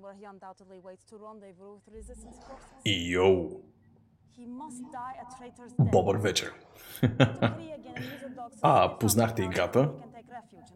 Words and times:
where 0.00 0.14
he 0.20 0.24
undoubtedly 0.24 0.78
waits 0.88 1.04
to 1.10 1.16
rendezvous 1.16 1.72
with 1.76 1.86
resistance 1.98 2.38
forces. 2.46 2.82
Йоу! 2.84 3.62
Death. 4.38 5.90
Добър 5.92 6.16
вечер. 6.16 6.52
А, 8.62 8.98
познахте 8.98 9.42
играта, 9.42 9.90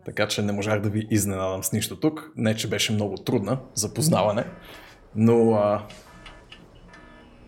така 0.05 0.29
че 0.29 0.43
не 0.43 0.53
можах 0.53 0.81
да 0.81 0.91
ви 0.91 1.07
изненадам 1.11 1.65
с 1.65 1.73
нищо 1.73 2.01
тук. 2.01 2.33
Не, 2.37 2.57
че 2.57 2.69
беше 2.69 2.93
много 2.93 3.17
трудна 3.17 3.61
за 3.75 3.95
познаване, 3.95 4.45
но 5.15 5.53
а, 5.53 5.87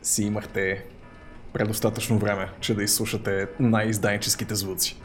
си 0.03 0.25
имахте 0.25 0.87
предостатъчно 1.53 2.19
време, 2.19 2.51
че 2.61 2.75
да 2.75 2.83
изслушате 2.83 3.49
най-изданическите 3.61 4.55
звуци. 4.55 5.03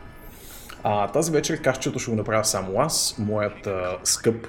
А, 0.83 1.11
тази 1.11 1.31
вечер 1.31 1.61
кашчето 1.61 1.99
ще 1.99 2.11
го 2.11 2.17
направя 2.17 2.45
само 2.45 2.79
аз. 2.79 3.15
Моят 3.19 3.67
а, 3.67 3.99
скъп 4.03 4.47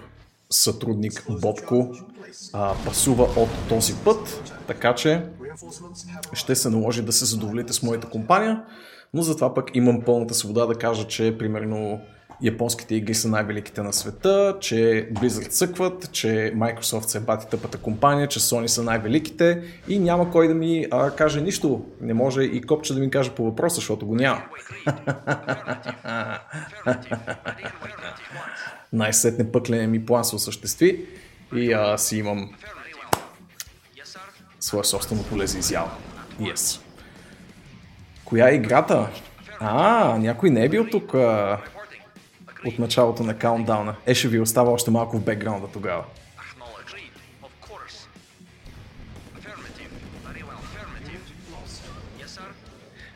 сътрудник 0.50 1.26
Бобко 1.40 1.94
а, 2.52 2.74
пасува 2.84 3.24
от 3.24 3.48
този 3.68 3.94
път, 3.94 4.52
така 4.66 4.94
че 4.94 5.26
ще 6.32 6.54
се 6.54 6.70
наложи 6.70 7.02
да 7.02 7.12
се 7.12 7.24
задоволите 7.24 7.72
с 7.72 7.82
моята 7.82 8.10
компания, 8.10 8.64
но 9.14 9.22
затова 9.22 9.54
пък 9.54 9.70
имам 9.74 10.02
пълната 10.02 10.34
свобода 10.34 10.66
да 10.66 10.74
кажа, 10.74 11.06
че 11.06 11.38
примерно 11.38 12.00
японските 12.42 12.94
игри 12.94 13.14
са 13.14 13.28
най-великите 13.28 13.82
на 13.82 13.92
света, 13.92 14.56
че 14.60 15.08
Blizzard 15.12 15.50
съкват, 15.50 16.12
че 16.12 16.52
Microsoft 16.56 17.06
се 17.06 17.20
бати 17.20 17.46
тъпата 17.46 17.78
компания, 17.78 18.28
че 18.28 18.40
Sony 18.40 18.66
са 18.66 18.82
най-великите 18.82 19.62
и 19.88 19.98
няма 19.98 20.30
кой 20.30 20.48
да 20.48 20.54
ми 20.54 20.86
а, 20.90 21.10
каже 21.10 21.40
нищо. 21.40 21.84
Не 22.00 22.14
може 22.14 22.42
и 22.42 22.62
копче 22.62 22.94
да 22.94 23.00
ми 23.00 23.10
каже 23.10 23.30
по 23.30 23.44
въпроса, 23.44 23.74
защото 23.74 24.06
го 24.06 24.14
няма. 24.14 24.42
Най-сетне 28.92 29.52
пъкления 29.52 29.88
ми 29.88 30.06
план 30.06 30.24
се 30.24 30.36
осъществи 30.36 31.06
и 31.54 31.72
а, 31.72 31.98
си 31.98 32.16
имам 32.16 32.54
свое 34.60 34.84
собствено 34.84 35.22
поле 35.22 35.46
за 35.46 35.58
изява. 35.58 35.90
Yes. 36.40 36.80
Коя 38.24 38.48
е 38.48 38.54
играта? 38.54 39.08
А, 39.60 40.18
някой 40.18 40.50
не 40.50 40.64
е 40.64 40.68
бил 40.68 40.86
тук 40.90 41.14
а, 41.14 41.58
от 42.66 42.78
началото 42.78 43.22
на 43.22 43.38
каунтдауна. 43.38 43.94
Е, 44.06 44.14
ще 44.14 44.28
ви 44.28 44.40
остава 44.40 44.70
още 44.70 44.90
малко 44.90 45.18
в 45.18 45.24
бекграунда 45.24 45.66
тогава. 45.72 46.04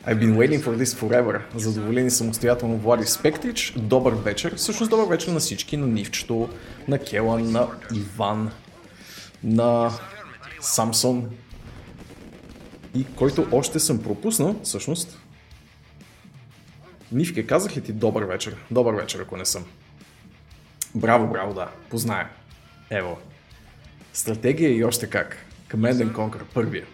I've 0.07 0.19
been 0.19 0.37
waiting 0.37 0.61
for 0.61 0.75
this 0.75 0.95
forever. 0.95 1.41
Задоволени 1.55 2.11
самостоятелно 2.11 2.77
Влади 2.77 3.05
Спектрич. 3.05 3.73
Добър 3.77 4.13
вечер. 4.13 4.55
Всъщност 4.55 4.89
добър 4.89 5.05
вечер 5.05 5.31
на 5.31 5.39
всички. 5.39 5.77
На 5.77 5.87
Нивчето, 5.87 6.49
на 6.87 6.99
Келан, 6.99 7.51
на 7.51 7.67
Иван, 7.95 8.51
на 9.43 9.91
Самсон. 10.61 11.29
И 12.95 13.05
който 13.15 13.47
още 13.51 13.79
съм 13.79 14.03
пропуснал, 14.03 14.55
всъщност. 14.63 15.18
Нивке, 17.11 17.47
казах 17.47 17.77
ли 17.77 17.81
ти 17.81 17.93
добър 17.93 18.23
вечер? 18.23 18.55
Добър 18.71 18.93
вечер, 18.93 19.19
ако 19.19 19.37
не 19.37 19.45
съм. 19.45 19.65
Браво, 20.95 21.27
браво, 21.27 21.53
да. 21.53 21.67
Позная. 21.89 22.29
Ево. 22.89 23.17
Стратегия 24.13 24.75
и 24.75 24.83
още 24.83 25.09
как. 25.09 25.37
Command 25.69 25.93
and 25.93 26.11
Conquer, 26.11 26.43
първия. 26.53 26.85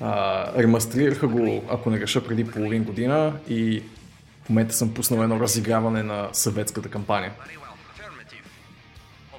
А, 0.00 0.62
ремастрираха 0.62 1.28
го, 1.28 1.64
ако 1.70 1.90
не 1.90 1.98
греша, 1.98 2.26
преди 2.26 2.46
половин 2.46 2.84
година 2.84 3.32
и 3.48 3.82
в 4.44 4.48
момента 4.48 4.74
съм 4.74 4.94
пуснал 4.94 5.22
едно 5.22 5.40
разиграване 5.40 6.02
на 6.02 6.28
съветската 6.32 6.88
кампания. 6.88 7.32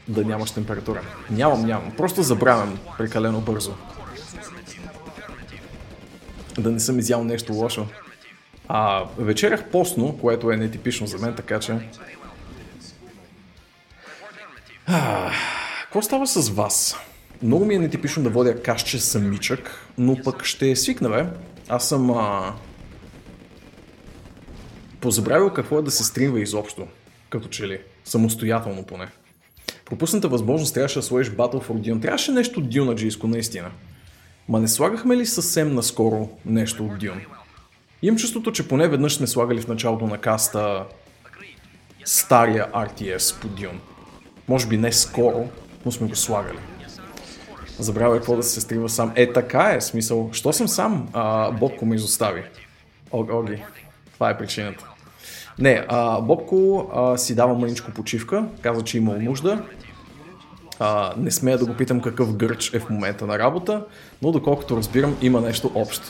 Да 0.08 0.26
нямаш 0.26 0.52
температура. 0.52 1.02
Нямам, 1.30 1.66
нямам. 1.66 1.92
Просто 1.98 2.24
забравям 2.24 2.80
прекалено 2.98 3.42
бързо. 3.42 3.76
Да 6.60 6.72
не 6.72 6.80
съм 6.80 7.00
изял 7.00 7.24
нещо 7.24 7.54
лошо. 7.54 7.88
А, 8.68 9.06
вечерях 9.18 9.70
постно, 9.70 10.18
което 10.18 10.52
е 10.52 10.58
нетипично 10.58 11.08
за 11.08 11.18
мен, 11.18 11.36
така 11.36 11.60
че... 11.60 11.80
А, 14.88 15.32
Какво 15.96 16.02
става 16.02 16.28
с 16.28 16.50
вас? 16.50 16.98
Много 17.44 17.66
ми 17.66 17.76
е 17.76 17.80
нетипично 17.80 18.24
да 18.24 18.30
водя 18.30 18.62
кашче 18.62 19.00
самичък, 19.00 19.90
но 19.98 20.18
пък 20.24 20.44
ще 20.44 20.76
свикна, 20.76 21.10
бе. 21.10 21.26
Аз 21.70 21.90
съм... 21.90 22.12
А... 22.12 22.54
Позабравил 25.02 25.50
какво 25.50 25.80
е 25.80 25.82
да 25.82 25.92
се 25.92 26.04
стримва 26.04 26.40
изобщо. 26.42 26.88
Като 27.30 27.48
че 27.48 27.68
ли. 27.68 27.80
Самостоятелно 28.06 28.84
поне. 28.84 29.08
Пропусната 29.86 30.28
възможност 30.28 30.74
трябваше 30.74 31.00
да 31.00 31.04
сложиш 31.04 31.34
Battle 31.34 31.68
for 31.68 31.74
Dune. 31.74 32.02
Трябваше 32.02 32.32
нещо 32.32 32.62
дюнаджийско, 32.62 33.28
наистина. 33.28 33.72
Ма 34.50 34.60
не 34.60 34.68
слагахме 34.68 35.18
ли 35.18 35.26
съвсем 35.26 35.76
наскоро 35.76 36.30
нещо 36.46 36.86
от 36.86 36.92
Dune? 36.92 37.26
Имам 38.02 38.18
чувството, 38.18 38.52
че 38.52 38.68
поне 38.68 38.88
веднъж 38.88 39.16
сме 39.16 39.28
слагали 39.28 39.62
в 39.62 39.68
началото 39.68 40.08
на 40.08 40.18
каста 40.18 40.86
стария 42.06 42.68
RTS 42.72 43.42
по 43.42 43.48
Dune. 43.48 43.80
Може 44.48 44.68
би 44.68 44.78
не 44.78 44.92
скоро, 44.92 45.48
но 45.86 45.92
сме 45.92 46.08
го 46.08 46.16
слагали. 46.16 46.60
Забравя 47.80 48.16
какво 48.16 48.36
да 48.36 48.44
се 48.44 48.62
стрима 48.62 48.90
сам. 48.90 49.12
Е, 49.16 49.34
така 49.34 49.74
е, 49.76 49.82
смисъл. 49.82 50.30
Що 50.32 50.54
съм 50.54 50.68
сам? 50.68 51.08
А, 51.14 51.52
Бобко 51.52 51.86
ме 51.86 51.96
изостави. 51.96 52.44
О, 53.12 53.26
Оги. 53.32 53.64
Това 54.14 54.30
е 54.30 54.38
причината. 54.38 54.86
Не, 55.60 55.86
а, 55.88 56.22
Бобко 56.22 56.90
а, 56.96 57.18
си 57.18 57.36
дава 57.36 57.54
мъничко 57.54 57.92
почивка. 57.92 58.46
Каза, 58.62 58.82
че 58.82 58.98
имал 58.98 59.16
нужда. 59.20 59.64
А, 60.80 61.14
не 61.18 61.32
смея 61.32 61.58
да 61.58 61.66
го 61.66 61.74
питам 61.74 62.02
какъв 62.02 62.36
гърч 62.36 62.74
е 62.74 62.80
в 62.80 62.90
момента 62.90 63.28
на 63.28 63.40
работа, 63.40 63.86
но 64.22 64.32
доколкото 64.32 64.78
разбирам, 64.78 65.18
има 65.22 65.42
нещо 65.42 65.72
общо. 65.76 66.08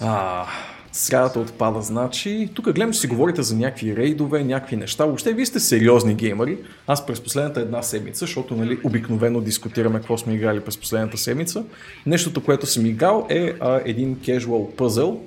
А, 0.00 0.46
срядата 0.92 1.40
отпада, 1.40 1.82
значи. 1.82 2.50
Тук 2.54 2.64
гледам, 2.64 2.92
че 2.92 3.00
си 3.00 3.06
говорите 3.06 3.42
за 3.42 3.56
някакви 3.56 3.96
рейдове, 3.96 4.44
някакви 4.44 4.76
неща. 4.76 5.04
Въобще, 5.04 5.32
вие 5.32 5.46
сте 5.46 5.60
сериозни 5.60 6.14
геймери. 6.14 6.58
Аз 6.86 7.06
през 7.06 7.20
последната 7.20 7.60
една 7.60 7.82
седмица, 7.82 8.18
защото 8.18 8.56
нали, 8.56 8.78
обикновено 8.84 9.40
дискутираме 9.40 9.98
какво 9.98 10.18
сме 10.18 10.34
играли 10.34 10.60
през 10.60 10.78
последната 10.78 11.18
седмица. 11.18 11.64
Нещото, 12.06 12.44
което 12.44 12.66
съм 12.66 12.86
играл 12.86 13.26
е 13.30 13.52
а, 13.60 13.80
един 13.84 14.16
casual 14.16 14.74
пъзъл 14.74 15.22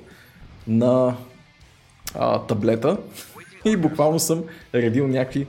на 0.68 1.16
а, 2.16 2.42
таблета 2.42 2.98
и 3.66 3.78
буквално 3.78 4.20
съм 4.20 4.44
редил 4.76 5.08
някакви 5.08 5.48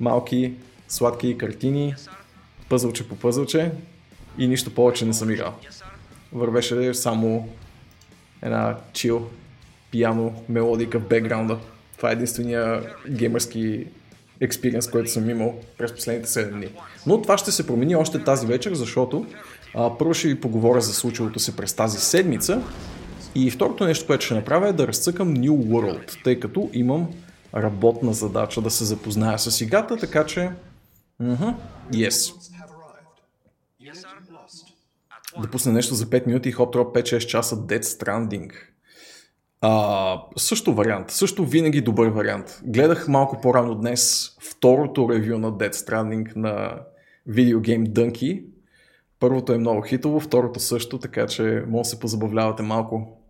малки 0.00 0.52
сладки 0.88 1.38
картини, 1.38 1.94
пъзълче 2.68 3.08
по 3.08 3.16
пъзълче 3.16 3.72
и 4.38 4.48
нищо 4.48 4.74
повече 4.74 5.04
не 5.06 5.12
съм 5.12 5.30
играл. 5.30 5.54
Вървеше 6.32 6.94
само 6.94 7.48
една 8.42 8.76
чил 8.92 9.26
пиано 9.90 10.32
мелодика 10.48 11.00
в 11.00 11.08
бекграунда. 11.08 11.58
Това 11.96 12.10
е 12.10 12.12
единствения 12.12 12.82
геймърски 13.10 13.86
експириенс, 14.40 14.90
който 14.90 15.10
съм 15.10 15.30
имал 15.30 15.54
през 15.78 15.92
последните 15.92 16.28
7 16.28 16.50
дни. 16.50 16.68
Но 17.06 17.22
това 17.22 17.38
ще 17.38 17.52
се 17.52 17.66
промени 17.66 17.96
още 17.96 18.24
тази 18.24 18.46
вечер, 18.46 18.74
защото 18.74 19.26
а, 19.74 19.98
първо 19.98 20.14
ще 20.14 20.28
ви 20.28 20.40
поговоря 20.40 20.80
за 20.80 20.94
случилото 20.94 21.38
се 21.38 21.56
през 21.56 21.72
тази 21.72 21.98
седмица 21.98 22.62
и 23.34 23.50
второто 23.50 23.84
нещо, 23.84 24.06
което 24.06 24.24
ще 24.24 24.34
направя 24.34 24.68
е 24.68 24.72
да 24.72 24.86
разцъкам 24.86 25.36
New 25.36 25.50
World, 25.50 26.24
тъй 26.24 26.40
като 26.40 26.70
имам 26.72 27.08
работна 27.54 28.12
задача 28.12 28.60
да 28.60 28.70
се 28.70 28.84
запозная 28.84 29.38
с 29.38 29.60
играта, 29.60 29.96
така 29.96 30.26
че... 30.26 30.50
Мхм, 31.20 31.48
yes. 31.92 32.34
Да 35.38 35.50
пусне 35.50 35.72
нещо 35.72 35.94
за 35.94 36.06
5 36.06 36.26
минути 36.26 36.48
и 36.48 36.52
хоп 36.52 36.74
5-6 36.74 37.18
часа 37.18 37.56
Dead 37.56 37.82
Stranding. 37.82 38.50
А, 39.60 40.22
също 40.36 40.74
вариант, 40.74 41.10
също 41.10 41.44
винаги 41.44 41.80
добър 41.80 42.08
вариант. 42.08 42.60
Гледах 42.64 43.08
малко 43.08 43.40
по-рано 43.40 43.74
днес 43.74 44.30
второто 44.50 45.08
ревю 45.10 45.38
на 45.38 45.52
Dead 45.52 45.72
Stranding 45.72 46.36
на 46.36 46.80
Video 47.28 47.88
Donkey. 47.88 48.44
Първото 49.20 49.52
е 49.52 49.58
много 49.58 49.82
хитово, 49.82 50.20
второто 50.20 50.60
също, 50.60 50.98
така 50.98 51.26
че 51.26 51.64
може 51.68 51.82
да 51.82 51.88
се 51.88 52.00
позабавлявате 52.00 52.62
малко 52.62 53.20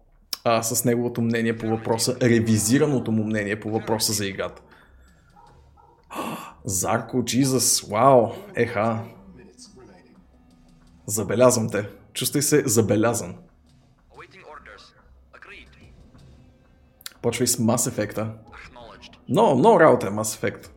а, 0.44 0.62
с 0.62 0.84
неговото 0.84 1.22
мнение 1.22 1.56
по 1.56 1.66
въпроса, 1.66 2.16
ревизираното 2.22 3.12
му 3.12 3.24
мнение 3.24 3.60
по 3.60 3.70
въпроса 3.70 4.12
за 4.12 4.26
играта. 4.26 4.62
Зарко, 6.64 7.24
Джизъс, 7.24 7.80
вау, 7.80 8.28
еха. 8.54 8.98
Забелязвам 11.10 11.70
те. 11.70 11.88
Чувствай 12.12 12.42
се 12.42 12.62
забелязан. 12.66 13.34
Почвай 17.22 17.46
с 17.46 17.56
Mass 17.56 17.90
Effect. 17.90 18.14
Acknowledged. 18.14 19.16
Много, 19.28 19.80
работа 19.80 20.06
е 20.06 20.10
Mass 20.10 20.22
Effect. 20.22 20.70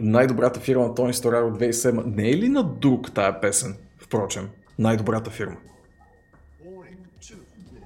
Най-добрата 0.00 0.60
фирма 0.60 0.88
на 0.88 0.94
Тони 0.94 1.14
Сторар 1.14 1.42
от 1.42 1.58
2007. 1.58 2.04
Не 2.06 2.30
е 2.30 2.36
ли 2.36 2.48
на 2.48 2.64
друг 2.64 3.14
тая 3.14 3.40
песен? 3.40 3.76
Впрочем, 3.98 4.48
най-добрата 4.78 5.30
фирма. 5.30 5.56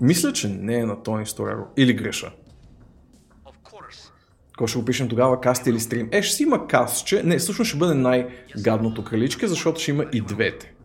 Мисля, 0.00 0.32
че 0.32 0.49
не 0.49 0.78
е 0.78 0.87
на 0.87 1.02
Тони 1.02 1.26
Стораро. 1.26 1.67
Или 1.76 1.94
греша. 1.94 2.32
Какво 4.46 4.67
ще 4.67 4.78
го 4.78 4.84
пишем 4.84 5.08
тогава? 5.08 5.40
Каст 5.40 5.67
или 5.67 5.81
стрим? 5.81 6.08
Е, 6.12 6.23
ще 6.23 6.37
си 6.37 6.43
има 6.43 6.67
кастче. 6.67 7.23
Не, 7.23 7.38
всъщност 7.38 7.69
ще 7.69 7.78
бъде 7.78 7.94
най-гадното 7.94 9.05
краличке, 9.05 9.46
защото 9.46 9.81
ще 9.81 9.90
има 9.90 10.05
и 10.12 10.20
двете. 10.20 10.75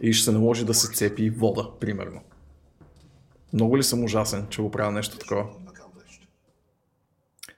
И 0.00 0.12
ще 0.12 0.24
се 0.24 0.32
наложи 0.32 0.64
да 0.64 0.74
се 0.74 0.92
цепи 0.92 1.30
вода, 1.30 1.68
примерно. 1.80 2.20
Много 3.52 3.78
ли 3.78 3.82
съм 3.82 4.04
ужасен, 4.04 4.46
че 4.50 4.62
го 4.62 4.70
правя 4.70 4.92
нещо 4.92 5.18
такова? 5.18 5.46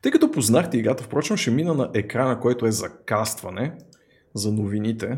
Тъй 0.03 0.13
като 0.13 0.31
познахте 0.31 0.79
играта, 0.79 1.05
впрочем 1.05 1.37
ще 1.37 1.51
мина 1.51 1.75
на 1.75 1.91
екрана, 1.95 2.41
който 2.41 2.67
е 2.67 2.73
за 2.73 2.89
кастване, 2.89 3.73
за 4.35 4.53
новините. 4.53 5.17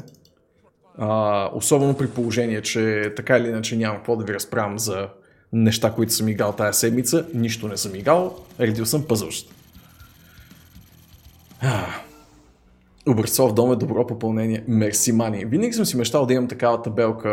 А, 0.98 1.50
особено 1.54 1.96
при 1.96 2.10
положение, 2.10 2.62
че 2.62 3.12
така 3.16 3.38
или 3.38 3.48
иначе 3.48 3.76
нямам 3.76 3.96
какво 3.96 4.16
да 4.16 4.24
ви 4.24 4.34
разправям 4.34 4.78
за 4.78 5.08
неща, 5.52 5.92
които 5.92 6.12
съм 6.12 6.28
играл 6.28 6.52
тая 6.52 6.74
седмица. 6.74 7.26
Нищо 7.34 7.68
не 7.68 7.76
съм 7.76 7.94
играл, 7.94 8.38
редил 8.60 8.86
съм 8.86 9.06
пъзълщ. 9.08 9.54
Образцов 13.08 13.54
дом 13.54 13.72
е 13.72 13.76
добро 13.76 14.06
попълнение. 14.06 14.64
Мерси, 14.68 15.12
мани. 15.12 15.44
Винаги 15.44 15.72
съм 15.72 15.84
си 15.84 15.96
мечтал 15.96 16.26
да 16.26 16.34
имам 16.34 16.48
такава 16.48 16.82
табелка 16.82 17.30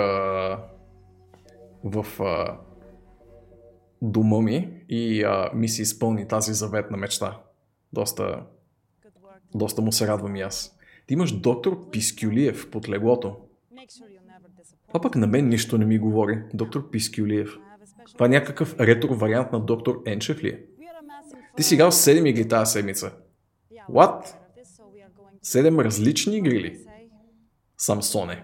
в 1.84 2.06
а, 2.20 2.58
дома 4.02 4.42
ми 4.42 4.84
и 4.90 5.24
а, 5.24 5.52
ми 5.54 5.70
се 5.70 5.82
изпълни 5.82 6.28
тази 6.28 6.54
заветна 6.54 6.98
мечта. 6.98 7.38
Доста, 7.94 8.44
доста 9.56 9.82
му 9.82 9.92
се 9.92 10.08
радвам 10.08 10.36
и 10.36 10.42
аз. 10.42 10.78
Ти 11.08 11.14
имаш 11.14 11.32
доктор 11.32 11.90
Пискюлиев 11.90 12.70
под 12.72 12.90
леглото. 12.90 13.36
Това 14.88 15.02
пък 15.02 15.16
на 15.16 15.28
мен 15.28 15.50
нищо 15.50 15.78
не 15.78 15.86
ми 15.86 16.00
говори. 16.00 16.44
Доктор 16.54 16.90
Пискюлиев. 16.90 17.50
Това 18.14 18.26
е 18.26 18.30
някакъв 18.30 18.80
ретро 18.80 19.16
вариант 19.16 19.52
на 19.52 19.60
доктор 19.60 20.02
Енчев 20.06 20.44
ли 20.44 20.50
е? 20.50 20.64
Ти 21.58 21.64
си 21.64 21.74
играл 21.74 21.92
7 21.92 22.28
игри 22.28 22.48
тази 22.48 22.72
седмица. 22.72 23.12
What? 23.90 24.41
7 25.46 25.84
различни 25.84 26.38
игри 26.38 26.62
ли? 26.62 26.80
Самсоне. 27.78 28.44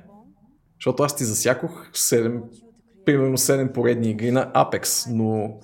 Защото 0.79 1.03
аз 1.03 1.15
ти 1.15 1.23
засякох 1.23 1.91
7, 1.91 1.93
you 1.93 2.41
to 2.41 2.41
create 2.41 2.67
примерно 3.05 3.37
7 3.37 3.71
поредни 3.71 4.09
игри 4.09 4.31
на 4.31 4.51
Apex, 4.51 5.11
но 5.11 5.59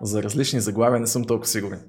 за 0.00 0.22
различни 0.22 0.60
заглавия 0.60 1.00
не 1.00 1.06
съм 1.06 1.24
толкова 1.24 1.46
сигурен. 1.46 1.80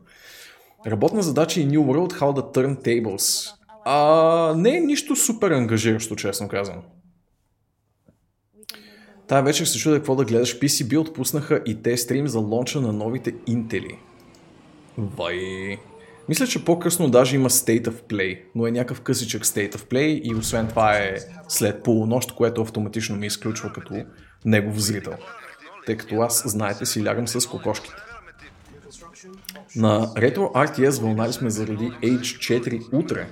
Работна 0.88 1.22
задача 1.22 1.60
и 1.62 1.68
New 1.68 1.80
World 1.80 2.14
How 2.14 2.40
the 2.40 2.56
Turn 2.56 2.86
Tables. 2.86 3.52
А, 3.86 4.54
не 4.58 4.78
е 4.78 4.82
нищо 4.82 5.16
супер 5.16 5.52
ангажиращо, 5.52 6.16
честно 6.16 6.48
казвам. 6.48 6.82
Тая 9.28 9.44
вечер 9.44 9.66
се 9.66 9.78
чудя 9.78 9.96
какво 9.96 10.16
да 10.16 10.26
гледаш. 10.26 10.60
PCB 10.60 11.00
отпуснаха 11.00 11.62
и 11.66 11.82
те 11.82 11.98
стрим 11.98 12.28
за 12.28 12.40
лонча 12.40 12.82
на 12.82 12.94
новите 12.94 13.34
Intel. 13.34 13.98
Вай. 14.98 15.78
Мисля, 16.32 16.48
че 16.48 16.66
по-късно 16.66 17.10
даже 17.10 17.36
има 17.36 17.50
State 17.50 17.88
of 17.88 18.02
Play, 18.10 18.42
но 18.56 18.68
е 18.68 18.72
някакъв 18.72 19.02
късичък 19.02 19.44
State 19.44 19.76
of 19.76 19.92
Play 19.92 20.22
и 20.22 20.36
освен 20.36 20.68
това 20.68 20.98
е 20.98 21.18
след 21.48 21.84
полунощ, 21.84 22.36
което 22.36 22.62
автоматично 22.62 23.16
ми 23.16 23.28
изключва 23.28 23.74
като 23.74 24.06
негов 24.46 24.80
зрител. 24.80 25.14
Тъй 25.86 25.98
като 25.98 26.16
аз, 26.16 26.44
знаете, 26.46 26.86
си 26.86 27.06
лягам 27.06 27.28
с 27.28 27.48
кокошките. 27.48 27.96
На 29.76 30.08
Retro 30.08 30.38
RTS 30.38 31.02
вълнали 31.02 31.34
сме 31.34 31.50
заради 31.50 31.92
H4 32.04 32.94
утре. 32.94 33.28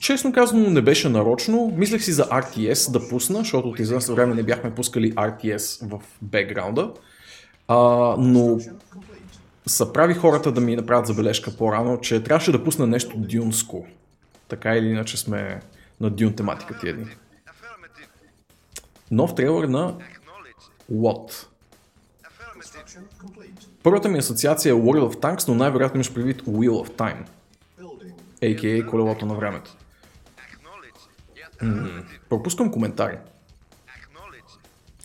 Честно 0.00 0.32
казано 0.32 0.70
не 0.70 0.82
беше 0.82 1.08
нарочно. 1.08 1.74
Мислех 1.76 2.02
си 2.02 2.12
за 2.12 2.24
RTS 2.24 2.92
да 2.92 3.08
пусна, 3.08 3.38
защото 3.38 3.68
от 3.68 3.78
известно 3.78 4.14
време 4.14 4.34
не 4.34 4.42
бяхме 4.42 4.74
пускали 4.74 5.14
RTS 5.14 5.88
в 5.88 6.00
бекграунда. 6.22 6.92
А, 7.68 7.76
но 8.18 8.58
са 9.68 9.92
прави 9.92 10.14
хората 10.14 10.52
да 10.52 10.60
ми 10.60 10.76
направят 10.76 11.06
забележка 11.06 11.56
по-рано, 11.56 12.00
че 12.00 12.22
трябваше 12.22 12.52
да 12.52 12.64
пусна 12.64 12.86
нещо 12.86 13.16
дюнско. 13.16 13.86
Така 14.48 14.76
или 14.76 14.86
иначе 14.86 15.16
сме 15.16 15.60
на 16.00 16.10
дюн 16.10 16.34
тематика 16.34 16.78
тия. 16.78 16.96
Нов 19.10 19.34
трейлър 19.34 19.64
на 19.64 19.94
What? 20.92 21.46
Първата 23.82 24.08
ми 24.08 24.18
асоциация 24.18 24.70
е 24.70 24.74
World 24.74 25.12
of 25.12 25.14
Tanks, 25.14 25.48
но 25.48 25.54
най-вероятно 25.54 25.96
имаш 25.96 26.14
предвид 26.14 26.42
Wheel 26.42 26.70
of 26.70 26.90
Time, 26.90 27.26
a.k.a. 28.42 28.86
колелото 28.86 29.26
на 29.26 29.34
времето. 29.34 29.76
М, 31.62 32.02
Пропускам 32.28 32.72
коментари. 32.72 33.18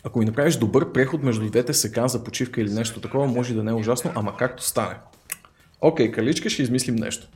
Ако 0.03 0.19
ми 0.19 0.25
направиш 0.25 0.55
добър 0.55 0.91
преход 0.91 1.23
между 1.23 1.49
двете 1.49 1.73
секан 1.73 2.07
за 2.07 2.23
почивка 2.23 2.61
или 2.61 2.73
нещо 2.73 3.01
такова, 3.01 3.27
може 3.27 3.53
да 3.53 3.63
не 3.63 3.71
е 3.71 3.73
ужасно, 3.73 4.11
ама 4.15 4.37
както 4.37 4.63
стане. 4.63 4.95
Окей, 5.81 6.11
каличка, 6.11 6.49
ще 6.49 6.61
измислим 6.61 6.95
нещо. 6.95 7.27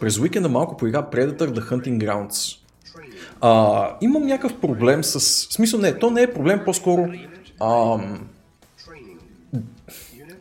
През 0.00 0.18
уикенда 0.18 0.48
малко 0.48 0.76
поигра 0.76 1.02
Predator 1.12 1.38
The 1.38 1.70
Hunting 1.70 1.98
Grounds. 1.98 2.56
А, 3.40 3.96
имам 4.00 4.26
някакъв 4.26 4.60
проблем 4.60 5.04
с... 5.04 5.20
Смисъл 5.54 5.80
не, 5.80 5.98
то 5.98 6.10
не 6.10 6.22
е 6.22 6.32
проблем, 6.32 6.60
по-скоро... 6.64 7.12
Ам... 7.62 8.28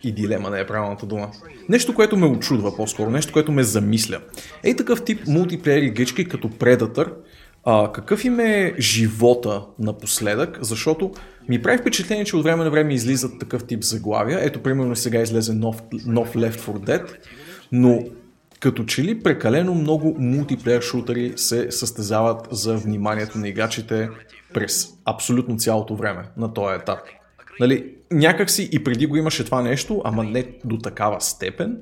И 0.04 0.12
дилема 0.12 0.50
не 0.50 0.60
е 0.60 0.68
правилната 0.68 1.06
дума. 1.06 1.31
Нещо, 1.69 1.95
което 1.95 2.18
ме 2.18 2.25
очудва 2.25 2.75
по-скоро, 2.75 3.10
нещо, 3.10 3.33
което 3.33 3.51
ме 3.51 3.63
замисля. 3.63 4.21
Ей 4.63 4.75
такъв 4.75 5.04
тип 5.04 5.27
мултиплеер 5.27 5.81
игрички 5.81 6.25
като 6.25 6.50
Predator, 6.50 7.13
а, 7.66 7.92
какъв 7.92 8.26
им 8.26 8.40
е 8.40 8.74
живота 8.80 9.62
напоследък, 9.80 10.58
защото 10.62 11.12
ми 11.50 11.62
прави 11.62 11.78
впечатление, 11.78 12.26
че 12.26 12.36
от 12.36 12.44
време 12.44 12.64
на 12.64 12.72
време 12.72 12.94
излизат 12.94 13.40
такъв 13.40 13.64
тип 13.64 13.84
заглавия. 13.84 14.40
Ето, 14.42 14.64
примерно 14.64 14.96
сега 14.96 15.22
излезе 15.22 15.54
нов, 15.54 15.82
нов 16.06 16.34
Left 16.34 16.60
4 16.60 16.72
Dead, 16.72 17.16
но 17.72 18.04
като 18.60 18.84
че 18.84 19.04
ли 19.04 19.20
прекалено 19.20 19.76
много 19.76 20.16
мултиплеер 20.20 20.82
шутери 20.82 21.34
се 21.36 21.72
състезават 21.72 22.48
за 22.52 22.78
вниманието 22.78 23.38
на 23.38 23.48
играчите 23.48 24.10
през 24.54 24.88
абсолютно 25.06 25.58
цялото 25.58 25.96
време 25.96 26.24
на 26.38 26.54
този 26.54 26.76
етап. 26.76 27.00
Нали, 27.60 27.94
някакси 28.12 28.70
и 28.72 28.84
преди 28.84 29.06
го 29.06 29.16
имаше 29.16 29.46
това 29.46 29.62
нещо, 29.62 30.02
ама 30.06 30.24
не 30.24 30.46
до 30.66 30.78
такава 30.78 31.22
степен. 31.22 31.78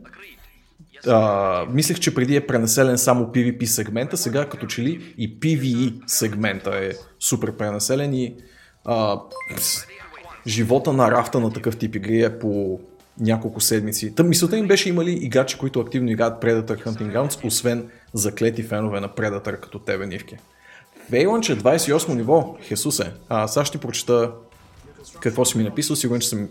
А, 1.08 1.66
мислех, 1.72 2.00
че 2.00 2.16
преди 2.16 2.36
е 2.36 2.48
пренаселен 2.48 2.98
само 2.98 3.26
PvP 3.26 3.66
сегмента, 3.66 4.18
сега 4.18 4.50
като 4.50 4.66
че 4.66 4.82
ли 4.82 5.14
и 5.18 5.40
PvE 5.40 5.94
сегмента 6.08 6.72
е 6.74 6.92
супер 7.20 7.52
пренаселен 7.52 8.14
и 8.14 8.36
а, 8.86 9.20
пс, 9.56 9.86
живота 10.48 10.94
на 10.94 11.12
рафта 11.12 11.40
на 11.40 11.54
такъв 11.54 11.78
тип 11.78 11.96
игри 11.96 12.22
е 12.22 12.40
по 12.40 12.80
няколко 13.20 13.62
седмици. 13.62 14.16
Та 14.16 14.24
мисълта 14.24 14.58
им 14.58 14.68
беше 14.68 14.90
имали 14.90 15.12
играчи, 15.12 15.58
които 15.58 15.80
активно 15.80 16.12
играят 16.12 16.44
Predator 16.44 16.86
Hunting 16.86 17.14
Grounds, 17.14 17.48
освен 17.48 17.90
заклети 18.14 18.64
фенове 18.64 19.00
на 19.00 19.10
Predator 19.10 19.60
като 19.60 19.80
тебе, 19.80 20.06
Нивки. 20.06 20.38
Вейлънч 21.10 21.50
е 21.50 21.58
28 21.58 22.14
ниво, 22.14 22.56
Хесусе. 22.62 23.12
А, 23.30 23.48
сега 23.48 23.66
ще 23.66 23.78
прочета 23.78 24.32
какво 25.20 25.46
си 25.46 25.58
ми 25.58 25.64
написал, 25.64 25.96
сигурен, 25.96 26.22
че 26.22 26.30
съм... 26.30 26.50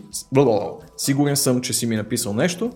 Сигурен 0.97 1.37
съм, 1.37 1.61
че 1.61 1.73
си 1.73 1.85
ми 1.85 1.95
написал 1.95 2.33
нещо, 2.33 2.71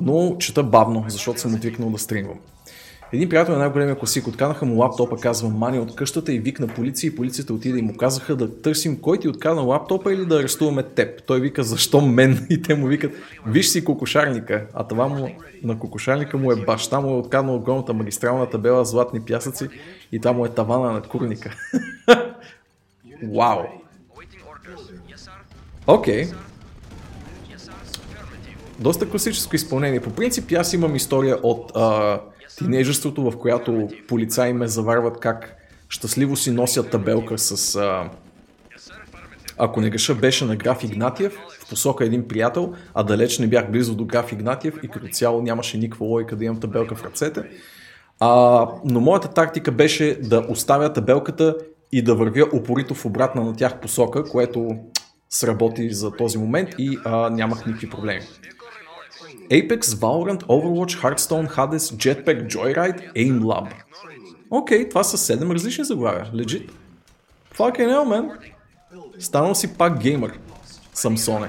но 0.00 0.36
чета 0.38 0.62
бавно, 0.62 1.04
защото 1.08 1.40
съм 1.40 1.54
отвикнал 1.54 1.90
да 1.90 1.98
стримвам. 1.98 2.38
Един 3.12 3.28
приятел 3.28 3.54
на 3.54 3.60
най-големия 3.60 3.98
класик 3.98 4.26
отканаха 4.26 4.66
му 4.66 4.78
лаптопа, 4.78 5.16
казва 5.16 5.48
Мани 5.48 5.78
от 5.78 5.96
къщата 5.96 6.32
и 6.32 6.38
викна 6.38 6.68
полиция 6.68 7.08
и 7.08 7.16
полицията 7.16 7.54
отиде 7.54 7.78
и 7.78 7.82
му 7.82 7.96
казаха 7.96 8.36
да 8.36 8.60
търсим 8.62 9.00
кой 9.00 9.18
ти 9.18 9.28
откана 9.28 9.60
лаптопа 9.60 10.12
или 10.12 10.26
да 10.26 10.38
арестуваме 10.38 10.82
теб. 10.82 11.22
Той 11.26 11.40
вика 11.40 11.64
защо 11.64 12.00
мен 12.00 12.46
и 12.50 12.62
те 12.62 12.74
му 12.74 12.86
викат 12.86 13.12
виж 13.46 13.68
си 13.68 13.84
кокошарника, 13.84 14.66
а 14.74 14.84
това 14.88 15.08
му 15.08 15.30
на 15.62 15.78
кокошарника 15.78 16.38
му 16.38 16.52
е 16.52 16.56
баща 16.56 17.00
му 17.00 17.10
е 17.10 17.18
отканал 17.18 17.54
огромната 17.54 17.94
магистрална 17.94 18.50
табела 18.50 18.84
златни 18.84 19.20
пясъци 19.20 19.68
и 20.12 20.20
там 20.20 20.36
му 20.36 20.46
е 20.46 20.48
тавана 20.48 20.92
на 20.92 21.02
курника. 21.02 21.56
Вау! 23.34 23.58
Окей. 25.86 26.24
Affirmative. 26.24 26.45
Доста 28.78 29.10
класическо 29.10 29.56
изпълнение. 29.56 30.00
По 30.00 30.10
принцип 30.10 30.52
аз 30.52 30.72
имам 30.72 30.96
история 30.96 31.38
от 31.42 31.72
а, 31.74 32.20
тинейджерството, 32.58 33.30
в 33.30 33.38
която 33.38 33.88
полицаи 34.08 34.52
ме 34.52 34.68
заварват 34.68 35.20
как 35.20 35.56
щастливо 35.88 36.36
си 36.36 36.50
носят 36.50 36.90
табелка 36.90 37.38
с... 37.38 37.76
А, 37.76 38.10
ако 39.58 39.80
не 39.80 39.90
греша, 39.90 40.14
беше 40.14 40.44
на 40.44 40.56
граф 40.56 40.84
Игнатиев 40.84 41.38
в 41.66 41.68
посока 41.70 42.04
един 42.04 42.28
приятел, 42.28 42.72
а 42.94 43.02
далеч 43.02 43.38
не 43.38 43.46
бях 43.46 43.70
близо 43.70 43.94
до 43.94 44.04
граф 44.04 44.32
Игнатиев 44.32 44.74
и 44.82 44.88
като 44.88 45.08
цяло 45.08 45.42
нямаше 45.42 45.78
никаква 45.78 46.06
логика 46.06 46.36
да 46.36 46.44
имам 46.44 46.60
табелка 46.60 46.94
в 46.94 47.04
ръцете. 47.04 47.42
А, 48.20 48.68
но 48.84 49.00
моята 49.00 49.28
тактика 49.28 49.72
беше 49.72 50.18
да 50.22 50.46
оставя 50.48 50.92
табелката 50.92 51.56
и 51.92 52.02
да 52.02 52.14
вървя 52.14 52.44
упорито 52.52 52.94
в 52.94 53.04
обратна 53.04 53.44
на 53.44 53.56
тях 53.56 53.80
посока, 53.80 54.24
което 54.24 54.76
сработи 55.30 55.90
за 55.90 56.10
този 56.10 56.38
момент 56.38 56.68
и 56.78 56.98
а, 57.04 57.30
нямах 57.30 57.66
никакви 57.66 57.90
проблеми. 57.90 58.22
Apex, 59.50 59.80
Valorant, 59.80 60.42
Overwatch, 60.46 60.94
Hearthstone, 61.02 61.48
Hades, 61.56 61.92
Jetpack, 61.96 62.46
Joyride, 62.46 63.12
Aim 63.14 63.40
Lab. 63.40 63.68
Окей, 64.50 64.88
това 64.88 65.04
са 65.04 65.16
7 65.16 65.54
различни 65.54 65.84
заглавия. 65.84 66.30
Legit. 66.34 66.70
Fucking 67.56 67.88
hell, 67.88 68.04
man. 68.04 68.30
Станал 69.18 69.54
си 69.54 69.74
пак 69.74 70.00
геймър. 70.00 70.38
Самсоне. 70.94 71.48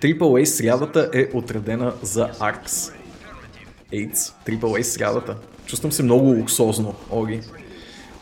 AAA 0.00 0.44
срядата 0.44 1.10
е 1.14 1.28
отредена 1.34 1.92
за 2.02 2.28
ARX. 2.28 2.92
AIDS, 3.92 4.32
AAA 4.46 4.82
срядата. 4.82 5.36
Чувствам 5.66 5.92
се 5.92 6.02
много 6.02 6.26
луксозно, 6.26 6.94
Оги. 7.10 7.40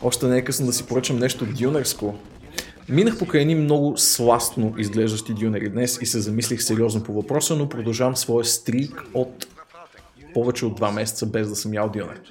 Още 0.01 0.25
не 0.25 0.37
е 0.37 0.43
късно 0.43 0.65
да 0.65 0.73
си 0.73 0.85
поръчам 0.85 1.19
нещо 1.19 1.45
дюнерско. 1.45 2.15
Минах 2.89 3.19
покрай 3.19 3.41
едни 3.41 3.55
много 3.55 3.97
сластно 3.97 4.75
изглеждащи 4.77 5.33
дюнери 5.33 5.69
днес 5.69 5.99
и 6.01 6.05
се 6.05 6.19
замислих 6.19 6.63
сериозно 6.63 7.03
по 7.03 7.13
въпроса, 7.13 7.55
но 7.55 7.69
продължавам 7.69 8.15
своя 8.15 8.45
стрик 8.45 9.03
от 9.13 9.47
повече 10.33 10.65
от 10.65 10.79
2 10.79 10.93
месеца 10.93 11.25
без 11.25 11.49
да 11.49 11.55
съм 11.55 11.73
ял 11.73 11.89
дюнер. 11.89 12.21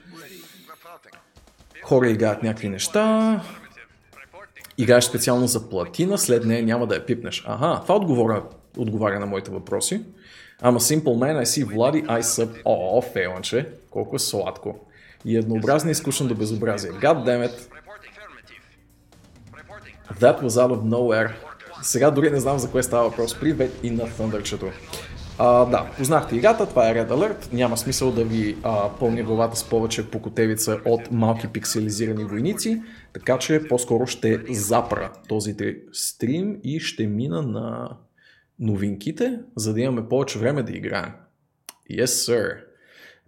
Хора 1.82 2.08
играят 2.08 2.42
някакви 2.42 2.68
неща, 2.68 3.42
играеш 4.78 5.04
специално 5.04 5.46
за 5.46 5.68
платина, 5.68 6.18
след 6.18 6.44
нея 6.44 6.62
няма 6.62 6.86
да 6.86 6.94
я 6.94 7.06
пипнеш. 7.06 7.44
Аха, 7.46 7.80
това 7.82 7.96
отговоря, 7.96 8.42
отговаря 8.76 9.20
на 9.20 9.26
моите 9.26 9.50
въпроси. 9.50 10.00
Ама 10.60 10.80
Simple 10.80 11.02
Man, 11.02 11.42
I 11.42 11.44
see 11.44 11.64
Vladdy, 11.66 12.06
I 12.06 12.20
sub... 12.20 12.60
О, 12.64 13.02
фейланче, 13.02 13.68
колко 13.90 14.16
е 14.16 14.18
сладко. 14.18 14.86
И 15.24 15.36
еднообразно 15.36 15.90
и 15.90 15.94
скучно 15.94 16.28
до 16.28 16.34
безобразие. 16.34 16.90
God 16.90 17.24
damn 17.24 17.48
it. 17.48 17.68
That 20.20 20.42
was 20.42 20.56
out 20.58 20.70
of 20.70 20.82
nowhere. 20.82 21.30
Сега 21.82 22.10
дори 22.10 22.30
не 22.30 22.40
знам 22.40 22.58
за 22.58 22.70
кое 22.70 22.82
става 22.82 23.08
въпрос. 23.08 23.40
Привет 23.40 23.80
и 23.82 23.90
на 23.90 24.02
Thunderчето. 24.02 24.70
А, 25.38 25.64
да, 25.64 25.90
познахте 25.96 26.36
играта, 26.36 26.66
това 26.66 26.90
е 26.90 26.94
Red 26.94 27.08
Alert. 27.08 27.52
Няма 27.52 27.76
смисъл 27.76 28.12
да 28.12 28.24
ви 28.24 28.56
а, 28.62 28.90
пълня 29.00 29.22
главата 29.22 29.56
с 29.56 29.64
повече 29.64 30.10
покотевица 30.10 30.78
от 30.84 31.10
малки 31.10 31.48
пикселизирани 31.48 32.24
войници, 32.24 32.82
така 33.12 33.38
че 33.38 33.68
по-скоро 33.68 34.06
ще 34.06 34.40
запра 34.50 35.12
този 35.28 35.56
три 35.56 35.78
стрим 35.92 36.56
и 36.64 36.80
ще 36.80 37.06
мина 37.06 37.42
на 37.42 37.96
новинките, 38.58 39.40
за 39.56 39.74
да 39.74 39.80
имаме 39.80 40.08
повече 40.08 40.38
време 40.38 40.62
да 40.62 40.72
играем. 40.72 41.12
Yes, 41.90 42.04
sir. 42.04 42.56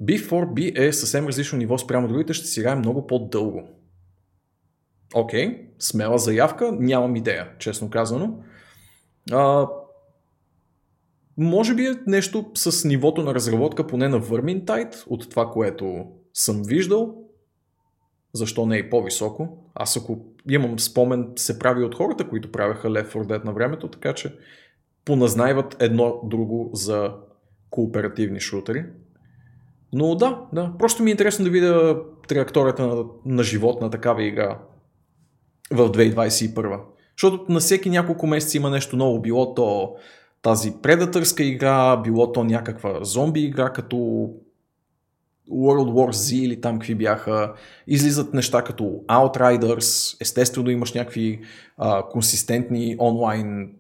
B4B 0.03 0.79
е 0.79 0.93
съвсем 0.93 1.27
различно 1.27 1.59
ниво 1.59 1.79
спрямо 1.79 2.09
другите, 2.09 2.33
ще 2.33 2.47
си 2.47 2.61
играем 2.61 2.79
много 2.79 3.07
по-дълго. 3.07 3.69
Окей, 5.15 5.49
okay, 5.49 5.67
смела 5.79 6.19
заявка, 6.19 6.73
нямам 6.73 7.17
идея, 7.17 7.51
честно 7.59 7.91
казано. 7.91 8.39
А, 9.33 9.69
може 11.39 11.75
би 11.75 11.87
е 11.87 11.95
нещо 12.07 12.51
с 12.55 12.89
нивото 12.89 13.23
на 13.23 13.35
разработка 13.35 13.87
поне 13.87 14.09
на 14.09 14.21
Vermintide, 14.21 15.05
от 15.07 15.31
това, 15.31 15.51
което 15.51 16.07
съм 16.33 16.63
виждал. 16.63 17.15
Защо 18.33 18.67
не 18.67 18.77
е 18.77 18.79
и 18.79 18.91
по-високо? 18.91 19.71
Аз 19.75 19.97
ако 19.97 20.19
имам 20.51 20.79
спомен, 20.79 21.33
се 21.37 21.59
прави 21.59 21.85
от 21.85 21.95
хората, 21.95 22.29
които 22.29 22.53
правеха 22.53 22.89
Left 22.89 23.13
4 23.13 23.27
Dead 23.27 23.45
на 23.45 23.53
времето, 23.53 23.89
така 23.89 24.13
че 24.13 24.35
поназнайват 25.05 25.77
едно 25.81 26.21
друго 26.25 26.71
за 26.73 27.15
кооперативни 27.71 28.41
шутери. 28.41 28.85
Но 29.93 30.15
да, 30.15 30.47
да, 30.53 30.73
просто 30.79 31.03
ми 31.03 31.11
е 31.11 31.13
интересно 31.13 31.45
да 31.45 31.51
видя 31.51 32.03
траекторията 32.29 32.87
на, 32.87 33.05
на 33.27 33.43
живот 33.43 33.81
на 33.81 33.91
такава 33.91 34.25
игра 34.25 34.59
в 35.71 35.91
2021. 35.91 36.81
Защото 37.17 37.53
на 37.53 37.61
всеки 37.61 37.91
няколко 37.91 38.27
месеца 38.27 38.57
има 38.57 38.71
нещо 38.71 38.97
ново. 38.97 39.21
Било 39.21 39.55
то 39.55 39.95
тази 40.43 40.73
предатърска 40.83 41.43
игра, 41.43 41.97
било 41.97 42.33
то 42.33 42.45
някаква 42.45 43.05
зомби 43.05 43.41
игра, 43.41 43.73
като 43.73 43.97
World 45.51 45.91
War 45.91 46.13
Z 46.13 46.37
или 46.37 46.61
там 46.61 46.79
какви 46.79 46.95
бяха. 46.95 47.55
Излизат 47.87 48.35
неща 48.35 48.63
като 48.63 48.85
Outriders. 49.09 50.17
Естествено 50.21 50.71
имаш 50.71 50.93
някакви 50.93 51.41
а, 51.77 52.09
консистентни 52.09 52.97
онлайн 53.01 53.75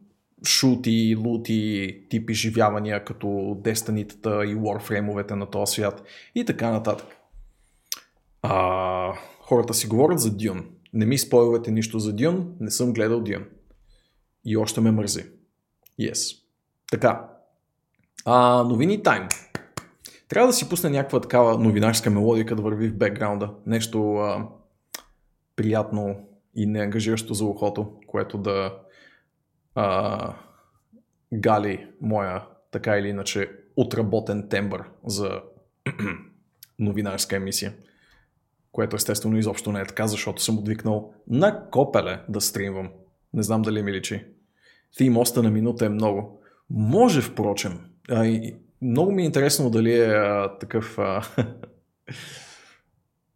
шути, 0.44 1.16
лути, 1.18 1.98
тип 2.10 2.30
изживявания, 2.30 3.04
като 3.04 3.26
Destiny-тата 3.62 4.44
и 4.44 4.56
Warframe-овете 4.56 5.30
на 5.30 5.46
този 5.46 5.72
свят 5.72 6.02
и 6.34 6.44
така 6.44 6.70
нататък. 6.70 7.06
А, 8.42 9.12
хората 9.40 9.74
си 9.74 9.86
говорят 9.86 10.20
за 10.20 10.30
Dune. 10.30 10.64
Не 10.94 11.06
ми 11.06 11.18
спойлвате 11.18 11.70
нищо 11.70 11.98
за 11.98 12.12
Dune, 12.12 12.46
не 12.60 12.70
съм 12.70 12.92
гледал 12.92 13.20
Dune. 13.20 13.46
И 14.44 14.56
още 14.56 14.80
ме 14.80 14.90
мързи. 14.90 15.24
Yes. 16.00 16.38
Така. 16.90 17.28
А, 18.24 18.62
новини 18.62 19.02
тайм. 19.02 19.28
Трябва 20.28 20.46
да 20.46 20.52
си 20.52 20.68
пусне 20.68 20.90
някаква 20.90 21.20
такава 21.20 21.58
новинарска 21.58 22.10
мелодика 22.10 22.56
да 22.56 22.62
върви 22.62 22.88
в 22.88 22.96
бекграунда. 22.96 23.54
Нещо 23.66 24.14
а, 24.14 24.48
приятно 25.56 26.28
и 26.54 26.66
неангажиращо 26.66 27.34
за 27.34 27.44
ухото, 27.44 27.92
което 28.06 28.38
да 28.38 28.78
а, 29.74 30.34
гали 31.32 31.86
моя 32.00 32.46
така 32.70 32.98
или 32.98 33.08
иначе 33.08 33.50
отработен 33.76 34.48
тембър 34.48 34.84
за 35.06 35.40
новинарска 36.78 37.36
емисия. 37.36 37.72
Което 38.74 38.96
естествено 38.96 39.38
изобщо 39.38 39.72
не 39.72 39.80
е 39.80 39.84
така, 39.84 40.06
защото 40.06 40.42
съм 40.42 40.58
отвикнал 40.58 41.12
на 41.28 41.70
копеле 41.70 42.20
да 42.28 42.40
стримвам. 42.40 42.90
Не 43.34 43.42
знам 43.42 43.62
дали 43.62 43.82
ми 43.82 43.92
личи. 43.92 44.24
Тимоста 44.96 45.42
на 45.42 45.50
минута 45.50 45.86
е 45.86 45.88
много. 45.88 46.40
Може, 46.70 47.20
впрочем. 47.20 47.80
А, 48.10 48.26
и, 48.26 48.56
много 48.82 49.12
ми 49.12 49.22
е 49.22 49.24
интересно 49.24 49.70
дали 49.70 50.00
е 50.00 50.04
а, 50.04 50.58
такъв 50.58 50.98
а, 50.98 51.22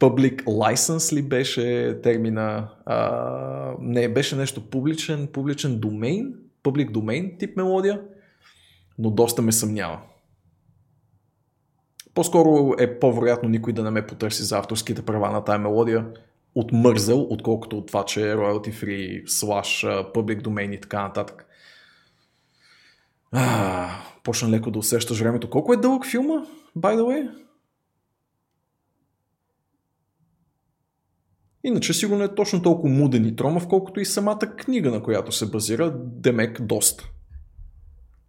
public 0.01 0.45
license 0.45 1.13
ли 1.13 1.23
беше 1.23 1.99
термина. 2.03 2.69
А, 2.87 3.75
не, 3.81 4.09
беше 4.09 4.37
нещо 4.37 4.71
публичен, 4.71 5.29
публичен 5.33 5.81
домейн, 5.81 6.35
public 6.65 6.91
domain 6.91 7.39
тип 7.39 7.57
мелодия, 7.57 8.03
но 8.99 9.11
доста 9.11 9.43
ме 9.43 9.53
съмнява. 9.53 10.01
По-скоро 12.19 12.75
е 12.79 12.99
по-вероятно 12.99 13.49
никой 13.49 13.73
да 13.73 13.83
не 13.83 13.91
ме 13.91 14.07
потърси 14.07 14.43
за 14.43 14.59
авторските 14.59 15.03
права 15.03 15.31
на 15.31 15.45
тая 15.45 15.59
мелодия 15.59 16.07
от 16.55 16.73
мързел, 16.73 17.27
отколкото 17.31 17.79
от 17.79 17.87
това, 17.87 18.05
че 18.05 18.31
е 18.31 18.35
royalty 18.35 18.73
free, 18.73 19.27
slash, 19.27 19.87
public 20.15 20.43
domain 20.43 20.75
и 20.77 20.81
така 20.81 21.03
нататък. 21.03 21.47
А, 23.33 23.89
почна 24.25 24.51
леко 24.51 24.71
да 24.71 24.79
усещаш 24.79 25.21
времето. 25.21 25.51
Колко 25.51 25.73
е 25.73 25.77
дълъг 25.77 26.07
филма, 26.07 26.35
by 26.79 26.97
the 26.97 27.03
way? 27.03 27.31
Иначе 31.65 31.95
сигурно 31.95 32.25
е 32.25 32.35
точно 32.35 32.63
толкова 32.63 32.95
муден 32.95 33.27
и 33.27 33.37
тромав, 33.37 33.69
колкото 33.69 34.01
и 34.01 34.05
самата 34.05 34.57
книга, 34.57 34.91
на 34.91 35.03
която 35.03 35.33
се 35.33 35.51
базира, 35.51 35.93
Демек 35.97 36.63
доста. 36.63 37.11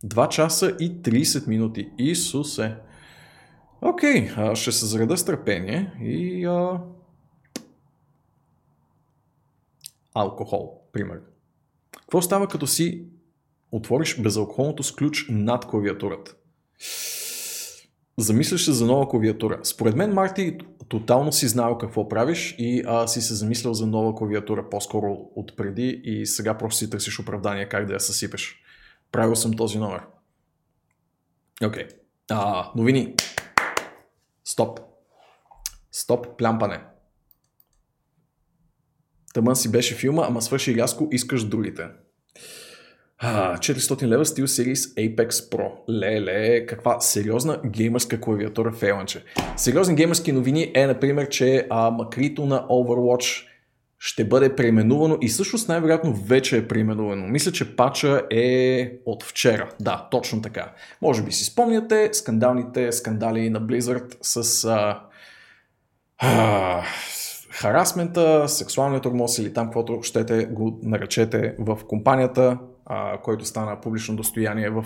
2 0.05 0.29
часа 0.29 0.75
и 0.79 1.01
30 1.01 1.47
минути. 1.47 1.89
Исусе. 1.97 2.75
Окей, 3.81 4.29
okay, 4.29 4.55
ще 4.55 4.71
се 4.71 4.85
зареда 4.85 5.17
с 5.17 5.25
търпение 5.25 5.93
и... 6.01 6.45
А... 6.45 6.81
Алкохол, 10.13 10.81
пример. 10.93 11.21
Какво 11.91 12.21
става 12.21 12.47
като 12.47 12.67
си 12.67 13.05
отвориш 13.71 14.21
безалкохолното 14.21 14.83
с 14.83 14.91
ключ 14.91 15.25
над 15.29 15.65
клавиатурата? 15.65 16.35
Замисляш 18.17 18.65
се 18.65 18.71
за 18.71 18.85
нова 18.85 19.09
клавиатура. 19.09 19.59
Според 19.63 19.95
мен, 19.95 20.13
Марти, 20.13 20.57
тотално 20.87 21.31
си 21.31 21.47
знаел 21.47 21.77
какво 21.77 22.09
правиш 22.09 22.55
и 22.57 22.83
а, 22.87 23.07
си 23.07 23.21
се 23.21 23.33
замислял 23.35 23.73
за 23.73 23.87
нова 23.87 24.15
клавиатура 24.15 24.69
по-скоро 24.69 25.29
от 25.35 25.57
преди 25.57 26.01
и 26.03 26.25
сега 26.25 26.57
просто 26.57 26.77
си 26.77 26.89
търсиш 26.89 27.19
оправдание 27.19 27.69
как 27.69 27.85
да 27.85 27.93
я 27.93 27.99
съсипеш. 27.99 28.55
Правил 29.11 29.35
съм 29.35 29.53
този 29.53 29.79
номер. 29.79 30.01
Окей. 31.63 31.87
Okay. 31.87 31.93
А, 32.31 32.71
новини. 32.75 33.15
Стоп. 34.49 34.79
Стоп, 35.91 36.37
плямпане. 36.37 36.79
Тъмън 39.33 39.55
си 39.55 39.71
беше 39.71 39.95
филма, 39.95 40.25
ама 40.27 40.41
свърши 40.41 40.75
рязко, 40.75 41.07
искаш 41.11 41.43
другите. 41.43 41.87
А, 43.17 43.57
400 43.57 44.07
лева 44.07 44.25
SteelSeries 44.25 44.75
Apex 44.75 45.29
Pro. 45.29 45.71
Леле, 45.89 46.65
каква 46.65 46.99
сериозна 46.99 47.61
геймърска 47.65 48.21
клавиатура 48.21 48.71
фейланче. 48.71 49.23
Сериозни 49.57 49.95
геймърски 49.95 50.31
новини 50.31 50.71
е, 50.75 50.87
например, 50.87 51.29
че 51.29 51.67
макрито 51.71 52.45
на 52.45 52.67
Overwatch 52.67 53.48
ще 53.99 54.25
бъде 54.25 54.55
преименувано 54.55 55.17
и 55.21 55.27
всъщност 55.27 55.69
най-вероятно 55.69 56.13
вече 56.13 56.57
е 56.57 56.67
преименувано. 56.67 57.27
Мисля, 57.27 57.51
че 57.51 57.75
пача 57.75 58.21
е 58.31 58.91
от 59.05 59.23
вчера. 59.23 59.69
Да, 59.79 60.07
точно 60.11 60.41
така. 60.41 60.73
Може 61.01 61.23
би 61.23 61.31
си 61.31 61.45
спомняте 61.45 62.09
скандалните 62.13 62.91
скандали 62.91 63.49
на 63.49 63.61
Blizzard 63.61 64.17
с 64.21 64.65
а, 64.65 65.01
а, 66.17 66.81
харасмента, 67.49 68.49
сексуалния 68.49 69.01
тормоз 69.01 69.37
или 69.37 69.53
там 69.53 69.67
каквото 69.67 69.99
щете 70.03 70.45
го 70.45 70.79
наречете 70.83 71.55
в 71.59 71.79
компанията, 71.87 72.57
а, 72.85 73.21
който 73.21 73.45
стана 73.45 73.81
публично 73.81 74.15
достояние 74.15 74.69
в 74.69 74.85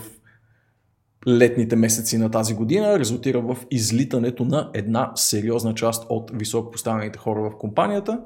летните 1.27 1.75
месеци 1.75 2.17
на 2.17 2.31
тази 2.31 2.53
година, 2.53 2.99
резултира 2.99 3.41
в 3.41 3.57
излитането 3.71 4.45
на 4.45 4.71
една 4.73 5.11
сериозна 5.15 5.73
част 5.73 6.05
от 6.09 6.31
високо 6.33 6.71
поставените 6.71 7.19
хора 7.19 7.41
в 7.41 7.57
компанията, 7.57 8.19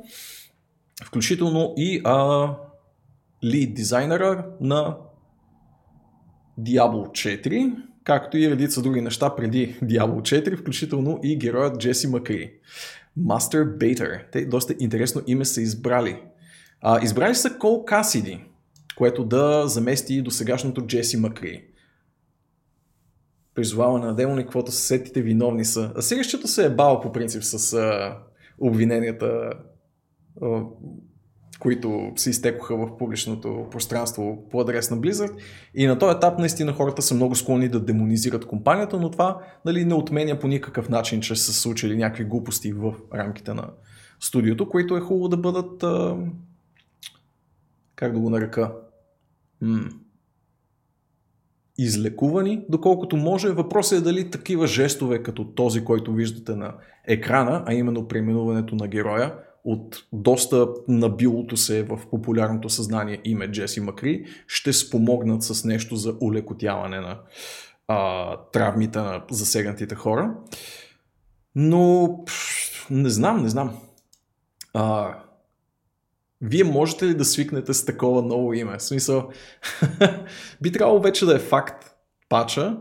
включително 1.06 1.74
и 1.78 2.02
а, 2.04 2.50
лид 3.44 3.74
дизайнера 3.74 4.46
на 4.62 4.98
Diablo 6.60 7.10
4, 7.10 7.76
както 8.04 8.38
и 8.38 8.50
редица 8.50 8.82
други 8.82 9.02
неща 9.02 9.36
преди 9.36 9.76
Diablo 9.84 10.22
4, 10.22 10.58
включително 10.58 11.20
и 11.24 11.38
героят 11.38 11.80
Джеси 11.80 12.08
Макри. 12.08 12.54
Master 13.20 13.78
Bater. 13.78 14.32
Те 14.32 14.46
доста 14.46 14.76
интересно 14.80 15.22
име 15.28 15.46
са 15.46 15.62
избрали. 15.62 16.22
А, 16.82 17.04
избрали 17.04 17.36
са 17.36 17.58
Кол 17.58 17.86
Касиди, 17.86 18.44
което 18.96 19.26
да 19.26 19.68
замести 19.68 20.22
досегашното 20.22 20.88
Джеси 20.88 21.18
Макри. 21.18 21.64
Призовава 23.56 24.00
на 24.00 24.16
демони, 24.16 24.44
каквото 24.44 24.72
се 24.72 24.82
сетите 24.82 25.22
виновни 25.22 25.66
са. 25.66 25.92
А 25.96 26.02
сега 26.02 26.24
щето 26.24 26.48
се 26.48 26.66
е 26.66 26.70
бал 26.70 27.02
по 27.02 27.12
принцип 27.12 27.44
с 27.44 27.74
а, 27.74 28.18
обвиненията, 28.60 29.52
които 31.60 32.12
се 32.16 32.30
изтекоха 32.30 32.78
в 32.78 32.98
публичното 32.98 33.68
пространство 33.72 34.48
по 34.52 34.62
адрес 34.62 34.92
на 34.92 34.98
Blizzard. 34.98 35.42
И 35.76 35.88
на 35.88 36.00
този 36.00 36.18
етап 36.18 36.40
наистина 36.40 36.74
хората 36.74 37.02
са 37.02 37.16
много 37.16 37.36
склонни 37.36 37.70
да 37.70 37.80
демонизират 37.80 38.46
компанията, 38.46 39.00
но 39.00 39.12
това 39.12 39.42
нали, 39.66 39.86
не 39.86 39.94
отменя 39.94 40.40
по 40.40 40.48
никакъв 40.48 40.90
начин, 40.90 41.22
че 41.22 41.36
са 41.36 41.54
случили 41.54 41.98
някакви 41.98 42.24
глупости 42.24 42.72
в 42.72 42.94
рамките 43.14 43.54
на 43.54 43.70
студиото, 44.20 44.70
които 44.70 44.98
е 44.98 45.02
хубаво 45.02 45.28
да 45.28 45.38
бъдат 45.38 45.84
а, 45.84 46.18
как 47.96 48.14
да 48.14 48.20
го 48.20 48.30
нарека 48.30 48.74
м- 49.62 49.90
излекувани, 51.78 52.66
доколкото 52.70 53.18
може. 53.18 53.50
Въпросът 53.50 54.00
е 54.00 54.04
дали 54.04 54.30
такива 54.30 54.68
жестове, 54.68 55.24
като 55.24 55.46
този, 55.46 55.84
който 55.84 56.14
виждате 56.14 56.56
на 56.56 56.74
екрана, 57.08 57.64
а 57.66 57.74
именно 57.74 58.08
преименуването 58.08 58.76
на 58.76 58.88
героя, 58.88 59.34
от 59.68 60.04
доста 60.14 60.68
набилото 60.88 61.58
се 61.58 61.84
в 61.84 62.00
популярното 62.12 62.70
съзнание 62.70 63.22
име 63.24 63.52
Джеси 63.52 63.80
Макри, 63.80 64.26
ще 64.48 64.74
спомогнат 64.74 65.44
с 65.44 65.64
нещо 65.64 65.96
за 65.96 66.16
улекотяване 66.22 67.00
на 67.00 67.20
а, 67.88 68.38
травмите 68.38 69.00
на 69.00 69.24
засегнатите 69.32 69.96
хора. 69.96 70.34
Но 71.56 72.10
не 72.90 73.10
знам, 73.10 73.42
не 73.44 73.50
знам. 73.50 73.78
А, 74.74 75.16
вие 76.42 76.64
можете 76.64 77.06
ли 77.06 77.14
да 77.14 77.26
свикнете 77.26 77.74
с 77.74 77.86
такова 77.86 78.22
ново 78.22 78.54
име? 78.54 78.78
В 78.78 78.84
смисъл, 78.84 79.30
би 80.62 80.72
трябвало 80.72 81.02
вече 81.02 81.26
да 81.26 81.36
е 81.36 81.40
факт 81.40 81.96
пача 82.30 82.78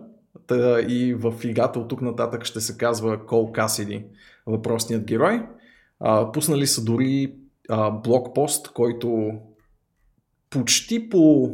и 0.89 1.15
в 1.19 1.35
играта 1.45 1.79
от 1.79 1.89
тук 1.89 2.03
нататък 2.03 2.45
ще 2.45 2.61
се 2.61 2.79
казва 2.79 3.27
Кол 3.27 3.53
Касиди, 3.53 4.05
въпросният 4.47 5.05
герой. 5.05 5.43
А, 6.01 6.33
пуснали 6.33 6.67
са 6.67 6.85
дори 6.85 7.35
а, 7.69 7.91
блокпост, 7.91 8.69
който 8.69 9.31
почти 10.51 11.09
по 11.09 11.51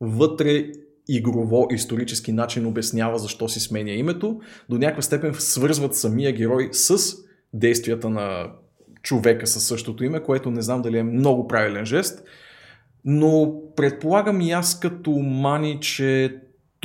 вътре 0.00 0.72
игрово 1.08 1.68
исторически 1.70 2.32
начин 2.32 2.66
обяснява 2.66 3.18
защо 3.18 3.48
си 3.48 3.60
сменя 3.60 3.90
името. 3.90 4.40
До 4.68 4.78
някаква 4.78 5.02
степен 5.02 5.34
свързват 5.34 5.96
самия 5.96 6.32
герой 6.32 6.68
с 6.72 7.16
действията 7.52 8.10
на 8.10 8.50
човека 9.02 9.46
със 9.46 9.66
същото 9.66 10.04
име, 10.04 10.22
което 10.22 10.50
не 10.50 10.62
знам 10.62 10.82
дали 10.82 10.98
е 10.98 11.02
много 11.02 11.48
правилен 11.48 11.84
жест. 11.84 12.24
Но 13.04 13.54
предполагам 13.76 14.40
и 14.40 14.52
аз 14.52 14.80
като 14.80 15.10
мани, 15.10 15.78
че 15.80 16.36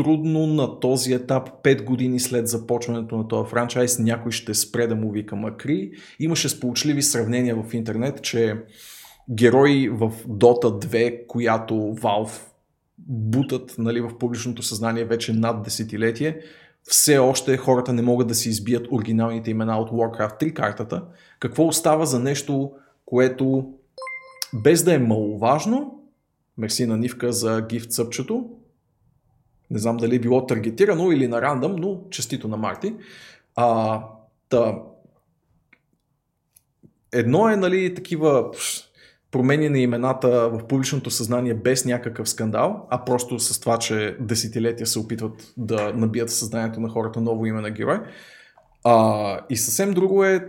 трудно 0.03 0.48
на 0.48 0.79
този 0.79 1.13
етап, 1.13 1.50
5 1.63 1.84
години 1.84 2.20
след 2.20 2.48
започването 2.48 3.17
на 3.17 3.27
този 3.27 3.50
франчайз, 3.50 4.00
някой 4.00 4.31
ще 4.31 4.53
спре 4.53 4.88
да 4.88 4.96
му 4.96 5.12
вика 5.12 5.36
Макри. 5.36 5.91
Имаше 6.20 6.50
сполучливи 6.50 7.01
сравнения 7.01 7.63
в 7.63 7.74
интернет, 7.74 8.22
че 8.22 8.55
герои 9.31 9.89
в 9.89 10.12
Dota 10.27 10.86
2, 10.86 11.27
която 11.27 11.74
Valve 11.74 12.41
бутат 13.08 13.75
нали, 13.77 14.01
в 14.01 14.17
публичното 14.17 14.63
съзнание 14.63 15.05
вече 15.05 15.34
над 15.34 15.63
десетилетие, 15.63 16.39
все 16.84 17.17
още 17.17 17.58
хората 17.58 17.93
не 17.93 18.01
могат 18.01 18.27
да 18.27 18.36
си 18.36 18.50
избият 18.50 18.88
оригиналните 18.91 19.51
имена 19.51 19.79
от 19.79 19.89
Warcraft 19.89 20.43
3 20.43 20.53
картата. 20.53 21.03
Какво 21.39 21.67
остава 21.67 22.05
за 22.05 22.20
нещо, 22.20 22.72
което 23.05 23.74
без 24.63 24.84
да 24.84 24.93
е 24.93 25.00
маловажно, 25.00 26.03
мерси 26.57 26.85
на 26.85 26.98
Нивка 26.98 27.31
за 27.31 27.66
гифт 27.70 27.92
съпчето, 27.92 28.50
не 29.72 29.79
знам 29.79 29.98
дали 29.98 30.16
е 30.16 30.20
било 30.20 30.46
таргетирано 30.46 31.12
или 31.12 31.27
на 31.27 31.42
рандъм, 31.42 31.75
но 31.75 32.01
честито 32.10 32.48
на 32.48 32.57
Марти. 32.57 32.96
А, 33.55 34.01
та, 34.50 34.81
едно 37.14 37.50
е 37.50 37.55
нали, 37.55 37.96
такива 37.96 38.51
промени 39.31 39.70
на 39.70 39.79
имената 39.79 40.50
в 40.50 40.68
публичното 40.68 41.12
съзнание 41.12 41.53
без 41.53 41.86
някакъв 41.86 42.29
скандал, 42.29 42.88
а 42.90 43.05
просто 43.05 43.40
с 43.40 43.60
това, 43.60 43.77
че 43.77 44.18
десетилетия 44.20 44.88
се 44.88 45.00
опитват 45.00 45.53
да 45.57 45.94
набият 45.94 46.29
в 46.29 46.34
съзнанието 46.34 46.79
на 46.79 46.90
хората 46.90 47.22
ново 47.22 47.46
име 47.46 47.62
на 47.62 47.70
герой. 47.70 48.00
А, 48.84 49.40
и 49.50 49.57
съвсем 49.57 49.94
друго 49.94 50.24
е 50.24 50.48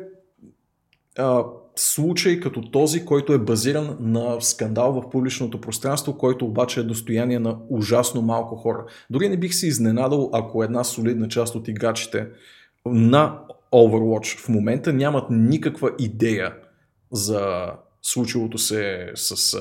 а, 1.18 1.44
случай 1.76 2.40
като 2.40 2.70
този, 2.70 3.04
който 3.04 3.32
е 3.32 3.38
базиран 3.38 3.96
на 4.00 4.40
скандал 4.40 4.92
в 4.92 5.10
публичното 5.10 5.60
пространство, 5.60 6.18
който 6.18 6.46
обаче 6.46 6.80
е 6.80 6.82
достояние 6.82 7.38
на 7.38 7.58
ужасно 7.68 8.22
малко 8.22 8.56
хора. 8.56 8.84
Дори 9.10 9.28
не 9.28 9.36
бих 9.36 9.54
се 9.54 9.66
изненадал, 9.66 10.30
ако 10.32 10.64
една 10.64 10.84
солидна 10.84 11.28
част 11.28 11.54
от 11.54 11.68
играчите 11.68 12.28
на 12.86 13.38
Overwatch 13.72 14.38
в 14.38 14.48
момента 14.48 14.92
нямат 14.92 15.24
никаква 15.30 15.90
идея 15.98 16.54
за 17.12 17.66
случилото 18.02 18.58
се 18.58 19.10
с 19.14 19.58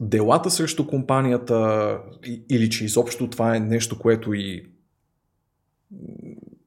делата 0.00 0.50
срещу 0.50 0.86
компанията 0.86 1.98
или 2.50 2.70
че 2.70 2.84
изобщо 2.84 3.30
това 3.30 3.56
е 3.56 3.60
нещо, 3.60 3.98
което 3.98 4.34
и 4.34 4.66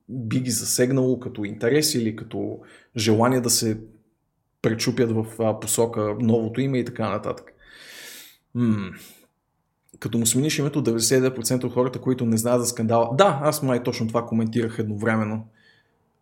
би 0.10 0.40
ги 0.40 0.52
засегнало 0.52 1.20
като 1.20 1.44
интерес 1.44 1.96
или 1.96 2.16
като 2.16 2.60
желание 2.98 3.42
да 3.42 3.50
се 3.50 3.78
пречупят 4.62 5.12
в 5.12 5.26
посока 5.62 6.16
новото 6.20 6.62
име 6.62 6.78
и 6.80 6.86
така 6.86 7.10
нататък. 7.10 7.54
М- 8.56 8.92
като 10.00 10.18
му 10.18 10.26
смениш 10.26 10.60
името 10.60 10.84
99% 10.84 11.64
от 11.64 11.74
хората, 11.74 12.02
които 12.02 12.26
не 12.26 12.38
знаят 12.38 12.62
за 12.62 12.68
скандала. 12.68 13.10
Да, 13.18 13.40
аз 13.44 13.64
май 13.64 13.84
точно 13.84 14.08
това 14.08 14.26
коментирах 14.26 14.80
едновременно. 14.80 15.48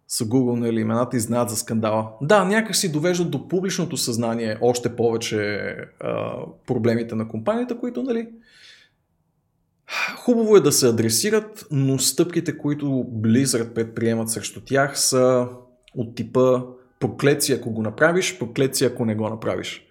Са 0.08 0.26
гугълнали 0.26 0.80
имената 0.80 1.18
и 1.18 1.20
знаят 1.20 1.50
за 1.50 1.56
скандала. 1.56 2.12
Да, 2.22 2.46
някак 2.46 2.76
си 2.76 2.92
довеждат 2.92 3.32
до 3.32 3.48
публичното 3.48 3.98
съзнание 3.98 4.58
още 4.62 4.96
повече 4.96 5.68
а, 6.00 6.36
проблемите 6.68 7.16
на 7.16 7.28
компанията, 7.28 7.80
които, 7.80 8.04
нали, 8.04 8.28
Хубаво 10.26 10.58
е 10.58 10.62
да 10.62 10.72
се 10.72 10.88
адресират, 10.88 11.68
но 11.72 12.00
стъпките, 12.00 12.58
които 12.58 12.86
Blizzard 13.22 13.74
предприемат 13.74 14.30
срещу 14.30 14.62
тях 14.62 15.00
са 15.00 15.48
от 15.96 16.16
типа 16.16 16.62
проклети 17.00 17.54
ако 17.54 17.72
го 17.72 17.82
направиш, 17.82 18.40
проклети 18.40 18.86
ако 18.86 19.06
не 19.06 19.16
го 19.16 19.30
направиш. 19.30 19.88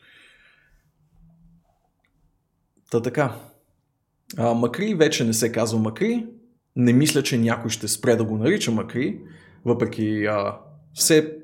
Та 2.90 3.02
така. 3.02 3.36
А, 4.36 4.54
Макри 4.54 4.94
вече 4.94 5.24
не 5.24 5.32
се 5.32 5.52
казва 5.52 5.78
Макри. 5.78 6.26
Не 6.76 6.92
мисля, 6.92 7.22
че 7.22 7.38
някой 7.38 7.70
ще 7.70 7.88
спре 7.88 8.16
да 8.16 8.24
го 8.24 8.36
нарича 8.36 8.70
Макри, 8.70 9.20
въпреки 9.64 10.24
а, 10.24 10.58
все 10.94 11.38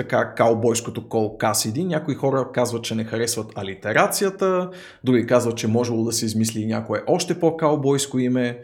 така 0.00 0.34
каубойското 0.34 1.08
кол 1.08 1.38
Касиди. 1.38 1.84
Някои 1.84 2.14
хора 2.14 2.48
казват, 2.54 2.84
че 2.84 2.94
не 2.94 3.04
харесват 3.04 3.52
алитерацията, 3.58 4.70
други 5.04 5.26
казват, 5.26 5.56
че 5.56 5.68
можело 5.68 6.04
да 6.04 6.12
се 6.12 6.24
измисли 6.26 6.66
някое 6.66 7.02
още 7.06 7.40
по-каубойско 7.40 8.18
име. 8.18 8.58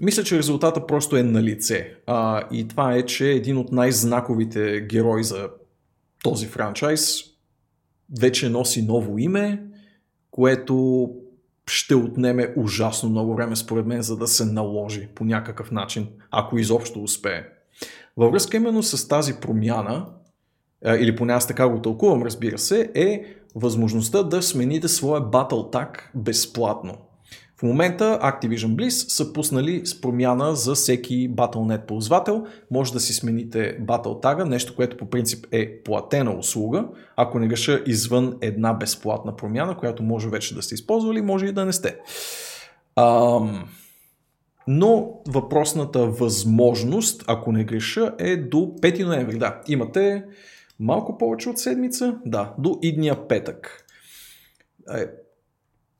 Мисля, 0.00 0.24
че 0.24 0.38
резултата 0.38 0.86
просто 0.86 1.16
е 1.16 1.22
на 1.22 1.42
лице. 1.42 1.94
А, 2.06 2.42
и 2.52 2.68
това 2.68 2.94
е, 2.94 3.02
че 3.02 3.30
един 3.30 3.56
от 3.56 3.72
най-знаковите 3.72 4.80
герои 4.80 5.24
за 5.24 5.48
този 6.22 6.46
франчайз 6.46 7.20
вече 8.20 8.48
носи 8.48 8.82
ново 8.82 9.18
име, 9.18 9.62
което 10.30 11.08
ще 11.66 11.94
отнеме 11.94 12.52
ужасно 12.56 13.08
много 13.08 13.34
време, 13.34 13.56
според 13.56 13.86
мен, 13.86 14.02
за 14.02 14.16
да 14.16 14.26
се 14.26 14.44
наложи 14.44 15.08
по 15.14 15.24
някакъв 15.24 15.70
начин, 15.70 16.08
ако 16.30 16.58
изобщо 16.58 17.02
успее. 17.02 17.44
Във 18.16 18.32
връзка 18.32 18.56
именно 18.56 18.82
с 18.82 19.08
тази 19.08 19.34
промяна, 19.40 20.06
или 20.86 21.16
поне 21.16 21.32
аз 21.32 21.46
така 21.46 21.68
го 21.68 21.82
тълкувам, 21.82 22.22
разбира 22.22 22.58
се, 22.58 22.90
е 22.94 23.24
възможността 23.54 24.22
да 24.22 24.42
смените 24.42 24.88
своя 24.88 25.22
Battle 25.22 25.72
Tag 25.72 25.88
безплатно. 26.14 26.94
В 27.58 27.62
момента 27.62 28.18
Activision 28.22 28.76
Bliss 28.76 28.88
са 28.88 29.32
пуснали 29.32 29.86
с 29.86 30.00
промяна 30.00 30.54
за 30.54 30.74
всеки 30.74 31.30
Battle.net 31.30 31.86
ползвател. 31.86 32.46
Може 32.70 32.92
да 32.92 33.00
си 33.00 33.12
смените 33.12 33.78
Battle 33.80 34.22
Tag, 34.22 34.44
нещо, 34.44 34.76
което 34.76 34.96
по 34.96 35.10
принцип 35.10 35.46
е 35.52 35.82
платена 35.82 36.38
услуга, 36.38 36.84
ако 37.16 37.38
не 37.38 37.48
греша 37.48 37.82
извън 37.86 38.38
една 38.40 38.74
безплатна 38.74 39.36
промяна, 39.36 39.76
която 39.76 40.02
може 40.02 40.28
вече 40.28 40.54
да 40.54 40.62
сте 40.62 40.74
използвали, 40.74 41.22
може 41.22 41.46
и 41.46 41.52
да 41.52 41.64
не 41.64 41.72
сте. 41.72 41.96
Ам... 42.96 43.64
Но 44.70 45.20
въпросната 45.28 46.06
възможност, 46.06 47.24
ако 47.26 47.52
не 47.52 47.64
греша, 47.64 48.14
е 48.18 48.36
до 48.36 48.58
5 48.58 49.04
ноември. 49.04 49.38
Да, 49.38 49.60
имате 49.68 50.24
малко 50.80 51.18
повече 51.18 51.48
от 51.48 51.58
седмица, 51.58 52.18
да, 52.26 52.54
до 52.58 52.78
идния 52.82 53.28
петък. 53.28 53.86
Е, 54.94 55.06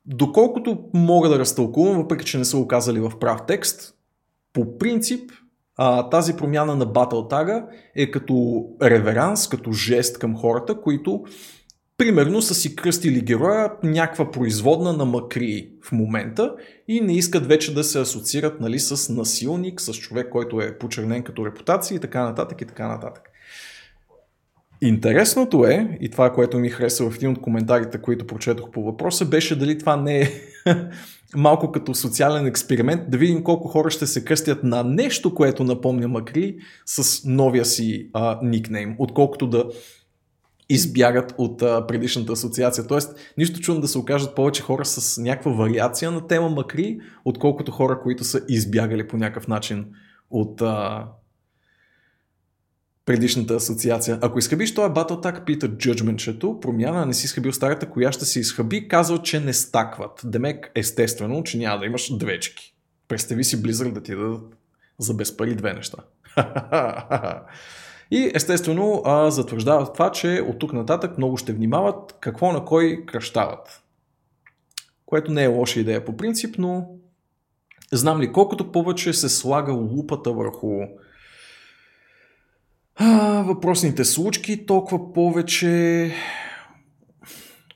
доколкото 0.05 0.89
мога 0.93 1.29
да 1.29 1.39
разтълкувам, 1.39 1.97
въпреки 1.97 2.25
че 2.25 2.37
не 2.37 2.45
са 2.45 2.57
го 2.57 2.67
казали 2.67 2.99
в 2.99 3.11
прав 3.19 3.39
текст, 3.47 3.95
по 4.53 4.77
принцип 4.77 5.31
а, 5.75 6.09
тази 6.09 6.33
промяна 6.33 6.75
на 6.75 6.87
Battle 6.87 7.65
е 7.95 8.11
като 8.11 8.65
реверанс, 8.81 9.49
като 9.49 9.71
жест 9.71 10.19
към 10.19 10.37
хората, 10.37 10.81
които 10.81 11.23
примерно 11.97 12.41
са 12.41 12.55
си 12.55 12.75
кръстили 12.75 13.21
героя 13.21 13.71
някаква 13.83 14.31
производна 14.31 14.93
на 14.93 15.05
макри 15.05 15.71
в 15.83 15.91
момента 15.91 16.55
и 16.87 17.01
не 17.01 17.13
искат 17.13 17.45
вече 17.47 17.73
да 17.73 17.83
се 17.83 17.99
асоциират 17.99 18.59
нали, 18.59 18.79
с 18.79 19.13
насилник, 19.13 19.81
с 19.81 19.93
човек, 19.93 20.29
който 20.29 20.61
е 20.61 20.77
почернен 20.77 21.23
като 21.23 21.45
репутация 21.45 21.95
и 21.95 21.99
така 21.99 22.23
нататък 22.23 22.61
и 22.61 22.65
така 22.65 22.87
нататък. 22.87 23.28
Интересното 24.81 25.65
е, 25.65 25.97
и 26.01 26.09
това, 26.09 26.33
което 26.33 26.59
ми 26.59 26.69
хареса 26.69 27.09
в 27.09 27.15
един 27.15 27.29
от 27.29 27.41
коментарите, 27.41 28.01
които 28.01 28.27
прочетох 28.27 28.71
по 28.71 28.83
въпроса, 28.83 29.25
беше 29.25 29.55
дали 29.55 29.77
това 29.77 29.95
не 29.95 30.21
е 30.21 30.31
малко 31.35 31.71
като 31.71 31.95
социален 31.95 32.45
експеримент, 32.45 33.11
да 33.11 33.17
видим 33.17 33.43
колко 33.43 33.67
хора 33.67 33.89
ще 33.89 34.07
се 34.07 34.25
кръстят 34.25 34.63
на 34.63 34.83
нещо, 34.83 35.33
което 35.33 35.63
напомня 35.63 36.07
Макри 36.07 36.57
с 36.85 37.25
новия 37.25 37.65
си 37.65 38.09
а, 38.13 38.39
никнейм, 38.43 38.95
отколкото 38.97 39.47
да 39.47 39.65
избягат 40.69 41.35
от 41.37 41.61
а, 41.61 41.87
предишната 41.87 42.33
асоциация. 42.33 42.87
Тоест, 42.87 43.33
нищо 43.37 43.59
чудно 43.59 43.81
да 43.81 43.87
се 43.87 43.97
окажат 43.97 44.35
повече 44.35 44.61
хора 44.61 44.85
с 44.85 45.21
някаква 45.21 45.51
вариация 45.51 46.11
на 46.11 46.27
тема 46.27 46.49
Макри, 46.49 46.99
отколкото 47.25 47.71
хора, 47.71 47.99
които 48.03 48.23
са 48.23 48.41
избягали 48.49 49.07
по 49.07 49.17
някакъв 49.17 49.47
начин 49.47 49.85
от 50.29 50.61
а, 50.61 51.05
предишната 53.09 53.55
асоциация. 53.55 54.19
Ако 54.21 54.39
изхабиш 54.39 54.73
този 54.73 54.93
Battletag, 54.93 55.43
пита 55.43 55.69
Judgment-чето, 55.69 56.59
промяна 56.59 57.05
не 57.05 57.13
си 57.13 57.25
изхабил 57.25 57.53
старата, 57.53 57.89
коя 57.89 58.11
ще 58.11 58.25
се 58.25 58.39
изхаби, 58.39 58.87
казва, 58.87 59.21
че 59.21 59.39
не 59.39 59.53
стакват. 59.53 60.21
Демек, 60.25 60.71
естествено, 60.75 61.43
че 61.43 61.57
няма 61.57 61.79
да 61.79 61.85
имаш 61.85 62.17
двечки. 62.17 62.75
Представи 63.07 63.43
си 63.43 63.63
Blizzard 63.63 63.91
да 63.91 64.03
ти 64.03 64.15
дадат 64.15 64.57
за 64.99 65.13
без 65.13 65.37
пари 65.37 65.55
две 65.55 65.73
неща. 65.73 65.97
И 68.11 68.31
естествено 68.35 69.01
а, 69.05 69.31
затвърждават 69.31 69.93
това, 69.93 70.11
че 70.11 70.43
от 70.49 70.59
тук 70.59 70.73
нататък 70.73 71.17
много 71.17 71.37
ще 71.37 71.53
внимават 71.53 72.15
какво 72.19 72.51
на 72.51 72.65
кой 72.65 73.03
кръщават. 73.05 73.83
Което 75.05 75.31
не 75.31 75.43
е 75.43 75.47
лоша 75.47 75.79
идея 75.79 76.05
по 76.05 76.17
принцип, 76.17 76.55
но 76.57 76.87
знам 77.91 78.21
ли, 78.21 78.31
колкото 78.31 78.71
повече 78.71 79.13
се 79.13 79.29
слага 79.29 79.73
лупата 79.73 80.31
върху 80.31 80.79
въпросните 83.45 84.05
случки, 84.05 84.65
толкова 84.65 85.13
повече 85.13 86.11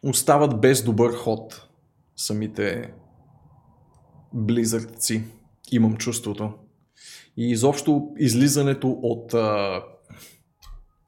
остават 0.04 0.62
без 0.62 0.84
добър 0.84 1.14
ход 1.14 1.68
самите 2.16 2.94
близърци. 4.34 5.24
Имам 5.72 5.98
чувството. 5.98 6.54
И 7.38 7.52
изобщо 7.52 8.12
излизането 8.18 8.90
от 8.90 9.34
а, 9.34 9.82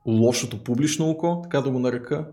лошото 0.08 0.64
публично 0.64 1.10
око, 1.10 1.42
така 1.44 1.62
да 1.62 1.72
го 1.72 1.80
нарека, 1.80 2.28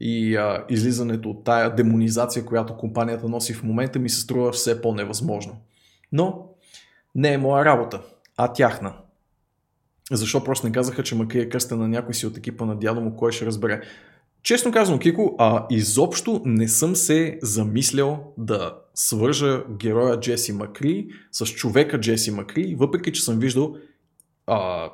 и 0.00 0.36
а, 0.36 0.64
излизането 0.68 1.30
от 1.30 1.44
тая 1.44 1.74
демонизация, 1.74 2.44
която 2.44 2.76
компанията 2.76 3.28
носи 3.28 3.54
в 3.54 3.62
момента, 3.62 3.98
ми 3.98 4.10
се 4.10 4.20
струва 4.20 4.52
все 4.52 4.82
по-невъзможно. 4.82 5.56
Но 6.12 6.46
не 7.14 7.32
е 7.32 7.38
моя 7.38 7.64
работа, 7.64 8.02
а 8.36 8.52
тяхна. 8.52 9.01
Защо 10.12 10.44
просто 10.44 10.66
не 10.66 10.72
казаха, 10.72 11.02
че 11.02 11.14
Макри 11.14 11.40
е 11.40 11.48
кръстен 11.48 11.78
на 11.78 11.88
някой 11.88 12.14
си 12.14 12.26
от 12.26 12.36
екипа 12.36 12.64
на 12.64 12.78
дядо 12.78 13.00
му, 13.00 13.16
кой 13.16 13.32
ще 13.32 13.46
разбере. 13.46 13.80
Честно 14.42 14.72
казвам, 14.72 14.98
Кико, 14.98 15.36
а, 15.38 15.66
изобщо 15.70 16.42
не 16.44 16.68
съм 16.68 16.96
се 16.96 17.38
замислял 17.42 18.34
да 18.38 18.74
свържа 18.94 19.64
героя 19.70 20.20
Джеси 20.20 20.52
Макри 20.52 21.06
с 21.32 21.46
човека 21.46 22.00
Джеси 22.00 22.30
Макри, 22.30 22.74
въпреки 22.78 23.12
че 23.12 23.22
съм 23.22 23.38
виждал 23.38 23.76
а, 24.46 24.90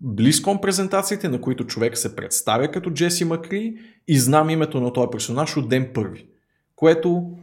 близком 0.00 0.60
презентациите, 0.60 1.28
на 1.28 1.40
които 1.40 1.66
човек 1.66 1.98
се 1.98 2.16
представя 2.16 2.70
като 2.70 2.90
Джеси 2.90 3.24
Макри 3.24 3.74
и 4.08 4.18
знам 4.18 4.50
името 4.50 4.80
на 4.80 4.92
този 4.92 5.08
персонаж 5.12 5.56
от 5.56 5.68
ден 5.68 5.90
първи. 5.94 6.28
Което 6.76 7.38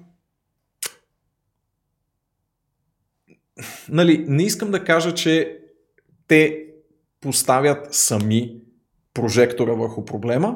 нали, 3.89 4.25
не 4.28 4.43
искам 4.43 4.71
да 4.71 4.84
кажа, 4.84 5.13
че 5.13 5.60
те 6.28 6.65
поставят 7.25 7.88
сами 7.91 8.55
прожектора 9.13 9.73
върху 9.73 10.05
проблема, 10.05 10.55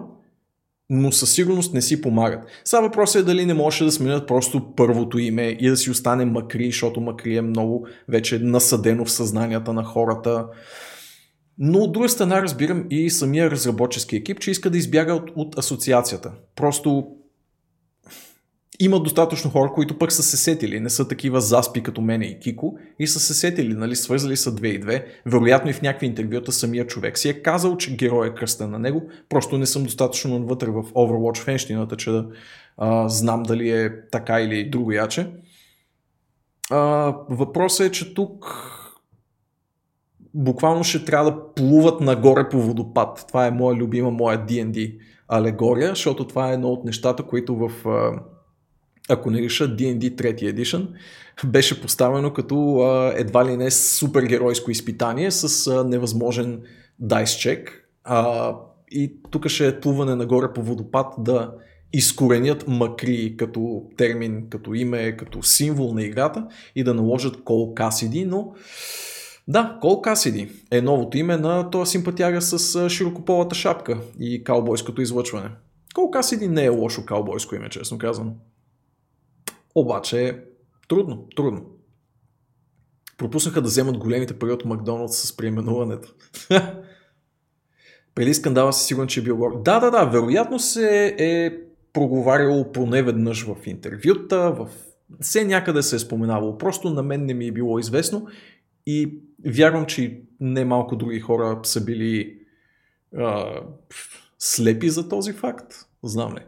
но 0.90 1.12
със 1.12 1.34
сигурност 1.34 1.74
не 1.74 1.82
си 1.82 2.02
помагат. 2.02 2.44
Сега 2.66 2.82
въпросът 2.82 3.22
е 3.22 3.26
дали 3.26 3.46
не 3.46 3.54
може 3.54 3.86
да 3.86 3.92
сменят 3.92 4.28
просто 4.28 4.76
първото 4.76 5.20
име 5.20 5.58
и 5.60 5.70
да 5.70 5.78
си 5.78 5.92
остане 5.92 6.26
Макри, 6.26 6.66
защото 6.66 7.02
Макри 7.02 7.36
е 7.36 7.42
много 7.42 7.88
вече 8.08 8.40
насъдено 8.40 9.06
в 9.06 9.12
съзнанията 9.12 9.74
на 9.74 9.84
хората. 9.84 10.48
Но 11.58 11.80
от 11.80 11.92
друга 11.92 12.10
страна 12.10 12.42
разбирам 12.42 12.86
и 12.90 13.10
самия 13.10 13.52
разработчески 13.52 14.16
екип, 14.16 14.40
че 14.40 14.52
иска 14.52 14.70
да 14.70 14.78
избяга 14.78 15.14
от, 15.14 15.32
от 15.36 15.58
асоциацията. 15.58 16.32
Просто 16.56 17.08
има 18.80 19.00
достатъчно 19.00 19.52
хора, 19.52 19.72
които 19.74 19.98
пък 19.98 20.12
са 20.12 20.24
се 20.24 20.38
сетили, 20.38 20.80
не 20.80 20.90
са 20.90 21.08
такива 21.08 21.42
заспи 21.42 21.84
като 21.84 22.02
мене 22.02 22.26
и 22.26 22.40
Кико 22.40 22.78
и 23.00 23.08
са 23.08 23.20
се 23.20 23.34
сетили, 23.34 23.74
нали, 23.74 23.96
свързали 23.96 24.38
са 24.38 24.56
две 24.56 24.68
и 24.68 24.80
две. 24.80 25.06
Вероятно 25.26 25.70
и 25.70 25.74
в 25.74 25.82
някакви 25.82 26.06
интервюта 26.06 26.52
самия 26.52 26.88
човек 26.88 27.18
си 27.18 27.30
е 27.30 27.42
казал, 27.42 27.78
че 27.78 27.96
герой 27.96 28.28
е 28.28 28.34
кръстен 28.34 28.72
на 28.72 28.80
него. 28.80 29.04
Просто 29.30 29.58
не 29.58 29.66
съм 29.66 29.84
достатъчно 29.84 30.40
навътре 30.40 30.68
в 30.68 30.84
Overwatch 30.84 31.44
фенщината, 31.44 31.98
че 31.98 32.12
да 32.12 32.28
а, 32.78 33.10
знам 33.10 33.44
дали 33.44 33.70
е 33.70 34.10
така 34.12 34.42
или 34.42 34.70
друго 34.70 34.92
яче. 34.92 35.32
А, 36.72 37.16
въпросът 37.30 37.88
е, 37.88 37.92
че 37.92 38.14
тук 38.14 38.46
буквално 40.34 40.84
ще 40.84 41.06
трябва 41.06 41.32
да 41.32 41.54
плуват 41.54 42.02
нагоре 42.02 42.50
по 42.50 42.62
водопад. 42.62 43.26
Това 43.28 43.48
е 43.48 43.52
моя 43.52 43.76
любима, 43.76 44.12
моя 44.12 44.46
D&D 44.46 45.00
алегория, 45.28 45.90
защото 45.90 46.28
това 46.28 46.50
е 46.50 46.54
едно 46.54 46.68
от 46.68 46.86
нещата, 46.86 47.24
които 47.24 47.56
в 47.56 47.72
ако 49.10 49.32
не 49.32 49.42
реша 49.42 49.76
D&D 49.76 50.16
3 50.16 50.54
Edition, 50.54 50.88
беше 51.46 51.82
поставено 51.82 52.34
като 52.34 52.80
а, 52.80 53.14
едва 53.16 53.46
ли 53.46 53.58
не 53.58 53.72
супергеройско 53.72 54.72
изпитание 54.72 55.32
с 55.32 55.68
а, 55.68 55.84
невъзможен 55.84 56.62
дайс 57.00 57.38
чек. 57.38 57.90
А, 58.04 58.56
и 58.92 59.14
тук 59.32 59.48
ще 59.48 59.68
е 59.68 59.80
плуване 59.80 60.16
нагоре 60.16 60.54
по 60.54 60.64
водопад 60.64 61.14
да 61.20 61.52
изкоренят 61.94 62.68
макри 62.68 63.38
като 63.38 63.84
термин, 63.98 64.50
като 64.50 64.74
име, 64.74 65.18
като 65.18 65.44
символ 65.44 65.94
на 65.94 66.04
играта 66.04 66.48
и 66.76 66.84
да 66.84 66.94
наложат 66.94 67.44
Кол 67.44 67.74
Касиди, 67.74 68.26
но 68.26 68.54
да, 69.48 69.78
Кол 69.82 70.02
Касиди 70.02 70.50
е 70.72 70.82
новото 70.82 71.18
име 71.18 71.38
на 71.38 71.70
този 71.70 71.92
симпатяга 71.92 72.42
с 72.42 72.90
широкополата 72.90 73.56
шапка 73.56 74.02
и 74.20 74.44
каубойското 74.44 75.02
излъчване. 75.02 75.50
Кол 75.96 76.12
Касиди 76.12 76.48
не 76.48 76.66
е 76.66 76.70
лошо 76.70 77.06
каубойско 77.06 77.56
име, 77.56 77.70
честно 77.70 77.98
казвам. 77.98 78.34
Обаче 79.76 80.44
трудно, 80.88 81.28
трудно. 81.36 81.66
Пропуснаха 83.18 83.62
да 83.62 83.68
вземат 83.68 83.98
големите 83.98 84.40
пари 84.40 84.52
от 84.52 84.66
Макдоналдс 84.66 85.18
с 85.18 85.38
преименуването. 85.38 86.14
Преди 88.16 88.34
скандала 88.34 88.74
си 88.74 88.86
сигурен, 88.86 89.08
че 89.08 89.20
е 89.20 89.24
бил 89.24 89.38
Да, 89.66 89.80
да, 89.80 89.92
да, 89.92 90.06
вероятно 90.06 90.60
се 90.60 91.16
е 91.20 91.52
проговаряло 91.94 92.72
поне 92.72 93.04
веднъж 93.04 93.46
в 93.46 93.56
интервюта, 93.66 94.52
в... 94.52 94.70
все 95.22 95.46
някъде 95.46 95.84
се 95.84 95.96
е 95.96 96.00
споменавало. 96.00 96.58
Просто 96.58 96.90
на 96.90 97.04
мен 97.04 97.26
не 97.26 97.34
ми 97.34 97.48
е 97.48 97.52
било 97.52 97.80
известно 97.80 98.28
и 98.86 99.20
вярвам, 99.46 99.86
че 99.86 100.22
не 100.40 100.66
малко 100.66 100.96
други 100.96 101.20
хора 101.20 101.60
са 101.64 101.86
били 101.86 102.40
а, 103.18 103.62
слепи 104.40 104.90
за 104.90 105.10
този 105.10 105.34
факт. 105.34 105.74
Знам 106.04 106.36
ли. 106.36 106.42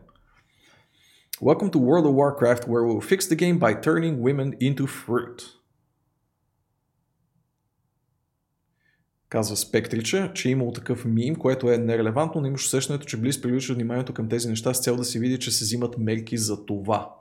Welcome 1.49 1.71
to 1.71 1.79
World 1.79 2.05
of 2.05 2.13
Warcraft, 2.13 2.67
where 2.67 2.83
we'll 2.85 3.01
fix 3.01 3.25
the 3.25 3.35
game 3.35 3.57
by 3.57 3.73
turning 3.73 4.21
women 4.21 4.53
into 4.59 4.85
fruit. 4.85 5.43
Казва 9.29 9.55
Спектрича, 9.55 10.31
че 10.33 10.49
е 10.49 10.51
имало 10.51 10.73
такъв 10.73 11.05
мим, 11.05 11.35
което 11.35 11.71
е 11.71 11.77
нерелевантно, 11.77 12.41
но 12.41 12.47
имаш 12.47 12.65
усещането, 12.65 13.05
че 13.05 13.17
Близ 13.17 13.41
привлича 13.41 13.73
вниманието 13.73 14.13
към 14.13 14.29
тези 14.29 14.49
неща 14.49 14.73
с 14.73 14.81
цел 14.81 14.95
да 14.95 15.03
се 15.03 15.19
види, 15.19 15.39
че 15.39 15.51
се 15.51 15.63
взимат 15.63 15.97
мерки 15.97 16.37
за 16.37 16.65
това. 16.65 17.15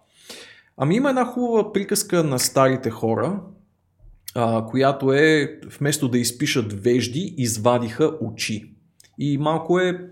Ами 0.77 0.97
има 0.97 1.09
една 1.09 1.25
хубава 1.25 1.73
приказка 1.73 2.25
на 2.25 2.39
старите 2.39 2.91
хора, 2.91 3.41
а, 4.35 4.67
която 4.67 5.13
е 5.13 5.61
вместо 5.79 6.09
да 6.09 6.19
изпишат 6.19 6.73
вежди, 6.73 7.35
извадиха 7.37 8.19
очи. 8.21 8.75
И 9.19 9.39
малко 9.39 9.79
е 9.79 10.11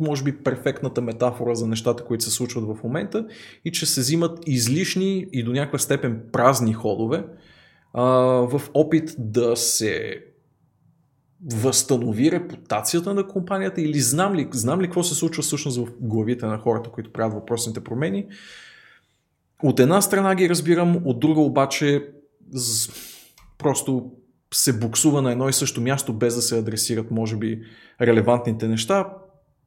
може 0.00 0.24
би 0.24 0.42
перфектната 0.42 1.00
метафора 1.00 1.54
за 1.54 1.66
нещата, 1.66 2.04
които 2.04 2.24
се 2.24 2.30
случват 2.30 2.64
в 2.64 2.82
момента 2.84 3.26
и 3.64 3.72
че 3.72 3.86
се 3.86 4.00
взимат 4.00 4.38
излишни 4.46 5.26
и 5.32 5.42
до 5.42 5.52
някаква 5.52 5.78
степен 5.78 6.22
празни 6.32 6.72
ходове 6.72 7.24
а, 7.92 8.04
в 8.48 8.62
опит 8.74 9.14
да 9.18 9.56
се 9.56 10.24
възстанови 11.52 12.30
репутацията 12.30 13.14
на 13.14 13.28
компанията 13.28 13.80
или 13.80 14.00
знам 14.00 14.34
ли, 14.34 14.48
знам 14.52 14.80
ли 14.80 14.84
какво 14.84 15.02
се 15.02 15.14
случва 15.14 15.42
всъщност 15.42 15.78
в 15.78 15.92
главите 16.00 16.46
на 16.46 16.58
хората, 16.58 16.90
които 16.90 17.12
правят 17.12 17.34
въпросните 17.34 17.84
промени. 17.84 18.26
от 19.62 19.80
една 19.80 20.00
страна 20.00 20.34
ги 20.34 20.48
разбирам, 20.48 21.02
от 21.04 21.20
друга 21.20 21.40
обаче 21.40 22.08
просто 23.58 24.12
се 24.54 24.78
буксува 24.78 25.22
на 25.22 25.32
едно 25.32 25.48
и 25.48 25.52
също 25.52 25.80
място, 25.80 26.12
без 26.12 26.34
да 26.34 26.42
се 26.42 26.58
адресират, 26.58 27.10
може 27.10 27.36
би, 27.36 27.62
релевантните 28.00 28.68
неща. 28.68 29.12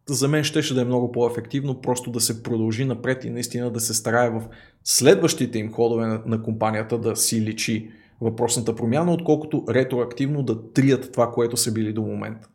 За 0.05 0.27
мен 0.27 0.43
щеше 0.43 0.73
да 0.73 0.81
е 0.81 0.85
много 0.85 1.11
по-ефективно 1.11 1.81
просто 1.81 2.11
да 2.11 2.19
се 2.19 2.43
продължи 2.43 2.85
напред 2.85 3.23
и 3.23 3.29
наистина 3.29 3.71
да 3.71 3.79
се 3.79 3.93
старае 3.93 4.29
в 4.29 4.41
следващите 4.83 5.59
им 5.59 5.71
ходове 5.71 6.07
на, 6.07 6.21
на 6.25 6.43
компанията 6.43 6.97
да 6.97 7.15
си 7.15 7.41
личи 7.41 7.91
въпросната 8.21 8.75
промяна, 8.75 9.13
отколкото 9.13 9.65
ретроактивно 9.69 10.43
да 10.43 10.71
трият 10.71 11.11
това, 11.11 11.31
което 11.31 11.57
са 11.57 11.73
били 11.73 11.93
до 11.93 12.01
момента. 12.01 12.47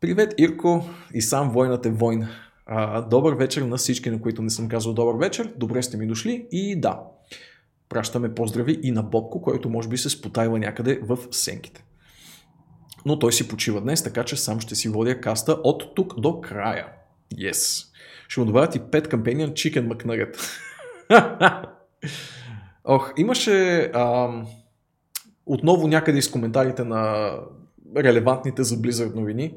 Привет, 0.00 0.34
Ирко 0.38 0.84
и 1.14 1.22
сам 1.22 1.50
войнат 1.50 1.86
е 1.86 1.90
война. 1.90 2.28
А, 2.66 3.00
добър 3.00 3.34
вечер 3.34 3.62
на 3.62 3.76
всички, 3.76 4.10
на 4.10 4.20
които 4.20 4.42
не 4.42 4.50
съм 4.50 4.68
казал 4.68 4.92
добър 4.92 5.14
вечер. 5.14 5.52
Добре 5.56 5.82
сте 5.82 5.96
ми 5.96 6.06
дошли 6.06 6.46
и 6.50 6.80
да, 6.80 7.00
пращаме 7.88 8.34
поздрави 8.34 8.80
и 8.82 8.90
на 8.90 9.02
Бобко, 9.02 9.42
който 9.42 9.70
може 9.70 9.88
би 9.88 9.98
се 9.98 10.10
спотайва 10.10 10.58
някъде 10.58 11.00
в 11.02 11.18
сенките. 11.30 11.84
Но 13.06 13.18
той 13.18 13.32
си 13.32 13.48
почива 13.48 13.80
днес, 13.80 14.02
така 14.02 14.24
че 14.24 14.36
сам 14.36 14.60
ще 14.60 14.74
си 14.74 14.88
водя 14.88 15.20
каста 15.20 15.52
от 15.52 15.94
тук 15.94 16.20
до 16.20 16.40
края. 16.40 16.86
Yes. 17.34 17.84
Ще 18.28 18.40
му 18.40 18.46
добавят 18.46 18.74
и 18.74 18.80
5 18.80 19.14
Companion 19.14 19.52
Chicken 19.52 19.88
McNugget. 19.88 20.36
Ох, 22.84 23.12
имаше 23.16 23.90
ам, 23.94 24.46
отново 25.46 25.88
някъде 25.88 26.18
из 26.18 26.30
коментарите 26.30 26.84
на 26.84 27.32
релевантните 27.96 28.62
за 28.62 28.76
Blizzard 28.76 29.14
новини, 29.14 29.54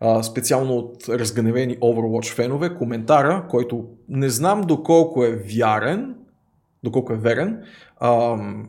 а, 0.00 0.22
специално 0.22 0.76
от 0.76 1.08
разгневени 1.08 1.78
Overwatch 1.78 2.34
фенове, 2.34 2.74
коментара, 2.74 3.46
който 3.50 3.84
не 4.08 4.28
знам 4.28 4.60
доколко 4.60 5.24
е 5.24 5.36
вярен, 5.36 6.14
доколко 6.84 7.12
е 7.12 7.16
верен, 7.16 7.62
ам, 8.00 8.68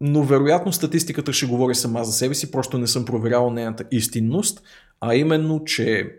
но 0.00 0.22
вероятно 0.22 0.72
статистиката 0.72 1.32
ще 1.32 1.46
говори 1.46 1.74
сама 1.74 2.04
за 2.04 2.12
себе 2.12 2.34
си, 2.34 2.50
просто 2.50 2.78
не 2.78 2.86
съм 2.86 3.04
проверял 3.04 3.50
нейната 3.50 3.84
истинност, 3.90 4.62
а 5.00 5.14
именно, 5.14 5.64
че 5.64 6.16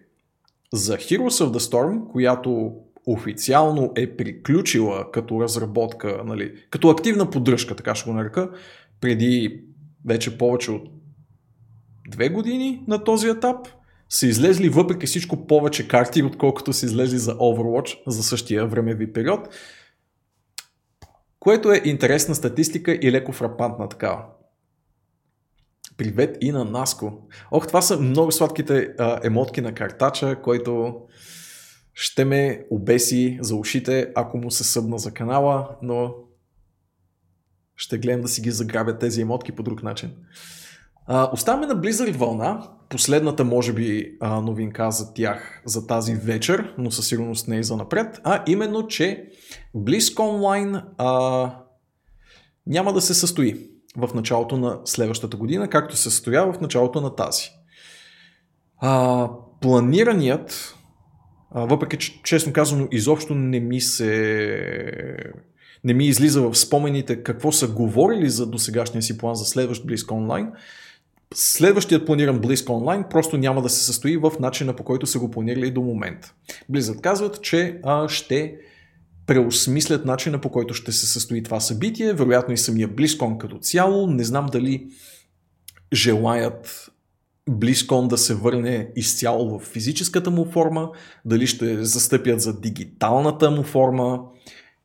за 0.73 0.97
Heroes 0.97 1.45
of 1.45 1.57
the 1.57 1.57
Storm, 1.57 2.11
която 2.11 2.71
официално 3.05 3.91
е 3.95 4.15
приключила 4.17 5.11
като 5.11 5.41
разработка, 5.41 6.21
нали, 6.25 6.53
като 6.69 6.89
активна 6.89 7.29
поддръжка, 7.29 7.75
така 7.75 7.95
ще 7.95 8.09
го 8.09 8.15
нарека, 8.15 8.49
преди 9.01 9.61
вече 10.05 10.37
повече 10.37 10.71
от 10.71 10.89
две 12.09 12.29
години 12.29 12.83
на 12.87 13.03
този 13.03 13.27
етап, 13.27 13.67
са 14.09 14.27
излезли 14.27 14.69
въпреки 14.69 15.05
всичко 15.05 15.47
повече 15.47 15.87
карти, 15.87 16.23
отколкото 16.23 16.73
са 16.73 16.85
излезли 16.85 17.17
за 17.17 17.35
Overwatch 17.35 17.99
за 18.07 18.23
същия 18.23 18.67
времеви 18.67 19.13
период, 19.13 19.49
което 21.41 21.71
е 21.71 21.81
интересна 21.85 22.35
статистика 22.35 22.91
и 23.01 23.11
леко 23.11 23.31
фрапантна 23.31 23.89
такава. 23.89 24.25
Привет 25.97 26.37
и 26.41 26.51
на 26.51 26.65
Наско. 26.65 27.27
Ох, 27.51 27.67
това 27.67 27.81
са 27.81 27.99
много 27.99 28.31
сладките 28.31 28.93
а, 28.99 29.19
емотки 29.23 29.61
на 29.61 29.73
картача, 29.73 30.41
който 30.43 31.01
ще 31.93 32.25
ме 32.25 32.65
обеси 32.69 33.37
за 33.41 33.55
ушите, 33.55 34.11
ако 34.15 34.37
му 34.37 34.51
се 34.51 34.63
събна 34.63 34.97
за 34.97 35.11
канала, 35.11 35.69
но 35.81 36.13
ще 37.75 37.97
гледам 37.97 38.21
да 38.21 38.27
си 38.27 38.41
ги 38.41 38.51
заграбя 38.51 38.97
тези 38.97 39.21
емотки 39.21 39.51
по 39.51 39.63
друг 39.63 39.83
начин. 39.83 40.11
Оставаме 41.33 41.67
на 41.67 41.75
Blizzard 41.75 42.17
вълна. 42.17 42.69
Последната, 42.91 43.43
може 43.43 43.73
би, 43.73 44.17
новинка 44.21 44.91
за 44.91 45.13
тях 45.13 45.61
за 45.65 45.87
тази 45.87 46.15
вечер, 46.15 46.73
но 46.77 46.91
със 46.91 47.07
сигурност 47.07 47.47
не 47.47 47.57
е 47.57 47.63
за 47.63 47.77
напред, 47.77 48.21
а 48.23 48.43
именно, 48.47 48.87
че 48.87 49.29
BlizzCon 49.75 50.15
Online 50.15 50.83
а, 50.97 51.51
няма 52.67 52.93
да 52.93 53.01
се 53.01 53.13
състои 53.13 53.67
в 53.97 54.13
началото 54.13 54.57
на 54.57 54.79
следващата 54.85 55.37
година, 55.37 55.69
както 55.69 55.95
се 55.95 56.03
състоява 56.03 56.53
в 56.53 56.61
началото 56.61 57.01
на 57.01 57.15
тази. 57.15 57.49
А, 58.77 59.29
планираният, 59.61 60.75
а, 61.51 61.65
въпреки 61.65 61.97
че, 61.97 62.21
честно 62.23 62.53
казано, 62.53 62.87
изобщо 62.91 63.35
не 63.35 63.59
ми 63.59 63.81
се 63.81 65.31
не 65.83 65.93
ми 65.93 66.05
излиза 66.05 66.41
в 66.41 66.55
спомените 66.55 67.23
какво 67.23 67.51
са 67.51 67.67
говорили 67.67 68.29
за 68.29 68.47
досегашния 68.47 69.01
си 69.01 69.17
план 69.17 69.35
за 69.35 69.45
следващ 69.45 69.85
BlizzCon 69.85 70.27
Online, 70.27 70.51
Следващият 71.33 72.05
планиран 72.05 72.39
Blizzcon 72.39 72.65
Online 72.65 73.09
просто 73.09 73.37
няма 73.37 73.61
да 73.61 73.69
се 73.69 73.83
състои 73.85 74.17
в 74.17 74.31
начина 74.39 74.75
по 74.75 74.83
който 74.83 75.07
са 75.07 75.19
го 75.19 75.31
планирали 75.31 75.71
до 75.71 75.81
момента. 75.81 76.33
Blizzard 76.71 77.01
казват, 77.01 77.41
че 77.41 77.79
а, 77.83 78.09
ще 78.09 78.55
преосмислят 79.27 80.05
начина 80.05 80.41
по 80.41 80.49
който 80.49 80.73
ще 80.73 80.91
се 80.91 81.07
състои 81.07 81.43
това 81.43 81.59
събитие, 81.59 82.13
вероятно 82.13 82.53
и 82.53 82.57
самия 82.57 82.89
BlizzCon 82.89 83.37
като 83.37 83.57
цяло. 83.57 84.07
Не 84.07 84.23
знам 84.23 84.45
дали 84.45 84.87
желаят 85.93 86.91
BlizzCon 87.49 88.07
да 88.07 88.17
се 88.17 88.35
върне 88.35 88.89
изцяло 88.95 89.59
в 89.59 89.63
физическата 89.63 90.31
му 90.31 90.45
форма, 90.45 90.89
дали 91.25 91.47
ще 91.47 91.83
застъпят 91.83 92.41
за 92.41 92.59
дигиталната 92.59 93.51
му 93.51 93.63
форма 93.63 94.19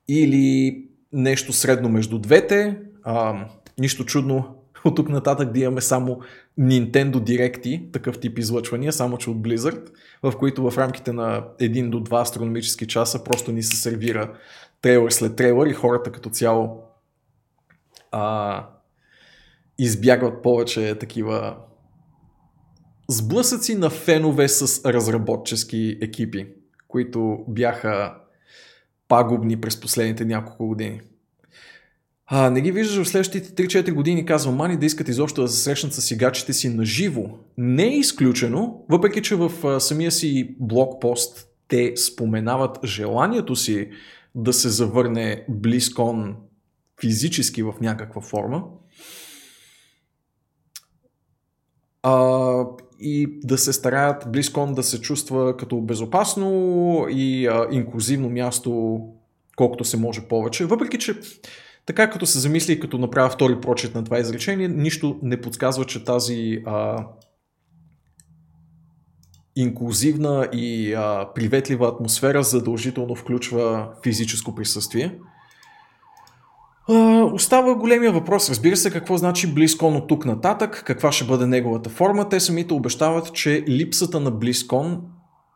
или 0.09 0.83
нещо 1.13 1.53
средно 1.53 1.89
между 1.89 2.19
двете. 2.19 2.79
А, 3.03 3.47
нищо 3.79 4.05
чудно 4.05 4.56
от 4.87 4.97
тук 4.97 5.09
нататък 5.09 5.53
да 5.53 5.61
имаме 5.61 5.81
само 5.81 6.21
Nintendo 6.61 7.15
Directi, 7.15 7.93
такъв 7.93 8.21
тип 8.21 8.39
излъчвания, 8.39 8.93
само 8.93 9.19
че 9.19 9.31
от 9.31 9.37
Blizzard, 9.37 9.91
в 10.23 10.33
които 10.39 10.71
в 10.71 10.79
рамките 10.79 11.13
на 11.13 11.45
1 11.61 11.89
до 11.89 12.01
2 12.01 12.23
астрономически 12.23 12.87
часа 12.87 13.25
просто 13.25 13.53
ни 13.53 13.63
се 13.63 13.77
сервира 13.77 14.33
трейлър 14.83 15.11
след 15.11 15.37
трейлър 15.37 15.67
и 15.67 15.73
хората 15.73 16.13
като 16.13 16.31
цяло 16.31 16.83
а, 18.13 18.67
избягват 19.79 20.43
повече 20.43 20.99
такива 20.99 21.57
сблъсъци 23.09 23.75
на 23.75 23.91
фенове 23.91 24.49
с 24.49 24.91
разработчески 24.91 25.99
екипи, 26.01 26.47
които 26.89 27.45
бяха 27.49 28.15
пагубни 29.09 29.61
през 29.61 29.81
последните 29.81 30.25
няколко 30.25 30.67
години. 30.67 31.01
А, 32.29 32.51
не 32.51 32.61
ги 32.61 32.73
виждаш 32.73 33.07
в 33.07 33.09
следващите 33.09 33.69
3-4 33.69 33.93
години, 33.93 34.27
казва 34.27 34.53
Мани, 34.53 34.77
да 34.77 34.87
искат 34.87 35.09
изобщо 35.09 35.43
да 35.43 35.49
се 35.49 35.63
срещнат 35.63 35.95
с 35.95 36.11
игачите 36.11 36.53
си 36.53 36.69
на 36.69 36.85
живо. 36.85 37.25
Не 37.59 37.85
е 37.85 37.99
изключено, 37.99 38.85
въпреки 38.89 39.23
че 39.23 39.35
в 39.37 39.67
а, 39.67 39.81
самия 39.81 40.13
си 40.13 40.57
блокпост 40.61 41.49
те 41.69 41.97
споменават 41.97 42.79
желанието 42.85 43.57
си 43.57 43.91
да 44.35 44.53
се 44.53 44.69
завърне 44.69 45.45
Близкон 45.49 46.37
физически 47.01 47.63
в 47.63 47.75
някаква 47.81 48.21
форма. 48.21 48.65
А, 52.03 52.65
и 53.01 53.39
да 53.45 53.59
се 53.59 53.73
стараят 53.73 54.33
Близкон 54.33 54.75
да 54.75 54.83
се 54.83 55.01
чувства 55.01 55.57
като 55.57 55.81
безопасно 55.81 57.07
и 57.11 57.47
а, 57.47 57.67
инклюзивно 57.71 58.29
място 58.29 59.01
колкото 59.57 59.85
се 59.85 59.97
може 59.97 60.21
повече. 60.21 60.67
Въпреки, 60.67 60.99
че 60.99 61.15
така 61.87 62.11
като 62.11 62.27
се 62.27 62.39
замисли 62.39 62.73
и 62.73 62.81
като 62.81 62.99
направя 62.99 63.31
втори 63.31 63.61
прочет 63.61 63.95
на 63.95 64.05
това 64.05 64.19
изречение, 64.19 64.69
нищо 64.69 65.19
не 65.23 65.41
подсказва, 65.41 65.85
че 65.85 66.05
тази 66.05 66.63
а, 66.67 67.07
инклюзивна 69.57 70.49
и 70.53 70.95
а, 70.95 71.29
приветлива 71.35 71.89
атмосфера 71.89 72.43
задължително 72.43 73.15
включва 73.15 73.89
физическо 74.03 74.55
присъствие. 74.55 75.19
А, 76.89 76.95
остава 77.25 77.75
големия 77.75 78.13
въпрос. 78.13 78.51
Разбира 78.51 78.77
се 78.77 78.91
какво 78.91 79.17
значи 79.17 79.55
BlizzCon 79.55 79.97
от 79.97 80.09
тук 80.09 80.25
нататък, 80.25 80.83
каква 80.87 81.13
ще 81.13 81.25
бъде 81.25 81.47
неговата 81.47 81.91
форма. 81.91 82.29
Те 82.29 82.41
самите 82.41 82.75
обещават, 82.75 83.35
че 83.35 83.65
липсата 83.69 84.21
на 84.21 84.33
BlizzCon, 84.33 85.01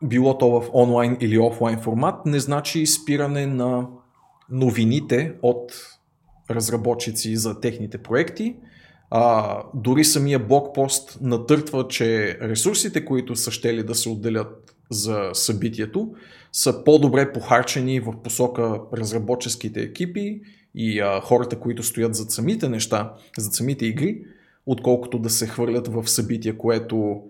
било 0.03 0.37
то 0.37 0.61
в 0.61 0.69
онлайн 0.73 1.17
или 1.19 1.39
офлайн 1.39 1.79
формат, 1.79 2.25
не 2.25 2.39
значи 2.39 2.85
спиране 2.85 3.45
на 3.45 3.87
новините 4.49 5.33
от 5.41 5.71
разработчици 6.55 7.35
за 7.35 7.59
техните 7.59 7.97
проекти. 7.97 8.55
А, 9.09 9.57
дори 9.73 10.03
самия 10.03 10.39
блокпост 10.39 11.17
натъртва, 11.21 11.87
че 11.87 12.37
ресурсите, 12.41 13.05
които 13.05 13.35
са 13.35 13.51
щели 13.51 13.83
да 13.83 13.95
се 13.95 14.09
отделят 14.09 14.75
за 14.89 15.29
събитието, 15.33 16.13
са 16.51 16.83
по-добре 16.83 17.33
похарчени 17.33 17.99
в 17.99 18.13
посока 18.23 18.81
разработческите 18.93 19.81
екипи 19.81 20.41
и 20.75 20.99
а, 20.99 21.21
хората, 21.21 21.59
които 21.59 21.83
стоят 21.83 22.15
зад 22.15 22.31
самите 22.31 22.69
неща, 22.69 23.13
зад 23.37 23.53
самите 23.53 23.85
игри, 23.85 24.21
отколкото 24.65 25.19
да 25.19 25.29
се 25.29 25.47
хвърлят 25.47 25.87
в 25.87 26.07
събитие, 26.07 26.57
което 26.57 27.21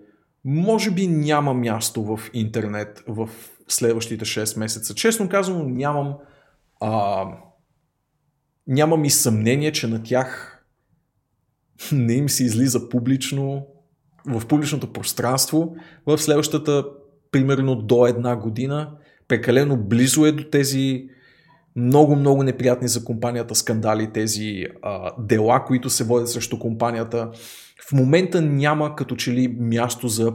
може 0.44 0.90
би 0.90 1.06
няма 1.06 1.54
място 1.54 2.04
в 2.04 2.20
интернет 2.32 3.04
в 3.08 3.28
следващите 3.68 4.24
6 4.24 4.58
месеца. 4.58 4.94
Честно 4.94 5.28
казано, 5.28 5.64
нямам 5.64 6.14
а, 6.80 7.24
нямам 8.66 9.04
и 9.04 9.10
съмнение, 9.10 9.72
че 9.72 9.86
на 9.86 10.02
тях 10.02 10.58
не 11.92 12.12
им 12.12 12.28
се 12.28 12.44
излиза 12.44 12.88
публично 12.88 13.66
в 14.26 14.46
публичното 14.46 14.92
пространство 14.92 15.76
в 16.06 16.18
следващата 16.18 16.84
примерно 17.30 17.76
до 17.76 18.06
една 18.06 18.36
година. 18.36 18.90
Прекалено 19.28 19.76
близо 19.76 20.26
е 20.26 20.32
до 20.32 20.44
тези 20.44 21.08
много, 21.76 22.16
много 22.16 22.42
неприятни 22.42 22.88
за 22.88 23.04
компанията 23.04 23.54
скандали, 23.54 24.12
тези 24.12 24.66
а, 24.82 25.12
дела, 25.18 25.64
които 25.66 25.90
се 25.90 26.04
водят 26.04 26.28
срещу 26.28 26.58
компанията. 26.58 27.30
В 27.88 27.92
момента 27.92 28.42
няма 28.42 28.96
като 28.96 29.16
че 29.16 29.32
ли 29.32 29.56
място 29.60 30.08
за 30.08 30.32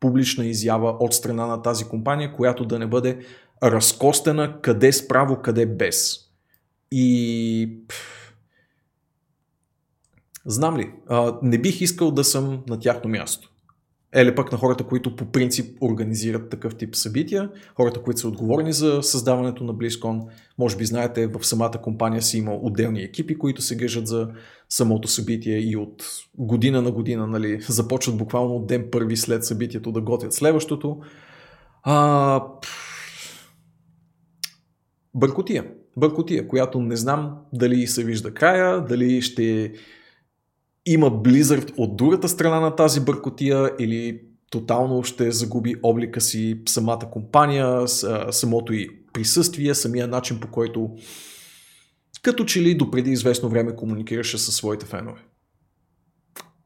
публична 0.00 0.46
изява 0.46 0.90
от 0.90 1.14
страна 1.14 1.46
на 1.46 1.62
тази 1.62 1.84
компания, 1.84 2.32
която 2.32 2.64
да 2.64 2.78
не 2.78 2.86
бъде 2.86 3.18
разкостена 3.62 4.60
къде 4.62 4.92
справо, 4.92 5.42
къде 5.42 5.66
без. 5.66 6.23
И... 6.92 7.78
Знам 10.46 10.78
ли, 10.78 10.92
не 11.42 11.58
бих 11.58 11.80
искал 11.80 12.10
да 12.10 12.24
съм 12.24 12.62
на 12.68 12.80
тяхно 12.80 13.10
място. 13.10 13.50
Еле 14.16 14.34
пък 14.34 14.52
на 14.52 14.58
хората, 14.58 14.84
които 14.84 15.16
по 15.16 15.26
принцип 15.26 15.82
организират 15.82 16.50
такъв 16.50 16.76
тип 16.76 16.96
събития, 16.96 17.50
хората, 17.76 18.02
които 18.02 18.20
са 18.20 18.28
отговорни 18.28 18.72
за 18.72 19.02
създаването 19.02 19.64
на 19.64 19.74
BlizzCon. 19.74 20.26
Може 20.58 20.76
би 20.76 20.84
знаете, 20.84 21.26
в 21.26 21.44
самата 21.44 21.80
компания 21.82 22.22
си 22.22 22.38
има 22.38 22.54
отделни 22.54 23.02
екипи, 23.02 23.38
които 23.38 23.62
се 23.62 23.76
грижат 23.76 24.06
за 24.06 24.28
самото 24.68 25.08
събитие 25.08 25.58
и 25.58 25.76
от 25.76 26.04
година 26.38 26.82
на 26.82 26.90
година 26.90 27.26
нали, 27.26 27.60
започват 27.60 28.16
буквално 28.16 28.54
от 28.54 28.66
ден 28.66 28.88
първи 28.92 29.16
след 29.16 29.44
събитието 29.44 29.92
да 29.92 30.00
готвят 30.00 30.32
следващото. 30.32 31.00
А, 31.82 32.44
бъркотия. 35.14 35.70
Бъркотия, 35.96 36.48
която 36.48 36.80
не 36.80 36.96
знам 36.96 37.36
дали 37.52 37.86
се 37.86 38.04
вижда 38.04 38.34
края, 38.34 38.84
дали 38.84 39.22
ще 39.22 39.72
има 40.86 41.10
Blizzard 41.10 41.72
от 41.76 41.96
другата 41.96 42.28
страна 42.28 42.60
на 42.60 42.76
тази 42.76 43.00
бъркотия 43.00 43.70
или 43.78 44.20
тотално 44.50 45.02
ще 45.02 45.30
загуби 45.30 45.74
облика 45.82 46.20
си 46.20 46.62
самата 46.68 47.10
компания, 47.10 47.88
самото 48.30 48.72
и 48.72 48.88
присъствие, 49.12 49.74
самия 49.74 50.08
начин 50.08 50.40
по 50.40 50.48
който 50.48 50.90
като 52.24 52.44
че 52.44 52.62
ли 52.62 52.74
допреди 52.74 53.10
известно 53.10 53.48
време 53.48 53.76
комуникираше 53.76 54.38
със 54.38 54.54
своите 54.54 54.86
фенове. 54.86 55.24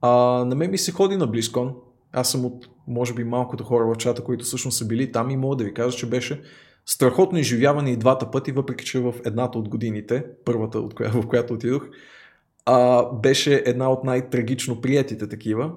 А, 0.00 0.10
на 0.44 0.54
мен 0.54 0.70
ми 0.70 0.78
се 0.78 0.92
ходи 0.92 1.16
на 1.16 1.28
BlizzCon. 1.28 1.74
Аз 2.12 2.30
съм 2.30 2.44
от, 2.44 2.68
може 2.86 3.14
би, 3.14 3.24
малкото 3.24 3.64
хора 3.64 3.86
в 3.86 3.96
чата, 3.96 4.24
които 4.24 4.44
всъщност 4.44 4.78
са 4.78 4.86
били 4.86 5.12
там 5.12 5.30
и 5.30 5.36
мога 5.36 5.56
да 5.56 5.64
ви 5.64 5.74
кажа, 5.74 5.96
че 5.96 6.08
беше 6.08 6.42
страхотно 6.88 7.38
изживяване 7.38 7.90
и 7.90 7.96
двата 7.96 8.30
пъти, 8.30 8.52
въпреки 8.52 8.84
че 8.84 9.00
в 9.00 9.14
едната 9.24 9.58
от 9.58 9.68
годините, 9.68 10.24
първата, 10.44 10.78
от 10.78 10.94
коя, 10.94 11.10
в 11.10 11.26
която 11.28 11.54
отидох, 11.54 11.88
а, 12.66 13.04
беше 13.12 13.62
една 13.66 13.90
от 13.90 14.04
най-трагично 14.04 14.80
приятите 14.80 15.28
такива. 15.28 15.72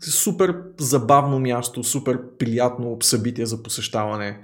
Супер 0.00 0.56
забавно 0.78 1.38
място, 1.38 1.84
супер 1.84 2.18
приятно 2.38 2.96
събитие 3.02 3.46
за 3.46 3.62
посещаване. 3.62 4.40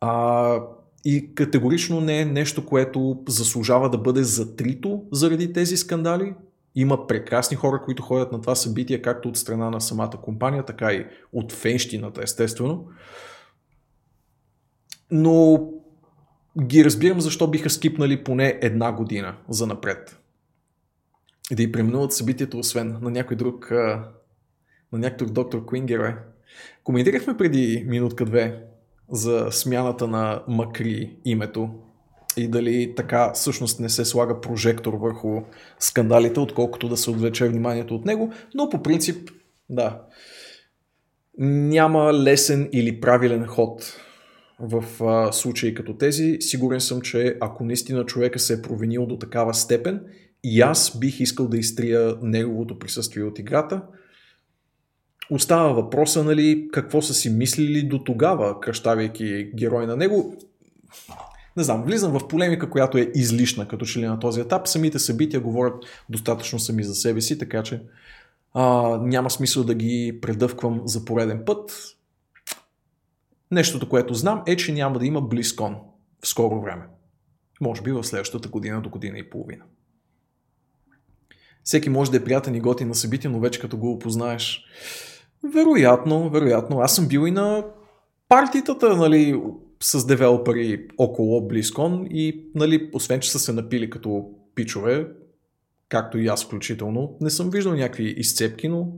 А, 0.00 0.60
и 1.04 1.34
категорично 1.34 2.00
не 2.00 2.20
е 2.20 2.24
нещо, 2.24 2.66
което 2.66 3.22
заслужава 3.28 3.90
да 3.90 3.98
бъде 3.98 4.22
затрито 4.22 5.02
заради 5.12 5.52
тези 5.52 5.76
скандали. 5.76 6.34
Има 6.74 7.06
прекрасни 7.06 7.56
хора, 7.56 7.82
които 7.84 8.02
ходят 8.02 8.32
на 8.32 8.40
това 8.40 8.54
събитие, 8.54 9.02
както 9.02 9.28
от 9.28 9.36
страна 9.36 9.70
на 9.70 9.80
самата 9.80 10.18
компания, 10.22 10.64
така 10.64 10.92
и 10.92 11.06
от 11.32 11.52
фенщината, 11.52 12.22
естествено. 12.22 12.86
Но 15.10 15.68
ги 16.62 16.84
разбирам 16.84 17.20
защо 17.20 17.46
биха 17.46 17.70
скипнали 17.70 18.24
поне 18.24 18.58
една 18.62 18.92
година 18.92 19.36
за 19.48 19.66
напред. 19.66 20.18
И 21.50 21.54
да 21.54 21.62
и 21.62 21.72
преминуват 21.72 22.12
събитието, 22.12 22.58
освен 22.58 22.98
на 23.02 23.10
някой 23.10 23.36
друг, 23.36 23.70
на 23.70 24.98
някой 24.98 25.16
друг 25.16 25.30
доктор 25.30 25.64
Куин. 25.64 25.86
Коментирахме 26.84 27.36
преди 27.36 27.84
минутка-две 27.86 28.64
за 29.10 29.48
смяната 29.50 30.06
на 30.08 30.42
Макри 30.48 31.16
името 31.24 31.70
и 32.36 32.48
дали 32.48 32.94
така 32.96 33.32
всъщност 33.34 33.80
не 33.80 33.88
се 33.88 34.04
слага 34.04 34.40
прожектор 34.40 34.94
върху 34.94 35.42
скандалите, 35.78 36.40
отколкото 36.40 36.88
да 36.88 36.96
се 36.96 37.10
отвлече 37.10 37.48
вниманието 37.48 37.94
от 37.94 38.04
него, 38.04 38.32
но 38.54 38.68
по 38.68 38.82
принцип, 38.82 39.30
да, 39.68 40.02
няма 41.38 42.14
лесен 42.14 42.68
или 42.72 43.00
правилен 43.00 43.46
ход 43.46 44.00
в 44.60 45.04
а, 45.04 45.32
случаи 45.32 45.74
като 45.74 45.96
тези. 45.96 46.36
Сигурен 46.40 46.80
съм, 46.80 47.00
че 47.00 47.36
ако 47.40 47.64
наистина 47.64 48.06
човека 48.06 48.38
се 48.38 48.54
е 48.54 48.62
провинил 48.62 49.06
до 49.06 49.18
такава 49.18 49.54
степен, 49.54 50.00
и 50.44 50.60
аз 50.60 50.98
бих 50.98 51.20
искал 51.20 51.48
да 51.48 51.58
изтрия 51.58 52.16
неговото 52.22 52.78
присъствие 52.78 53.24
от 53.24 53.38
играта. 53.38 53.82
Остава 55.30 55.72
въпроса, 55.72 56.24
нали, 56.24 56.68
какво 56.72 57.02
са 57.02 57.14
си 57.14 57.30
мислили 57.30 57.82
до 57.82 58.04
тогава, 58.04 58.60
кръщавайки 58.60 59.50
герой 59.56 59.86
на 59.86 59.96
него. 59.96 60.36
Не 61.56 61.62
знам, 61.62 61.82
влизам 61.82 62.18
в 62.18 62.28
полемика, 62.28 62.70
която 62.70 62.98
е 62.98 63.10
излишна 63.14 63.68
като 63.68 63.84
че 63.84 63.98
ли 63.98 64.06
на 64.06 64.18
този 64.18 64.40
етап. 64.40 64.68
Самите 64.68 64.98
събития 64.98 65.40
говорят 65.40 65.84
достатъчно 66.08 66.58
сами 66.58 66.84
за 66.84 66.94
себе 66.94 67.20
си, 67.20 67.38
така 67.38 67.62
че 67.62 67.82
а, 68.54 68.96
няма 69.02 69.30
смисъл 69.30 69.64
да 69.64 69.74
ги 69.74 70.18
предъвквам 70.22 70.82
за 70.84 71.04
пореден 71.04 71.42
път. 71.46 71.72
Нещото, 73.50 73.88
което 73.88 74.14
знам 74.14 74.42
е, 74.46 74.56
че 74.56 74.72
няма 74.72 74.98
да 74.98 75.06
има 75.06 75.22
BlizzCon 75.22 75.76
в 76.24 76.28
скоро 76.28 76.60
време. 76.60 76.86
Може 77.60 77.82
би 77.82 77.92
в 77.92 78.04
следващата 78.04 78.48
година 78.48 78.82
до 78.82 78.90
година 78.90 79.18
и 79.18 79.30
половина. 79.30 79.64
Всеки 81.64 81.90
може 81.90 82.10
да 82.10 82.16
е 82.16 82.24
приятен 82.24 82.54
и 82.54 82.60
готин 82.60 82.88
на 82.88 82.94
събитие, 82.94 83.30
но 83.30 83.40
вече 83.40 83.60
като 83.60 83.76
го 83.76 83.92
опознаеш. 83.92 84.64
Вероятно, 85.54 86.30
вероятно. 86.30 86.80
Аз 86.80 86.94
съм 86.94 87.08
бил 87.08 87.26
и 87.26 87.30
на 87.30 87.64
партитата, 88.28 88.96
нали, 88.96 89.42
с 89.82 90.06
девелопери 90.06 90.88
около 90.98 91.48
BlizzCon 91.48 92.08
и, 92.08 92.50
нали, 92.54 92.90
освен, 92.92 93.20
че 93.20 93.30
са 93.30 93.38
се 93.38 93.52
напили 93.52 93.90
като 93.90 94.30
пичове, 94.54 95.08
както 95.88 96.18
и 96.18 96.26
аз 96.26 96.44
включително, 96.44 97.16
не 97.20 97.30
съм 97.30 97.50
виждал 97.50 97.74
някакви 97.74 98.04
изцепки, 98.04 98.68
но 98.68 98.92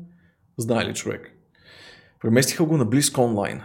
знае 0.59 0.85
ли 0.85 0.95
човек. 0.95 1.31
Преместиха 2.21 2.65
го 2.65 2.77
на 2.77 2.87
BlizzCon 2.87 3.61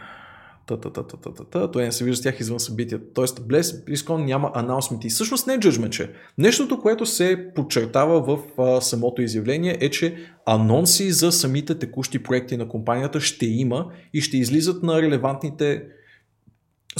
Online. 0.66 0.82
Та-та-та-та-та-та. 0.82 1.72
Той 1.72 1.84
не 1.84 1.92
се 1.92 2.04
вижда 2.04 2.18
с 2.18 2.22
тях 2.22 2.40
извън 2.40 2.60
събитията. 2.60 3.06
Тоест, 3.14 3.40
Bless 3.40 3.62
BlizzCon 3.62 4.26
няма 4.26 4.52
анаунсменти. 4.54 5.10
Всъщност 5.10 5.48
не 5.48 5.54
е 5.54 5.60
джъджментче. 5.60 6.12
Нещото, 6.38 6.82
което 6.82 7.06
се 7.06 7.48
подчертава 7.56 8.22
в 8.22 8.40
а, 8.58 8.82
самото 8.82 9.22
изявление 9.22 9.78
е, 9.82 9.90
че 9.90 10.16
анонси 10.46 11.12
за 11.12 11.32
самите 11.32 11.80
текущи 11.80 12.24
проекти 12.24 12.58
на 12.58 12.68
компанията 12.68 13.22
ще 13.22 13.46
има 13.46 13.92
и 14.14 14.22
ще 14.22 14.38
излизат 14.38 14.84
на 14.84 15.02
релевантните 15.02 15.84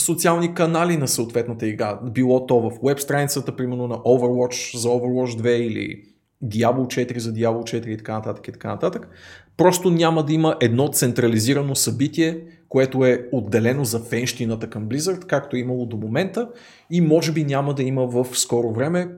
социални 0.00 0.54
канали 0.54 0.96
на 0.96 1.08
съответната 1.08 1.66
игра. 1.66 2.00
Било 2.02 2.46
то 2.46 2.60
в 2.60 2.72
веб 2.84 3.00
страницата, 3.00 3.56
примерно 3.56 3.88
на 3.88 3.96
Overwatch 3.96 4.76
за 4.76 4.88
Overwatch 4.88 5.40
2 5.40 5.48
или 5.48 6.02
Diablo 6.44 6.86
4 6.86 7.18
за 7.18 7.32
Diablo 7.32 7.62
4 7.62 7.86
и 7.86 7.96
така 7.96 8.12
нататък 8.12 8.48
и 8.48 8.52
така 8.52 8.68
нататък. 8.68 9.08
Просто 9.56 9.90
няма 9.90 10.24
да 10.24 10.32
има 10.32 10.56
едно 10.60 10.88
централизирано 10.88 11.74
събитие, 11.74 12.40
което 12.68 13.04
е 13.04 13.28
отделено 13.32 13.84
за 13.84 14.00
фенщината 14.00 14.70
към 14.70 14.88
Blizzard, 14.88 15.26
както 15.26 15.56
е 15.56 15.60
имало 15.60 15.86
до 15.86 15.96
момента 15.96 16.48
и 16.90 17.00
може 17.00 17.32
би 17.32 17.44
няма 17.44 17.74
да 17.74 17.82
има 17.82 18.06
в 18.06 18.26
скоро 18.32 18.72
време. 18.72 19.08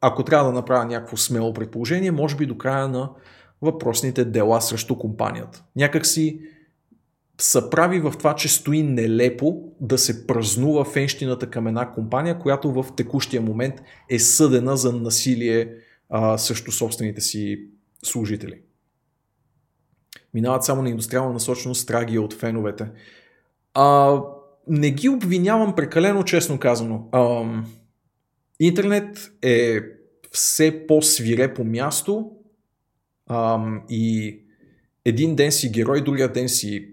Ако 0.00 0.22
трябва 0.22 0.46
да 0.46 0.52
направя 0.52 0.84
някакво 0.84 1.16
смело 1.16 1.52
предположение, 1.52 2.10
може 2.10 2.36
би 2.36 2.46
до 2.46 2.58
края 2.58 2.88
на 2.88 3.10
въпросните 3.62 4.24
дела 4.24 4.60
срещу 4.60 4.98
компанията. 4.98 5.64
Някак 5.76 6.06
си 6.06 6.40
са 7.40 7.70
прави 7.70 8.00
в 8.00 8.14
това, 8.18 8.34
че 8.34 8.48
стои 8.48 8.82
нелепо 8.82 9.72
да 9.80 9.98
се 9.98 10.26
празнува 10.26 10.84
фенщината 10.84 11.50
към 11.50 11.66
една 11.66 11.90
компания, 11.90 12.38
която 12.38 12.72
в 12.72 12.86
текущия 12.96 13.42
момент 13.42 13.74
е 14.10 14.18
съдена 14.18 14.76
за 14.76 14.92
насилие 14.92 15.72
а, 16.08 16.38
срещу 16.38 16.72
собствените 16.72 17.20
си 17.20 17.60
служители. 18.04 18.60
Минават 20.36 20.64
само 20.64 20.82
на 20.82 20.90
индустриална 20.90 21.32
насоченост 21.32 21.88
трагия 21.88 22.22
от 22.22 22.34
феновете. 22.34 22.90
А, 23.74 24.20
не 24.68 24.90
ги 24.90 25.08
обвинявам 25.08 25.74
прекалено, 25.74 26.24
честно 26.24 26.58
казано. 26.58 27.08
А, 27.12 27.44
интернет 28.60 29.32
е 29.42 29.80
все 30.32 30.86
по-свирепо 30.86 31.64
място 31.64 32.30
а, 33.26 33.60
и 33.88 34.38
един 35.04 35.36
ден 35.36 35.52
си 35.52 35.70
герой, 35.70 36.04
другия 36.04 36.32
ден 36.32 36.48
си 36.48 36.88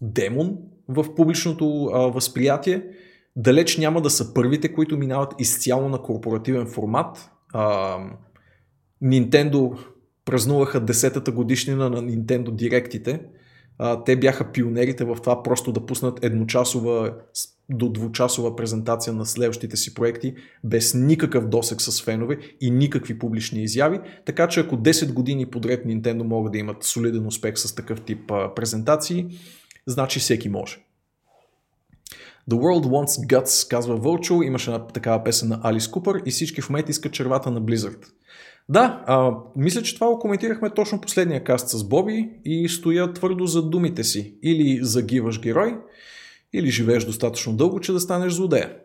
демон 0.00 0.58
в 0.88 1.14
публичното 1.14 1.84
а, 1.84 1.98
възприятие. 1.98 2.82
Далеч 3.36 3.78
няма 3.78 4.02
да 4.02 4.10
са 4.10 4.34
първите, 4.34 4.72
които 4.72 4.98
минават 4.98 5.34
изцяло 5.38 5.88
на 5.88 6.02
корпоративен 6.02 6.66
формат. 6.66 7.30
А, 7.52 7.98
Nintendo 9.02 9.78
празнуваха 10.24 10.80
10-та 10.80 11.32
годишнина 11.32 11.88
на 11.88 12.02
Nintendo 12.02 12.50
Директите. 12.54 13.20
Те 14.06 14.16
бяха 14.16 14.52
пионерите 14.52 15.04
в 15.04 15.16
това 15.16 15.42
просто 15.42 15.72
да 15.72 15.86
пуснат 15.86 16.24
едночасова 16.24 17.14
до 17.70 17.88
двучасова 17.88 18.56
презентация 18.56 19.12
на 19.12 19.26
следващите 19.26 19.76
си 19.76 19.94
проекти, 19.94 20.34
без 20.64 20.94
никакъв 20.94 21.48
досек 21.48 21.80
с 21.80 22.02
фенове 22.02 22.38
и 22.60 22.70
никакви 22.70 23.18
публични 23.18 23.62
изяви. 23.62 24.00
Така 24.24 24.48
че 24.48 24.60
ако 24.60 24.76
10 24.76 25.12
години 25.12 25.46
подред 25.46 25.84
Nintendo 25.84 26.22
могат 26.22 26.52
да 26.52 26.58
имат 26.58 26.84
солиден 26.84 27.26
успех 27.26 27.58
с 27.58 27.74
такъв 27.74 28.00
тип 28.00 28.32
презентации, 28.56 29.26
значи 29.86 30.20
всеки 30.20 30.48
може. 30.48 30.76
The 32.50 32.54
World 32.54 32.86
Wants 32.86 33.26
Guts, 33.26 33.70
казва 33.70 33.96
Вълчо, 33.96 34.42
имаше 34.42 34.70
една 34.70 34.86
такава 34.86 35.24
песен 35.24 35.48
на 35.48 35.60
Алис 35.62 35.88
Купър 35.88 36.22
и 36.26 36.30
всички 36.30 36.60
в 36.60 36.70
момента 36.70 36.90
искат 36.90 37.12
червата 37.12 37.50
на 37.50 37.62
Blizzard. 37.62 38.06
Да, 38.68 39.04
а, 39.06 39.32
мисля, 39.56 39.82
че 39.82 39.94
това 39.94 40.06
го 40.06 40.18
коментирахме 40.18 40.70
точно 40.70 41.00
последния 41.00 41.44
каст 41.44 41.68
с 41.68 41.84
Боби 41.84 42.30
и 42.44 42.68
стоя 42.68 43.12
твърдо 43.12 43.46
за 43.46 43.62
думите 43.62 44.04
си. 44.04 44.34
Или 44.42 44.78
загиваш 44.82 45.40
герой, 45.40 45.78
или 46.52 46.70
живееш 46.70 47.04
достатъчно 47.04 47.56
дълго, 47.56 47.80
че 47.80 47.92
да 47.92 48.00
станеш 48.00 48.32
злодея. 48.32 48.76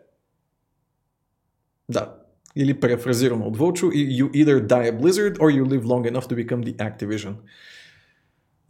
Да. 1.88 2.14
Или 2.56 2.80
префразирано 2.80 3.44
от 3.46 3.56
Вълчо, 3.56 3.86
you 3.86 4.30
either 4.30 4.66
die 4.66 4.92
a 4.92 5.00
Blizzard 5.00 5.38
or 5.38 5.62
you 5.62 5.64
live 5.64 5.84
long 5.84 6.12
enough 6.12 6.28
to 6.28 6.46
become 6.46 6.64
the 6.64 6.76
Activision. 6.76 7.34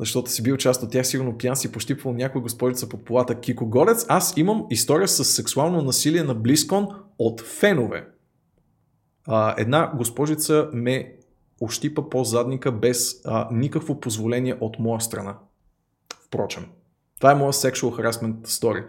Защото 0.01 0.31
си 0.31 0.43
бил 0.43 0.57
част 0.57 0.83
от 0.83 0.91
тях, 0.91 1.07
сигурно 1.07 1.39
пиян 1.39 1.57
си 1.57 1.73
пощипвал 1.73 2.13
някой 2.13 2.43
господица 2.43 2.89
под 2.89 3.05
полата 3.05 3.41
Кико 3.41 3.67
Голец. 3.67 4.07
Аз 4.09 4.35
имам 4.37 4.67
история 4.71 5.09
с 5.09 5.25
сексуално 5.25 5.83
насилие 5.83 6.23
на 6.23 6.35
Близкон 6.35 6.89
от 7.19 7.41
фенове. 7.41 8.07
А, 9.29 9.55
една 9.59 9.93
госпожица 9.95 10.69
ме 10.73 11.15
ощипа 11.61 12.03
по 12.11 12.25
задника 12.25 12.73
без 12.73 13.21
а, 13.25 13.49
никакво 13.53 14.01
позволение 14.01 14.57
от 14.61 14.79
моя 14.79 15.01
страна. 15.01 15.37
Впрочем. 16.27 16.67
Това 17.19 17.33
е 17.33 17.35
моя 17.35 17.53
sexual 17.53 18.11
harassment 18.11 18.47
story. 18.47 18.85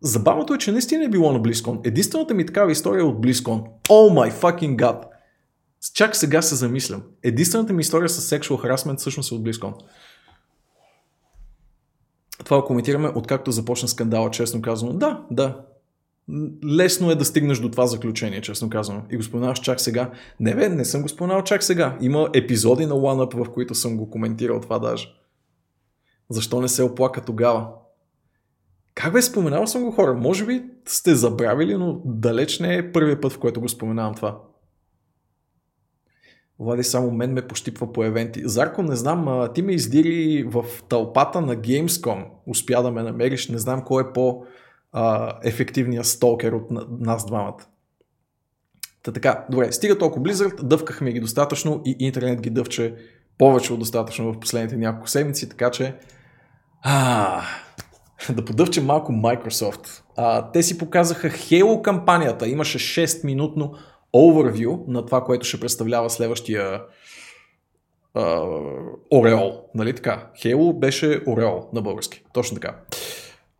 Забавното 0.00 0.54
е, 0.54 0.58
че 0.58 0.72
наистина 0.72 1.04
е 1.04 1.08
било 1.08 1.32
на 1.32 1.38
Близкон. 1.38 1.80
Единствената 1.84 2.34
ми 2.34 2.46
такава 2.46 2.72
история 2.72 3.00
е 3.00 3.04
от 3.04 3.20
Близкон. 3.20 3.64
Oh 3.88 4.30
my 4.30 4.32
fucking 4.32 4.76
god! 4.76 5.02
Чак 5.94 6.16
сега 6.16 6.42
се 6.42 6.54
замислям. 6.54 7.02
Единствената 7.22 7.72
ми 7.72 7.80
история 7.80 8.08
с 8.08 8.38
sexual 8.38 8.74
harassment 8.74 8.96
всъщност 8.96 9.30
е 9.30 9.34
от 9.34 9.42
Близкон. 9.42 9.74
Това 12.44 12.64
коментираме 12.64 13.12
откакто 13.14 13.50
започна 13.50 13.88
скандала, 13.88 14.30
честно 14.30 14.62
казано. 14.62 14.92
Да, 14.92 15.24
да. 15.30 15.60
Лесно 16.64 17.10
е 17.10 17.14
да 17.14 17.24
стигнеш 17.24 17.58
до 17.58 17.70
това 17.70 17.86
заключение, 17.86 18.40
честно 18.40 18.70
казано. 18.70 19.02
И 19.10 19.16
го 19.16 19.22
споменаваш 19.22 19.60
чак 19.60 19.80
сега. 19.80 20.10
Не 20.40 20.54
бе, 20.54 20.68
не 20.68 20.84
съм 20.84 21.02
го 21.02 21.08
споменал 21.08 21.42
чак 21.42 21.62
сега. 21.62 21.98
Има 22.00 22.28
епизоди 22.34 22.86
на 22.86 22.94
OneUp, 22.94 23.44
в 23.44 23.52
които 23.52 23.74
съм 23.74 23.96
го 23.96 24.10
коментирал 24.10 24.60
това 24.60 24.78
даже. 24.78 25.14
Защо 26.30 26.60
не 26.60 26.68
се 26.68 26.82
оплака 26.82 27.20
тогава? 27.20 27.68
Как 28.94 29.12
бе, 29.12 29.22
споменал 29.22 29.66
съм 29.66 29.84
го 29.84 29.90
хора? 29.90 30.14
Може 30.14 30.46
би 30.46 30.64
сте 30.86 31.14
забравили, 31.14 31.74
но 31.74 32.00
далеч 32.04 32.60
не 32.60 32.76
е 32.76 32.92
първият 32.92 33.22
път, 33.22 33.32
в 33.32 33.38
който 33.38 33.60
го 33.60 33.68
споменавам 33.68 34.14
това. 34.14 34.40
Влади 36.58 36.84
само 36.84 37.10
мен 37.10 37.32
ме 37.32 37.46
пощипва 37.46 37.92
по 37.92 38.04
евенти. 38.04 38.42
Зарко, 38.44 38.82
не 38.82 38.96
знам, 38.96 39.28
а, 39.28 39.52
ти 39.52 39.62
ме 39.62 39.72
издири 39.72 40.42
в 40.42 40.64
тълпата 40.88 41.40
на 41.40 41.56
Gamescom. 41.56 42.24
Успя 42.46 42.82
да 42.82 42.90
ме 42.90 43.02
намериш. 43.02 43.48
Не 43.48 43.58
знам 43.58 43.82
кой 43.84 44.02
е 44.02 44.12
по-ефективният 44.92 46.06
сталкер 46.06 46.52
от 46.52 46.70
нас 47.00 47.26
двамата. 47.26 47.66
Та 49.02 49.12
така, 49.12 49.46
добре, 49.50 49.72
стига 49.72 49.98
толкова 49.98 50.26
Blizzard, 50.26 50.62
дъвкахме 50.62 51.12
ги 51.12 51.20
достатъчно 51.20 51.82
и 51.84 51.96
интернет 51.98 52.40
ги 52.40 52.50
дъвче 52.50 52.94
повече 53.38 53.72
от 53.72 53.78
достатъчно 53.78 54.32
в 54.32 54.40
последните 54.40 54.76
няколко 54.76 55.08
седмици, 55.08 55.48
така 55.48 55.70
че 55.70 55.94
а, 56.82 57.42
да 58.30 58.44
подъвчем 58.44 58.84
малко 58.84 59.12
Microsoft. 59.12 60.02
А, 60.16 60.50
те 60.50 60.62
си 60.62 60.78
показаха 60.78 61.30
Halo 61.30 61.82
кампанията, 61.82 62.48
имаше 62.48 62.78
6-минутно 62.78 63.74
overview 64.14 64.88
на 64.88 65.06
това, 65.06 65.24
което 65.24 65.46
ще 65.46 65.60
представлява 65.60 66.10
следващия 66.10 66.82
uh, 68.16 68.88
Ореол. 69.12 69.60
Нали 69.74 69.94
така? 69.94 70.30
Хейло 70.42 70.72
беше 70.72 71.22
Ореол 71.26 71.68
на 71.72 71.82
български. 71.82 72.24
Точно 72.32 72.54
така. 72.54 72.76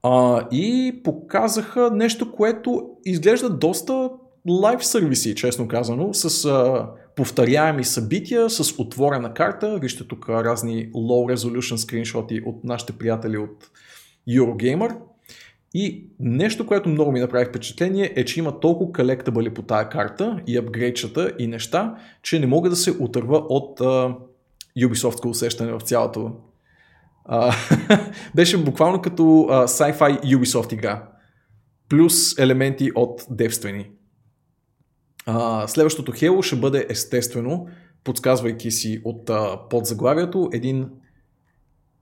Uh, 0.05 0.49
и 0.51 1.03
показаха 1.03 1.91
нещо, 1.91 2.33
което 2.33 2.91
изглежда 3.05 3.51
доста 3.51 4.11
лайв 4.49 4.87
сервиси, 4.87 5.35
честно 5.35 5.69
казано, 5.69 6.15
с 6.15 6.31
uh, 6.31 6.87
повторяеми 7.17 7.85
събития, 7.85 8.51
с 8.51 8.79
отворена 8.79 9.35
карта. 9.35 9.79
Вижте 9.79 10.09
тук 10.09 10.29
разни 10.29 10.93
low 10.93 11.35
resolution 11.35 11.77
скриншоти 11.77 12.43
от 12.47 12.65
нашите 12.65 12.93
приятели 12.93 13.39
от 13.39 13.71
Eurogamer. 14.29 14.97
И 15.75 16.07
нещо, 16.21 16.67
което 16.67 16.89
много 16.89 17.13
ми 17.13 17.21
направи 17.21 17.45
впечатление 17.45 18.13
е, 18.17 18.25
че 18.25 18.41
има 18.41 18.61
толкова 18.61 18.93
колектабали 18.93 19.55
по 19.55 19.63
тая 19.63 19.89
карта 19.89 20.41
и 20.47 20.57
апгрейдчета 20.57 21.33
и 21.39 21.47
неща, 21.47 21.97
че 22.23 22.39
не 22.39 22.47
мога 22.47 22.71
да 22.71 22.77
се 22.77 22.91
отърва 22.91 23.37
от 23.37 23.81
uh, 23.81 24.15
Ubisoft 24.79 25.27
усещане 25.27 25.73
в 25.73 25.81
цялото. 25.81 26.33
Беше 28.35 28.65
буквално 28.65 29.03
като 29.03 29.23
uh, 29.23 29.67
sci-fi 29.67 30.21
Ubisoft 30.37 30.73
игра. 30.73 31.09
Плюс 31.89 32.39
елементи 32.39 32.91
от 32.95 33.27
девствени. 33.31 33.91
Uh, 35.27 35.67
следващото 35.67 36.13
Halo 36.13 36.43
ще 36.43 36.57
бъде 36.57 36.87
естествено, 36.89 37.67
подсказвайки 38.05 38.71
си 38.71 39.01
от 39.05 39.29
uh, 39.29 39.69
подзаглавието, 39.69 40.51
един 40.53 40.89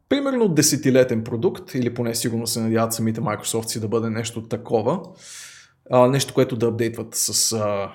примерно 0.09 0.49
десетилетен 0.49 1.25
продукт, 1.25 1.75
или 1.75 1.95
поне 1.95 2.14
сигурно 2.14 2.47
се 2.47 2.61
надяват 2.61 2.93
самите 2.93 3.20
Microsoft 3.20 3.66
си 3.66 3.81
да 3.81 3.89
бъде 3.89 4.11
нещо 4.11 4.43
такова, 4.43 5.01
а, 5.91 6.09
нещо, 6.09 6.35
което 6.35 6.57
да 6.57 6.66
апдейтват 6.66 7.14
с 7.14 7.53
а, 7.53 7.93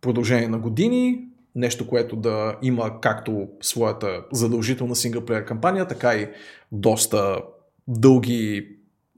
продължение 0.00 0.48
на 0.48 0.58
години, 0.58 1.29
нещо, 1.54 1.86
което 1.88 2.16
да 2.16 2.56
има 2.62 3.00
както 3.00 3.48
своята 3.62 4.24
задължителна 4.32 4.96
синглплеер 4.96 5.44
кампания, 5.44 5.86
така 5.86 6.14
и 6.14 6.28
доста 6.72 7.42
дълги, 7.88 8.68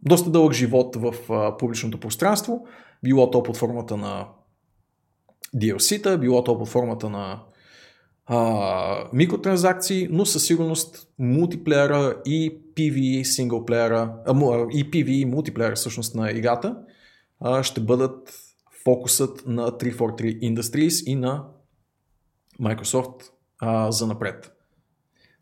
доста 0.03 0.31
дълъг 0.31 0.53
живот 0.53 0.97
в 0.97 1.15
а, 1.33 1.57
публичното 1.57 2.01
пространство, 2.01 2.67
било 3.05 3.31
то 3.31 3.43
под 3.43 3.57
формата 3.57 3.97
на 3.97 4.29
DLC-та, 5.57 6.17
било 6.17 6.45
то 6.45 6.59
под 6.59 6.69
формата 6.69 7.11
на 7.11 7.43
а, 8.27 9.09
микротранзакции, 9.13 10.09
но 10.11 10.27
със 10.27 10.47
сигурност 10.47 11.09
мултиплеера 11.19 12.23
и 12.25 12.59
PvE 12.75 13.23
синглплеера, 13.23 14.15
а, 14.27 14.33
и 14.73 14.91
PvE 14.91 15.25
мултиплеера 15.25 15.75
всъщност 15.75 16.15
на 16.15 16.31
играта 16.31 16.77
а, 17.41 17.63
ще 17.63 17.81
бъдат 17.81 18.35
фокусът 18.85 19.47
на 19.47 19.63
343 19.71 20.55
Industries 20.55 21.05
и 21.07 21.15
на 21.15 21.45
Microsoft 22.63 23.23
а, 23.59 23.93
за 23.93 24.07
напред. 24.07 24.53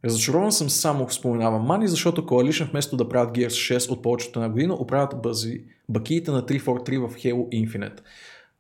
Разочарован 0.05 0.53
съм 0.53 0.71
само, 0.71 1.11
споменавам 1.11 1.63
Мани, 1.63 1.89
защото 1.89 2.23
Coalition 2.23 2.71
вместо 2.71 2.97
да 2.97 3.09
правят 3.09 3.37
Gears 3.37 3.77
6 3.77 3.91
от 3.91 4.03
повечето 4.03 4.41
на 4.41 4.49
година, 4.49 4.75
оправят 4.75 5.23
бази, 5.23 5.65
бакиите 5.89 6.31
на 6.31 6.43
343 6.43 7.09
в 7.09 7.15
Halo 7.15 7.67
Infinite. 7.67 8.01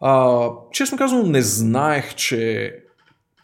А, 0.00 0.48
честно 0.72 0.98
казвам, 0.98 1.30
не 1.30 1.42
знаех, 1.42 2.14
че 2.14 2.74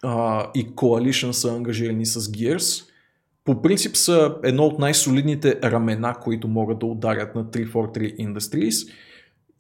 а, 0.03 0.47
и 0.55 0.67
Coalition 0.67 1.31
са 1.31 1.53
ангажирани 1.53 2.07
с 2.07 2.21
Gears. 2.21 2.91
По 3.45 3.63
принцип 3.63 3.97
са 3.97 4.37
едно 4.45 4.65
от 4.65 4.79
най-солидните 4.79 5.61
рамена, 5.65 6.15
които 6.23 6.49
могат 6.49 6.79
да 6.79 6.87
ударят 6.87 7.35
на 7.35 7.45
343 7.45 8.17
Industries. 8.17 8.93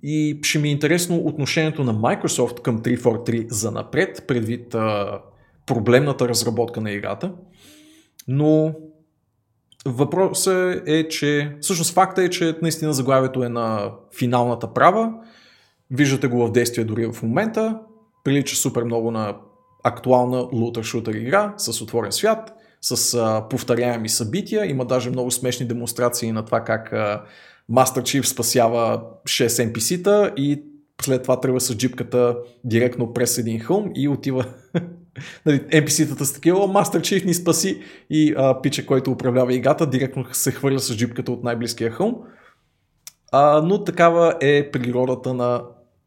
И 0.02 0.38
ще 0.42 0.58
ми 0.58 0.68
е 0.68 0.72
интересно 0.72 1.16
отношението 1.16 1.84
на 1.84 1.94
Microsoft 1.94 2.62
към 2.62 2.82
343 2.82 3.46
за 3.50 3.70
напред, 3.70 4.24
предвид 4.28 4.74
а, 4.74 5.20
проблемната 5.66 6.28
разработка 6.28 6.80
на 6.80 6.90
играта. 6.90 7.32
Но 8.28 8.74
въпросът 9.86 10.88
е, 10.88 11.08
че 11.08 11.56
всъщност 11.60 11.94
факта 11.94 12.22
е, 12.22 12.30
че 12.30 12.58
наистина 12.62 12.92
заглавието 12.92 13.42
е 13.42 13.48
на 13.48 13.92
финалната 14.18 14.72
права. 14.72 15.12
Виждате 15.90 16.26
го 16.26 16.46
в 16.46 16.52
действие 16.52 16.84
дори 16.84 17.06
в 17.06 17.22
момента. 17.22 17.78
Прилича 18.24 18.56
супер 18.56 18.82
много 18.82 19.10
на 19.10 19.36
актуална 19.84 20.38
лутър-шутър 20.38 21.14
игра 21.14 21.54
с 21.56 21.82
отворен 21.82 22.12
свят, 22.12 22.52
с 22.80 23.14
а, 23.14 23.48
повторяеми 23.48 24.08
събития. 24.08 24.66
Има 24.66 24.84
даже 24.84 25.10
много 25.10 25.30
смешни 25.30 25.66
демонстрации 25.66 26.32
на 26.32 26.44
това 26.44 26.60
как 26.60 26.92
а, 26.92 27.24
Master 27.72 28.22
спасява 28.22 29.02
6 29.24 29.72
NPC-та 29.72 30.32
и 30.36 30.62
след 31.02 31.22
това 31.22 31.40
тръгва 31.40 31.60
с 31.60 31.76
джипката 31.76 32.36
директно 32.64 33.12
през 33.12 33.38
един 33.38 33.60
хълм 33.60 33.90
и 33.94 34.08
отива 34.08 34.44
нали, 35.46 35.60
NPC-тата 35.60 36.22
с 36.22 36.32
такива, 36.32 36.58
Master 36.58 36.98
Chief 36.98 37.24
ни 37.24 37.34
спаси 37.34 37.82
и 38.10 38.34
а, 38.36 38.62
пича, 38.62 38.86
който 38.86 39.10
управлява 39.10 39.54
играта, 39.54 39.86
директно 39.86 40.24
се 40.32 40.52
хвърля 40.52 40.78
с 40.78 40.96
джипката 40.96 41.32
от 41.32 41.44
най-близкия 41.44 41.90
хълм. 41.90 42.16
А, 43.32 43.62
но 43.62 43.84
такава 43.84 44.34
е 44.40 44.70
природата 44.70 45.34
на 45.34 45.62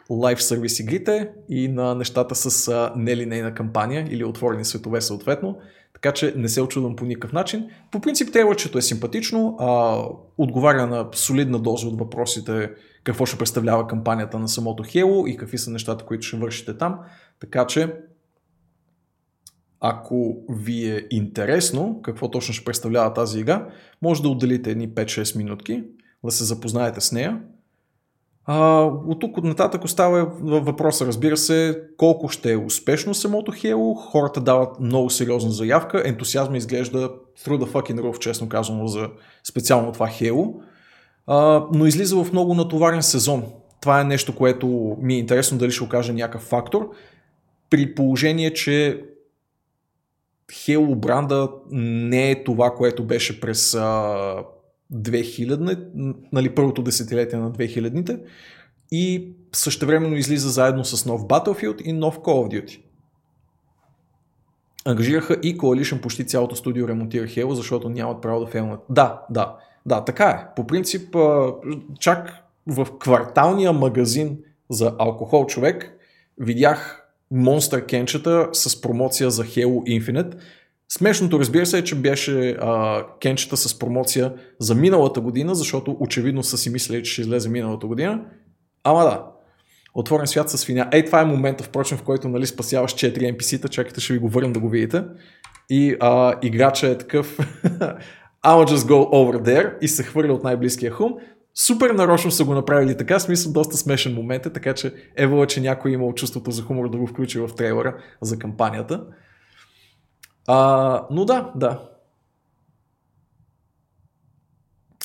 лайв 0.10 0.43
сервис 0.43 0.80
игрите 0.80 1.30
и 1.49 1.68
на 1.68 1.95
нещата 1.95 2.36
с 2.36 2.68
а, 2.68 2.93
нелинейна 2.95 3.53
кампания 3.53 4.07
или 4.10 4.24
отворени 4.24 4.66
светове 4.66 5.01
съответно. 5.01 5.57
Така 5.93 6.12
че 6.12 6.34
не 6.36 6.49
се 6.49 6.62
очудвам 6.62 6.95
по 6.95 7.05
никакъв 7.05 7.34
начин. 7.34 7.70
По 7.91 7.99
принцип 7.99 8.34
трейлърчето 8.34 8.78
е 8.78 8.82
симпатично, 8.82 9.55
а, 9.60 10.01
отговаря 10.38 10.88
на 10.88 11.07
солидна 11.14 11.60
доза 11.60 11.88
от 11.88 11.99
въпросите 11.99 12.72
какво 13.03 13.26
ще 13.26 13.38
представлява 13.38 13.88
кампанията 13.88 14.39
на 14.39 14.47
самото 14.47 14.84
Halo 14.84 15.28
и 15.28 15.38
какви 15.38 15.57
са 15.57 15.72
нещата, 15.72 16.05
които 16.05 16.28
ще 16.28 16.38
вършите 16.38 16.78
там. 16.78 16.99
Така 17.39 17.68
че 17.68 17.93
ако 19.82 20.38
ви 20.50 20.92
е 20.92 21.08
интересно 21.10 22.00
какво 22.02 22.32
точно 22.32 22.54
ще 22.54 22.66
представлява 22.66 23.14
тази 23.14 23.40
игра, 23.40 23.68
може 24.02 24.22
да 24.22 24.30
отделите 24.30 24.72
едни 24.72 24.90
5-6 24.90 25.38
минутки, 25.38 25.84
да 26.26 26.32
се 26.32 26.44
запознаете 26.44 27.02
с 27.02 27.12
нея 27.12 27.40
А, 28.46 28.82
от 29.08 29.20
тук 29.20 29.38
от 29.38 29.44
нататък 29.44 29.84
остава 29.84 30.26
въ- 30.26 30.60
въпроса, 30.64 31.06
разбира 31.06 31.38
се, 31.38 31.82
колко 31.98 32.30
ще 32.30 32.52
е 32.52 32.58
успешно 32.58 33.14
самото 33.14 33.52
Halo. 33.52 34.12
Хората 34.12 34.42
дават 34.42 34.80
много 34.80 35.10
сериозна 35.10 35.52
заявка. 35.52 36.04
Ентусиазма 36.06 36.58
изглежда 36.58 37.10
through 37.46 37.64
the 37.64 37.72
fucking 37.72 38.00
roof, 38.02 38.20
честно 38.20 38.50
казано, 38.50 38.88
за 38.88 39.10
специално 39.50 39.92
това 39.92 40.08
Halo. 40.08 40.54
А, 41.28 41.66
но 41.74 41.86
излиза 41.86 42.24
в 42.24 42.32
много 42.32 42.54
натоварен 42.54 43.04
сезон. 43.04 43.44
Това 43.82 44.02
е 44.02 44.04
нещо, 44.04 44.36
което 44.36 44.98
ми 45.02 45.14
е 45.14 45.20
интересно 45.20 45.58
дали 45.58 45.72
ще 45.72 45.84
окаже 45.84 46.14
някакъв 46.14 46.42
фактор. 46.42 46.90
При 47.70 47.96
положение, 47.96 48.54
че 48.54 49.04
Halo 50.50 50.95
бранда 50.95 51.50
не 51.72 52.32
е 52.32 52.43
това, 52.43 52.76
което 52.76 53.04
беше 53.04 53.39
през 53.39 53.74
а, 53.74 54.43
2000, 54.93 56.16
нали, 56.34 56.56
първото 56.56 56.82
десетилетие 56.82 57.39
на 57.39 57.52
2000-те 57.52 58.20
и 58.91 59.34
същевременно 59.54 60.16
излиза 60.16 60.50
заедно 60.50 60.86
с 60.86 61.06
нов 61.06 61.22
Battlefield 61.22 61.82
и 61.82 61.93
нов 61.93 62.20
Call 62.20 62.24
of 62.24 62.64
Duty. 62.64 62.82
Ангажираха 64.86 65.34
и 65.34 65.58
Coalition 65.58 66.02
почти 66.02 66.28
цялото 66.28 66.56
студио 66.56 66.88
ремонтира 66.88 67.26
Halo, 67.26 67.52
защото 67.52 67.89
нямат 67.89 68.22
право 68.22 68.39
да 68.45 68.52
филмат. 68.52 68.80
Да, 68.89 69.22
да, 69.30 69.56
да, 69.86 70.04
така 70.06 70.26
е. 70.26 70.56
По 70.56 70.68
принцип, 70.68 71.16
чак 72.00 72.43
в 72.68 72.88
кварталния 73.00 73.74
магазин 73.74 74.38
за 74.70 74.95
алкохол 75.00 75.45
човек 75.45 76.00
видях 76.38 76.99
монстър 77.32 77.86
кенчета 77.86 78.50
с 78.54 78.82
промоция 78.82 79.30
за 79.30 79.44
Halo 79.44 80.02
Infinite. 80.02 80.34
Смешното, 80.92 81.40
разбира 81.40 81.66
се, 81.66 81.78
е, 81.78 81.84
че 81.84 81.96
беше 81.96 82.50
а, 82.50 83.04
кенчета 83.22 83.58
с 83.58 83.80
промоция 83.80 84.34
за 84.60 84.76
миналата 84.76 85.22
година, 85.22 85.56
защото 85.56 85.98
очевидно 86.00 86.44
са 86.44 86.58
си 86.58 86.70
мислили, 86.70 87.04
че 87.04 87.12
ще 87.12 87.22
излезе 87.22 87.50
миналата 87.50 87.88
година. 87.88 88.22
Ама 88.84 89.04
да, 89.04 89.26
отворен 89.94 90.28
свят 90.28 90.50
с 90.50 90.58
свиня. 90.58 90.90
Ей, 90.92 91.06
това 91.06 91.22
е 91.22 91.26
момента, 91.26 91.64
впрочем, 91.64 91.98
в 91.98 92.04
който 92.04 92.30
нали, 92.30 92.48
спасяваш 92.48 92.94
4 92.94 93.38
NPC-та, 93.38 93.68
чакайте, 93.68 94.02
ще 94.02 94.14
ви 94.14 94.20
го 94.20 94.30
върна 94.30 94.54
да 94.54 94.60
го 94.60 94.70
видите. 94.70 95.04
И 95.70 95.96
а, 96.00 96.36
играча 96.42 96.88
е 96.88 96.98
такъв 96.98 97.38
I'll 98.46 98.66
just 98.66 98.88
go 98.88 99.10
over 99.12 99.42
there 99.42 99.80
и 99.82 99.88
се 99.88 100.04
хвърля 100.04 100.34
от 100.34 100.44
най-близкия 100.44 100.92
хум. 100.92 101.14
Супер 101.66 101.89
нарочно 101.89 102.32
са 102.32 102.45
го 102.45 102.53
направили 102.53 102.97
така, 102.97 103.20
смисъл 103.20 103.51
доста 103.51 103.78
смешен 103.78 104.14
момент 104.14 104.45
е, 104.45 104.53
така 104.53 104.74
че 104.74 104.93
евала, 105.16 105.47
че 105.47 105.62
някой 105.62 105.91
е 105.91 105.93
имал 105.93 106.14
чувството 106.14 106.51
за 106.51 106.62
хумор 106.62 106.89
да 106.89 106.97
го 106.97 107.07
включи 107.07 107.39
в 107.39 107.49
трейлера 107.57 107.97
за 108.22 108.39
кампанията. 108.39 109.03
А, 110.47 111.07
но 111.12 111.26
да, 111.26 111.51
да. 111.55 111.89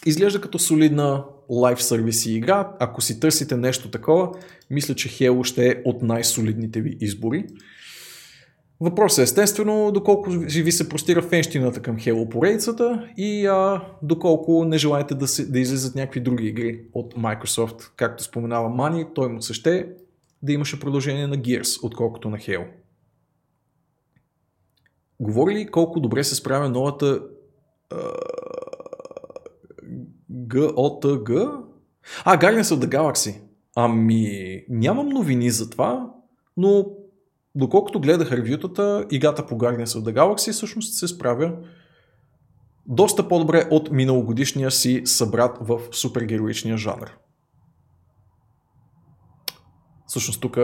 Изглежда 0.07 0.41
като 0.41 0.59
солидна 0.59 1.25
лайф 1.51 1.83
сервиси 1.83 2.33
игра. 2.33 2.71
Ако 2.81 3.01
си 3.01 3.21
търсите 3.21 3.57
нещо 3.57 3.91
такова, 3.91 4.31
мисля, 4.71 4.95
че 4.95 5.09
Halo 5.09 5.45
ще 5.45 5.69
е 5.69 5.83
от 5.85 6.03
най-солидните 6.03 6.81
ви 6.81 6.97
избори. 7.01 7.47
Въпросът 8.81 9.19
е 9.19 9.23
естествено 9.23 9.93
доколко 9.93 10.31
ви 10.31 10.73
се 10.73 10.89
простира 10.89 11.23
фенщината 11.23 11.83
към 11.83 11.97
Halo 11.97 12.29
поредицата 12.29 13.09
и 13.17 13.47
а, 13.47 13.85
доколко 14.03 14.65
не 14.65 14.79
желаете 14.79 15.15
да, 15.15 15.29
се, 15.29 15.47
да 15.47 15.61
излизат 15.61 15.95
някакви 15.95 16.21
други 16.21 16.47
игри 16.47 16.81
от 16.93 17.15
Microsoft. 17.15 17.91
Както 17.97 18.25
споменава 18.25 18.69
Мани, 18.69 19.07
той 19.15 19.29
му 19.29 19.43
се 19.43 19.55
ще 19.55 19.89
да 20.43 20.53
имаше 20.53 20.81
продължение 20.81 21.27
на 21.27 21.37
Gears, 21.37 21.85
отколкото 21.85 22.31
на 22.31 22.37
Halo. 22.37 22.67
Говори 25.21 25.55
ли 25.55 25.67
колко 25.67 26.01
добре 26.01 26.25
се 26.25 26.35
справя 26.35 26.69
новата 26.69 27.23
GOTG? 30.33 31.61
А, 32.25 32.39
Guardians 32.39 32.63
of 32.63 32.85
the 32.85 32.97
Galaxy. 32.97 33.41
Ами, 33.77 34.65
нямам 34.69 35.09
новини 35.09 35.51
за 35.51 35.71
това, 35.71 36.11
но 36.57 36.87
доколкото 37.55 38.01
гледах 38.01 38.33
ревютата, 38.33 39.07
играта 39.11 39.47
по 39.47 39.59
Guardians 39.59 39.85
of 39.85 40.03
the 40.03 40.15
Galaxy 40.15 40.53
всъщност 40.53 40.95
се 40.95 41.09
справя 41.09 41.57
доста 42.87 43.29
по-добре 43.29 43.69
от 43.71 43.91
миналогодишния 43.91 44.71
си 44.71 45.03
събрат 45.05 45.57
в 45.61 45.81
супергероичния 45.93 46.77
жанр. 46.77 47.17
Всъщност 50.07 50.41
тук 50.41 50.59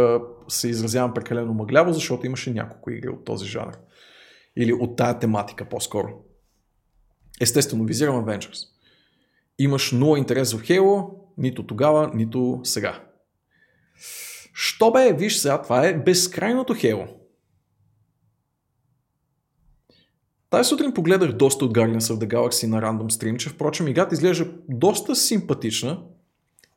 се 0.48 0.68
изразявам 0.68 1.14
прекалено 1.14 1.54
мъгляво, 1.54 1.92
защото 1.92 2.26
имаше 2.26 2.52
няколко 2.52 2.90
игри 2.90 3.08
от 3.08 3.24
този 3.24 3.46
жанр. 3.46 3.78
Или 4.56 4.72
от 4.72 4.96
тая 4.96 5.18
тематика 5.18 5.68
по-скоро. 5.68 6.08
Естествено, 7.40 7.84
визирам 7.84 8.24
Avengers. 8.24 8.66
Имаш 9.58 9.92
нула 9.92 10.18
интерес 10.18 10.52
в 10.52 10.62
Halo, 10.62 11.10
нито 11.38 11.66
тогава, 11.66 12.10
нито 12.14 12.60
сега. 12.64 13.04
Що 14.54 14.90
бе, 14.90 15.12
виж 15.12 15.36
сега, 15.36 15.62
това 15.62 15.86
е 15.86 15.94
безкрайното 15.94 16.74
Halo. 16.74 17.06
Тази 20.50 20.68
сутрин 20.68 20.92
погледах 20.92 21.32
доста 21.32 21.64
от 21.64 21.74
Guardians 21.74 21.98
of 21.98 22.24
the 22.24 22.34
Galaxy 22.34 22.66
на 22.66 22.82
рандом 22.82 23.10
стрим, 23.10 23.36
че 23.36 23.48
впрочем 23.48 23.88
играта 23.88 24.14
изглежда 24.14 24.46
доста 24.68 25.16
симпатична. 25.16 26.02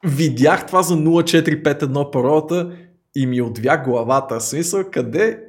Видях 0.06 0.66
това 0.66 0.82
за 0.82 0.96
0451 0.96 2.12
паролата 2.12 2.78
и 3.16 3.26
ми 3.26 3.42
отвя 3.42 3.78
главата. 3.78 4.42
Смисъл, 4.42 4.84
къде 4.92 5.40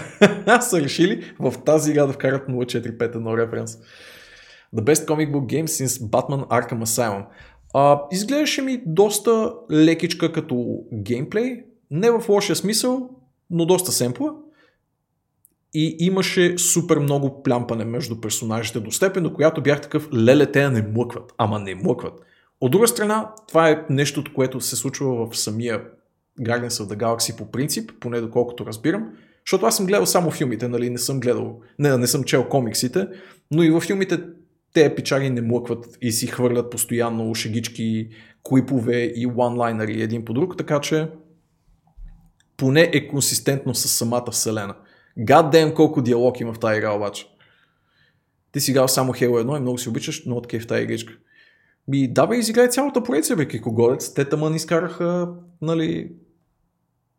са 0.60 0.80
решили 0.80 1.34
в 1.40 1.54
тази 1.64 1.90
игра 1.90 2.06
да 2.06 2.12
вкарат 2.12 2.48
0451 2.48 3.36
референс. 3.36 3.78
The 4.76 4.82
best 4.82 5.06
comic 5.06 5.32
book 5.32 5.46
game 5.46 5.66
since 5.66 6.10
Batman 6.10 6.48
Arkham 6.48 6.84
Asylum. 6.84 7.24
А, 7.74 8.02
изглеждаше 8.12 8.62
ми 8.62 8.82
доста 8.86 9.54
лекичка 9.72 10.32
като 10.32 10.84
геймплей, 10.94 11.64
не 11.90 12.10
в 12.10 12.28
лошия 12.28 12.56
смисъл, 12.56 13.10
но 13.50 13.66
доста 13.66 13.92
семпла. 13.92 14.34
И 15.74 15.96
имаше 15.98 16.58
супер 16.58 16.98
много 16.98 17.42
плямпане 17.42 17.84
между 17.84 18.20
персонажите 18.20 18.80
до 18.80 18.90
степен, 18.90 19.22
до 19.22 19.34
която 19.34 19.62
бях 19.62 19.80
такъв, 19.80 20.08
леле, 20.14 20.52
те 20.52 20.70
не 20.70 20.82
млъкват. 20.82 21.34
Ама 21.38 21.58
не 21.58 21.74
млъкват. 21.74 22.20
От 22.60 22.72
друга 22.72 22.88
страна, 22.88 23.32
това 23.48 23.70
е 23.70 23.84
нещо, 23.90 24.24
което 24.34 24.60
се 24.60 24.76
случва 24.76 25.26
в 25.26 25.36
самия 25.38 25.84
Guardians 26.40 26.68
of 26.68 26.94
the 26.94 26.96
Galaxy 26.96 27.36
по 27.36 27.50
принцип, 27.50 27.90
поне 28.00 28.20
доколкото 28.20 28.66
разбирам, 28.66 29.10
защото 29.46 29.66
аз 29.66 29.76
съм 29.76 29.86
гледал 29.86 30.06
само 30.06 30.30
филмите, 30.30 30.68
нали, 30.68 30.90
не 30.90 30.98
съм 30.98 31.20
гледал, 31.20 31.60
не, 31.78 31.96
не 31.96 32.06
съм 32.06 32.24
чел 32.24 32.48
комиксите, 32.48 33.08
но 33.50 33.62
и 33.62 33.70
във 33.70 33.82
филмите 33.82 34.20
те 34.74 34.94
пичари 34.94 35.30
не 35.30 35.40
млъкват 35.40 35.98
и 36.02 36.12
си 36.12 36.26
хвърлят 36.26 36.70
постоянно 36.70 37.34
шегички, 37.34 38.08
клипове 38.48 39.12
и 39.16 39.26
онлайнери 39.38 40.02
един 40.02 40.24
по 40.24 40.32
друг, 40.32 40.56
така 40.58 40.80
че 40.80 41.08
поне 42.58 42.90
е 42.92 43.08
консистентно 43.08 43.74
с 43.74 43.88
самата 43.88 44.30
вселена. 44.30 44.74
God 45.18 45.52
damn 45.52 45.74
колко 45.74 46.02
диалог 46.02 46.40
има 46.40 46.54
в 46.54 46.58
тази 46.58 46.78
игра 46.78 46.92
обаче. 46.92 47.26
Ти 48.52 48.60
си 48.60 48.70
играл 48.70 48.88
само 48.88 49.12
Halo 49.12 49.44
1 49.44 49.56
и 49.56 49.60
много 49.60 49.78
си 49.78 49.88
обичаш, 49.88 50.24
но 50.26 50.36
от 50.36 50.52
в 50.52 50.66
тази 50.66 50.82
игричка. 50.82 51.14
Ми, 51.88 52.12
да 52.12 52.26
бе, 52.26 52.36
изиграй 52.36 52.68
цялата 52.68 53.02
поредица, 53.02 53.36
бе, 53.36 53.48
Кикогорец. 53.48 54.14
Те 54.14 54.28
тъмън 54.28 54.54
изкараха, 54.54 55.34
нали, 55.62 56.12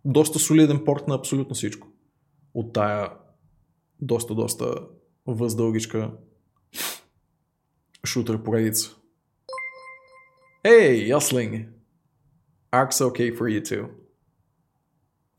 доста 0.06 0.40
солиден 0.40 0.84
порт 0.86 1.08
на 1.08 1.16
абсолютно 1.16 1.56
всичко. 1.56 1.88
От 2.54 2.74
тая 2.74 3.10
доста, 4.02 4.36
доста 4.36 4.76
въздългичка 5.28 6.12
шутър 8.06 8.44
поредица. 8.44 8.96
Hey, 10.66 11.16
Yosling! 11.16 11.66
Ark's 12.72 13.02
okay 13.02 13.38
for 13.38 13.48
you 13.48 13.62
too. 13.62 13.99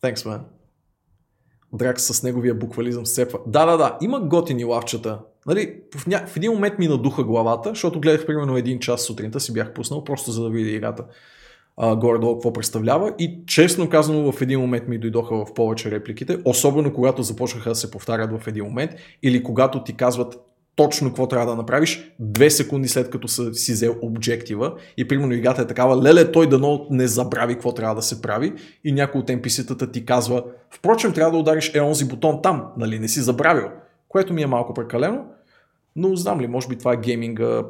Thanks, 0.02 0.14
man. 0.14 0.40
Драк 1.72 2.00
с 2.00 2.22
неговия 2.22 2.54
буквализъм 2.54 3.06
сцепва. 3.06 3.38
Да, 3.46 3.66
да, 3.66 3.76
да, 3.76 3.98
има 4.00 4.20
готини 4.20 4.64
лавчета. 4.64 5.18
Нали, 5.46 5.80
в, 5.96 6.06
ня... 6.06 6.26
в 6.26 6.36
един 6.36 6.52
момент 6.52 6.78
ми 6.78 6.88
надуха 6.88 7.24
главата, 7.24 7.68
защото 7.68 8.00
гледах 8.00 8.26
примерно 8.26 8.56
един 8.56 8.78
час 8.78 9.02
сутринта, 9.02 9.40
си 9.40 9.52
бях 9.52 9.72
пуснал, 9.72 10.04
просто 10.04 10.30
за 10.30 10.42
да 10.42 10.50
видя 10.50 10.70
играта 10.70 11.04
а, 11.76 11.96
горе-долу 11.96 12.34
какво 12.34 12.52
представлява 12.52 13.14
и 13.18 13.38
честно 13.46 13.88
казано 13.88 14.32
в 14.32 14.42
един 14.42 14.60
момент 14.60 14.88
ми 14.88 14.98
дойдоха 14.98 15.36
в 15.36 15.54
повече 15.54 15.90
репликите, 15.90 16.38
особено 16.44 16.92
когато 16.92 17.22
започнаха 17.22 17.68
да 17.68 17.74
се 17.74 17.90
повтарят 17.90 18.40
в 18.40 18.46
един 18.46 18.64
момент 18.64 18.90
или 19.22 19.42
когато 19.42 19.84
ти 19.84 19.96
казват 19.96 20.34
точно 20.76 21.08
какво 21.08 21.26
трябва 21.26 21.46
да 21.46 21.56
направиш 21.56 22.12
две 22.18 22.50
секунди 22.50 22.88
след 22.88 23.10
като 23.10 23.28
са 23.28 23.54
си 23.54 23.72
взел 23.72 23.96
обжектива 24.02 24.74
и 24.96 25.08
примерно 25.08 25.32
играта 25.32 25.62
е 25.62 25.66
такава, 25.66 26.02
леле 26.02 26.32
той 26.32 26.48
дано 26.48 26.86
не 26.90 27.06
забрави 27.06 27.54
какво 27.54 27.74
трябва 27.74 27.94
да 27.94 28.02
се 28.02 28.22
прави 28.22 28.52
и 28.84 28.92
някой 28.92 29.20
от 29.20 29.28
NPC-тата 29.28 29.92
ти 29.92 30.04
казва, 30.04 30.44
впрочем 30.70 31.12
трябва 31.12 31.32
да 31.32 31.38
удариш 31.38 31.74
е 31.74 31.80
онзи 31.80 32.04
бутон 32.04 32.42
там, 32.42 32.66
нали 32.78 32.98
не 32.98 33.08
си 33.08 33.20
забравил, 33.20 33.68
което 34.08 34.32
ми 34.32 34.42
е 34.42 34.46
малко 34.46 34.74
прекалено, 34.74 35.24
но 35.96 36.16
знам 36.16 36.40
ли, 36.40 36.46
може 36.46 36.68
би 36.68 36.78
това 36.78 36.92
е 36.92 36.96
гейминга 36.96 37.62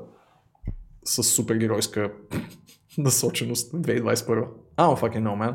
с 1.04 1.22
супергеройска 1.22 2.12
насоченост 2.98 3.72
2021. 3.72 4.46
I 4.76 4.84
don't 4.84 5.00
fucking 5.00 5.22
know, 5.22 5.48
man. 5.48 5.54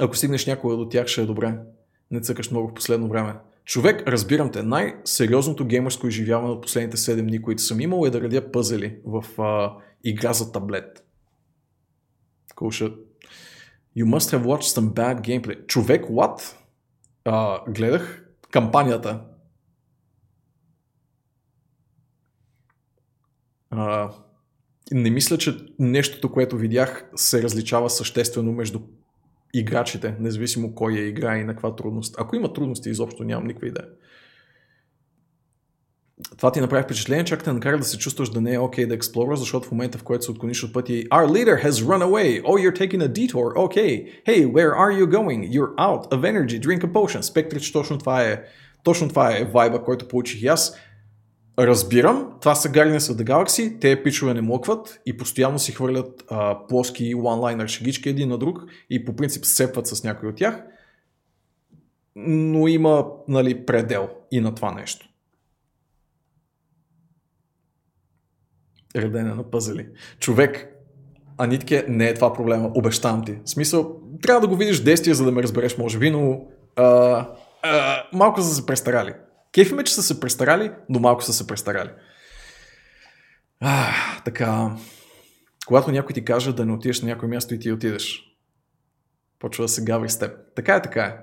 Ако 0.00 0.16
стигнеш 0.16 0.46
някога 0.46 0.76
до 0.76 0.88
тях, 0.88 1.06
ще 1.06 1.22
е 1.22 1.26
добре. 1.26 1.58
Не 2.10 2.20
цъкаш 2.20 2.50
много 2.50 2.68
в 2.68 2.74
последно 2.74 3.08
време. 3.08 3.34
Човек, 3.64 4.08
разбирам 4.08 4.52
те, 4.52 4.62
най-сериозното 4.62 5.66
геймърско 5.66 6.06
изживяване 6.06 6.52
от 6.52 6.62
последните 6.62 6.96
7 6.96 7.22
дни, 7.22 7.42
които 7.42 7.62
съм 7.62 7.80
имал, 7.80 8.06
е 8.06 8.10
да 8.10 8.20
радя 8.20 8.52
пъзели 8.52 8.98
в 9.04 9.42
а, 9.42 9.76
игра 10.04 10.32
за 10.32 10.52
таблет. 10.52 11.04
Cool. 12.56 12.96
You 13.96 14.04
must 14.04 14.38
have 14.38 14.44
watched 14.44 14.80
some 14.80 14.92
bad 14.94 15.20
gameplay. 15.20 15.66
Човек, 15.66 16.04
what? 16.04 16.56
А, 17.24 17.64
гледах 17.70 18.24
кампанията. 18.50 19.24
А, 23.70 24.10
не 24.92 25.10
мисля, 25.10 25.38
че 25.38 25.56
нещото, 25.78 26.32
което 26.32 26.56
видях, 26.56 27.10
се 27.16 27.42
различава 27.42 27.90
съществено 27.90 28.52
между 28.52 28.80
играчите, 29.54 30.14
независимо 30.20 30.74
кой 30.74 30.92
я 30.92 31.08
играе 31.08 31.40
и 31.40 31.44
на 31.44 31.52
каква 31.52 31.76
трудност. 31.76 32.14
Ако 32.18 32.36
има 32.36 32.52
трудности, 32.52 32.90
изобщо 32.90 33.24
нямам 33.24 33.46
никаква 33.46 33.68
идея. 33.68 33.86
Това 36.36 36.52
ти 36.52 36.60
направи 36.60 36.82
впечатление, 36.82 37.24
чак 37.24 37.44
те 37.44 37.52
накара 37.52 37.78
да 37.78 37.84
се 37.84 37.98
чувстваш 37.98 38.30
да 38.30 38.40
не 38.40 38.54
е 38.54 38.58
окей 38.58 38.84
okay 38.84 38.88
да 38.88 38.94
експлорваш, 38.94 39.38
защото 39.38 39.68
в 39.68 39.70
момента, 39.70 39.98
в 39.98 40.02
който 40.02 40.24
се 40.24 40.30
отклониш 40.30 40.64
от 40.64 40.72
пъти 40.72 41.08
Our 41.08 41.26
leader 41.26 41.64
has 41.64 41.70
run 41.70 42.02
away. 42.02 42.42
Oh, 42.42 42.58
you're 42.58 42.78
taking 42.78 43.02
a 43.02 43.08
detour. 43.08 43.54
Okay. 43.54 44.06
Hey, 44.26 44.46
where 44.46 44.74
are 44.74 44.92
you 45.00 45.06
going? 45.06 45.52
You're 45.52 45.74
out 45.78 46.04
of 46.12 46.20
energy. 46.24 46.60
Drink 46.60 46.84
a 46.84 46.92
potion. 46.92 47.20
Спектър, 47.20 47.60
че 47.60 47.72
точно 47.72 47.98
това 47.98 48.22
е 48.22 48.42
точно 48.82 49.08
това 49.08 49.36
е 49.36 49.44
вайба, 49.44 49.82
който 49.82 50.08
получих 50.08 50.42
и 50.42 50.46
аз. 50.46 50.76
Разбирам, 51.58 52.32
това 52.40 52.54
са 52.54 52.68
Guardians 52.68 52.98
of 52.98 53.22
the 53.22 53.24
Galaxy, 53.24 53.80
те 53.80 54.02
пичове 54.02 54.34
не 54.34 54.40
млъкват 54.40 55.00
и 55.06 55.16
постоянно 55.16 55.58
си 55.58 55.72
хвърлят 55.72 56.24
а, 56.30 56.66
плоски 56.66 57.14
онлайнер 57.14 57.68
шегички 57.68 58.08
един 58.08 58.28
на 58.28 58.38
друг 58.38 58.58
и 58.90 59.04
по 59.04 59.16
принцип 59.16 59.44
сепват 59.44 59.86
с 59.86 60.04
някой 60.04 60.28
от 60.28 60.36
тях. 60.36 60.62
Но 62.16 62.68
има 62.68 63.06
нали, 63.28 63.66
предел 63.66 64.08
и 64.30 64.40
на 64.40 64.54
това 64.54 64.72
нещо. 64.72 65.08
Редене 68.96 69.34
на 69.34 69.50
пъзели. 69.50 69.88
Човек, 70.18 70.74
Анитке, 71.38 71.84
не 71.88 72.08
е 72.08 72.14
това 72.14 72.32
проблема, 72.32 72.70
обещавам 72.74 73.24
ти. 73.24 73.38
В 73.44 73.50
смисъл, 73.50 74.00
трябва 74.22 74.40
да 74.40 74.48
го 74.48 74.56
видиш 74.56 74.80
действие, 74.80 75.14
за 75.14 75.24
да 75.24 75.32
ме 75.32 75.42
разбереш, 75.42 75.78
може 75.78 75.98
би, 75.98 76.10
но 76.10 76.40
а, 76.76 76.84
а, 77.62 78.02
малко 78.12 78.42
са 78.42 78.54
се 78.54 78.66
престарали. 78.66 79.14
Кефи 79.54 79.74
ме, 79.74 79.84
че 79.84 79.94
са 79.94 80.02
се 80.02 80.20
престарали, 80.20 80.70
но 80.88 80.98
малко 80.98 81.24
са 81.24 81.32
се 81.32 81.46
престарали. 81.46 81.90
А, 83.60 83.92
така, 84.24 84.76
когато 85.66 85.90
някой 85.90 86.14
ти 86.14 86.24
каже 86.24 86.52
да 86.52 86.66
не 86.66 86.72
отидеш 86.72 87.02
на 87.02 87.08
някое 87.08 87.28
място 87.28 87.54
и 87.54 87.58
ти 87.58 87.72
отидеш, 87.72 88.22
почва 89.38 89.64
да 89.64 89.68
се 89.68 89.84
гаври 89.84 90.08
с 90.08 90.18
теб. 90.18 90.32
Така 90.56 90.74
е, 90.74 90.82
така 90.82 91.04
е. 91.04 91.16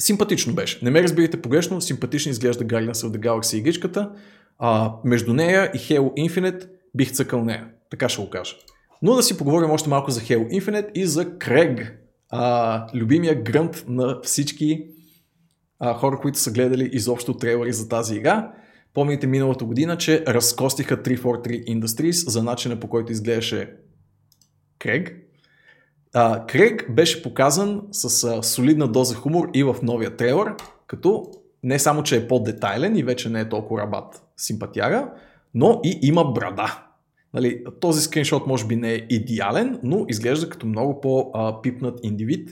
Симпатично 0.00 0.54
беше. 0.54 0.84
Не 0.84 0.90
ме 0.90 1.02
разбирайте 1.02 1.42
погрешно, 1.42 1.80
симпатично 1.80 2.30
изглежда 2.30 2.64
Guardians 2.64 2.92
of 2.92 3.16
the 3.16 3.18
Galaxy 3.18 3.56
игричката. 3.56 4.10
А, 4.58 4.92
между 5.04 5.34
нея 5.34 5.70
и 5.74 5.78
Halo 5.78 6.28
Infinite 6.28 6.68
бих 6.94 7.12
цъкал 7.12 7.44
нея. 7.44 7.68
Така 7.90 8.08
ще 8.08 8.22
го 8.22 8.30
кажа. 8.30 8.56
Но 9.02 9.14
да 9.14 9.22
си 9.22 9.38
поговорим 9.38 9.70
още 9.70 9.88
малко 9.88 10.10
за 10.10 10.20
Halo 10.20 10.60
Infinite 10.60 10.92
и 10.92 11.06
за 11.06 11.38
Крег, 11.38 11.98
а, 12.30 12.86
любимия 12.94 13.42
грънт 13.42 13.84
на 13.88 14.20
всички 14.22 14.86
а, 15.84 15.94
хора, 15.94 16.18
които 16.18 16.38
са 16.38 16.52
гледали 16.52 16.90
изобщо 16.92 17.34
трейлери 17.34 17.72
за 17.72 17.88
тази 17.88 18.16
игра. 18.16 18.52
Помните 18.94 19.26
миналата 19.26 19.64
година, 19.64 19.98
че 19.98 20.24
разкостиха 20.26 21.02
343 21.02 21.78
Industries 21.78 22.28
за 22.28 22.42
начина 22.42 22.80
по 22.80 22.88
който 22.88 23.12
изглеждаше 23.12 23.74
Крег. 24.78 25.16
Крег 26.48 26.90
беше 26.90 27.22
показан 27.22 27.82
с 27.90 28.24
а, 28.24 28.42
солидна 28.42 28.88
доза 28.88 29.14
хумор 29.14 29.50
и 29.54 29.62
в 29.62 29.76
новия 29.82 30.16
трейлер, 30.16 30.54
като 30.86 31.30
не 31.62 31.78
само, 31.78 32.02
че 32.02 32.16
е 32.16 32.28
по-детайлен 32.28 32.96
и 32.96 33.02
вече 33.02 33.28
не 33.28 33.40
е 33.40 33.48
толкова 33.48 33.80
рабат 33.80 34.22
симпатяга, 34.36 35.10
но 35.54 35.80
и 35.84 35.98
има 36.02 36.24
брада. 36.24 36.84
Нали, 37.34 37.64
този 37.80 38.02
скриншот 38.02 38.46
може 38.46 38.66
би 38.66 38.76
не 38.76 38.92
е 38.92 39.06
идеален, 39.10 39.78
но 39.82 40.04
изглежда 40.08 40.48
като 40.48 40.66
много 40.66 41.00
по-пипнат 41.00 42.00
индивид 42.02 42.50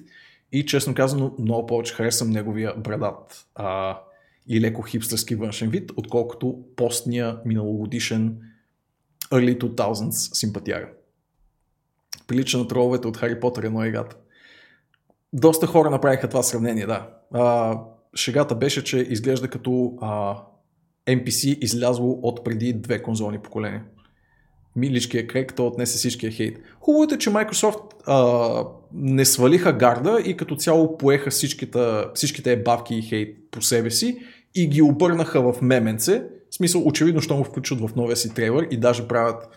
и 0.53 0.66
честно 0.66 0.94
казано 0.94 1.34
много 1.38 1.66
повече 1.66 1.94
харесвам 1.94 2.30
неговия 2.30 2.74
брадат 2.76 3.46
а, 3.55 3.98
и 4.48 4.61
леко 4.61 4.82
хипстърски 4.82 5.34
външен 5.34 5.70
вид, 5.70 5.90
отколкото 5.96 6.59
постния 6.76 7.38
миналогодишен 7.44 8.38
Early 9.30 9.59
2000s 9.59 10.34
симпатяга. 10.34 10.88
Прилича 12.26 12.59
на 12.59 12.68
троловете 12.68 13.09
от 13.09 13.16
Хари 13.16 13.40
Потър 13.40 13.62
едно 13.62 13.84
играта. 13.84 14.16
Доста 15.32 15.66
хора 15.66 15.90
направиха 15.90 16.28
това 16.28 16.42
сравнение, 16.42 16.86
да. 16.86 17.11
А, 17.34 17.78
шегата 18.14 18.55
беше, 18.55 18.84
че 18.84 18.98
изглежда 18.98 19.48
като 19.48 19.94
а, 20.01 20.36
NPC 21.07 21.59
излязло 21.59 22.20
от 22.22 22.44
преди 22.44 22.72
две 22.72 23.03
конзолни 23.03 23.38
поколения. 23.38 23.84
Миличкия 24.76 25.26
крек, 25.26 25.55
то 25.55 25.66
отнесе 25.66 25.98
всичкия 25.98 26.32
хейт. 26.32 26.59
Хубавото 26.80 27.14
е, 27.14 27.18
че 27.18 27.30
Microsoft 27.30 27.82
а, 28.07 28.80
не 28.95 29.24
свалиха 29.24 29.72
гарда 29.72 30.22
и 30.24 30.36
като 30.36 30.57
цяло 30.57 30.99
поеха 30.99 31.30
всичките, 31.30 32.05
всичките 32.14 32.53
ебавки 32.53 32.95
и 32.95 33.03
хейт 33.03 33.36
по 33.51 33.62
себе 33.62 33.91
си 33.91 34.18
и 34.55 34.68
ги 34.68 34.82
обърнаха 34.82 35.53
в 35.53 35.62
меменце. 35.62 36.22
В 36.51 36.55
смисъл, 36.55 36.82
очевидно, 36.86 37.20
що 37.20 37.36
му 37.36 37.45
включват 37.45 37.80
в 37.80 37.97
новия 37.97 38.16
си 38.16 38.34
трейлер 38.34 38.66
и 38.70 38.76
даже 38.76 39.09
правят 39.09 39.49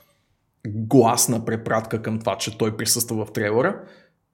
гласна 0.68 1.46
препратка 1.46 2.02
към 2.02 2.20
това, 2.20 2.38
че 2.38 2.58
той 2.58 2.78
присъства 2.78 3.26
в 3.26 3.34
трейлера. 3.34 3.82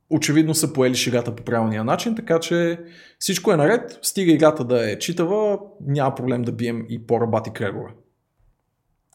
Очевидно 0.10 0.56
са 0.56 0.74
поели 0.74 0.95
шегата 0.95 1.36
по 1.36 1.43
правилния 1.43 1.84
начин, 1.84 2.16
така 2.16 2.39
че 2.39 2.80
всичко 3.20 3.52
е 3.52 3.58
наред. 3.58 4.00
Стига 4.02 4.32
играта 4.32 4.64
да 4.64 4.91
е 4.91 5.00
читава, 5.00 5.60
няма 5.88 6.16
проблем 6.16 6.41
да 6.41 6.52
бием 6.52 6.86
и 6.89 7.08
по-рабати 7.08 7.50
крегове. 7.50 7.89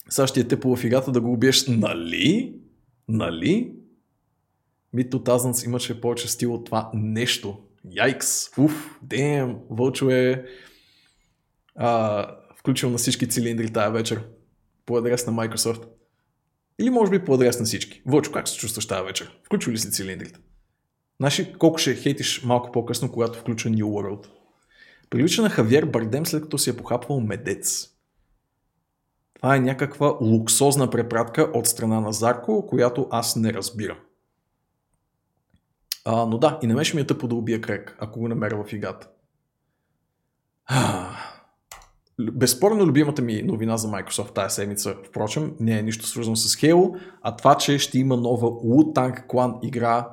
Сега 0.08 0.26
ще 0.26 0.40
е 0.40 0.48
тъпо 0.48 0.76
в 0.76 0.84
играта 0.84 1.12
да 1.12 1.20
го 1.20 1.32
убиеш, 1.32 1.66
нали? 1.66 2.54
Нали? 3.08 3.72
Mid 4.94 5.10
2000 5.10 5.66
имаше 5.66 6.00
повече 6.00 6.28
стил 6.28 6.54
от 6.54 6.64
това 6.64 6.90
нещо. 6.94 7.58
Яйкс, 7.90 8.58
уф, 8.58 8.98
дем, 9.02 9.56
Вълчо 9.70 10.10
е 10.10 10.44
а, 11.76 12.26
включил 12.56 12.90
на 12.90 12.98
всички 12.98 13.28
цилиндри 13.28 13.72
тая 13.72 13.90
вечер 13.90 14.24
по 14.86 14.96
адрес 14.96 15.26
на 15.26 15.32
Microsoft. 15.32 15.84
Или 16.78 16.90
може 16.90 17.10
би 17.10 17.24
по 17.24 17.34
адрес 17.34 17.58
на 17.58 17.64
всички. 17.64 18.02
Вълчо, 18.06 18.32
как 18.32 18.48
се 18.48 18.56
чувстваш 18.58 18.86
тази 18.86 19.04
вечер? 19.04 19.38
Включил 19.44 19.72
ли 19.72 19.78
си 19.78 19.90
цилиндрите? 19.90 20.40
Знаеш 21.20 21.52
колко 21.58 21.78
ще 21.78 21.94
хейтиш 21.94 22.42
малко 22.44 22.72
по-късно, 22.72 23.12
когато 23.12 23.38
включа 23.38 23.68
New 23.68 23.84
World? 23.84 24.26
Прилича 25.10 25.42
на 25.42 25.50
Хавиер 25.50 25.84
Бардем 25.84 26.26
след 26.26 26.42
като 26.42 26.58
си 26.58 26.70
е 26.70 26.76
похапвал 26.76 27.20
медец. 27.20 27.88
Това 29.34 29.56
е 29.56 29.60
някаква 29.60 30.16
луксозна 30.20 30.90
препратка 30.90 31.50
от 31.54 31.66
страна 31.66 32.00
на 32.00 32.12
Зарко, 32.12 32.66
която 32.66 33.08
аз 33.10 33.36
не 33.36 33.52
разбирам. 33.52 33.96
А, 36.04 36.26
но 36.26 36.38
да, 36.38 36.58
и 36.62 36.66
не 36.66 36.74
беше 36.74 36.96
ми 36.96 37.02
е 37.02 37.06
тъпо 37.06 37.28
да 37.28 37.34
убия 37.34 37.60
Крек, 37.60 37.96
ако 38.00 38.20
го 38.20 38.28
намеря 38.28 38.64
в 38.64 38.72
играта. 38.72 39.08
Безспорно 42.32 42.86
любимата 42.86 43.22
ми 43.22 43.42
новина 43.42 43.76
за 43.76 43.88
Microsoft 43.88 44.34
тази 44.34 44.54
седмица, 44.54 44.96
впрочем, 45.06 45.56
не 45.60 45.78
е 45.78 45.82
нищо 45.82 46.06
свързано 46.06 46.36
с 46.36 46.56
Halo, 46.56 47.00
а 47.22 47.36
това, 47.36 47.56
че 47.56 47.78
ще 47.78 47.98
има 47.98 48.16
нова 48.16 48.48
Wu-Tang 48.48 49.26
Clan 49.26 49.58
игра, 49.62 50.08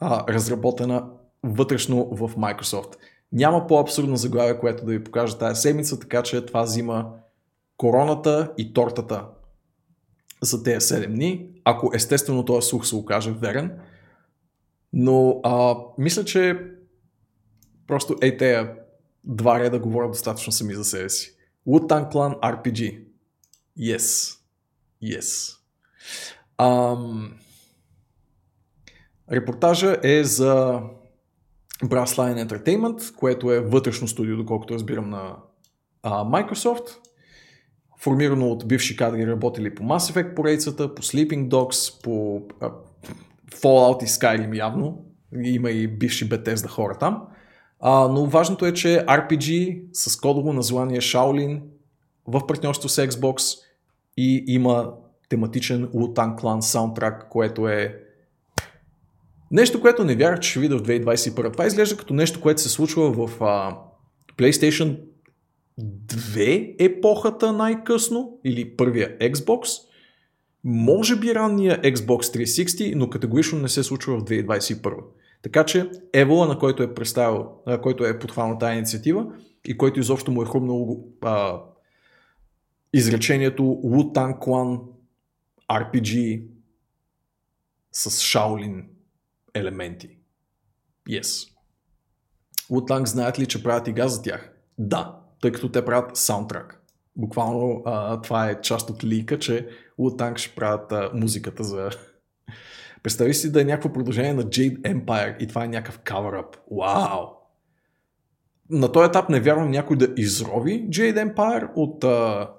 а, 0.00 0.32
разработена 0.32 1.10
вътрешно 1.42 2.08
в 2.12 2.28
Microsoft. 2.36 2.94
Няма 3.32 3.66
по-абсурдна 3.66 4.16
заглавие, 4.16 4.58
което 4.58 4.84
да 4.84 4.92
ви 4.92 5.04
покажа 5.04 5.38
тази 5.38 5.60
седмица, 5.60 6.00
така 6.00 6.22
че 6.22 6.46
това 6.46 6.62
взима 6.62 7.10
короната 7.76 8.52
и 8.58 8.72
тортата 8.72 9.26
за 10.42 10.62
тези 10.62 10.94
7 10.94 11.06
дни, 11.06 11.48
ако 11.64 11.90
естествено 11.94 12.44
този 12.44 12.68
слух 12.68 12.86
се 12.86 12.96
окаже 12.96 13.30
верен. 13.30 13.78
Но 14.98 15.40
а, 15.44 15.76
мисля, 15.98 16.24
че 16.24 16.60
просто 17.86 18.16
ей 18.22 18.36
тея 18.36 18.74
два 19.24 19.60
реда 19.60 19.78
говорят 19.78 20.10
достатъчно 20.10 20.52
сами 20.52 20.74
за 20.74 20.84
себе 20.84 21.08
си. 21.08 21.36
Wu-Tang 21.68 22.12
Clan 22.12 22.40
RPG. 22.40 23.04
Yes. 23.78 24.38
Yes. 25.02 25.56
Ам... 26.58 27.32
Репортажа 29.32 29.96
е 30.02 30.24
за 30.24 30.80
Brassline 31.82 32.48
Entertainment, 32.48 33.14
което 33.14 33.52
е 33.52 33.60
вътрешно 33.60 34.08
студио, 34.08 34.36
доколкото 34.36 34.74
разбирам 34.74 35.10
на 35.10 35.36
а, 36.02 36.24
Microsoft. 36.24 36.96
Формирано 37.98 38.48
от 38.48 38.68
бивши 38.68 38.96
кадри, 38.96 39.26
работили 39.26 39.74
по 39.74 39.82
Mass 39.82 40.12
Effect 40.12 40.34
поредицата, 40.34 40.94
по 40.94 41.02
Sleeping 41.02 41.48
Dogs, 41.48 42.02
по 42.02 42.42
а, 42.60 42.72
Fallout 43.52 44.04
и 44.04 44.06
Skyrim 44.06 44.56
явно. 44.56 45.04
Има 45.42 45.70
и 45.70 45.88
бивши 45.88 46.28
Bethesda 46.28 46.68
хора 46.68 46.98
там. 46.98 47.22
А, 47.80 48.08
но 48.08 48.26
важното 48.26 48.66
е, 48.66 48.72
че 48.72 49.04
RPG 49.06 49.80
с 49.92 50.16
кодово 50.16 50.52
название 50.52 51.00
Shaolin 51.00 51.60
в 52.26 52.46
партньорство 52.46 52.88
с 52.88 53.06
Xbox 53.06 53.58
и 54.16 54.44
има 54.46 54.92
тематичен 55.28 55.86
Wu-Tang 55.86 56.40
Clan 56.40 56.60
саундтрак, 56.60 57.28
което 57.30 57.68
е 57.68 58.00
нещо, 59.50 59.80
което 59.80 60.04
не 60.04 60.14
вярвах, 60.14 60.40
че 60.40 60.50
ще 60.50 60.60
видя 60.60 60.78
в 60.78 60.82
2021. 60.82 61.52
Това 61.52 61.66
изглежда 61.66 61.96
като 61.96 62.14
нещо, 62.14 62.40
което 62.40 62.60
се 62.60 62.68
случва 62.68 63.12
в 63.26 63.42
а, 63.44 63.76
PlayStation 64.36 64.98
2 65.80 66.76
епохата 66.78 67.52
най-късно 67.52 68.38
или 68.44 68.76
първия 68.76 69.18
Xbox. 69.18 69.82
Може 70.68 71.16
би 71.16 71.34
ранния 71.34 71.82
Xbox 71.82 72.44
360, 72.44 72.94
но 72.94 73.10
категорично 73.10 73.58
не 73.58 73.68
се 73.68 73.82
случва 73.82 74.18
в 74.18 74.24
2021. 74.24 74.94
Така 75.42 75.64
че 75.64 75.90
Евола, 76.12 76.46
на 76.46 76.58
който 76.58 76.82
е 76.82 76.94
представил, 76.94 77.46
на 77.66 77.80
който 77.80 78.04
е 78.04 78.18
подхванал 78.18 78.58
тази 78.58 78.76
инициатива 78.76 79.26
и 79.64 79.76
който 79.76 80.00
изобщо 80.00 80.30
му 80.32 80.42
е 80.42 80.46
хрумнало 80.46 81.04
а, 81.22 81.60
изречението 82.92 83.62
Wu-Tang 83.62 84.38
Clan 84.38 84.80
RPG 85.70 86.42
с 87.92 88.10
Shaolin 88.10 88.84
елементи. 89.54 90.18
Yes. 91.10 91.48
Wu-Tang 92.70 93.06
знаят 93.06 93.38
ли, 93.38 93.46
че 93.46 93.62
правят 93.62 93.88
игра 93.88 94.08
за 94.08 94.22
тях? 94.22 94.52
Да, 94.78 95.20
тъй 95.40 95.52
като 95.52 95.68
те 95.68 95.84
правят 95.84 96.16
саундтрак. 96.16 96.82
Буквално 97.16 97.82
а, 97.84 98.20
това 98.20 98.50
е 98.50 98.60
част 98.60 98.90
от 98.90 99.04
лика, 99.04 99.38
че 99.38 99.68
Wu-Tang 99.98 100.36
ще 100.36 100.54
правят 100.54 100.92
а, 100.92 101.10
музиката 101.14 101.64
за... 101.64 101.90
Представи 103.02 103.34
си 103.34 103.52
да 103.52 103.60
е 103.60 103.64
някакво 103.64 103.92
продължение 103.92 104.32
на 104.32 104.42
Jade 104.42 104.80
Empire 104.80 105.38
и 105.38 105.46
това 105.46 105.64
е 105.64 105.68
някакъв 105.68 106.00
cover-up. 106.00 106.56
Вау! 106.70 107.26
На 108.70 108.92
този 108.92 109.08
етап 109.08 109.28
не 109.28 109.40
вярвам 109.40 109.70
някой 109.70 109.96
да 109.96 110.08
изрови 110.16 110.88
Jade 110.88 111.34
Empire 111.34 111.70
от 111.74 112.04
а, 112.04 112.50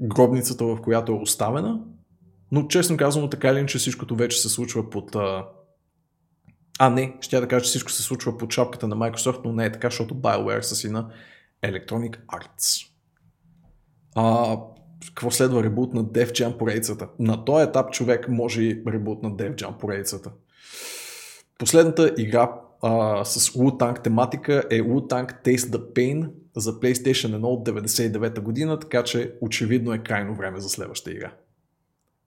гробницата, 0.00 0.64
в 0.64 0.82
която 0.82 1.12
е 1.12 1.14
оставена, 1.14 1.80
но 2.52 2.66
честно 2.66 2.96
казано 2.96 3.30
така 3.30 3.48
или 3.48 3.58
иначе 3.58 3.78
всичкото 3.78 4.16
вече 4.16 4.40
се 4.40 4.48
случва 4.48 4.90
под... 4.90 5.14
А, 5.14 5.46
а 6.78 6.90
не, 6.90 7.16
ще 7.20 7.40
да 7.40 7.48
кажа, 7.48 7.64
че 7.64 7.68
всичко 7.68 7.90
се 7.90 8.02
случва 8.02 8.38
под 8.38 8.52
шапката 8.52 8.88
на 8.88 8.96
Microsoft, 8.96 9.40
но 9.44 9.52
не 9.52 9.64
е 9.64 9.72
така, 9.72 9.86
защото 9.90 10.14
BioWare 10.14 10.60
са 10.60 10.76
си 10.76 10.90
на 10.90 11.10
Electronic 11.62 12.16
Arts. 12.26 12.90
А, 14.14 14.56
какво 15.14 15.30
следва 15.30 15.62
ребут 15.62 15.94
на 15.94 16.04
Def 16.04 16.30
Jam 16.30 16.56
поредицата? 16.56 17.08
На 17.18 17.44
този 17.44 17.68
етап 17.68 17.92
човек 17.92 18.28
може 18.28 18.62
и 18.62 18.82
ребут 18.88 19.22
на 19.22 19.30
Def 19.30 19.54
Jam 19.54 19.78
поредицата. 19.78 20.30
Последната 21.58 22.14
игра 22.18 22.52
а, 22.82 23.24
с 23.24 23.50
Wu-Tang 23.50 24.02
тематика 24.02 24.64
е 24.70 24.82
Wu-Tang 24.82 25.44
Taste 25.44 25.56
the 25.56 25.92
Pain 25.92 26.30
за 26.56 26.80
PlayStation 26.80 27.36
1 27.36 27.42
от 27.42 27.68
99 27.68 28.40
година, 28.40 28.78
така 28.78 29.04
че 29.04 29.34
очевидно 29.40 29.92
е 29.92 29.98
крайно 29.98 30.34
време 30.34 30.60
за 30.60 30.68
следваща 30.68 31.10
игра. 31.12 31.32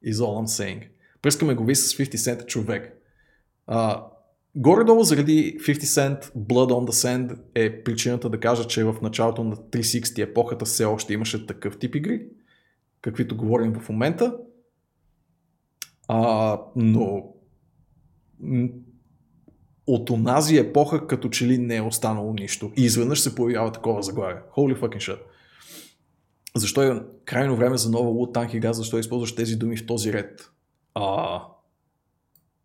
Is 0.06 0.14
all 0.14 0.46
I'm 0.46 0.46
saying. 0.46 0.88
Пръскаме 1.22 1.56
го 1.56 1.66
ви 1.66 1.76
с 1.76 1.98
50 1.98 2.16
Cent 2.16 2.46
човек. 2.46 3.02
А, 3.68 4.06
горе-долу 4.56 5.04
заради 5.04 5.58
50 5.60 5.80
Cent 5.80 6.24
Blood 6.38 6.72
on 6.72 6.92
the 6.92 6.92
Sand 6.92 7.38
е 7.56 7.84
причината 7.84 8.30
да 8.30 8.40
кажа, 8.40 8.68
че 8.68 8.84
в 8.84 8.96
началото 9.02 9.44
на 9.44 9.56
360 9.56 10.20
епохата 10.24 10.66
все 10.66 10.86
още 10.86 11.14
имаше 11.14 11.46
такъв 11.46 11.80
тип 11.80 11.96
игри, 11.96 12.26
каквито 13.02 13.38
говорим 13.38 13.74
в 13.74 13.90
момента. 13.90 14.38
А, 16.08 16.60
но 16.76 17.34
от 19.88 20.10
онази 20.10 20.58
епоха 20.58 21.08
като 21.08 21.30
че 21.30 21.48
ли 21.48 21.58
не 21.58 21.76
е 21.76 21.82
останало 21.82 22.34
нищо. 22.34 22.72
И 22.78 22.84
изведнъж 22.84 23.20
се 23.20 23.36
появява 23.36 23.72
такова 23.72 24.04
заглавие. 24.04 24.42
Holy 24.58 24.80
fucking 24.80 25.12
shit. 25.12 25.20
Защо 26.56 26.84
е 26.84 27.04
крайно 27.26 27.56
време 27.56 27.78
за 27.78 27.90
нова 27.90 28.10
Wu-Tang 28.10 28.56
игра? 28.56 28.74
Защо 28.74 29.00
използваш 29.00 29.36
тези 29.36 29.56
думи 29.56 29.78
в 29.78 29.86
този 29.86 30.14
ред? 30.14 30.52
А, 30.94 31.42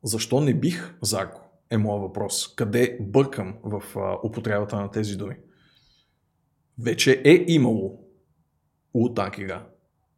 защо 0.02 0.40
не 0.40 0.54
бих, 0.54 0.98
Зарко? 1.02 1.40
Е 1.70 1.78
моят 1.78 2.02
въпрос. 2.02 2.54
Къде 2.54 2.98
бъркам 3.00 3.54
в 3.62 3.82
а, 3.96 4.18
употребата 4.28 4.76
на 4.76 4.90
тези 4.90 5.16
думи? 5.16 5.36
Вече 6.78 7.22
е 7.24 7.44
имало 7.48 8.00
Wu-Tang 8.94 9.40
игра. 9.40 9.66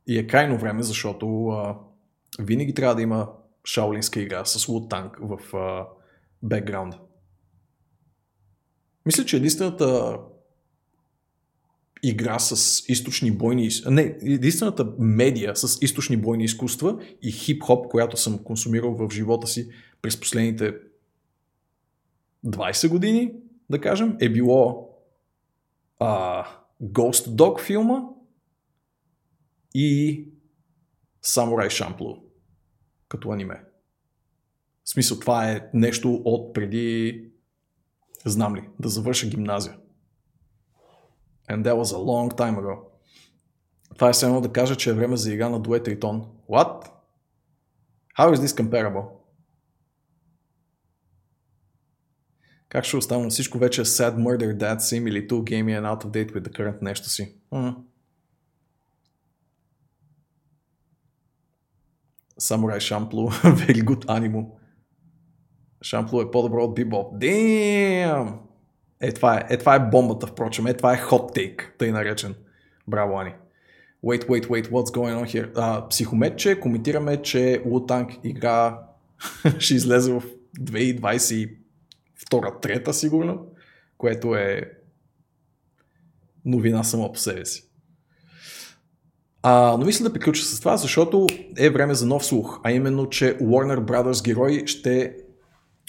И 0.07 0.19
е 0.19 0.27
крайно 0.27 0.59
време, 0.59 0.83
защото 0.83 1.47
а, 1.47 1.79
винаги 2.39 2.75
трябва 2.75 2.95
да 2.95 3.03
има 3.03 3.29
шаолинска 3.65 4.21
игра 4.21 4.45
с 4.45 4.67
Wu-Tang 4.67 5.11
в 5.21 5.57
а, 5.57 5.87
бекграунда. 6.43 6.99
Мисля, 9.07 9.25
че 9.25 9.37
единствената 9.37 10.19
игра 12.03 12.39
с 12.39 12.83
източни 12.89 13.31
бойни... 13.31 13.69
Не, 13.91 14.03
единствената 14.23 14.93
медия 14.99 15.57
с 15.57 15.79
източни 15.83 16.17
бойни 16.17 16.45
изкуства 16.45 16.99
и 17.23 17.33
хип-хоп, 17.33 17.89
която 17.89 18.17
съм 18.17 18.39
консумирал 18.45 18.95
в 18.95 19.11
живота 19.11 19.47
си 19.47 19.69
през 20.03 20.21
последните 20.21 20.75
20 22.47 22.89
години, 22.89 23.33
да 23.71 23.81
кажем, 23.81 24.17
е 24.21 24.29
било 24.29 24.91
а, 25.99 26.45
Ghost 26.83 27.29
Dog 27.29 27.61
филма 27.61 28.03
и 29.79 30.25
Samurai 31.25 31.69
Champloo 31.69 32.23
като 33.09 33.31
аниме. 33.31 33.65
В 34.85 34.91
смисъл, 34.91 35.19
това 35.19 35.51
е 35.51 35.71
нещо 35.75 36.15
от 36.25 36.55
преди, 36.55 37.25
знам 38.25 38.57
ли, 38.57 38.69
да 38.81 38.89
завърша 38.89 39.29
гимназия. 39.29 39.77
And 41.51 41.63
that 41.63 41.75
was 41.75 41.95
a 41.95 41.99
long 41.99 42.39
time 42.39 42.59
ago. 42.59 42.79
Това 43.95 44.09
е 44.09 44.13
все 44.13 44.27
едно 44.27 44.41
да 44.41 44.53
кажа, 44.53 44.77
че 44.77 44.91
е 44.91 44.93
време 44.93 45.17
за 45.17 45.33
игра 45.33 45.49
на 45.49 45.61
дует 45.61 45.85
Тритон. 45.85 46.27
What? 46.49 46.91
How 48.19 48.35
is 48.35 48.37
this 48.37 48.63
comparable? 48.63 49.09
Как 52.69 52.85
ще 52.85 52.97
оставам? 52.97 53.31
Всичко 53.31 53.59
вече 53.59 53.81
е 53.81 53.85
Sad 53.85 54.17
Murder 54.17 54.57
Dad 54.57 54.79
Sim 54.79 55.09
или 55.09 55.29
Too 55.29 55.43
Gamey 55.43 55.81
and 55.81 55.97
Out 55.97 56.05
of 56.05 56.11
Date 56.11 56.33
with 56.33 56.49
the 56.49 56.59
Current 56.59 56.83
нещо 56.83 57.09
си. 57.09 57.35
Mm. 57.53 57.86
Samurai 62.39 62.81
Champloo, 62.89 63.31
very 63.43 63.83
good 63.83 64.07
animo. 64.07 64.51
Шамплу 65.83 66.21
е 66.21 66.31
по-добро 66.31 66.65
от 66.65 66.75
Бибоп. 66.75 67.15
Damn! 67.15 68.39
Е, 69.01 69.13
това 69.13 69.37
е, 69.37 69.47
е, 69.49 69.57
това 69.57 69.75
е 69.75 69.91
бомбата, 69.91 70.27
впрочем. 70.27 70.67
Е, 70.67 70.75
това 70.75 70.95
е 70.95 70.99
hot 70.99 71.37
take, 71.37 71.79
тъй 71.79 71.93
наречен. 71.93 72.35
Браво, 72.89 73.21
Ани. 73.21 73.35
Wait, 74.05 74.27
wait, 74.27 74.47
wait, 74.47 74.69
what's 74.69 74.95
going 74.95 75.23
on 75.23 75.25
here? 75.25 75.53
Uh, 75.53 75.89
психометче, 75.89 76.61
коментираме, 76.61 77.23
че 77.23 77.63
Wu-Tang 77.67 78.19
игра 78.25 78.79
ще 79.59 79.75
излезе 79.75 80.13
в 80.13 80.23
2022-3 80.61 82.93
сигурно, 82.93 83.47
което 83.99 84.35
е 84.35 84.73
новина 86.45 86.85
само 86.85 87.13
по 87.13 87.19
себе 87.19 87.45
си. 87.45 87.66
А, 89.49 89.77
но 89.79 89.85
мисля 89.85 90.05
да 90.05 90.13
приключа 90.13 90.45
с 90.45 90.61
това, 90.61 90.77
защото 90.77 91.27
е 91.59 91.71
време 91.71 91.95
за 91.95 92.07
нов 92.07 92.27
слух, 92.27 92.61
а 92.65 92.73
именно, 92.73 93.09
че 93.09 93.39
Warner 93.39 93.79
Brothers 93.79 94.25
герои 94.25 94.67
ще 94.67 95.17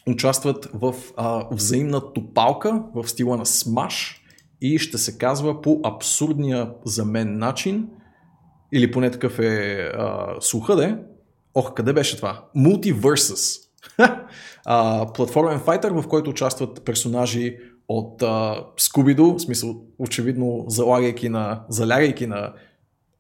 участват 0.08 0.70
в 0.74 0.96
а, 1.16 1.48
взаимна 1.52 2.14
топалка 2.14 2.84
в 2.96 3.08
стила 3.08 3.38
на 3.38 3.46
Smash 3.46 4.18
и 4.62 4.80
ще 4.80 4.98
се 4.98 5.18
казва 5.18 5.62
по 5.62 5.80
абсурдния 5.84 6.72
за 6.86 7.06
мен 7.06 7.38
начин, 7.38 7.88
или 8.72 8.92
поне 8.92 9.12
такъв 9.12 9.40
е 9.40 9.78
а, 9.94 10.28
слуха 10.40 10.76
де. 10.76 10.98
Ох, 11.54 11.74
къде 11.74 11.94
беше 11.94 12.18
това? 12.18 12.44
Multiversus. 12.58 13.62
платформен 15.14 15.60
файтър, 15.60 15.92
в 15.92 16.08
който 16.08 16.30
участват 16.30 16.86
персонажи 16.86 17.58
от 17.88 18.22
а, 18.22 18.66
Scooby-Doo, 18.80 19.38
в 19.38 19.42
смисъл 19.42 19.82
очевидно 20.00 20.66
залягайки 20.68 21.30
на, 21.30 21.62
залягайки 21.70 22.28
на 22.28 22.54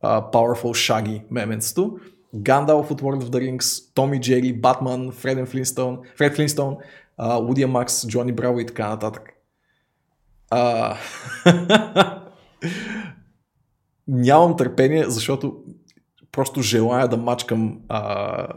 Powerful 0.03 0.73
Shaggy 0.73 1.23
меменцето. 1.31 1.97
Гандалф 2.35 2.91
от 2.91 3.01
World 3.01 3.23
of 3.23 3.29
the 3.29 3.57
Rings, 3.57 3.93
Томи 3.93 4.19
Джери, 4.19 4.53
Батман, 4.53 5.11
Фреден 5.11 5.45
Флинстоун, 5.45 5.99
Фред 6.17 6.35
Флинстоун, 6.35 6.77
Удия 7.19 7.67
Макс, 7.67 8.07
Джони 8.07 8.31
Браво 8.31 8.59
и 8.59 8.65
така 8.65 8.89
нататък. 8.89 9.29
А... 10.49 10.97
Нямам 14.07 14.57
търпение, 14.57 15.03
защото 15.03 15.57
просто 16.31 16.61
желая 16.61 17.07
да 17.07 17.17
мачкам 17.17 17.81
а... 17.89 18.47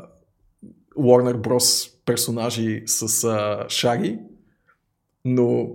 Warner 0.98 1.34
Bros. 1.34 1.92
персонажи 2.04 2.82
с 2.86 3.24
а... 3.24 3.64
шаги, 3.68 4.18
но 5.24 5.66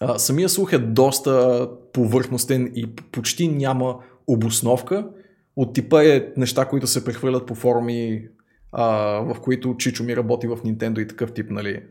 а, 0.00 0.18
самия 0.18 0.48
слух 0.48 0.72
е 0.72 0.78
доста 0.78 1.68
повърхностен 1.92 2.72
и 2.74 2.96
почти 2.96 3.48
няма 3.48 3.98
обосновка 4.28 5.08
от 5.56 5.74
типа 5.74 6.04
е 6.04 6.26
неща, 6.36 6.64
които 6.64 6.86
се 6.86 7.04
прехвърлят 7.04 7.46
по 7.46 7.54
форуми, 7.54 8.28
а, 8.72 8.86
в 9.20 9.40
които 9.40 9.76
Чичо 9.76 10.04
ми 10.04 10.16
работи 10.16 10.46
в 10.46 10.56
Nintendo 10.56 11.00
и 11.00 11.08
такъв 11.08 11.32
тип, 11.32 11.50
нали, 11.50 11.82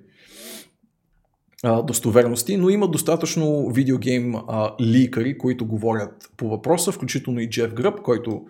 а, 1.64 1.82
достоверности, 1.82 2.58
но 2.58 2.70
има 2.70 2.88
достатъчно 2.88 3.70
видеогейм 3.70 4.36
а, 4.36 4.76
ликари, 4.82 5.38
които 5.38 5.66
говорят 5.66 6.32
по 6.38 6.50
въпроса, 6.50 6.92
включително 6.92 7.40
и 7.40 7.50
Джеф 7.50 7.74
Гръб, 7.74 8.02
който 8.02 8.46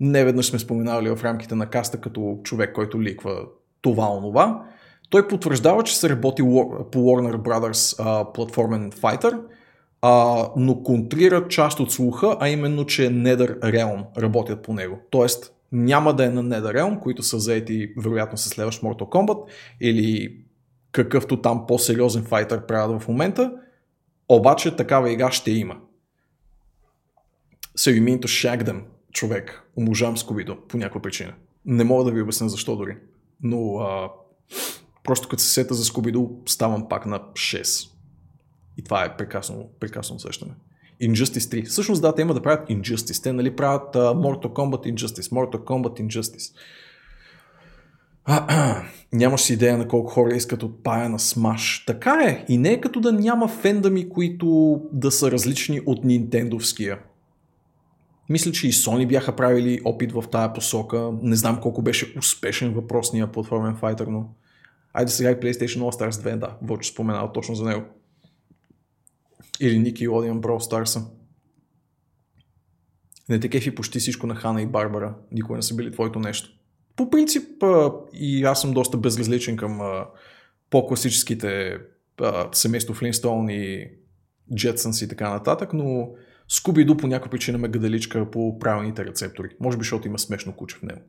не 0.00 0.24
веднъж 0.24 0.46
сме 0.46 0.58
споменали 0.58 1.10
в 1.10 1.24
рамките 1.24 1.54
на 1.54 1.66
каста 1.66 2.00
като 2.00 2.40
човек, 2.42 2.72
който 2.74 3.02
ликва 3.02 3.46
това 3.80 4.16
онова. 4.16 4.64
Той 5.10 5.28
потвърждава, 5.28 5.82
че 5.82 5.96
се 5.96 6.08
работи 6.08 6.42
по 6.92 6.98
Warner 6.98 7.36
Brothers 7.36 7.96
а, 7.98 8.32
платформен 8.32 8.90
файтър, 8.90 9.40
а, 10.06 10.48
но 10.56 10.82
контрира 10.82 11.48
част 11.48 11.80
от 11.80 11.92
слуха, 11.92 12.36
а 12.40 12.48
именно, 12.48 12.86
че 12.86 13.02
Nether 13.02 13.60
Realm 13.60 14.04
работят 14.18 14.62
по 14.62 14.72
него. 14.74 14.98
Тоест, 15.10 15.52
няма 15.72 16.14
да 16.14 16.24
е 16.24 16.30
на 16.30 16.44
NetherRealm, 16.44 17.00
които 17.00 17.22
са 17.22 17.38
заети 17.38 17.92
вероятно 17.98 18.38
с 18.38 18.48
следващ 18.48 18.82
Mortal 18.82 19.08
Kombat 19.08 19.50
или 19.80 20.36
какъвто 20.92 21.40
там 21.40 21.66
по-сериозен 21.66 22.24
файтър 22.24 22.66
правят 22.66 23.02
в 23.02 23.08
момента, 23.08 23.52
обаче 24.28 24.76
такава 24.76 25.12
игра 25.12 25.30
ще 25.30 25.50
има. 25.50 25.76
So 27.78 28.00
you 28.00 28.02
mean 28.02 28.20
to 28.20 28.26
shag 28.26 28.64
them, 28.64 28.80
човек. 29.12 29.62
Оможавам 29.76 30.16
Скубидо 30.16 30.56
по 30.68 30.76
някаква 30.76 31.02
причина. 31.02 31.34
Не 31.66 31.84
мога 31.84 32.04
да 32.04 32.10
ви 32.10 32.22
обясня 32.22 32.48
защо 32.48 32.76
дори. 32.76 32.96
Но 33.42 33.76
а, 33.76 34.10
просто 35.04 35.28
като 35.28 35.42
се 35.42 35.52
сета 35.52 35.74
за 35.74 35.84
Скубидо, 35.84 36.30
ставам 36.46 36.88
пак 36.88 37.06
на 37.06 37.20
6. 37.20 37.93
И 38.78 38.82
това 38.82 39.04
е 39.04 39.16
прекрасно, 39.16 39.68
прекрасно 39.80 40.16
усещане. 40.16 40.52
Injustice 41.02 41.62
3. 41.62 41.66
Всъщност 41.66 42.02
да, 42.02 42.14
те 42.14 42.22
има 42.22 42.34
да 42.34 42.42
правят 42.42 42.68
Injustice. 42.68 43.22
Те 43.22 43.32
нали 43.32 43.56
правят 43.56 43.94
uh, 43.94 43.98
Mortal 43.98 44.48
Kombat 44.48 44.94
Injustice, 44.94 45.32
Mortal 45.32 45.58
Kombat 45.58 46.06
Injustice. 46.06 46.54
Нямаш 49.12 49.40
си 49.40 49.52
идея 49.52 49.78
на 49.78 49.88
колко 49.88 50.10
хора 50.10 50.34
искат 50.34 50.62
от 50.62 50.82
пая 50.82 51.08
на 51.08 51.18
Smash. 51.18 51.86
Така 51.86 52.24
е. 52.26 52.44
И 52.48 52.58
не 52.58 52.72
е 52.72 52.80
като 52.80 53.00
да 53.00 53.12
няма 53.12 53.48
фендами, 53.48 54.08
които 54.08 54.80
да 54.92 55.10
са 55.10 55.30
различни 55.30 55.80
от 55.86 56.04
Нинтендовския. 56.04 56.98
Мисля, 58.28 58.52
че 58.52 58.68
и 58.68 58.72
Sony 58.72 59.08
бяха 59.08 59.36
правили 59.36 59.80
опит 59.84 60.12
в 60.12 60.24
тая 60.30 60.52
посока. 60.52 61.10
Не 61.22 61.36
знам 61.36 61.60
колко 61.60 61.82
беше 61.82 62.14
успешен 62.18 62.74
въпросния 62.74 63.32
платформен 63.32 63.76
файтър, 63.76 64.06
но... 64.06 64.28
Айде 64.92 65.10
сега 65.10 65.30
и 65.30 65.34
PlayStation 65.34 65.78
All 65.78 66.00
Stars 66.00 66.10
2, 66.10 66.36
да. 66.36 66.56
Вълче 66.62 66.90
споменава 66.90 67.32
точно 67.32 67.54
за 67.54 67.64
него. 67.64 67.82
Или 69.60 69.78
Ники 69.78 70.08
Лодиан 70.08 70.40
Brawl 70.40 70.70
Stars. 70.70 71.06
Не 73.28 73.40
те 73.40 73.48
кефи 73.48 73.74
почти 73.74 73.98
всичко 73.98 74.26
на 74.26 74.34
Хана 74.34 74.62
и 74.62 74.66
Барбара. 74.66 75.14
Никога 75.32 75.56
не 75.56 75.62
са 75.62 75.74
били 75.74 75.92
твоето 75.92 76.18
нещо. 76.18 76.50
По 76.96 77.10
принцип 77.10 77.64
и 78.12 78.44
аз 78.44 78.60
съм 78.60 78.72
доста 78.72 78.96
безразличен 78.96 79.56
към 79.56 80.04
по-класическите 80.70 81.78
семейство 82.52 82.94
Флинстоун 82.94 83.48
и 83.48 83.90
Jetsons 84.52 85.04
и 85.04 85.08
така 85.08 85.30
нататък, 85.30 85.72
но 85.72 86.08
Скуби-Ду 86.50 86.96
по 86.96 87.06
някаква 87.06 87.30
причина 87.30 87.58
ме 87.58 87.68
гадаличка 87.68 88.30
по 88.30 88.58
правилните 88.58 89.04
рецептори. 89.04 89.48
Може 89.60 89.78
би, 89.78 89.84
защото 89.84 90.08
има 90.08 90.18
смешно 90.18 90.52
куче 90.52 90.76
в 90.76 90.82
него. 90.82 91.00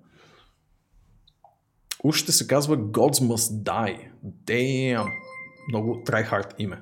Уж 2.04 2.16
ще 2.16 2.32
се 2.32 2.48
казва 2.48 2.78
Gods 2.78 3.28
Must 3.28 3.64
Die. 3.64 4.10
Damn. 4.26 5.08
Много 5.70 5.96
tryhard 5.96 6.54
име. 6.60 6.82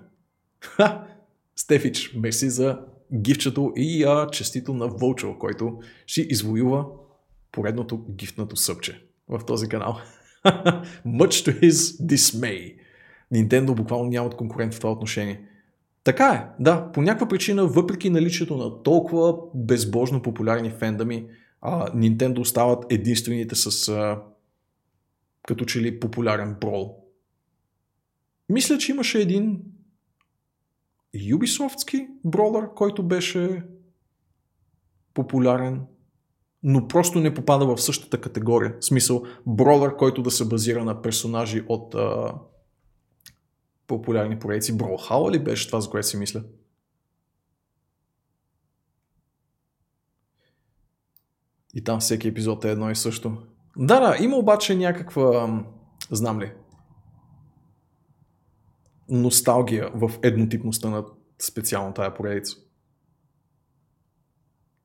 Ха! 0.62 1.08
Стефич, 1.56 2.14
мерси 2.16 2.50
за 2.50 2.80
гифчето 3.16 3.74
и 3.76 4.04
а, 4.04 4.30
честито 4.32 4.74
на 4.74 4.88
Вълчо, 4.88 5.38
който 5.40 5.80
ще 6.06 6.22
извоюва 6.22 6.86
поредното 7.52 8.06
гифтнато 8.10 8.56
съпче 8.56 9.06
в 9.30 9.46
този 9.46 9.68
канал. 9.68 9.98
Much 11.08 11.52
to 11.52 11.62
his 11.62 12.06
dismay. 12.06 12.76
Nintendo 13.34 13.76
буквално 13.76 14.10
нямат 14.10 14.36
конкурент 14.36 14.74
в 14.74 14.80
това 14.80 14.92
отношение. 14.92 15.42
Така 16.04 16.28
е, 16.28 16.64
да, 16.64 16.92
по 16.92 17.02
някаква 17.02 17.28
причина, 17.28 17.68
въпреки 17.68 18.10
наличието 18.10 18.58
на 18.58 18.84
толкова 18.84 19.38
безбожно 19.56 20.22
популярни 20.22 20.70
фендами, 20.70 21.26
а, 21.62 21.92
Nintendo 21.92 22.40
остават 22.40 22.86
единствените 22.90 23.56
с 23.56 23.90
а, 23.90 24.22
като 25.48 25.66
че 25.66 25.82
ли 25.82 26.00
популярен 26.00 26.56
брол. 26.62 26.98
Мисля, 28.50 28.78
че 28.78 28.92
имаше 28.92 29.20
един 29.20 29.60
Ubisoftски 31.16 32.08
бролър, 32.26 32.74
който 32.74 33.04
беше 33.04 33.64
популярен, 35.14 35.86
но 36.64 36.88
просто 36.88 37.20
не 37.20 37.34
попада 37.34 37.76
в 37.76 37.82
същата 37.82 38.22
категория. 38.22 38.76
В 38.80 38.86
смисъл, 38.86 39.24
бролър, 39.48 39.96
който 39.96 40.22
да 40.22 40.32
се 40.32 40.48
базира 40.48 40.84
на 40.84 41.02
персонажи 41.02 41.64
от 41.68 41.96
а, 41.96 42.36
популярни 43.88 44.40
поредици. 44.40 44.78
Бrawlhalla 44.78 45.32
ли 45.32 45.44
беше 45.44 45.68
това, 45.68 45.82
за 45.82 45.90
което 45.90 46.08
си 46.08 46.18
мисля? 46.18 46.44
И 51.74 51.84
там 51.84 52.00
всеки 52.00 52.28
епизод 52.28 52.66
е 52.66 52.72
едно 52.72 52.92
и 52.92 52.96
също. 52.96 53.38
Да, 53.78 54.00
да, 54.00 54.24
има 54.24 54.38
обаче 54.38 54.76
някаква, 54.76 55.64
знам 56.12 56.42
ли, 56.42 56.52
носталгия 59.10 59.90
в 59.94 60.12
еднотипността 60.24 60.90
на 60.90 61.04
специално 61.42 61.94
тая 61.94 62.14
поредица. 62.14 62.56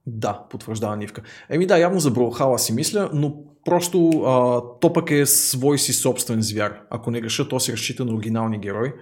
Да, 0.06 0.46
потвърждава 0.50 0.96
Нивка. 0.96 1.22
Еми 1.50 1.66
да, 1.66 1.78
явно 1.78 2.00
за 2.00 2.10
Броухала 2.10 2.58
си 2.58 2.72
мисля, 2.72 3.10
но 3.12 3.44
просто 3.64 4.08
а, 4.08 4.62
то 4.80 4.92
пък 4.92 5.10
е 5.10 5.26
свой 5.26 5.78
си 5.78 5.92
собствен 5.92 6.42
звяр. 6.42 6.80
Ако 6.90 7.10
не 7.10 7.20
греша, 7.20 7.48
то 7.48 7.60
си 7.60 7.72
разчита 7.72 8.04
на 8.04 8.14
оригинални 8.14 8.58
герои, 8.58 8.92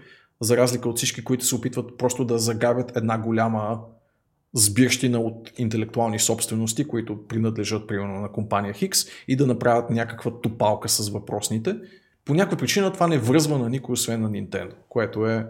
за 0.41 0.57
разлика 0.57 0.89
от 0.89 0.97
всички, 0.97 1.25
които 1.25 1.45
се 1.45 1.55
опитват 1.55 1.99
просто 1.99 2.25
да 2.25 2.39
загавят 2.39 2.97
една 2.97 3.19
голяма 3.19 3.81
сбирщина 4.55 5.21
от 5.21 5.53
интелектуални 5.59 6.19
собствености, 6.19 6.89
които 6.89 7.27
принадлежат 7.27 7.89
примерно 7.89 8.21
на 8.21 8.33
компания 8.33 8.75
Хикс 8.75 9.05
и 9.29 9.37
да 9.37 9.47
направят 9.47 9.91
някаква 9.91 10.41
топалка 10.41 10.89
с 10.89 11.09
въпросните. 11.09 11.77
По 12.27 12.35
някаква 12.35 12.59
причина 12.59 12.93
това 12.93 13.07
не 13.07 13.19
връзва 13.19 13.59
на 13.59 13.69
никой, 13.71 13.93
освен 13.93 14.21
на 14.21 14.31
Nintendo, 14.31 14.73
което 14.89 15.27
е 15.27 15.47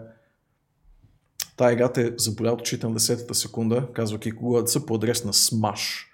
Тая 1.57 1.73
игра 1.73 1.91
те 1.91 2.13
заболя 2.17 2.51
от 2.51 2.61
очите 2.61 2.87
на 2.87 2.99
10-та 2.99 3.33
секунда, 3.33 3.87
казва 3.93 4.19
Кико 4.19 4.61
са 4.65 4.85
по 4.85 4.95
адрес 4.95 5.25
на 5.25 5.33
Smash. 5.33 6.05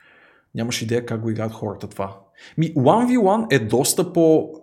Нямаш 0.56 0.82
идея 0.82 1.06
как 1.06 1.22
го 1.22 1.30
играят 1.30 1.52
хората 1.52 1.88
това. 1.88 2.20
Ми, 2.58 2.74
1v1 2.74 3.54
е 3.56 3.60
доста 3.60 4.14
по 4.14 4.54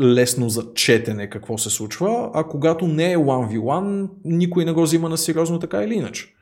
лесно 0.00 0.48
за 0.48 0.74
четене 0.74 1.30
какво 1.30 1.58
се 1.58 1.70
случва, 1.70 2.30
а 2.34 2.44
когато 2.44 2.86
не 2.86 3.12
е 3.12 3.16
1v1, 3.16 4.10
никой 4.24 4.64
не 4.64 4.72
го 4.72 4.82
взима 4.82 5.08
на 5.08 5.18
сериозно 5.18 5.58
така 5.58 5.82
или 5.82 5.94
иначе. 5.94 6.34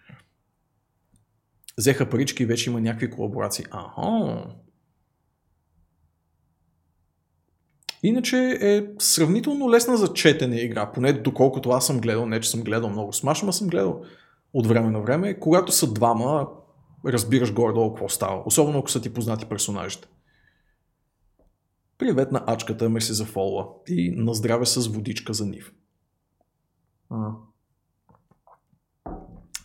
Взеха 1.79 2.11
парички 2.11 2.43
и 2.43 2.47
вече 2.47 2.71
има 2.71 2.81
някакви 2.81 3.11
колаборации. 3.11 3.65
Аха. 3.71 4.45
Иначе 8.03 8.59
е 8.61 8.87
сравнително 8.99 9.71
лесна 9.71 9.97
за 9.97 10.13
четене 10.13 10.61
игра, 10.61 10.93
поне 10.93 11.13
доколкото 11.13 11.71
аз 11.71 11.87
съм 11.87 12.01
гледал, 12.01 12.27
не 12.27 12.41
че 12.41 12.51
съм 12.51 12.63
гледал 12.63 12.91
много 12.91 13.13
Smash, 13.13 13.43
но 13.43 13.53
съм 13.53 13.69
гледал 13.69 14.03
от 14.53 14.67
време 14.67 14.91
на 14.91 15.01
време. 15.01 15.41
Когато 15.41 15.73
са 15.73 15.93
двама, 15.93 16.49
разбираш 17.07 17.53
горе-долу 17.55 17.95
какво 17.95 18.09
става, 18.09 18.43
особено 18.47 18.79
ако 18.79 18.91
са 18.91 19.03
ти 19.03 19.15
познати 19.15 19.47
персонажите. 19.47 20.09
Привет 21.99 22.33
на 22.33 22.45
ачката, 22.47 22.91
мерси 22.91 23.13
за 23.13 23.25
фолла 23.25 23.69
и 23.89 24.11
на 24.17 24.35
здраве 24.35 24.67
с 24.67 24.87
водичка 24.89 25.35
за 25.35 25.47
нив. 25.47 25.73
А. 27.11 27.31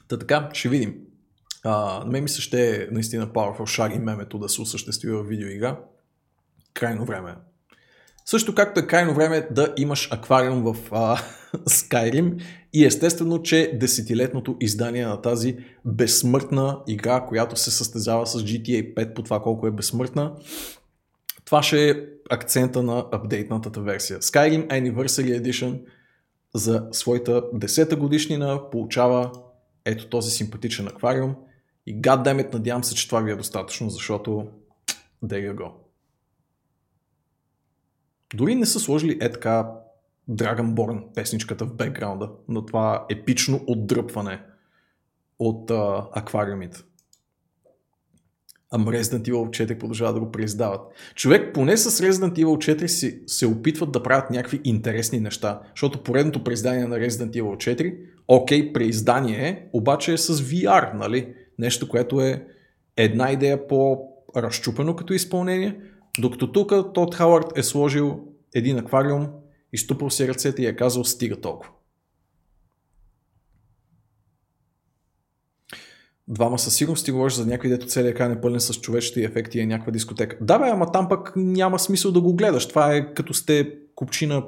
Та 0.07 0.19
така, 0.19 0.49
ще 0.53 0.69
видим. 0.69 0.95
А, 1.63 1.99
на 1.99 2.11
мен 2.11 2.23
ми 2.23 2.29
се 2.29 2.41
ще 2.41 2.75
е 2.75 2.87
наистина 2.91 3.27
Powerful 3.27 3.61
Shaggy 3.61 3.99
мемето 3.99 4.39
да 4.39 4.49
се 4.49 4.61
осъществи 4.61 5.11
в 5.11 5.23
видеоигра. 5.23 5.79
Крайно 6.73 7.05
време 7.05 7.31
е. 7.31 7.46
Също 8.29 8.55
както 8.55 8.79
е 8.79 8.87
крайно 8.87 9.13
време 9.13 9.47
да 9.51 9.73
имаш 9.77 10.11
аквариум 10.11 10.63
в 10.63 10.75
а, 10.91 11.17
Skyrim 11.57 12.41
и 12.73 12.85
естествено, 12.85 13.41
че 13.41 13.71
десетилетното 13.79 14.57
издание 14.59 15.05
на 15.05 15.21
тази 15.21 15.57
безсмъртна 15.85 16.79
игра, 16.87 17.25
която 17.25 17.55
се 17.55 17.71
състезава 17.71 18.27
с 18.27 18.43
GTA 18.43 18.93
5 18.93 19.13
по 19.13 19.23
това 19.23 19.41
колко 19.41 19.67
е 19.67 19.71
безсмъртна, 19.71 20.33
това 21.45 21.63
ще 21.63 21.89
е 21.89 21.95
акцента 22.29 22.83
на 22.83 23.05
апдейтнатата 23.11 23.81
версия. 23.81 24.19
Skyrim 24.19 24.67
Anniversary 24.67 25.41
Edition 25.41 25.81
за 26.55 26.87
своята 26.91 27.41
10-та 27.41 27.95
годишнина 27.95 28.69
получава 28.71 29.31
ето 29.85 30.07
този 30.07 30.31
симпатичен 30.31 30.87
аквариум 30.87 31.35
и 31.85 32.01
goddammit, 32.01 32.53
надявам 32.53 32.83
се, 32.83 32.95
че 32.95 33.07
това 33.07 33.21
ви 33.21 33.31
е 33.31 33.35
достатъчно, 33.35 33.89
защото 33.89 34.47
there 35.25 35.51
you 35.51 35.55
go. 35.55 35.86
Дори 38.35 38.55
не 38.55 38.65
са 38.65 38.79
сложили 38.79 39.17
е 39.21 39.31
така 39.31 39.71
Dragonborn 40.29 41.13
песничката 41.15 41.65
в 41.65 41.73
бекграунда 41.73 42.29
на 42.49 42.65
това 42.65 43.05
епично 43.09 43.63
отдръпване 43.67 44.41
от 45.39 45.71
а, 45.71 46.07
аквариумите. 46.13 46.79
Ама 48.71 48.91
Resident 48.91 49.29
Evil 49.29 49.65
4 49.65 49.79
продължава 49.79 50.13
да 50.13 50.19
го 50.19 50.31
преиздават. 50.31 50.81
Човек, 51.15 51.53
поне 51.53 51.77
с 51.77 51.91
Resident 51.91 52.33
Evil 52.33 52.75
4 52.75 52.85
си, 52.85 53.21
се 53.27 53.47
опитват 53.47 53.91
да 53.91 54.03
правят 54.03 54.29
някакви 54.29 54.61
интересни 54.63 55.19
неща, 55.19 55.61
защото 55.69 56.03
поредното 56.03 56.43
преиздание 56.43 56.87
на 56.87 56.95
Resident 56.95 57.41
Evil 57.41 57.75
4, 57.75 57.97
окей, 58.27 58.73
преиздание 58.73 59.47
е, 59.47 59.69
обаче 59.73 60.13
е 60.13 60.17
с 60.17 60.33
VR, 60.33 60.93
нали? 60.93 61.33
Нещо, 61.59 61.89
което 61.89 62.21
е 62.21 62.47
една 62.97 63.31
идея 63.31 63.67
по-разчупено 63.67 64.95
като 64.95 65.13
изпълнение, 65.13 65.79
докато 66.19 66.51
тук 66.51 66.93
Тод 66.93 67.15
Хауърд 67.15 67.45
е 67.55 67.63
сложил 67.63 68.19
един 68.55 68.77
аквариум, 68.77 69.27
изтупал 69.73 70.09
си 70.09 70.27
ръцете 70.27 70.61
и 70.61 70.65
е 70.65 70.75
казал 70.75 71.03
стига 71.03 71.41
толкова. 71.41 71.71
Двама 76.27 76.59
със 76.59 76.75
сигурност 76.75 77.05
ти 77.05 77.11
говориш 77.11 77.33
за 77.33 77.45
някой, 77.45 77.69
дето 77.69 77.87
целият 77.87 78.15
екран 78.15 78.31
е 78.31 78.41
пълен 78.41 78.59
с 78.59 78.73
човечети 78.73 79.23
ефекти 79.23 79.57
и 79.57 79.61
е 79.61 79.65
някаква 79.65 79.91
дискотека. 79.91 80.37
Да, 80.41 80.59
бе, 80.59 80.69
ама 80.69 80.91
там 80.91 81.09
пък 81.09 81.33
няма 81.35 81.79
смисъл 81.79 82.11
да 82.11 82.21
го 82.21 82.35
гледаш. 82.35 82.67
Това 82.67 82.95
е 82.95 83.13
като 83.13 83.33
сте 83.33 83.77
купчина 83.95 84.43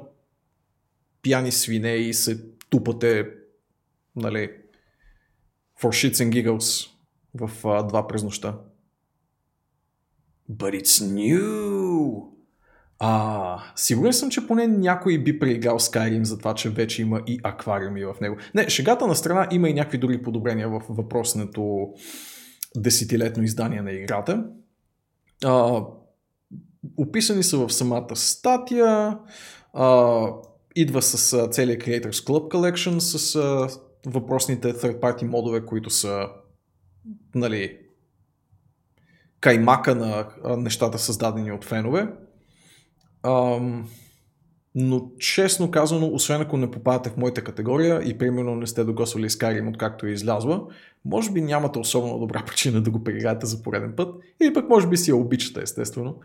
пияни 1.22 1.52
свине 1.52 1.94
и 1.94 2.14
се 2.14 2.44
тупате, 2.70 3.30
нали, 4.16 4.50
for 5.82 5.88
shits 5.88 6.14
and 6.14 6.30
giggles 6.30 6.90
в 7.34 7.68
а, 7.68 7.82
два 7.82 8.06
през 8.06 8.22
нощта. 8.22 8.58
But 10.50 10.82
it's 10.82 11.04
new! 11.04 12.30
А, 13.02 13.62
сигурен 13.76 14.12
съм, 14.12 14.30
че 14.30 14.46
поне 14.46 14.66
някой 14.66 15.18
би 15.18 15.38
преиграл 15.38 15.78
Skyrim 15.78 16.22
за 16.22 16.38
това, 16.38 16.54
че 16.54 16.70
вече 16.70 17.02
има 17.02 17.22
и 17.26 17.40
аквариуми 17.42 18.04
в 18.04 18.14
него. 18.20 18.36
Не, 18.54 18.68
шегата 18.68 19.06
на 19.06 19.14
страна 19.14 19.48
има 19.50 19.68
и 19.68 19.74
някакви 19.74 19.98
други 19.98 20.22
подобрения 20.22 20.68
в 20.68 20.82
въпросното 20.88 21.88
десетилетно 22.76 23.42
издание 23.42 23.82
на 23.82 23.92
играта. 23.92 24.44
А, 25.44 25.82
описани 26.96 27.42
са 27.42 27.58
в 27.58 27.70
самата 27.72 28.16
статия, 28.16 29.18
а, 29.72 30.26
идва 30.76 31.02
с 31.02 31.48
целият 31.48 31.82
Creators 31.82 32.26
Club 32.26 32.54
Collection, 32.54 32.98
с 32.98 33.36
а, 33.36 33.68
въпросните 34.06 34.72
third-party 34.74 35.22
модове, 35.22 35.66
които 35.66 35.90
са 35.90 36.26
нали, 37.34 37.78
каймака 39.40 39.94
на 39.94 40.26
нещата 40.56 40.98
създадени 40.98 41.52
от 41.52 41.64
фенове. 41.64 42.08
Но 44.74 45.10
честно 45.18 45.70
казано, 45.70 46.10
освен 46.12 46.40
ако 46.40 46.56
не 46.56 46.70
попадате 46.70 47.10
в 47.10 47.16
моята 47.16 47.44
категория 47.44 48.02
и 48.04 48.18
примерно 48.18 48.54
не 48.54 48.66
сте 48.66 48.84
догосвали 48.84 49.30
Skyrim 49.30 49.68
откакто 49.68 50.06
е 50.06 50.10
излязла, 50.10 50.62
може 51.04 51.30
би 51.30 51.40
нямате 51.40 51.78
особено 51.78 52.18
добра 52.18 52.44
причина 52.46 52.80
да 52.80 52.90
го 52.90 53.04
преиграете 53.04 53.46
за 53.46 53.62
пореден 53.62 53.92
път 53.96 54.14
или 54.42 54.52
пък 54.52 54.68
може 54.68 54.88
би 54.88 54.96
си 54.96 55.10
я 55.10 55.16
обичате 55.16 55.60
естествено. 55.62 56.16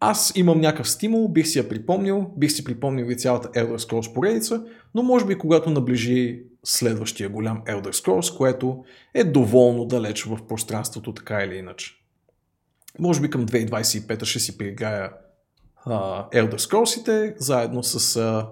Аз 0.00 0.32
имам 0.36 0.60
някакъв 0.60 0.90
стимул, 0.90 1.28
бих 1.28 1.46
си 1.46 1.58
я 1.58 1.68
припомнил, 1.68 2.30
бих 2.36 2.52
си 2.52 2.64
припомнил 2.64 3.04
и 3.04 3.16
цялата 3.16 3.48
Elder 3.48 3.76
Scrolls 3.76 4.14
поредица, 4.14 4.64
но 4.94 5.02
може 5.02 5.26
би 5.26 5.38
когато 5.38 5.70
наближи 5.70 6.42
следващия 6.64 7.28
голям 7.28 7.62
Elder 7.64 7.92
Scrolls, 7.92 8.36
което 8.36 8.84
е 9.14 9.24
доволно 9.24 9.84
далеч 9.84 10.24
в 10.24 10.38
пространството 10.48 11.14
така 11.14 11.42
или 11.44 11.56
иначе. 11.56 11.99
Може 12.98 13.20
би 13.20 13.30
към 13.30 13.46
2025 13.46 14.24
ще 14.24 14.38
си 14.38 14.58
прииграя 14.58 15.12
uh, 15.86 16.32
Elder 16.32 16.56
Scrolls 16.56 17.34
заедно 17.38 17.82
с 17.82 18.20
uh, 18.20 18.48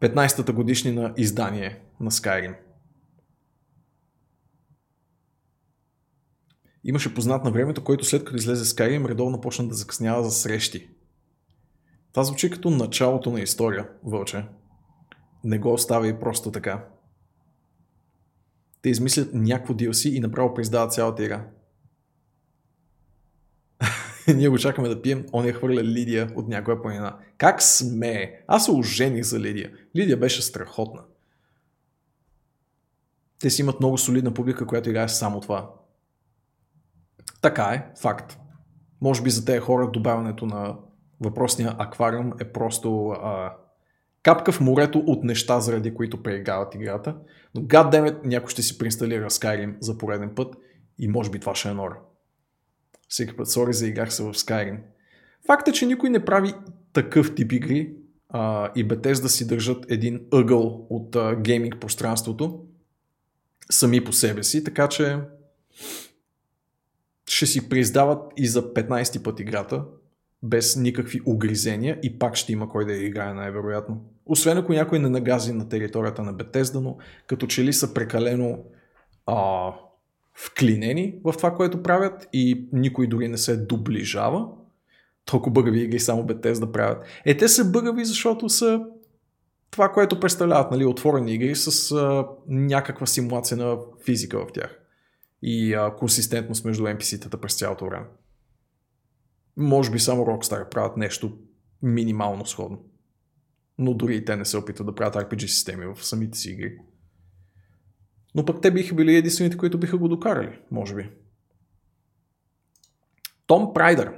15-та 0.00 0.52
годишнина 0.52 1.14
издание 1.16 1.80
на 2.00 2.10
Skyrim. 2.10 2.54
Имаше 6.84 7.14
познат 7.14 7.44
на 7.44 7.50
времето, 7.50 7.84
който 7.84 8.04
след 8.04 8.24
като 8.24 8.36
излезе 8.36 8.64
Skyrim 8.64 9.08
редовно 9.08 9.40
почна 9.40 9.68
да 9.68 9.74
закъснява 9.74 10.24
за 10.24 10.30
срещи. 10.30 10.88
Това 12.12 12.24
звучи 12.24 12.50
като 12.50 12.70
началото 12.70 13.30
на 13.30 13.40
история, 13.40 13.88
Вълче. 14.04 14.46
Не 15.44 15.58
го 15.58 15.72
оставя 15.72 16.20
просто 16.20 16.52
така. 16.52 16.84
Те 18.82 18.90
измислят 18.90 19.34
някакво 19.34 19.74
DLC 19.74 20.08
и 20.08 20.20
направо 20.20 20.54
приздават 20.54 20.92
цялата 20.92 21.24
игра. 21.24 21.46
Ние 24.34 24.48
го 24.48 24.58
чакаме 24.58 24.88
да 24.88 25.02
пием, 25.02 25.26
он 25.32 25.46
я 25.46 25.52
хвърля 25.52 25.84
Лидия 25.84 26.30
от 26.36 26.48
някоя 26.48 26.82
планина. 26.82 27.18
Как 27.38 27.62
сме? 27.62 28.42
Аз 28.46 28.64
се 28.64 28.70
ожених 28.70 29.24
за 29.24 29.40
Лидия. 29.40 29.70
Лидия 29.96 30.16
беше 30.16 30.42
страхотна. 30.42 31.02
Те 33.40 33.50
си 33.50 33.62
имат 33.62 33.80
много 33.80 33.98
солидна 33.98 34.34
публика, 34.34 34.66
която 34.66 34.90
играе 34.90 35.08
само 35.08 35.40
това. 35.40 35.70
Така 37.42 37.62
е, 37.62 37.86
факт. 38.00 38.38
Може 39.00 39.22
би 39.22 39.30
за 39.30 39.44
тези 39.44 39.58
хора 39.58 39.90
добавянето 39.90 40.46
на 40.46 40.76
въпросния 41.20 41.76
аквариум 41.78 42.32
е 42.40 42.44
просто 42.52 43.08
а, 43.08 43.52
капка 44.22 44.52
в 44.52 44.60
морето 44.60 44.98
от 44.98 45.24
неща, 45.24 45.60
заради 45.60 45.94
които 45.94 46.22
преиграват 46.22 46.74
играта. 46.74 47.16
Но 47.54 47.60
goddammit, 47.60 48.24
някой 48.24 48.50
ще 48.50 48.62
си 48.62 48.78
преинсталира 48.78 49.30
Skyrim 49.30 49.76
за 49.80 49.98
пореден 49.98 50.34
път 50.34 50.54
и 50.98 51.08
може 51.08 51.30
би 51.30 51.40
това 51.40 51.54
ще 51.54 51.68
е 51.68 51.74
нора. 51.74 51.98
Всеки 53.14 53.36
път, 53.36 53.50
сори 53.50 53.72
за 53.72 53.86
играх 53.86 54.14
се 54.14 54.22
в 54.22 54.34
Skyrim. 54.34 54.78
Факт 55.46 55.68
е, 55.68 55.72
че 55.72 55.86
никой 55.86 56.10
не 56.10 56.24
прави 56.24 56.54
такъв 56.92 57.34
тип 57.34 57.52
игри 57.52 57.94
а, 58.28 58.72
и 58.76 58.84
да 58.84 59.28
си 59.28 59.46
държат 59.46 59.86
един 59.88 60.20
ъгъл 60.32 60.86
от 60.90 61.16
а, 61.16 61.36
гейминг 61.36 61.76
пространството 61.80 62.64
сами 63.70 64.04
по 64.04 64.12
себе 64.12 64.42
си, 64.42 64.64
така 64.64 64.88
че 64.88 65.18
ще 67.28 67.46
си 67.46 67.68
прииздават 67.68 68.32
и 68.36 68.46
за 68.46 68.74
15 68.74 69.22
път 69.22 69.40
играта, 69.40 69.84
без 70.42 70.76
никакви 70.76 71.20
огризения 71.26 71.98
и 72.02 72.18
пак 72.18 72.36
ще 72.36 72.52
има 72.52 72.68
кой 72.68 72.84
да 72.84 72.92
я 72.92 73.06
играе 73.06 73.34
най-вероятно. 73.34 74.04
Освен 74.26 74.58
ако 74.58 74.72
някой 74.72 74.98
не 74.98 75.08
нагази 75.08 75.52
на 75.52 75.68
територията 75.68 76.22
на 76.22 76.32
Бетезда, 76.32 76.80
но 76.80 76.96
като 77.26 77.46
че 77.46 77.64
ли 77.64 77.72
са 77.72 77.94
прекалено 77.94 78.64
а, 79.26 79.70
вклинени 80.34 81.14
в 81.24 81.32
това, 81.32 81.54
което 81.54 81.82
правят 81.82 82.28
и 82.32 82.68
никой 82.72 83.06
дори 83.06 83.28
не 83.28 83.38
се 83.38 83.56
доближава. 83.56 84.48
Толкова 85.24 85.52
бъгави 85.52 85.80
игри 85.80 86.00
само 86.00 86.24
Бетез 86.24 86.60
да 86.60 86.72
правят. 86.72 87.06
Е, 87.24 87.36
те 87.36 87.48
са 87.48 87.64
бъгави, 87.64 88.04
защото 88.04 88.48
са 88.48 88.80
това, 89.70 89.88
което 89.88 90.20
представляват, 90.20 90.70
нали, 90.70 90.84
отворени 90.84 91.34
игри 91.34 91.54
с 91.56 91.92
а, 91.92 92.26
някаква 92.48 93.06
симулация 93.06 93.56
на 93.56 93.78
физика 94.04 94.38
в 94.38 94.52
тях. 94.52 94.80
И 95.42 95.74
а, 95.74 95.94
консистентност 95.98 96.64
между 96.64 96.84
NPC-тата 96.84 97.36
през 97.36 97.58
цялото 97.58 97.86
време. 97.86 98.06
Може 99.56 99.90
би 99.90 99.98
само 99.98 100.22
Rockstar 100.22 100.68
правят 100.68 100.96
нещо 100.96 101.38
минимално 101.82 102.46
сходно. 102.46 102.78
Но 103.78 103.94
дори 103.94 104.16
и 104.16 104.24
те 104.24 104.36
не 104.36 104.44
се 104.44 104.56
опитват 104.56 104.86
да 104.86 104.94
правят 104.94 105.14
RPG 105.14 105.46
системи 105.46 105.86
в 105.86 106.04
самите 106.04 106.38
си 106.38 106.50
игри. 106.50 106.78
Но 108.34 108.44
пък 108.44 108.60
те 108.60 108.70
биха 108.70 108.94
били 108.94 109.16
единствените, 109.16 109.56
които 109.56 109.78
биха 109.78 109.98
го 109.98 110.08
докарали, 110.08 110.58
може 110.70 110.94
би. 110.94 111.10
Том 113.46 113.74
Прайдър 113.74 114.12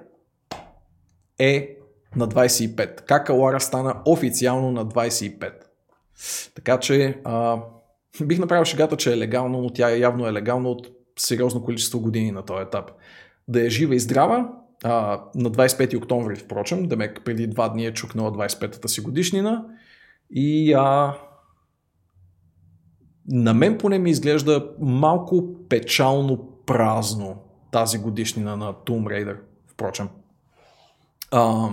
е 1.39 1.77
на 2.17 2.29
25. 2.29 3.05
Как 3.05 3.31
Алара 3.31 3.61
стана 3.61 4.03
официално 4.07 4.71
на 4.71 4.87
25. 4.87 5.53
Така 6.55 6.81
че 6.81 7.21
а, 7.25 7.63
бих 8.25 8.39
направил 8.39 8.65
шегата, 8.65 8.97
че 8.97 9.13
е 9.13 9.19
легално, 9.19 9.63
но 9.63 9.71
тя 9.71 9.91
явно 9.91 10.27
е 10.27 10.33
легално 10.33 10.71
от 10.71 10.89
сериозно 11.19 11.65
количество 11.65 12.01
години 12.01 12.31
на 12.31 12.43
този 12.43 12.63
етап. 12.63 12.91
Да 13.49 13.67
е 13.67 13.71
жива 13.71 13.95
и 13.95 14.01
здрава, 14.01 14.49
а, 14.85 15.23
на 15.35 15.51
25 15.51 15.97
октомври, 15.97 16.37
впрочем, 16.37 16.89
демек 16.89 17.21
преди 17.25 17.47
два 17.47 17.69
дни 17.69 17.87
е 17.87 17.95
чукнала 17.95 18.33
25-та 18.33 18.89
си 18.89 19.01
годишнина 19.01 19.65
и 20.31 20.73
а, 20.73 21.15
на 23.29 23.55
мен 23.55 23.79
поне 23.79 23.99
ми 23.99 24.11
изглежда 24.11 24.71
малко 24.81 25.55
печално 25.69 26.49
празно 26.67 27.37
тази 27.71 27.99
годишнина 27.99 28.57
на 28.57 28.75
Tomb 28.75 29.05
Raider, 29.05 29.37
впрочем. 29.67 30.09
А, 31.31 31.69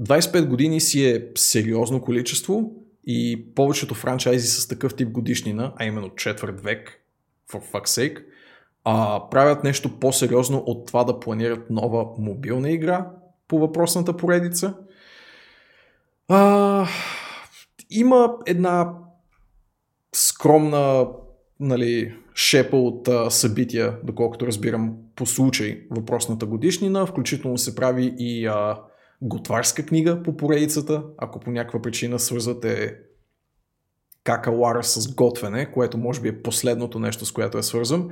25 0.00 0.46
години 0.46 0.80
си 0.80 1.04
е 1.04 1.26
сериозно 1.34 2.00
количество 2.00 2.72
и 3.06 3.46
повечето 3.54 3.94
франчайзи 3.94 4.46
с 4.46 4.68
такъв 4.68 4.94
тип 4.94 5.10
годишнина, 5.10 5.72
а 5.76 5.84
именно 5.84 6.14
четвърт 6.14 6.60
век, 6.60 7.00
for 7.50 7.62
fuck's 7.72 7.86
sake, 7.86 8.24
а, 8.84 9.22
правят 9.30 9.64
нещо 9.64 10.00
по-сериозно 10.00 10.58
от 10.66 10.86
това 10.86 11.04
да 11.04 11.20
планират 11.20 11.70
нова 11.70 12.06
мобилна 12.18 12.70
игра 12.70 13.10
по 13.48 13.58
въпросната 13.58 14.16
поредица. 14.16 14.74
А, 16.28 16.86
има 17.90 18.34
една 18.46 18.92
скромна 20.16 21.08
нали, 21.60 22.14
шепа 22.34 22.76
от 22.76 23.08
а, 23.08 23.30
събития, 23.30 23.98
доколкото 24.04 24.46
разбирам 24.46 24.96
по 25.16 25.26
случай 25.26 25.86
въпросната 25.90 26.46
годишнина. 26.46 27.06
Включително 27.06 27.58
се 27.58 27.74
прави 27.74 28.14
и 28.18 28.46
а, 28.46 28.80
готварска 29.22 29.86
книга 29.86 30.22
по 30.22 30.36
поредицата, 30.36 31.02
ако 31.18 31.40
по 31.40 31.50
някаква 31.50 31.82
причина 31.82 32.18
свързвате 32.18 32.96
какалара 34.24 34.84
с 34.84 35.14
готвене, 35.14 35.72
което 35.72 35.98
може 35.98 36.20
би 36.20 36.28
е 36.28 36.42
последното 36.42 36.98
нещо, 36.98 37.26
с 37.26 37.32
което 37.32 37.58
е 37.58 37.62
свързвам, 37.62 38.10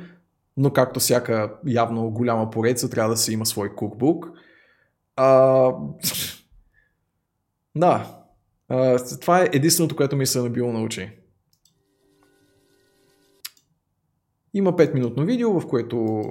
но 0.56 0.72
както 0.72 1.00
всяка 1.00 1.54
явно 1.66 2.10
голяма 2.10 2.50
поредица, 2.50 2.90
трябва 2.90 3.10
да 3.10 3.16
си 3.16 3.32
има 3.32 3.46
свой 3.46 3.74
кукбук. 3.74 4.30
А... 5.16 5.70
да, 7.76 8.18
а, 8.68 8.98
това 9.20 9.42
е 9.42 9.50
единственото, 9.52 9.96
което 9.96 10.16
ми 10.16 10.26
се 10.26 10.38
е 10.38 10.42
набило 10.42 10.72
на 10.72 10.82
очи. 10.82 11.23
Има 14.54 14.72
5-минутно 14.72 15.24
видео, 15.24 15.60
в 15.60 15.66
което 15.66 16.22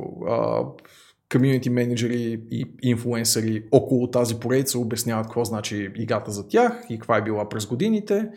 комьюнити 1.32 1.70
менеджери 1.70 2.42
и 2.52 2.66
инфлуенсъри 2.82 3.64
около 3.72 4.12
тази 4.12 4.36
поредица 4.36 4.80
обясняват 4.80 5.26
какво 5.26 5.46
значи 5.46 5.92
играта 5.96 6.32
за 6.32 6.48
тях 6.48 6.86
и 6.90 7.00
каква 7.00 7.18
е 7.18 7.22
била 7.22 7.50
през 7.50 7.66
годините. 7.66 8.30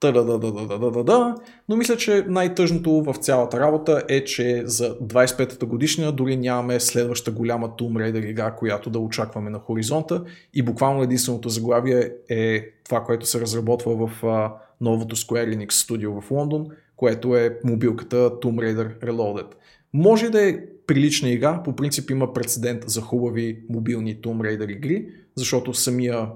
Та-да-да-да-да-да-да. 0.00 1.34
Но 1.68 1.76
мисля, 1.76 1.96
че 1.96 2.24
най-тъжното 2.28 3.02
в 3.02 3.14
цялата 3.14 3.60
работа 3.60 4.02
е, 4.08 4.24
че 4.24 4.62
за 4.64 4.98
25-та 4.98 5.66
годишнина 5.66 6.12
дори 6.12 6.36
нямаме 6.36 6.80
следваща 6.80 7.30
голяма 7.30 7.68
Tomb 7.68 7.92
Raider 7.92 8.24
игра, 8.24 8.54
която 8.54 8.90
да 8.90 8.98
очакваме 8.98 9.50
на 9.50 9.58
хоризонта 9.58 10.24
и 10.54 10.62
буквално 10.62 11.02
единственото 11.02 11.48
заглавие 11.48 12.12
е 12.28 12.64
това, 12.84 13.04
което 13.04 13.26
се 13.26 13.40
разработва 13.40 14.06
в 14.06 14.24
а, 14.24 14.52
новото 14.80 15.16
Square 15.16 15.56
Enix 15.56 15.72
студио 15.72 16.20
в 16.20 16.30
Лондон, 16.30 16.66
което 17.00 17.36
е 17.36 17.58
мобилката 17.64 18.16
Tomb 18.16 18.54
Raider 18.54 19.00
Reloaded. 19.04 19.54
Може 19.92 20.30
да 20.30 20.48
е 20.48 20.58
прилична 20.86 21.28
игра, 21.28 21.62
по 21.62 21.76
принцип 21.76 22.10
има 22.10 22.32
прецедент 22.32 22.82
за 22.86 23.00
хубави 23.00 23.62
мобилни 23.68 24.16
Tomb 24.16 24.36
Raider 24.40 24.72
игри, 24.72 25.08
защото 25.34 25.74
самия 25.74 26.28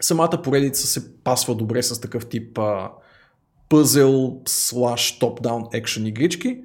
самата 0.00 0.40
поредица 0.44 0.86
се 0.86 1.22
пасва 1.24 1.54
добре 1.54 1.82
с 1.82 2.00
такъв 2.00 2.28
тип 2.28 2.58
а, 2.58 2.92
пъзел 3.68 4.40
слаш 4.48 5.18
топ-даун 5.18 5.74
екшен 5.74 6.06
игрички. 6.06 6.60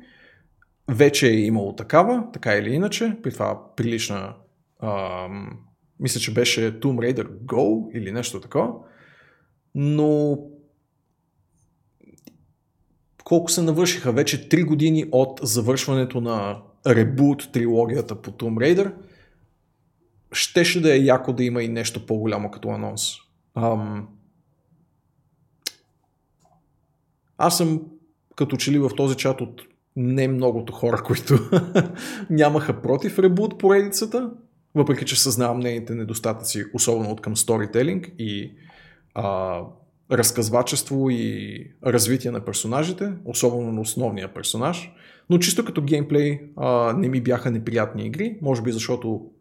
Вече 0.92 1.28
е 1.28 1.40
имало 1.40 1.76
такава, 1.76 2.24
така 2.34 2.56
или 2.56 2.74
иначе, 2.74 3.18
при 3.24 3.32
това 3.32 3.76
прилична 3.76 4.36
а, 4.80 5.28
мисля, 6.00 6.20
че 6.20 6.34
беше 6.34 6.80
Tomb 6.80 7.14
Raider 7.14 7.28
Go 7.28 7.92
или 7.98 8.12
нещо 8.12 8.40
такова. 8.40 8.74
Но 9.76 10.38
колко 13.34 13.52
се 13.52 13.62
навършиха 13.62 14.12
вече 14.12 14.50
3 14.50 14.66
години 14.66 15.06
от 15.12 15.40
завършването 15.44 16.22
на 16.22 16.62
ребут 16.88 17.50
трилогията 17.54 18.22
по 18.22 18.32
Tomb 18.32 18.56
Raider, 18.56 18.94
щеше 20.32 20.82
да 20.82 20.96
е 20.96 21.00
яко 21.00 21.34
да 21.34 21.44
има 21.44 21.64
и 21.64 21.68
нещо 21.68 22.06
по-голямо 22.06 22.52
като 22.52 22.70
анонс. 22.70 23.04
Ам... 23.56 24.08
Аз 27.38 27.58
съм 27.58 27.82
като 28.36 28.58
че 28.58 28.72
ли 28.72 28.80
в 28.80 28.90
този 28.98 29.16
чат 29.16 29.42
от 29.42 29.62
не 29.96 30.28
многото 30.28 30.74
хора, 30.74 31.04
които 31.06 31.40
нямаха 32.30 32.82
против 32.82 33.20
ребут 33.20 33.60
поредицата, 33.60 34.32
въпреки 34.76 35.06
че 35.06 35.22
съзнавам 35.22 35.60
нейните 35.60 35.96
недостатъци, 35.96 36.66
особено 36.74 37.12
от 37.12 37.22
към 37.22 37.38
сторителинг 37.38 38.12
и 38.20 38.54
а, 39.14 39.60
разказвачество 40.12 41.10
и 41.10 41.68
развитие 41.86 42.32
на 42.32 42.46
персонажите, 42.46 43.14
особено 43.26 43.72
на 43.72 43.82
основния 43.82 44.34
персонаж. 44.34 44.92
Но 45.30 45.38
чисто 45.38 45.66
като 45.66 45.82
геймплей 45.82 46.42
а, 46.58 46.94
не 46.94 47.10
ми 47.10 47.22
бяха 47.22 47.52
неприятни 47.52 48.06
игри, 48.06 48.38
може 48.42 48.62
би 48.62 48.72
защото 48.72 49.32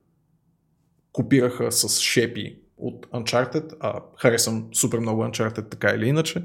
копираха 1.12 1.72
с 1.72 2.00
шепи 2.00 2.58
от 2.76 3.06
Uncharted, 3.06 3.72
а 3.80 4.00
харесвам 4.18 4.68
супер 4.72 4.98
много 4.98 5.22
Uncharted 5.22 5.70
така 5.70 5.90
или 5.90 6.08
иначе. 6.08 6.42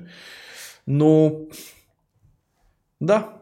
Но 0.88 1.32
да, 3.02 3.34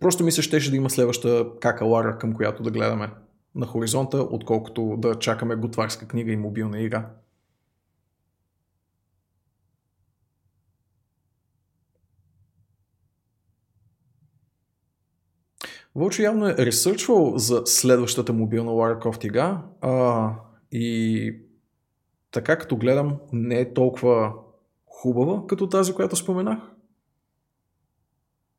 просто 0.00 0.24
ми 0.24 0.32
се 0.32 0.42
щеше 0.42 0.70
да 0.70 0.76
има 0.76 0.90
следваща 0.90 1.46
кака 1.60 1.84
Лара, 1.84 2.18
към 2.18 2.34
която 2.34 2.62
да 2.62 2.70
гледаме 2.70 3.10
на 3.54 3.66
хоризонта, 3.66 4.18
отколкото 4.18 4.96
да 4.98 5.18
чакаме 5.18 5.56
готварска 5.56 6.08
книга 6.08 6.32
и 6.32 6.36
мобилна 6.36 6.80
игра. 6.80 7.08
Вълчо 15.94 16.22
явно 16.22 16.48
е 16.48 16.56
ресърчвал 16.56 17.38
за 17.38 17.62
следващата 17.64 18.32
мобилна 18.32 18.70
Lara 18.70 19.02
Croft 19.02 19.24
игра 19.24 19.62
а, 19.80 20.30
и 20.72 21.36
така 22.30 22.58
като 22.58 22.76
гледам 22.76 23.16
не 23.32 23.60
е 23.60 23.74
толкова 23.74 24.32
хубава 24.86 25.46
като 25.46 25.68
тази, 25.68 25.92
която 25.92 26.16
споменах. 26.16 26.58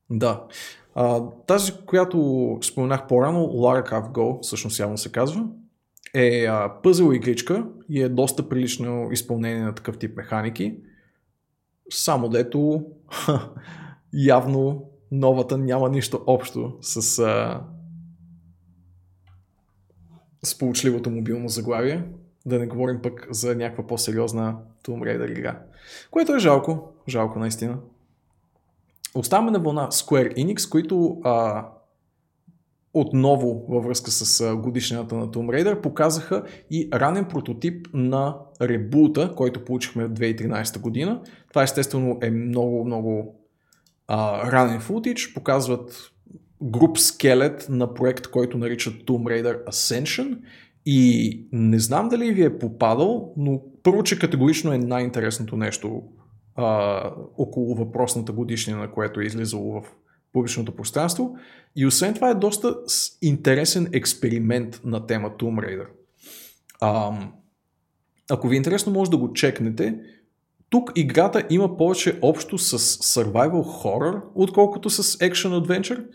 Да. 0.09 0.47
А, 0.95 1.21
тази, 1.47 1.71
която 1.85 2.57
споменах 2.61 3.07
по-рано, 3.07 3.39
Lara 3.39 4.11
Go, 4.11 4.41
всъщност 4.41 4.79
явно 4.79 4.97
се 4.97 5.11
казва, 5.11 5.47
е 6.13 6.45
а, 6.45 6.81
пъзел 6.83 7.13
игричка 7.13 7.67
и 7.89 8.01
е 8.01 8.09
доста 8.09 8.49
прилично 8.49 9.09
изпълнение 9.11 9.63
на 9.63 9.75
такъв 9.75 9.97
тип 9.97 10.17
механики. 10.17 10.77
Само 11.89 12.29
дето 12.29 12.85
явно 14.13 14.92
новата 15.13 15.57
няма 15.57 15.89
нищо 15.89 16.21
общо 16.27 16.77
с, 16.81 17.19
а, 17.19 17.61
с 20.43 20.57
получливото 20.57 21.09
мобилно 21.09 21.49
заглавие. 21.49 22.03
Да 22.45 22.59
не 22.59 22.67
говорим 22.67 23.01
пък 23.01 23.27
за 23.31 23.55
някаква 23.55 23.87
по-сериозна 23.87 24.57
Tomb 24.83 24.99
Raider 24.99 25.31
игра. 25.31 25.61
Което 26.11 26.35
е 26.35 26.39
жалко. 26.39 26.89
Жалко 27.07 27.39
наистина. 27.39 27.77
Оставаме 29.15 29.51
на 29.51 29.59
вълна 29.59 29.87
Square 29.87 30.37
Enix, 30.37 30.69
които 30.69 31.21
а, 31.23 31.67
отново 32.93 33.65
във 33.69 33.83
връзка 33.83 34.11
с 34.11 34.55
годишнината 34.55 35.15
на 35.15 35.27
Tomb 35.27 35.63
Raider 35.63 35.81
показаха 35.81 36.43
и 36.71 36.89
ранен 36.93 37.25
прототип 37.25 37.87
на 37.93 38.37
ребута, 38.61 39.33
който 39.35 39.65
получихме 39.65 40.05
в 40.05 40.13
2013 40.13 40.79
година. 40.79 41.21
Това 41.49 41.63
естествено 41.63 42.17
е 42.21 42.29
много, 42.31 42.85
много 42.85 43.42
ранен 44.09 44.81
футич, 44.81 45.33
показват 45.33 46.11
груп 46.61 46.97
скелет 46.97 47.65
на 47.69 47.93
проект, 47.93 48.27
който 48.27 48.57
наричат 48.57 48.93
Tomb 48.93 49.43
Raider 49.43 49.65
Ascension 49.65 50.37
и 50.85 51.47
не 51.51 51.79
знам 51.79 52.09
дали 52.09 52.33
ви 52.33 52.43
е 52.43 52.59
попадал, 52.59 53.33
но 53.37 53.61
първо, 53.83 54.03
че 54.03 54.19
категорично 54.19 54.73
е 54.73 54.77
най-интересното 54.77 55.57
нещо 55.57 56.03
а, 56.55 57.01
около 57.37 57.75
въпросната 57.75 58.31
годишнина, 58.31 58.79
на 58.79 58.91
което 58.91 59.19
е 59.19 59.25
излизало 59.25 59.81
в 59.81 59.83
публичното 60.33 60.75
пространство. 60.75 61.35
И 61.75 61.85
освен 61.85 62.13
това 62.13 62.29
е 62.29 62.35
доста 62.35 62.75
интересен 63.21 63.89
експеримент 63.93 64.81
на 64.83 65.05
тема 65.05 65.29
Tomb 65.29 65.65
Raider. 65.65 65.87
А, 66.81 67.11
ако 68.29 68.47
ви 68.47 68.55
е 68.55 68.57
интересно, 68.57 68.93
може 68.93 69.11
да 69.11 69.17
го 69.17 69.33
чекнете. 69.33 69.99
Тук 70.73 70.91
играта 70.95 71.43
има 71.49 71.77
повече 71.77 72.19
общо 72.21 72.57
с 72.57 72.77
survival 72.97 73.63
horror, 73.83 74.21
отколкото 74.35 74.89
с 74.89 75.03
action 75.03 75.59
adventure 75.59 76.05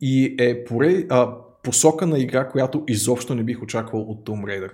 и 0.00 0.36
е 0.38 0.64
поред, 0.64 1.06
а, 1.12 1.36
посока 1.62 2.06
на 2.06 2.18
игра, 2.18 2.48
която 2.48 2.84
изобщо 2.88 3.34
не 3.34 3.42
бих 3.42 3.62
очаквал 3.62 4.02
от 4.02 4.26
Tomb 4.26 4.44
Raider. 4.44 4.70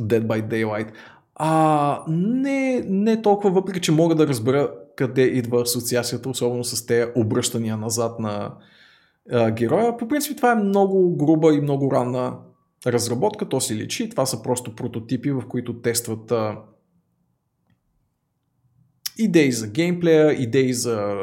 Dead 0.00 0.26
by 0.26 0.48
Daylight. 0.48 0.92
А, 1.34 2.02
не, 2.08 2.84
не 2.88 3.22
толкова, 3.22 3.50
въпреки 3.50 3.80
че 3.80 3.92
мога 3.92 4.14
да 4.14 4.28
разбера 4.28 4.70
къде 4.96 5.22
идва 5.22 5.62
асоциацията, 5.62 6.28
особено 6.28 6.64
с 6.64 6.86
тези 6.86 7.10
обръщания 7.16 7.76
назад 7.76 8.18
на 8.18 8.54
а, 9.32 9.50
героя. 9.50 9.96
По 9.96 10.08
принцип 10.08 10.36
това 10.36 10.52
е 10.52 10.64
много 10.64 11.16
груба 11.16 11.54
и 11.54 11.60
много 11.60 11.90
ранна 11.90 12.36
разработка, 12.86 13.48
то 13.48 13.60
си 13.60 13.76
личи. 13.76 14.10
Това 14.10 14.26
са 14.26 14.42
просто 14.42 14.76
прототипи, 14.76 15.30
в 15.30 15.42
които 15.48 15.80
тестват 15.80 16.32
а, 16.32 16.58
идеи 19.18 19.52
за 19.52 19.68
геймплея, 19.68 20.32
идеи 20.32 20.72
за 20.72 21.16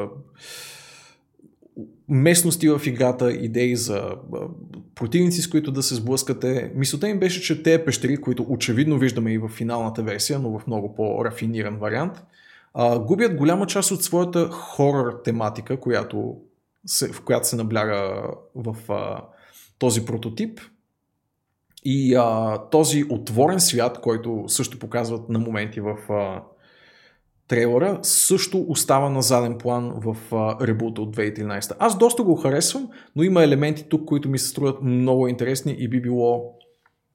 местности 2.09 2.69
в 2.69 2.81
играта, 2.85 3.31
идеи 3.31 3.75
за 3.75 4.15
противници, 4.95 5.41
с 5.41 5.49
които 5.49 5.71
да 5.71 5.83
се 5.83 5.95
сблъскате. 5.95 6.71
Мисълта 6.75 7.09
им 7.09 7.19
беше, 7.19 7.41
че 7.41 7.63
те 7.63 7.85
пещери, 7.85 8.17
които 8.17 8.45
очевидно 8.49 8.99
виждаме 8.99 9.33
и 9.33 9.37
в 9.37 9.49
финалната 9.49 10.03
версия, 10.03 10.39
но 10.39 10.59
в 10.59 10.67
много 10.67 10.95
по-рафиниран 10.95 11.77
вариант, 11.77 12.23
а, 12.73 12.99
губят 12.99 13.35
голяма 13.35 13.67
част 13.67 13.91
от 13.91 14.03
своята 14.03 14.49
хорър 14.51 15.13
тематика, 15.23 15.79
която 15.79 16.35
се, 16.85 17.07
в 17.11 17.21
която 17.21 17.47
се 17.47 17.55
набляга 17.55 18.23
в 18.55 18.75
а, 18.89 19.21
този 19.79 20.05
прототип. 20.05 20.59
И 21.83 22.15
а, 22.15 22.57
този 22.71 23.03
отворен 23.09 23.59
свят, 23.59 23.99
който 24.01 24.43
също 24.47 24.79
показват 24.79 25.29
на 25.29 25.39
моменти 25.39 25.81
в 25.81 26.13
а, 26.13 26.43
трейлера 27.47 27.99
също 28.01 28.65
остава 28.67 29.09
на 29.09 29.21
заден 29.21 29.57
план 29.57 29.93
в 29.95 30.17
ребута 30.61 31.01
от 31.01 31.17
2013. 31.17 31.75
Аз 31.79 31.97
доста 31.97 32.23
го 32.23 32.35
харесвам, 32.35 32.89
но 33.15 33.23
има 33.23 33.43
елементи 33.43 33.85
тук, 33.89 34.05
които 34.05 34.29
ми 34.29 34.39
се 34.39 34.47
струват 34.47 34.81
много 34.81 35.27
интересни 35.27 35.75
и 35.79 35.87
би 35.87 36.01
било 36.01 36.55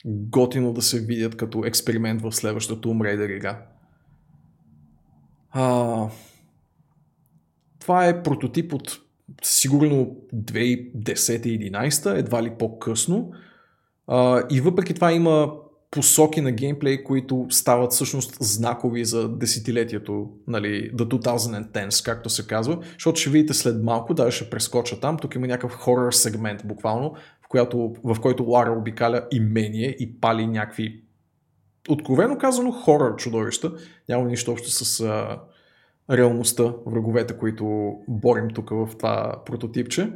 готино 0.07 0.73
да 0.73 0.83
се 0.83 1.01
видят 1.01 1.37
като 1.37 1.65
експеримент 1.65 2.23
в 2.23 2.33
следващата 2.33 2.89
Tomb 2.89 2.99
Raider 2.99 3.37
игра. 3.37 3.63
А, 5.51 6.09
това 7.81 8.07
е 8.07 8.23
прототип 8.23 8.73
от 8.73 9.01
сигурно 9.43 10.17
2010-2011, 10.35 12.19
едва 12.19 12.43
ли 12.43 12.51
по-късно. 12.59 13.33
И 14.51 14.61
въпреки 14.61 14.95
това 14.95 15.13
има 15.13 15.53
посоки 15.91 16.41
на 16.41 16.53
геймплей, 16.53 17.03
които 17.03 17.47
стават 17.51 17.93
всъщност 17.93 18.37
знакови 18.41 19.05
за 19.05 19.29
десетилетието, 19.29 20.31
нали, 20.47 20.93
The 20.95 21.05
2010, 21.05 22.05
както 22.05 22.31
се 22.31 22.47
казва, 22.47 22.79
защото 22.93 23.21
ще 23.21 23.31
видите 23.31 23.55
след 23.55 23.83
малко, 23.83 24.15
даже 24.15 24.37
ще 24.37 24.51
прескоча 24.51 25.01
там, 25.01 25.17
тук 25.17 25.35
има 25.35 25.47
някакъв 25.47 25.73
хорър 25.73 26.13
сегмент 26.13 26.63
буквално, 26.65 27.15
в, 27.43 27.49
която, 27.49 27.95
в 28.05 28.17
който 28.21 28.45
Лара 28.45 28.73
обикаля 28.73 29.23
имение 29.33 29.97
и 29.99 30.21
пали 30.21 30.47
някакви 30.47 31.03
откровено 31.89 32.39
казано 32.39 32.71
хорър 32.73 33.17
чудовища. 33.17 33.73
Няма 34.09 34.25
нищо 34.25 34.53
общо 34.53 34.71
с 34.71 35.01
а, 35.01 35.41
реалността, 36.11 36.75
враговете, 36.87 37.37
които 37.37 37.95
борим 38.09 38.51
тук 38.55 38.71
в 38.71 38.89
това 38.99 39.43
прототипче. 39.47 40.13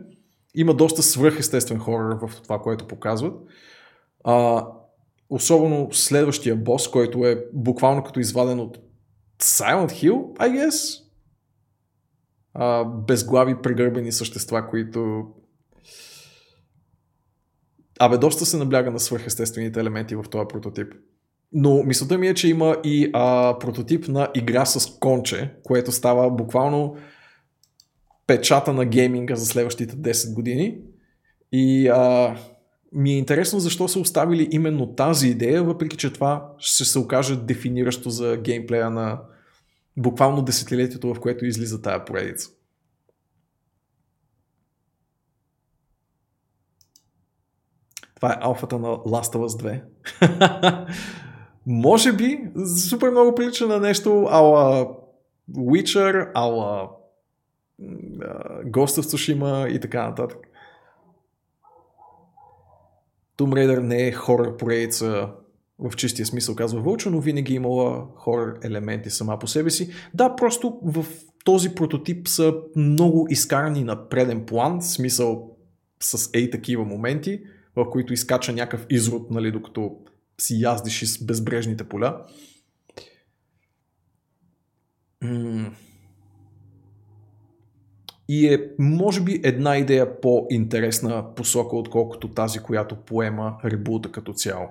Има 0.55 0.75
доста 0.75 1.03
свръхестествен 1.03 1.79
хорър 1.79 2.17
в 2.23 2.43
това, 2.43 2.59
което 2.59 2.87
показват. 2.87 3.35
А, 4.25 4.67
особено 5.31 5.89
следващия 5.93 6.57
бос, 6.57 6.91
който 6.91 7.27
е 7.27 7.45
буквално 7.53 8.05
като 8.05 8.21
изваден 8.21 8.61
от 8.61 8.79
Silent 9.43 9.91
Hill, 9.91 10.37
I 10.39 10.51
guess. 10.51 11.03
А, 12.55 12.85
безглави 12.85 13.63
прегърбени 13.63 14.13
същества, 14.13 14.69
които 14.69 15.27
Абе, 18.03 18.19
доста 18.19 18.47
се 18.47 18.57
набляга 18.57 18.91
на 18.91 19.01
свърхестествените 19.01 19.81
елементи 19.81 20.17
в 20.17 20.25
този 20.31 20.49
прототип. 20.49 20.95
Но 21.53 21.83
мисълта 21.83 22.19
ми 22.19 22.29
е, 22.29 22.35
че 22.35 22.49
има 22.49 22.77
и 22.85 23.11
а, 23.13 23.59
прототип 23.59 24.09
на 24.09 24.29
игра 24.35 24.67
с 24.67 24.99
конче, 24.99 25.55
което 25.63 25.93
става 25.93 26.31
буквално 26.31 26.97
печата 28.27 28.73
на 28.73 28.85
гейминга 28.85 29.37
за 29.37 29.47
следващите 29.47 29.97
10 29.97 30.35
години. 30.35 30.79
И 31.53 31.89
а, 31.89 32.37
ми 32.93 33.11
е 33.11 33.19
интересно 33.19 33.61
защо 33.61 33.89
са 33.89 34.01
оставили 34.01 34.49
именно 34.51 34.95
тази 34.95 35.29
идея, 35.29 35.65
въпреки 35.65 35.97
че 35.97 36.13
това 36.13 36.53
ще 36.59 36.85
се 36.85 36.99
окаже 36.99 37.37
дефиниращо 37.37 38.11
за 38.11 38.37
геймплея 38.37 38.91
на 38.91 39.21
буквално 39.97 40.43
десетилетието, 40.43 41.15
в 41.15 41.21
което 41.21 41.47
излиза 41.47 41.83
тая 41.83 42.05
поредица. 42.05 42.51
Това 48.15 48.33
е 48.33 48.39
алфата 48.41 48.79
на 48.79 48.89
Last 48.89 49.35
of 49.35 49.47
Us 49.47 49.83
2. 50.21 50.87
Може 51.67 52.13
би 52.13 52.51
супер 52.89 53.11
много 53.11 53.35
прилича 53.35 53.67
на 53.67 53.81
нещо 53.81 54.27
ала 54.31 54.89
Witcher, 55.51 56.31
ала 56.35 56.91
Ghost 58.65 59.01
of 59.01 59.03
Tsushima 59.03 59.69
и 59.69 59.81
така 59.81 60.09
нататък. 60.09 60.50
Tomb 63.41 63.53
Raider 63.53 63.81
не 63.81 64.07
е 64.07 64.13
хорър 64.13 64.57
поредица 64.57 65.29
в 65.79 65.97
чистия 65.97 66.27
смисъл, 66.27 66.55
казва 66.55 66.81
Вълчо, 66.81 67.11
но 67.11 67.21
винаги 67.21 67.53
е 67.53 67.57
имала 67.57 68.07
хорър 68.17 68.59
елементи 68.63 69.11
сама 69.11 69.39
по 69.39 69.47
себе 69.47 69.71
си. 69.71 69.91
Да, 70.15 70.37
просто 70.37 70.81
в 70.83 71.07
този 71.45 71.75
прототип 71.75 72.29
са 72.29 72.55
много 72.77 73.27
изкарани 73.31 73.85
на 73.85 74.09
преден 74.09 74.47
план, 74.47 74.83
смисъл 74.83 75.57
с 76.03 76.31
ей 76.35 76.51
такива 76.51 76.85
моменти, 76.85 77.41
в 77.77 77.91
които 77.91 78.13
изкача 78.13 78.53
някакъв 78.53 78.87
изрод, 78.91 79.31
нали, 79.31 79.53
докато 79.53 79.97
си 80.41 80.61
яздиш 80.61 81.03
из 81.03 81.25
безбрежните 81.25 81.85
поля. 81.85 82.27
И 88.33 88.55
е, 88.55 88.59
може 88.79 89.21
би, 89.21 89.41
една 89.45 89.79
идея 89.79 90.21
по-интересна 90.21 91.35
посока, 91.35 91.77
отколкото 91.77 92.29
тази, 92.29 92.59
която 92.59 92.97
поема 92.97 93.57
ребута 93.65 94.13
като 94.13 94.33
цяло. 94.33 94.67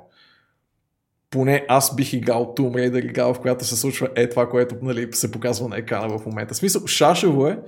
Поне 1.30 1.66
аз 1.68 1.96
бих 1.96 2.14
играл 2.14 2.54
Tomb 2.58 2.72
Raider 2.72 3.06
играл, 3.06 3.34
в 3.34 3.40
която 3.40 3.66
се 3.66 3.76
случва 3.76 4.10
е 4.16 4.30
това, 4.30 4.50
което 4.50 4.76
нали, 4.82 5.08
се 5.12 5.32
показва 5.32 5.68
на 5.68 5.78
екрана 5.78 6.18
в 6.18 6.26
момента. 6.26 6.54
В 6.54 6.58
смисъл, 6.58 6.88
шашево 6.88 7.48
е, 7.48 7.60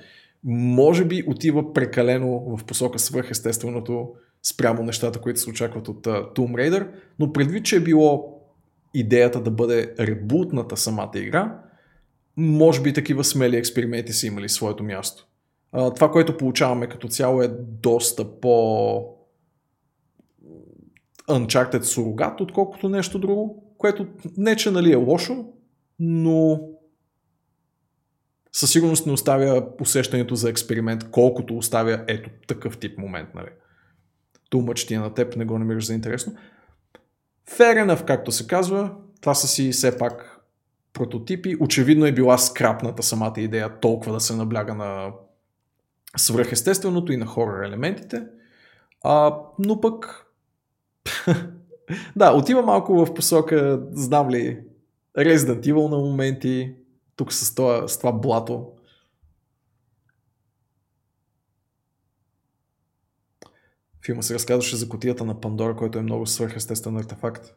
може 0.43 1.05
би 1.05 1.23
отива 1.27 1.73
прекалено 1.73 2.57
в 2.57 2.65
посока 2.65 2.99
свръхестественото 2.99 4.09
спрямо 4.43 4.83
нещата, 4.83 5.19
които 5.19 5.39
се 5.39 5.49
очакват 5.49 5.87
от 5.87 6.07
uh, 6.07 6.35
Tomb 6.35 6.51
Raider, 6.51 6.87
но 7.19 7.33
предвид, 7.33 7.65
че 7.65 7.75
е 7.75 7.79
било 7.79 8.41
идеята 8.93 9.41
да 9.41 9.51
бъде 9.51 9.93
ребутната 9.99 10.77
самата 10.77 11.11
игра, 11.15 11.59
може 12.37 12.81
би 12.81 12.93
такива 12.93 13.23
смели 13.23 13.57
експерименти 13.57 14.13
са 14.13 14.27
имали 14.27 14.49
своето 14.49 14.83
място. 14.83 15.27
Това, 15.71 16.11
което 16.11 16.37
получаваме 16.37 16.89
като 16.89 17.07
цяло 17.07 17.41
е 17.41 17.47
доста 17.61 18.39
по 18.39 19.17
Uncharted 21.27 21.81
сурогат, 21.81 22.41
отколкото 22.41 22.89
нещо 22.89 23.19
друго, 23.19 23.73
което 23.77 24.07
не 24.37 24.55
че 24.55 24.71
нали 24.71 24.91
е 24.91 24.95
лошо, 24.95 25.45
но 25.99 26.61
със 28.51 28.71
сигурност 28.71 29.05
не 29.05 29.11
оставя 29.11 29.67
усещането 29.81 30.35
за 30.35 30.49
експеримент, 30.49 31.11
колкото 31.11 31.57
оставя 31.57 32.03
ето 32.07 32.29
такъв 32.47 32.77
тип 32.77 32.97
момент. 32.97 33.29
Нали 33.35 33.49
тумъч 34.51 34.85
ти 34.85 34.93
е 34.93 34.99
на 34.99 35.13
теб, 35.13 35.35
не 35.35 35.45
го 35.45 35.59
намираш 35.59 35.85
за 35.85 35.93
интересно. 35.93 36.33
Fair 37.49 38.05
както 38.05 38.31
се 38.31 38.47
казва, 38.47 38.91
това 39.21 39.35
са 39.35 39.47
си 39.47 39.71
все 39.71 39.97
пак 39.97 40.41
прототипи. 40.93 41.57
Очевидно 41.59 42.05
е 42.05 42.11
била 42.11 42.37
скрапната 42.37 43.03
самата 43.03 43.33
идея 43.37 43.79
толкова 43.79 44.13
да 44.13 44.19
се 44.19 44.35
набляга 44.35 44.75
на 44.75 45.11
свръхестественото 46.17 47.11
и 47.11 47.17
на 47.17 47.25
хорър 47.25 47.63
елементите. 47.63 48.23
А, 49.03 49.37
но 49.59 49.81
пък 49.81 50.25
да, 52.15 52.31
отива 52.31 52.61
малко 52.61 53.05
в 53.05 53.13
посока, 53.13 53.81
знам 53.91 54.29
ли, 54.29 54.63
Resident 55.17 55.61
Evil 55.61 55.89
на 55.89 55.97
моменти, 55.97 56.75
тук 57.15 57.33
с 57.33 57.55
това, 57.55 57.87
с 57.87 57.97
това 57.97 58.11
блато. 58.11 58.71
филма 64.05 64.21
се 64.21 64.33
разказваше 64.33 64.75
за 64.75 64.89
котията 64.89 65.25
на 65.25 65.41
Пандора, 65.41 65.75
който 65.75 65.99
е 65.99 66.01
много 66.01 66.25
свърхестествен 66.25 66.97
артефакт. 66.97 67.55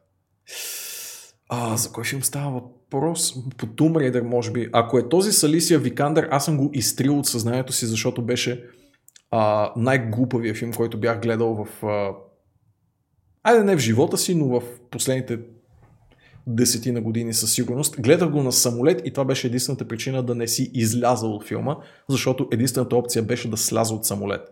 А, 1.48 1.76
за 1.76 1.92
кой 1.92 2.04
филм 2.04 2.22
става 2.22 2.50
въпрос? 2.50 3.34
По 3.56 3.66
Tomb 3.66 3.92
Raider, 3.92 4.22
може 4.22 4.52
би. 4.52 4.68
Ако 4.72 4.98
е 4.98 5.08
този 5.08 5.32
с 5.32 5.44
Алисия 5.44 5.78
Викандър, 5.78 6.28
аз 6.30 6.44
съм 6.44 6.56
го 6.56 6.70
изтрил 6.72 7.18
от 7.18 7.26
съзнанието 7.26 7.72
си, 7.72 7.86
защото 7.86 8.22
беше 8.22 8.64
а, 9.30 9.72
най-глупавия 9.76 10.54
филм, 10.54 10.72
който 10.72 11.00
бях 11.00 11.20
гледал 11.20 11.64
в... 11.64 11.86
А... 11.86 12.10
Айде 13.42 13.64
не 13.64 13.76
в 13.76 13.80
живота 13.80 14.18
си, 14.18 14.34
но 14.34 14.46
в 14.46 14.62
последните 14.90 15.38
десетина 16.46 17.00
години 17.00 17.34
със 17.34 17.52
сигурност. 17.52 17.96
Гледах 18.00 18.30
го 18.30 18.42
на 18.42 18.52
самолет 18.52 19.02
и 19.04 19.10
това 19.12 19.24
беше 19.24 19.46
единствената 19.46 19.88
причина 19.88 20.22
да 20.22 20.34
не 20.34 20.48
си 20.48 20.70
излязал 20.74 21.34
от 21.34 21.44
филма, 21.44 21.76
защото 22.08 22.48
единствената 22.52 22.96
опция 22.96 23.22
беше 23.22 23.50
да 23.50 23.56
сляза 23.56 23.94
от 23.94 24.06
самолет. 24.06 24.42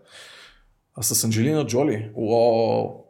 А 0.95 1.01
с 1.03 1.23
Анджелина 1.23 1.65
Джоли? 1.65 2.11
Уоу! 2.15 3.02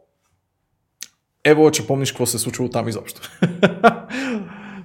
Ево, 1.44 1.70
че 1.70 1.86
помниш 1.86 2.12
какво 2.12 2.26
се 2.26 2.36
е 2.36 2.40
случило 2.40 2.68
там 2.68 2.88
изобщо. 2.88 3.30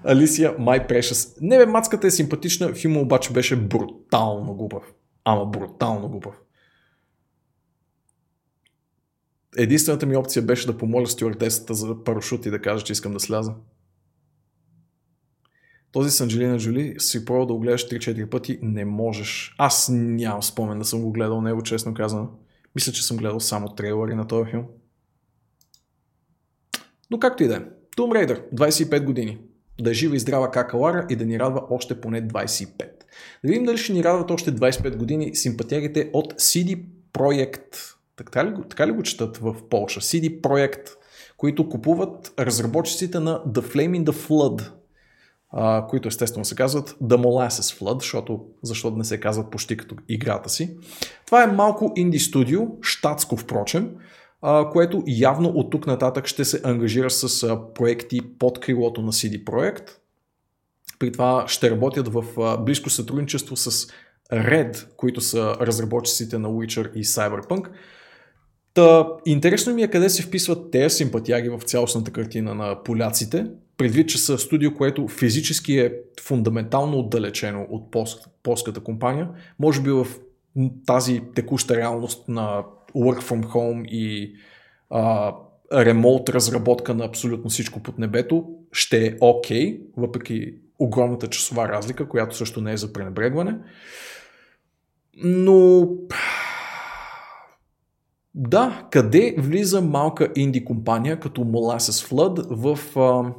Алисия 0.03 0.57
My 0.57 0.89
Precious. 0.89 1.37
Не 1.41 1.57
бе, 1.57 1.65
мацката 1.65 2.07
е 2.07 2.11
симпатична, 2.11 2.73
филма 2.73 2.99
обаче 2.99 3.33
беше 3.33 3.55
брутално 3.55 4.55
глупав. 4.55 4.83
Ама 5.23 5.45
брутално 5.45 6.09
глупав. 6.09 6.33
Единствената 9.57 10.05
ми 10.05 10.17
опция 10.17 10.43
беше 10.43 10.67
да 10.67 10.77
помоля 10.77 11.07
стюардесата 11.07 11.73
за 11.73 12.03
парашут 12.03 12.45
и 12.45 12.49
да 12.49 12.61
кажа, 12.61 12.85
че 12.85 12.93
искам 12.93 13.13
да 13.13 13.19
сляза. 13.19 13.53
Този 15.91 16.11
с 16.11 16.21
Анджелина 16.21 16.57
Джоли 16.57 16.95
си 16.97 17.25
пробвал 17.25 17.45
да 17.45 17.53
го 17.53 17.59
гледаш 17.59 17.89
3-4 17.89 18.29
пъти, 18.29 18.59
не 18.61 18.85
можеш. 18.85 19.55
Аз 19.57 19.89
нямам 19.91 20.43
спомен 20.43 20.79
да 20.79 20.85
съм 20.85 21.01
го 21.01 21.11
гледал 21.11 21.41
него, 21.41 21.63
честно 21.63 21.93
казано. 21.93 22.29
Мисля, 22.75 22.91
че 22.91 23.05
съм 23.05 23.17
гледал 23.17 23.39
само 23.39 23.75
трейлери 23.75 24.15
на 24.15 24.27
този 24.27 24.51
филм. 24.51 24.65
Но 27.11 27.19
както 27.19 27.43
и 27.43 27.47
да 27.47 27.55
е. 27.55 27.59
Tomb 27.97 28.27
Raider, 28.27 28.53
25 28.55 29.03
години. 29.03 29.37
Да 29.81 29.89
е 29.89 29.93
жива 29.93 30.15
и 30.15 30.19
здрава 30.19 30.51
кака 30.51 30.77
Лара 30.77 31.05
и 31.09 31.15
да 31.15 31.25
ни 31.25 31.39
радва 31.39 31.61
още 31.69 32.01
поне 32.01 32.27
25. 32.27 32.77
Да 32.77 32.87
видим 33.43 33.65
дали 33.65 33.77
ще 33.77 33.93
ни 33.93 34.03
радват 34.03 34.31
още 34.31 34.55
25 34.55 34.95
години 34.95 35.35
симпатиарите 35.35 36.09
от 36.13 36.33
CD 36.33 36.83
Projekt. 37.13 37.95
Така 38.15 38.45
ли, 38.45 38.53
така 38.69 38.87
ли 38.87 38.91
го 38.91 39.03
четат 39.03 39.37
в 39.37 39.55
Полша? 39.69 40.01
CD 40.01 40.41
Projekt, 40.41 40.89
които 41.37 41.69
купуват 41.69 42.33
разработчиците 42.39 43.19
на 43.19 43.43
The 43.43 43.61
Flame 43.61 44.03
in 44.03 44.03
the 44.03 44.11
Flood, 44.11 44.71
а, 45.51 45.87
които 45.87 46.07
естествено 46.07 46.45
се 46.45 46.55
казват 46.55 46.89
The 46.89 47.17
Molasses 47.17 47.79
Flood, 47.79 47.99
защото 48.01 48.45
защо 48.63 48.91
да 48.91 48.97
не 48.97 49.03
се 49.03 49.19
казват 49.19 49.51
почти 49.51 49.77
като 49.77 49.95
играта 50.09 50.49
си. 50.49 50.77
Това 51.25 51.43
е 51.43 51.47
малко 51.47 51.93
инди 51.95 52.19
студио, 52.19 52.61
штатско 52.81 53.37
впрочем, 53.37 53.89
което 54.71 55.03
явно 55.07 55.49
от 55.49 55.71
тук 55.71 55.87
нататък 55.87 56.27
ще 56.27 56.45
се 56.45 56.61
ангажира 56.63 57.09
с 57.09 57.57
проекти 57.75 58.19
под 58.39 58.59
крилото 58.59 59.01
на 59.01 59.11
CD 59.11 59.43
Projekt. 59.43 59.89
При 60.99 61.11
това 61.11 61.45
ще 61.47 61.71
работят 61.71 62.07
в 62.13 62.23
близко 62.65 62.89
сътрудничество 62.89 63.55
с 63.55 63.87
Red, 64.33 64.95
които 64.95 65.21
са 65.21 65.55
разработчиците 65.61 66.37
на 66.37 66.49
Witcher 66.49 66.93
и 66.93 67.03
Cyberpunk. 67.03 67.69
Та, 68.73 69.07
интересно 69.25 69.73
ми 69.73 69.83
е 69.83 69.87
къде 69.87 70.09
се 70.09 70.23
вписват 70.23 70.71
тези 70.71 70.95
симпатияги 70.95 71.49
в 71.49 71.59
цялостната 71.65 72.11
картина 72.11 72.55
на 72.55 72.83
поляците, 72.83 73.45
предвид, 73.77 74.09
че 74.09 74.17
са 74.17 74.37
студио, 74.37 74.73
което 74.73 75.07
физически 75.07 75.77
е 75.77 75.93
фундаментално 76.21 76.99
отдалечено 76.99 77.67
от 77.69 77.95
полската 78.43 78.79
компания, 78.79 79.29
може 79.59 79.81
би 79.81 79.91
в 79.91 80.07
тази 80.85 81.21
текуща 81.35 81.75
реалност 81.75 82.27
на 82.27 82.63
work 82.95 83.21
from 83.21 83.43
home 83.43 83.87
и 83.87 84.35
а, 84.89 85.33
ремонт 85.73 86.29
разработка 86.29 86.93
на 86.93 87.05
абсолютно 87.05 87.49
всичко 87.49 87.83
под 87.83 87.99
небето, 87.99 88.45
ще 88.71 89.07
е 89.07 89.15
окей, 89.21 89.79
okay, 89.79 89.81
въпреки 89.97 90.53
огромната 90.79 91.27
часова 91.27 91.69
разлика, 91.69 92.09
която 92.09 92.35
също 92.37 92.61
не 92.61 92.73
е 92.73 92.77
за 92.77 92.93
пренебрегване. 92.93 93.57
Но 95.23 95.87
да, 98.35 98.87
къде 98.91 99.35
влиза 99.37 99.81
малка 99.81 100.31
инди 100.35 100.65
компания 100.65 101.19
като 101.19 101.41
Molasses 101.41 102.09
Flood 102.09 102.47
в 102.49 102.99
а, 102.99 103.33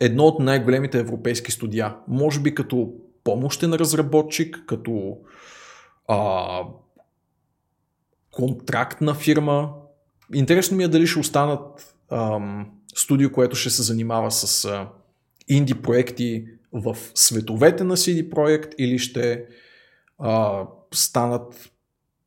едно 0.00 0.24
от 0.24 0.40
най-големите 0.40 0.98
европейски 0.98 1.52
студия? 1.52 1.96
Може 2.08 2.40
би 2.40 2.54
като 2.54 2.92
помощен 3.24 3.72
разработчик, 3.72 4.64
като 4.66 5.18
а, 6.08 6.60
контрактна 8.36 9.14
фирма. 9.14 9.72
Интересно 10.34 10.76
ми 10.76 10.84
е 10.84 10.88
дали 10.88 11.06
ще 11.06 11.18
останат 11.18 11.94
ам, 12.10 12.70
студио, 12.94 13.32
което 13.32 13.56
ще 13.56 13.70
се 13.70 13.82
занимава 13.82 14.30
с 14.30 14.64
а, 14.64 14.88
инди 15.48 15.74
проекти 15.74 16.46
в 16.72 16.96
световете 17.14 17.84
на 17.84 17.96
CD 17.96 18.28
Projekt 18.28 18.74
или 18.78 18.98
ще 18.98 19.44
а, 20.18 20.62
станат 20.94 21.70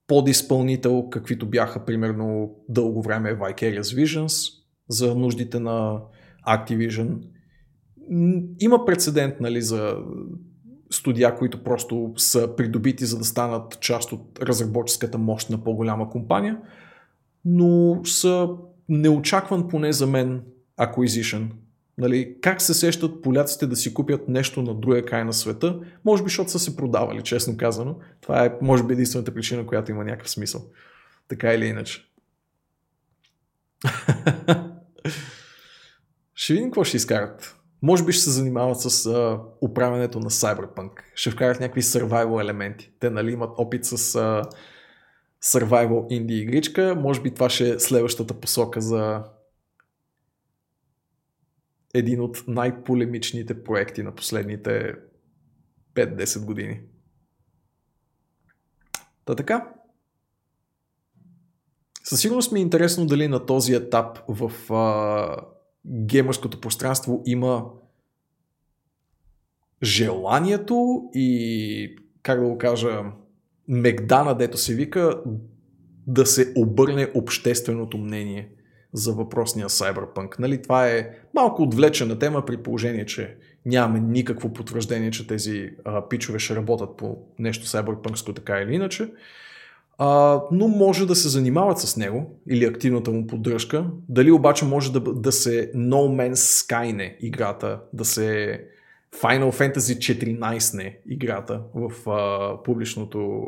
подизпълнител, 0.07 1.09
каквито 1.09 1.45
бяха 1.45 1.85
примерно 1.85 2.55
дълго 2.69 3.01
време 3.01 3.37
Vicarious 3.37 3.81
Visions 3.81 4.53
за 4.89 5.15
нуждите 5.15 5.59
на 5.59 6.01
Activision. 6.47 7.17
Има 8.59 8.85
прецедент 8.85 9.39
нали, 9.39 9.61
за 9.61 9.97
студия, 10.91 11.35
които 11.35 11.63
просто 11.63 12.13
са 12.17 12.55
придобити 12.55 13.05
за 13.05 13.17
да 13.17 13.23
станат 13.23 13.79
част 13.79 14.11
от 14.11 14.39
разработческата 14.41 15.17
мощ 15.17 15.49
на 15.49 15.63
по-голяма 15.63 16.09
компания, 16.09 16.57
но 17.45 18.01
са 18.05 18.49
неочакван 18.89 19.67
поне 19.67 19.93
за 19.93 20.07
мен 20.07 20.41
acquisition. 20.79 21.47
Нали, 21.97 22.35
как 22.41 22.61
се 22.61 22.73
сещат 22.73 23.21
поляците 23.21 23.67
да 23.67 23.75
си 23.75 23.93
купят 23.93 24.29
нещо 24.29 24.61
на 24.61 24.75
другия 24.75 25.05
край 25.05 25.23
на 25.25 25.33
света? 25.33 25.79
Може 26.05 26.23
би, 26.23 26.29
защото 26.29 26.51
са 26.51 26.59
се 26.59 26.75
продавали, 26.75 27.21
честно 27.21 27.57
казано. 27.57 27.95
Това 28.21 28.45
е, 28.45 28.57
може 28.61 28.83
би, 28.83 28.93
единствената 28.93 29.33
причина, 29.33 29.65
която 29.65 29.91
има 29.91 30.03
някакъв 30.03 30.29
смисъл. 30.29 30.61
Така 31.27 31.53
или 31.53 31.65
иначе. 31.65 32.05
ще 36.35 36.53
видим 36.53 36.69
какво 36.69 36.83
ще 36.83 36.97
изкарат. 36.97 37.58
Може 37.81 38.05
би 38.05 38.11
ще 38.11 38.23
се 38.23 38.29
занимават 38.31 38.81
с 38.81 39.05
а, 39.05 39.41
управянето 39.61 40.19
на 40.19 40.29
Cyberpunk. 40.29 40.91
Ще 41.15 41.31
вкарат 41.31 41.59
някакви 41.59 41.81
survival 41.81 42.41
елементи. 42.41 42.91
Те 42.99 43.09
нали 43.09 43.31
имат 43.31 43.51
опит 43.57 43.85
с 43.85 44.15
а, 44.15 44.43
survival 45.43 46.07
инди 46.09 46.33
игричка. 46.33 46.95
Може 46.95 47.21
би 47.21 47.33
това 47.33 47.49
ще 47.49 47.69
е 47.69 47.79
следващата 47.79 48.33
посока 48.33 48.81
за 48.81 49.23
един 51.93 52.21
от 52.21 52.43
най-полемичните 52.47 53.63
проекти 53.63 54.03
на 54.03 54.15
последните 54.15 54.95
5-10 55.95 56.45
години. 56.45 56.81
Та 59.25 59.35
така. 59.35 59.73
Със 62.03 62.21
сигурност 62.21 62.51
ми 62.51 62.59
е 62.59 62.63
интересно 62.63 63.05
дали 63.05 63.27
на 63.27 63.45
този 63.45 63.73
етап 63.73 64.19
в 64.27 64.73
а, 64.73 65.58
геймърското 65.89 66.61
пространство 66.61 67.23
има 67.25 67.65
желанието 69.83 71.03
и, 71.13 71.95
как 72.23 72.39
да 72.39 72.47
го 72.47 72.57
кажа, 72.57 73.03
мегдана, 73.67 74.37
дето 74.37 74.57
се 74.57 74.75
вика, 74.75 75.21
да 76.07 76.25
се 76.25 76.53
обърне 76.57 77.11
общественото 77.15 77.97
мнение 77.97 78.49
за 78.93 79.13
въпросния 79.13 79.69
Cyberpunk. 79.69 80.39
Нали, 80.39 80.61
това 80.61 80.87
е 80.87 81.09
малко 81.33 81.63
отвлечена 81.63 82.19
тема 82.19 82.45
при 82.45 82.57
положение, 82.57 83.05
че 83.05 83.37
нямаме 83.65 83.99
никакво 83.99 84.53
потвърждение, 84.53 85.11
че 85.11 85.27
тези 85.27 85.69
а, 85.85 86.07
пичове 86.09 86.39
ще 86.39 86.55
работят 86.55 86.97
по 86.97 87.17
нещо 87.39 87.65
Cyberpunksко 87.65 88.35
така 88.35 88.61
или 88.61 88.75
иначе. 88.75 89.09
А, 90.01 90.41
но 90.51 90.67
може 90.67 91.05
да 91.05 91.15
се 91.15 91.29
занимават 91.29 91.79
с 91.79 91.97
него 91.97 92.39
или 92.49 92.65
активната 92.65 93.11
му 93.11 93.27
поддръжка. 93.27 93.85
Дали 94.09 94.31
обаче 94.31 94.65
може 94.65 94.91
да, 94.91 94.99
да 94.99 95.31
се 95.31 95.71
No 95.73 96.31
Man's 96.31 96.33
Sky 96.33 96.91
не 96.91 97.17
играта, 97.21 97.79
да 97.93 98.05
се 98.05 98.59
Final 99.15 99.51
Fantasy 99.51 100.17
14 100.39 100.77
не 100.77 100.99
играта 101.09 101.61
в 101.75 102.09
а, 102.09 102.63
публичното 102.63 103.47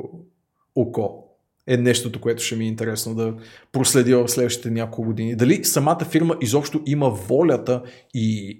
око 0.75 1.27
е 1.67 1.77
нещото, 1.77 2.21
което 2.21 2.43
ще 2.43 2.55
ми 2.55 2.65
е 2.65 2.67
интересно 2.67 3.15
да 3.15 3.35
проследя 3.71 4.17
в 4.17 4.27
следващите 4.27 4.71
няколко 4.71 5.03
години. 5.03 5.35
Дали 5.35 5.63
самата 5.63 6.05
фирма 6.09 6.37
изобщо 6.41 6.81
има 6.85 7.09
волята 7.09 7.83
и 8.13 8.59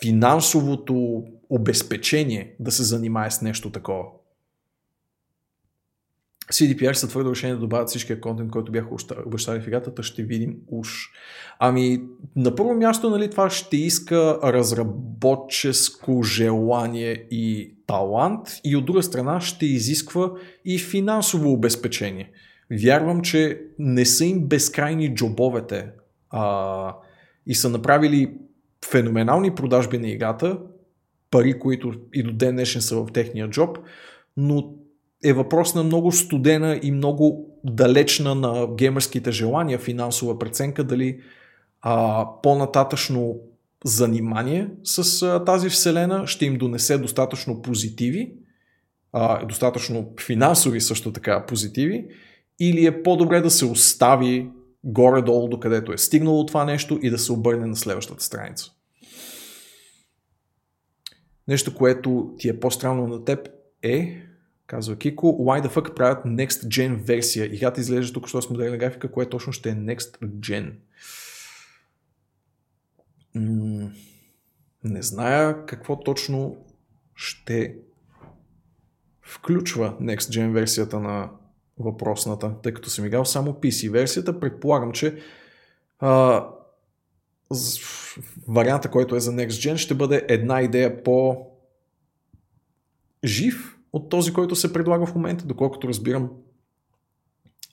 финансовото 0.00 1.24
обезпечение 1.50 2.54
да 2.60 2.70
се 2.70 2.82
занимае 2.82 3.30
с 3.30 3.42
нещо 3.42 3.70
такова. 3.70 4.04
CDPR 6.52 6.92
са 6.92 7.08
твърдо 7.08 7.30
решение 7.30 7.54
да 7.54 7.60
добавят 7.60 7.88
всичкия 7.88 8.20
контент, 8.20 8.50
който 8.50 8.72
бяха 8.72 8.88
обещали 9.26 9.60
в 9.60 9.66
играта, 9.66 10.02
ще 10.02 10.22
видим 10.22 10.56
уж. 10.68 11.10
Ами, 11.58 12.02
на 12.36 12.54
първо 12.54 12.74
място, 12.74 13.10
нали, 13.10 13.30
това 13.30 13.50
ще 13.50 13.76
иска 13.76 14.38
разработческо 14.42 16.22
желание 16.22 17.26
и 17.30 17.74
талант 17.86 18.48
и 18.64 18.76
от 18.76 18.86
друга 18.86 19.02
страна 19.02 19.40
ще 19.40 19.66
изисква 19.66 20.30
и 20.64 20.78
финансово 20.78 21.52
обезпечение. 21.52 22.30
Вярвам, 22.70 23.22
че 23.22 23.60
не 23.78 24.04
са 24.04 24.24
им 24.24 24.40
безкрайни 24.40 25.14
джобовете 25.14 25.86
а, 26.30 26.96
и 27.46 27.54
са 27.54 27.68
направили 27.68 28.34
феноменални 28.90 29.54
продажби 29.54 29.98
на 29.98 30.08
играта, 30.08 30.58
пари, 31.30 31.58
които 31.58 31.92
и 32.14 32.22
до 32.22 32.32
ден 32.32 32.54
днешен 32.54 32.82
са 32.82 32.96
в 32.96 33.12
техния 33.12 33.50
джоб, 33.50 33.78
но 34.36 34.74
е 35.24 35.32
въпрос 35.32 35.74
на 35.74 35.82
много 35.82 36.12
студена 36.12 36.80
и 36.82 36.90
много 36.90 37.48
далечна 37.64 38.34
на 38.34 38.66
геймерските 38.74 39.32
желания 39.32 39.78
финансова 39.78 40.38
преценка, 40.38 40.84
дали 40.84 41.20
а, 41.80 42.26
по-нататъчно 42.42 43.36
занимание 43.84 44.70
с 44.84 45.22
а, 45.22 45.44
тази 45.44 45.68
вселена 45.68 46.26
ще 46.26 46.46
им 46.46 46.58
донесе 46.58 46.98
достатъчно 46.98 47.62
позитиви, 47.62 48.32
а, 49.12 49.46
достатъчно 49.46 50.12
финансови 50.20 50.80
също 50.80 51.12
така 51.12 51.46
позитиви, 51.46 52.06
или 52.60 52.86
е 52.86 53.02
по-добре 53.02 53.40
да 53.40 53.50
се 53.50 53.64
остави 53.64 54.50
горе-долу 54.84 55.48
докъдето 55.48 55.92
е 55.92 55.98
стигнало 55.98 56.46
това 56.46 56.64
нещо 56.64 56.98
и 57.02 57.10
да 57.10 57.18
се 57.18 57.32
обърне 57.32 57.66
на 57.66 57.76
следващата 57.76 58.24
страница. 58.24 58.72
Нещо, 61.48 61.74
което 61.74 62.34
ти 62.38 62.48
е 62.48 62.60
по-странно 62.60 63.06
на 63.06 63.24
теб 63.24 63.48
е, 63.82 64.27
казва 64.68 64.96
Кико, 64.96 65.26
why 65.26 65.66
the 65.66 65.68
fuck 65.68 65.94
правят 65.94 66.24
Next 66.24 66.48
Gen 66.48 66.94
версия? 66.94 67.54
Играта 67.54 67.80
изглежда 67.80 68.12
тук, 68.12 68.28
що 68.28 68.42
с 68.42 68.50
модерна 68.50 68.76
графика, 68.76 69.10
което 69.12 69.30
точно 69.30 69.52
ще 69.52 69.70
е 69.70 69.74
Next 69.74 70.18
Gen. 70.20 70.72
Не 74.84 75.02
зная 75.02 75.66
какво 75.66 76.00
точно 76.00 76.64
ще 77.14 77.76
включва 79.22 79.96
Next 80.00 80.18
Gen 80.18 80.52
версията 80.52 81.00
на 81.00 81.30
въпросната, 81.78 82.54
тъй 82.62 82.74
като 82.74 82.90
съм 82.90 83.06
играл 83.06 83.24
само 83.24 83.52
PC 83.52 83.90
версията. 83.90 84.40
Предполагам, 84.40 84.92
че 84.92 85.22
а, 85.98 86.44
варианта, 88.48 88.90
който 88.90 89.16
е 89.16 89.20
за 89.20 89.32
Next 89.32 89.48
Gen, 89.48 89.76
ще 89.76 89.94
бъде 89.94 90.26
една 90.28 90.62
идея 90.62 91.02
по 91.02 91.46
жив 93.24 93.77
от 93.92 94.08
този, 94.08 94.32
който 94.32 94.56
се 94.56 94.72
предлага 94.72 95.06
в 95.06 95.14
момента, 95.14 95.44
доколкото 95.44 95.88
разбирам 95.88 96.30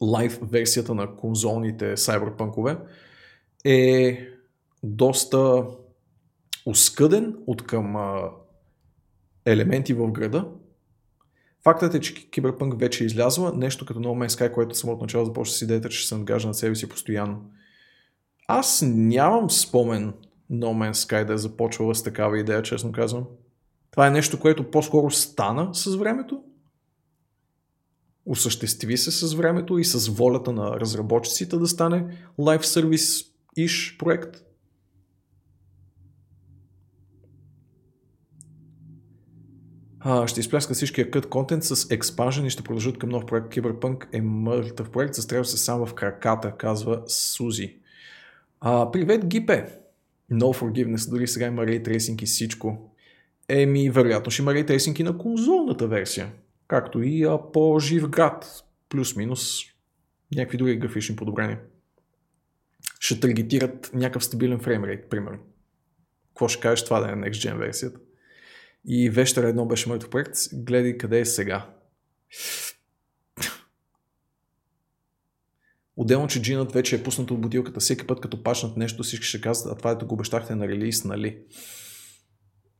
лайв 0.01 0.39
версията 0.41 0.95
на 0.95 1.15
конзолните 1.15 1.97
Cyberpunk 1.97 2.77
е 3.65 4.19
доста 4.83 5.65
оскъден 6.65 7.35
от 7.47 7.67
към 7.67 7.95
а, 7.95 8.29
елементи 9.45 9.93
в 9.93 10.11
града. 10.11 10.47
Фактът 11.63 11.95
е, 11.95 11.99
че 11.99 12.29
Киберпънк 12.29 12.79
вече 12.79 13.03
е 13.03 13.07
излязла, 13.07 13.53
нещо 13.55 13.85
като 13.85 13.99
No 13.99 14.27
Man's 14.27 14.27
Sky, 14.27 14.51
което 14.51 14.77
самото 14.77 15.01
начало 15.01 15.25
започва 15.25 15.53
с 15.55 15.61
идеята, 15.61 15.89
че 15.89 16.07
се 16.07 16.15
надгажда 16.15 16.47
на 16.47 16.53
себе 16.53 16.75
си 16.75 16.89
постоянно. 16.89 17.41
Аз 18.47 18.83
нямам 18.87 19.49
спомен 19.49 20.13
No 20.51 20.91
Man's 20.91 20.91
Sky 20.91 21.25
да 21.25 21.33
е 21.33 21.37
започвала 21.37 21.95
с 21.95 22.03
такава 22.03 22.39
идея, 22.39 22.63
честно 22.63 22.91
казвам. 22.91 23.25
Това 23.95 24.07
е 24.07 24.11
нещо, 24.11 24.39
което 24.39 24.71
по-скоро 24.71 25.11
стана 25.11 25.75
с 25.75 25.95
времето, 25.95 26.43
осъществи 28.25 28.97
се 28.97 29.11
с 29.11 29.33
времето 29.33 29.77
и 29.77 29.85
с 29.85 30.07
волята 30.07 30.51
на 30.51 30.79
разработчиците 30.79 31.57
да 31.57 31.67
стане 31.67 32.17
Live 32.39 32.63
Service 32.63 33.27
иш 33.57 33.97
проект. 33.97 34.43
А, 39.99 40.27
ще 40.27 40.39
изпляска 40.39 40.73
всичкия 40.73 41.11
кът 41.11 41.29
контент 41.29 41.63
с 41.63 41.91
експанжен 41.91 42.45
и 42.45 42.49
ще 42.49 42.63
продължат 42.63 42.97
към 42.97 43.09
нов 43.09 43.25
проект. 43.25 43.49
Киберпънк 43.49 44.09
е 44.11 44.21
мъртъв 44.21 44.89
проект, 44.89 45.13
застрява 45.13 45.45
се 45.45 45.57
сам 45.57 45.85
в 45.85 45.93
краката, 45.93 46.57
казва 46.57 47.03
Сузи. 47.07 47.75
А, 48.59 48.91
привет, 48.91 49.25
Гипе! 49.25 49.79
No 50.31 50.61
Forgiveness, 50.61 51.09
дори 51.09 51.27
сега 51.27 51.45
има 51.45 51.61
Tracing 51.61 52.23
и 52.23 52.25
всичко. 52.25 52.94
Еми, 53.49 53.89
вероятно 53.89 54.31
ще 54.31 54.41
има 54.41 54.51
Tracing 54.51 54.99
и 54.99 55.03
на 55.03 55.17
конзолната 55.17 55.87
версия. 55.87 56.31
Както 56.67 57.01
и 57.01 57.23
а, 57.23 57.51
по-жив 57.51 58.09
град. 58.09 58.63
Плюс-минус 58.89 59.59
някакви 60.35 60.57
други 60.57 60.75
графични 60.75 61.15
подобрения. 61.15 61.59
Ще 62.99 63.19
таргетират 63.19 63.91
някакъв 63.93 64.25
стабилен 64.25 64.59
фреймрейт, 64.59 65.09
примерно. 65.09 65.39
Какво 66.27 66.47
ще 66.47 66.61
кажеш 66.61 66.85
това 66.85 66.99
да 66.99 67.11
е 67.11 67.15
Next 67.15 67.31
Gen 67.31 67.57
версията? 67.57 67.99
И 68.87 69.09
Вещера 69.09 69.49
едно 69.49 69.65
беше 69.65 69.89
мъртв 69.89 70.09
проект. 70.09 70.35
Гледай 70.53 70.97
къде 70.97 71.19
е 71.19 71.25
сега. 71.25 71.69
Отделно, 75.97 76.27
че 76.27 76.41
джинът 76.41 76.71
вече 76.71 76.95
е 76.95 77.03
пуснат 77.03 77.31
от 77.31 77.41
бутилката. 77.41 77.79
Всеки 77.79 78.07
път, 78.07 78.21
като 78.21 78.43
пачнат 78.43 78.77
нещо, 78.77 79.03
всички 79.03 79.25
ще 79.25 79.41
казват, 79.41 79.73
а 79.73 79.77
това 79.77 79.91
ето 79.91 80.07
го 80.07 80.13
обещахте 80.13 80.55
на 80.55 80.67
релиз, 80.67 81.03
нали? 81.03 81.39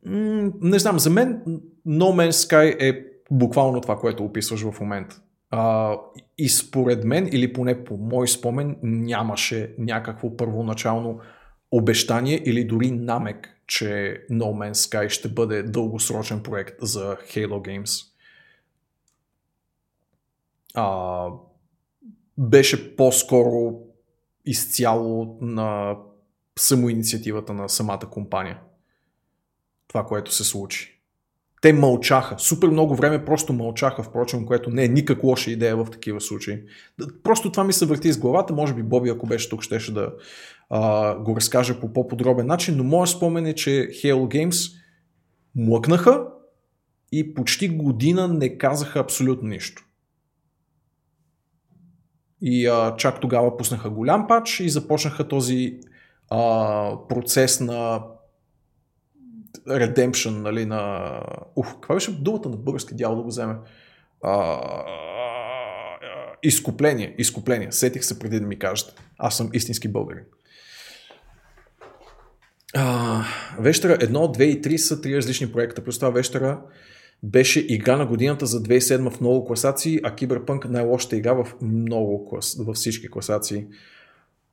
Не 0.05 0.79
знам, 0.79 0.99
за 0.99 1.09
мен 1.09 1.41
No 1.87 2.29
Man's 2.29 2.29
Sky 2.29 2.75
е 2.79 3.05
буквално 3.31 3.81
това, 3.81 3.99
което 3.99 4.23
описваш 4.23 4.61
в 4.61 4.79
момента. 4.81 5.21
А, 5.49 5.95
и 6.37 6.49
според 6.49 7.03
мен, 7.03 7.29
или 7.31 7.53
поне 7.53 7.83
по 7.83 7.97
мой 7.97 8.27
спомен, 8.27 8.77
нямаше 8.83 9.75
някакво 9.77 10.37
първоначално 10.37 11.19
обещание 11.71 12.41
или 12.45 12.65
дори 12.65 12.91
намек, 12.91 13.49
че 13.67 13.85
No 14.31 14.43
Man's 14.43 14.73
Sky 14.73 15.09
ще 15.09 15.29
бъде 15.29 15.63
дългосрочен 15.63 16.43
проект 16.43 16.75
за 16.81 17.15
Halo 17.15 17.47
Games. 17.47 18.05
А, 20.73 21.27
беше 22.37 22.95
по-скоро 22.95 23.79
изцяло 24.45 25.37
на 25.41 25.97
самоинициативата 26.59 27.53
на 27.53 27.69
самата 27.69 28.09
компания. 28.11 28.59
Това, 29.95 30.05
което 30.05 30.33
се 30.33 30.43
случи. 30.43 31.01
Те 31.61 31.73
мълчаха. 31.73 32.35
Супер 32.39 32.67
много 32.67 32.95
време 32.95 33.25
просто 33.25 33.53
мълчаха, 33.53 34.03
впрочем, 34.03 34.45
което 34.45 34.69
не 34.69 34.83
е 34.83 34.87
никак 34.87 35.23
лоша 35.23 35.51
идея 35.51 35.77
в 35.77 35.87
такива 35.91 36.21
случаи. 36.21 36.63
Просто 37.23 37.51
това 37.51 37.63
ми 37.63 37.73
се 37.73 37.85
върти 37.85 38.07
из 38.07 38.17
главата. 38.17 38.53
Може 38.53 38.73
би 38.73 38.83
Боби, 38.83 39.09
ако 39.09 39.27
беше 39.27 39.49
тук, 39.49 39.61
щеше 39.61 39.93
да 39.93 40.13
а, 40.69 41.15
го 41.15 41.35
разкаже 41.35 41.79
по 41.79 41.93
по-подробен 41.93 42.47
начин, 42.47 42.77
но 42.77 42.83
моят 42.83 43.09
спомен 43.09 43.45
е, 43.45 43.53
че 43.53 43.69
Halo 43.69 44.27
Games 44.27 44.71
млъкнаха 45.55 46.27
и 47.11 47.33
почти 47.33 47.69
година 47.69 48.27
не 48.27 48.57
казаха 48.57 48.99
абсолютно 48.99 49.49
нищо. 49.49 49.83
И 52.41 52.67
а, 52.67 52.95
чак 52.95 53.19
тогава 53.19 53.57
пуснаха 53.57 53.89
голям 53.89 54.27
пач 54.27 54.59
и 54.59 54.69
започнаха 54.69 55.27
този 55.27 55.79
а, 56.29 57.07
процес 57.09 57.59
на 57.59 58.03
redemption, 59.67 60.29
нали, 60.29 60.65
на... 60.65 61.11
Ух, 61.55 61.73
каква 61.73 61.95
беше 61.95 62.11
думата 62.11 62.49
на 62.49 62.57
български 62.57 62.95
дял 62.95 63.15
да 63.15 63.21
го 63.21 63.27
вземе? 63.27 63.55
А, 64.23 64.61
изкупление, 66.43 67.15
изкупление. 67.17 67.71
Сетих 67.71 68.03
се 68.03 68.19
преди 68.19 68.39
да 68.39 68.45
ми 68.45 68.59
кажете. 68.59 68.93
Аз 69.17 69.37
съм 69.37 69.49
истински 69.53 69.87
българин. 69.87 70.23
А, 72.73 73.23
Вещера 73.59 73.97
1, 73.97 74.11
2 74.11 74.41
и 74.41 74.61
3 74.61 74.77
са 74.77 75.01
три 75.01 75.17
различни 75.17 75.51
проекта. 75.51 75.83
Плюс 75.83 75.99
това 75.99 76.09
Вещера 76.09 76.61
беше 77.23 77.59
игра 77.59 77.97
на 77.97 78.05
годината 78.05 78.45
за 78.45 78.63
2007 78.63 79.09
в 79.09 79.21
много 79.21 79.45
класации, 79.45 79.99
а 80.03 80.15
Киберпънк 80.15 80.69
най-лошата 80.69 81.15
игра 81.15 81.33
в 81.33 81.47
много 81.61 82.29
клас... 82.29 82.55
във 82.59 82.75
всички 82.75 83.11
класации. 83.11 83.65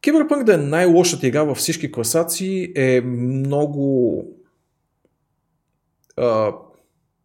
Киберпънк 0.00 0.44
да 0.44 0.54
е 0.54 0.56
най-лошата 0.56 1.26
игра 1.26 1.42
във 1.42 1.58
всички 1.58 1.92
класации 1.92 2.72
е 2.76 3.00
много... 3.00 4.24
А, 6.16 6.52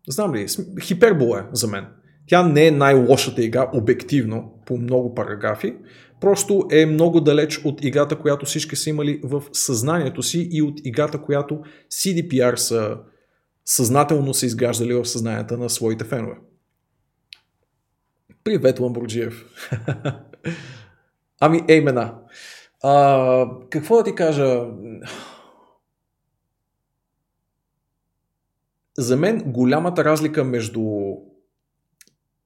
знам 0.09 0.35
ли, 0.35 0.47
хипербола 0.81 1.39
е 1.39 1.43
за 1.53 1.67
мен. 1.67 1.85
Тя 2.27 2.47
не 2.47 2.67
е 2.67 2.71
най-лошата 2.71 3.43
игра 3.43 3.71
обективно 3.73 4.53
по 4.65 4.77
много 4.77 5.15
параграфи, 5.15 5.75
просто 6.21 6.67
е 6.71 6.85
много 6.85 7.21
далеч 7.21 7.61
от 7.65 7.85
играта, 7.85 8.19
която 8.19 8.45
всички 8.45 8.75
са 8.75 8.89
имали 8.89 9.21
в 9.23 9.43
съзнанието 9.53 10.23
си 10.23 10.49
и 10.51 10.61
от 10.61 10.79
играта, 10.85 11.21
която 11.21 11.61
CDPR 11.91 12.55
са 12.55 12.97
съзнателно 13.65 14.33
са 14.33 14.45
изграждали 14.45 14.93
в 14.93 15.05
съзнанието 15.05 15.57
на 15.57 15.69
своите 15.69 16.05
фенове. 16.05 16.35
Привет, 18.43 18.79
Ламбурджиев! 18.79 19.45
ами, 21.39 21.61
еймена. 21.67 22.15
А, 22.83 23.49
какво 23.69 23.97
да 23.97 24.03
ти 24.03 24.15
кажа? 24.15 24.65
За 28.97 29.17
мен 29.17 29.43
голямата 29.45 30.05
разлика 30.05 30.43
между 30.43 30.83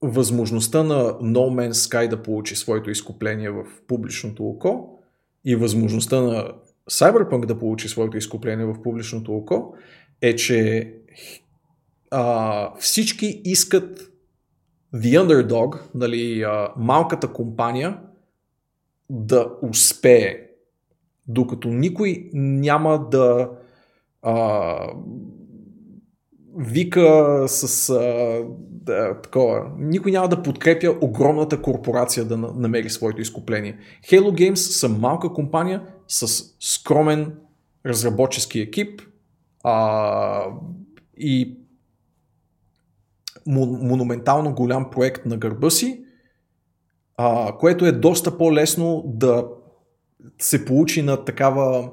възможността 0.01 0.83
на 0.83 1.03
No 1.19 1.69
Man's 1.69 1.71
Sky 1.71 2.07
да 2.07 2.23
получи 2.23 2.55
своето 2.55 2.89
изкупление 2.89 3.49
в 3.49 3.65
публичното 3.87 4.45
око 4.45 4.99
и 5.45 5.55
възможността 5.55 6.21
на 6.21 6.53
Cyberpunk 6.91 7.45
да 7.45 7.59
получи 7.59 7.89
своето 7.89 8.17
изкупление 8.17 8.65
в 8.65 8.81
публичното 8.81 9.35
око 9.35 9.75
е, 10.21 10.35
че 10.35 10.93
а, 12.11 12.75
всички 12.79 13.41
искат 13.45 14.11
The 14.93 15.21
Underdog, 15.21 15.81
нали, 15.95 16.41
а, 16.41 16.73
малката 16.77 17.33
компания, 17.33 17.99
да 19.09 19.47
успее, 19.61 20.47
докато 21.27 21.67
никой 21.67 22.29
няма 22.33 23.07
да 23.11 23.51
а, 24.21 24.93
вика 26.57 27.43
с 27.47 27.89
а, 27.89 28.43
да, 28.69 29.21
такова. 29.21 29.71
Никой 29.77 30.11
няма 30.11 30.27
да 30.27 30.43
подкрепя 30.43 30.97
огромната 31.01 31.61
корпорация 31.61 32.25
да 32.25 32.37
намери 32.37 32.89
своето 32.89 33.21
изкупление. 33.21 33.77
Halo 34.11 34.31
Games 34.31 34.55
са 34.55 34.89
малка 34.89 35.33
компания 35.33 35.83
с 36.07 36.43
скромен 36.59 37.33
разработчески 37.85 38.59
екип 38.59 39.01
а, 39.63 40.45
и 41.17 41.57
монументално 43.47 44.55
голям 44.55 44.89
проект 44.89 45.25
на 45.25 45.37
гърба 45.37 45.69
си, 45.69 46.03
а, 47.17 47.57
което 47.57 47.85
е 47.85 47.91
доста 47.91 48.37
по-лесно 48.37 49.03
да 49.05 49.47
се 50.39 50.65
получи 50.65 51.01
на 51.01 51.25
такава 51.25 51.91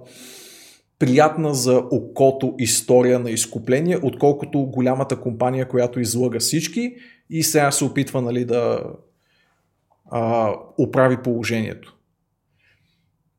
приятна 0.98 1.54
за 1.54 1.82
окото 1.90 2.54
история 2.58 3.18
на 3.18 3.30
изкупление, 3.30 3.98
отколкото 4.02 4.66
голямата 4.66 5.20
компания, 5.20 5.68
която 5.68 6.00
излага 6.00 6.38
всички 6.38 6.94
и 7.30 7.42
сега 7.42 7.70
се 7.70 7.84
опитва 7.84 8.22
нали, 8.22 8.44
да 8.44 8.82
а, 10.10 10.54
оправи 10.78 11.16
положението. 11.22 11.96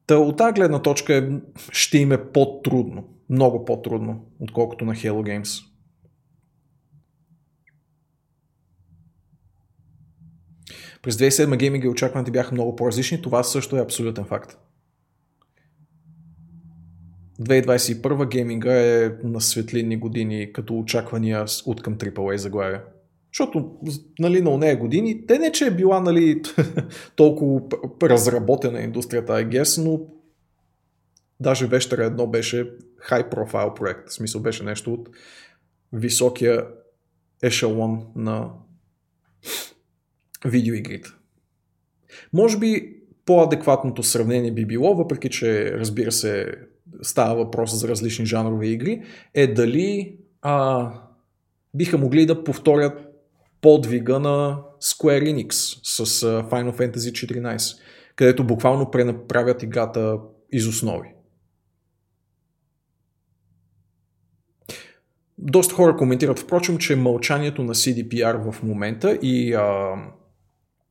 Та 0.07 0.18
от 0.18 0.38
тази 0.38 0.53
гледна 0.53 0.81
точка 0.81 1.15
е, 1.15 1.23
ще 1.72 1.98
им 1.98 2.11
е 2.11 2.31
по-трудно, 2.31 3.03
много 3.30 3.65
по-трудно, 3.65 4.26
отколкото 4.40 4.86
на 4.86 4.94
Halo 4.94 5.41
Games. 5.41 5.65
През 11.02 11.15
2007 11.15 11.57
гейминги 11.57 11.88
очакваните 11.88 12.31
бяха 12.31 12.53
много 12.53 12.76
по-различни, 12.76 13.22
това 13.22 13.44
също 13.44 13.77
е 13.77 13.81
абсолютен 13.81 14.26
факт. 14.26 14.57
2021 17.41 18.30
гейминга 18.30 18.74
е 18.74 19.11
на 19.24 19.41
светлинни 19.41 19.98
години 19.98 20.53
като 20.53 20.80
очаквания 20.80 21.45
от 21.66 21.82
към 21.82 21.98
AAA 21.98 22.36
заглавия. 22.36 22.84
Защото, 23.34 23.80
нали, 24.20 24.41
на 24.41 24.57
нея 24.57 24.78
години, 24.78 25.26
те 25.28 25.40
не 25.40 25.52
че 25.52 25.68
е 25.68 25.72
била, 25.72 25.99
нали, 25.99 26.41
толкова 27.16 27.61
разработена 28.03 28.82
индустрията, 28.82 29.34
I 29.34 29.49
guess, 29.49 29.84
но 29.84 29.99
даже 31.40 31.68
Вещера 31.68 32.06
едно 32.06 32.28
беше 32.28 32.72
high 33.10 33.32
profile 33.34 33.74
проект. 33.74 34.10
В 34.10 34.14
смисъл 34.14 34.41
беше 34.41 34.64
нещо 34.64 34.94
от 34.94 35.10
високия 35.94 36.68
ешелон 37.44 38.07
на 38.16 38.52
видеоигрите. 40.45 41.10
Може 42.34 42.57
би 42.57 42.95
по-адекватното 43.26 44.03
сравнение 44.03 44.52
би 44.52 44.66
било, 44.66 44.95
въпреки 44.95 45.30
че 45.30 45.74
разбира 45.74 46.11
се 46.11 46.56
става 47.02 47.36
въпрос 47.36 47.80
за 47.80 47.88
различни 47.88 48.26
жанрови 48.26 48.70
игри, 48.70 49.03
е 49.34 49.48
дали 49.48 50.18
а, 50.41 50.91
биха 51.74 51.98
могли 51.98 52.26
да 52.26 52.44
повторят 52.44 53.10
подвига 53.61 54.20
на 54.20 54.61
Square 54.82 55.34
Enix 55.34 55.52
с 55.84 56.06
Final 56.22 56.78
Fantasy 56.78 57.41
14, 57.41 57.82
където 58.16 58.44
буквално 58.44 58.91
пренаправят 58.91 59.64
играта 59.64 60.18
из 60.52 60.68
основи. 60.68 61.14
Доста 65.38 65.76
хора 65.76 65.98
коментират, 65.98 66.40
впрочем, 66.40 66.78
че 66.78 66.95
мълчанието 66.95 67.64
на 67.64 67.76
CDPR 67.76 68.52
в 68.52 68.64
момента 68.64 69.20
и 69.22 69.53
а, 69.53 69.95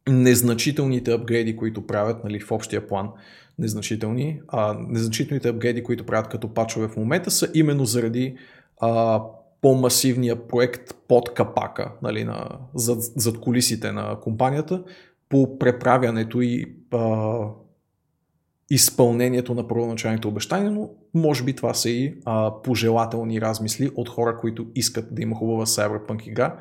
незначителните 0.09 1.13
апгрейди, 1.13 1.57
които 1.57 1.87
правят 1.87 2.25
нали, 2.25 2.41
в 2.41 2.53
общия 2.53 2.87
план, 2.87 3.11
незначителни, 3.59 4.41
а 4.49 4.77
незначителните 4.89 5.49
апгрейди, 5.49 5.83
които 5.83 6.07
правят 6.07 6.29
като 6.29 6.55
пачове 6.55 6.89
в 6.89 6.97
момента 6.97 7.31
са 7.31 7.51
именно 7.55 7.85
заради 7.85 8.37
а, 8.81 9.23
по-масивния 9.61 10.49
проект 10.49 10.95
под 11.09 11.35
капака, 11.35 11.93
нали, 12.03 12.25
на, 12.25 12.49
зад, 12.75 13.03
зад 13.03 13.41
колисите 13.41 13.93
на 13.93 14.21
компанията, 14.21 14.83
по 15.29 15.59
преправянето 15.59 16.41
и 16.41 16.75
а, 16.93 17.39
изпълнението 18.71 19.55
на 19.55 19.69
първоначалните 19.69 20.29
обещания, 20.29 20.71
но 20.71 20.91
може 21.15 21.45
би 21.45 21.53
това 21.53 21.75
са 21.75 21.91
и 21.91 22.15
а, 22.25 22.63
пожелателни 22.63 23.41
размисли 23.41 23.91
от 23.95 24.09
хора, 24.09 24.39
които 24.41 24.67
искат 24.75 25.15
да 25.15 25.23
има 25.23 25.37
хубава 25.37 25.67
Cyberpunk 25.67 26.29
игра, 26.29 26.57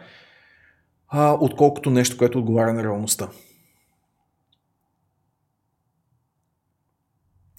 а, 1.07 1.37
отколкото 1.41 1.89
нещо, 1.89 2.17
което 2.17 2.39
отговаря 2.39 2.73
на 2.73 2.83
реалността. 2.83 3.29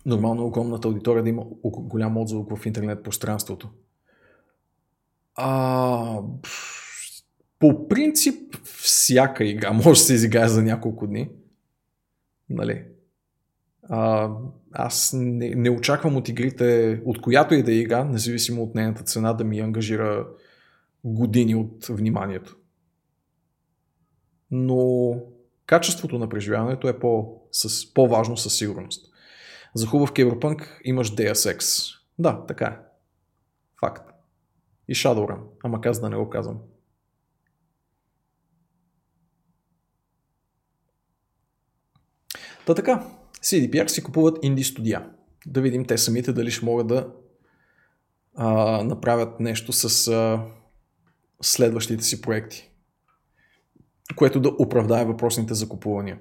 Нормално 0.09 0.47
огромната 0.47 0.89
аудитория 0.89 1.23
да 1.23 1.29
има 1.29 1.45
голям 1.63 2.17
отзвук 2.17 2.57
в 2.57 2.67
интернет 2.67 3.03
пространството. 3.03 3.69
А, 5.35 6.21
по 7.59 7.89
принцип, 7.89 8.55
всяка 8.65 9.45
игра 9.45 9.73
може 9.85 10.01
да 10.01 10.07
се 10.07 10.15
изиграе 10.15 10.49
за 10.49 10.63
няколко 10.63 11.07
дни. 11.07 11.31
Нали? 12.51 12.85
А, 13.83 14.31
аз 14.73 15.13
не, 15.17 15.55
не 15.55 15.71
очаквам 15.71 16.17
от 16.17 16.29
игрите, 16.29 17.01
от 17.05 17.21
която 17.21 17.55
и 17.55 17.63
да 17.63 17.73
е 17.73 17.79
игра, 17.79 18.05
независимо 18.05 18.63
от 18.63 18.75
нейната 18.75 19.03
цена, 19.03 19.33
да 19.33 19.45
ми 19.45 19.61
ангажира 19.61 20.27
години 21.05 21.55
от 21.55 21.87
вниманието. 21.87 22.57
Но 24.51 25.13
качеството 25.67 26.19
на 26.19 26.29
преживяването 26.29 26.89
е 26.89 26.99
по, 26.99 27.41
с, 27.53 27.95
по-важно 27.95 28.37
със 28.37 28.57
сигурност. 28.57 29.08
За 29.79 29.87
хубав 29.87 30.13
Киберпънк 30.13 30.81
имаш 30.85 31.15
Deus 31.15 31.33
Ex. 31.33 31.95
Да, 32.19 32.47
така 32.47 32.65
е. 32.65 32.79
Факт. 33.81 34.13
И 34.89 34.95
Shadowrun, 34.95 35.39
ама 35.65 35.81
каза 35.81 36.01
да 36.01 36.11
не 36.11 36.17
го 36.17 36.31
казвам. 36.31 36.59
Та 42.67 42.75
така, 42.75 43.07
CDPR 43.43 43.87
си 43.87 44.03
купуват 44.03 44.39
инди 44.43 44.65
студия. 44.65 45.11
Да 45.47 45.61
видим 45.61 45.85
те 45.85 45.99
самите 45.99 46.33
дали 46.33 46.51
ще 46.51 46.65
могат 46.65 46.87
да 46.87 47.13
а, 48.35 48.83
направят 48.85 49.41
нещо 49.41 49.73
с 49.73 50.09
а, 50.09 50.47
следващите 51.43 52.05
си 52.05 52.21
проекти, 52.21 52.71
което 54.17 54.41
да 54.41 54.49
оправдае 54.59 55.05
въпросните 55.05 55.55
закупувания. 55.55 56.19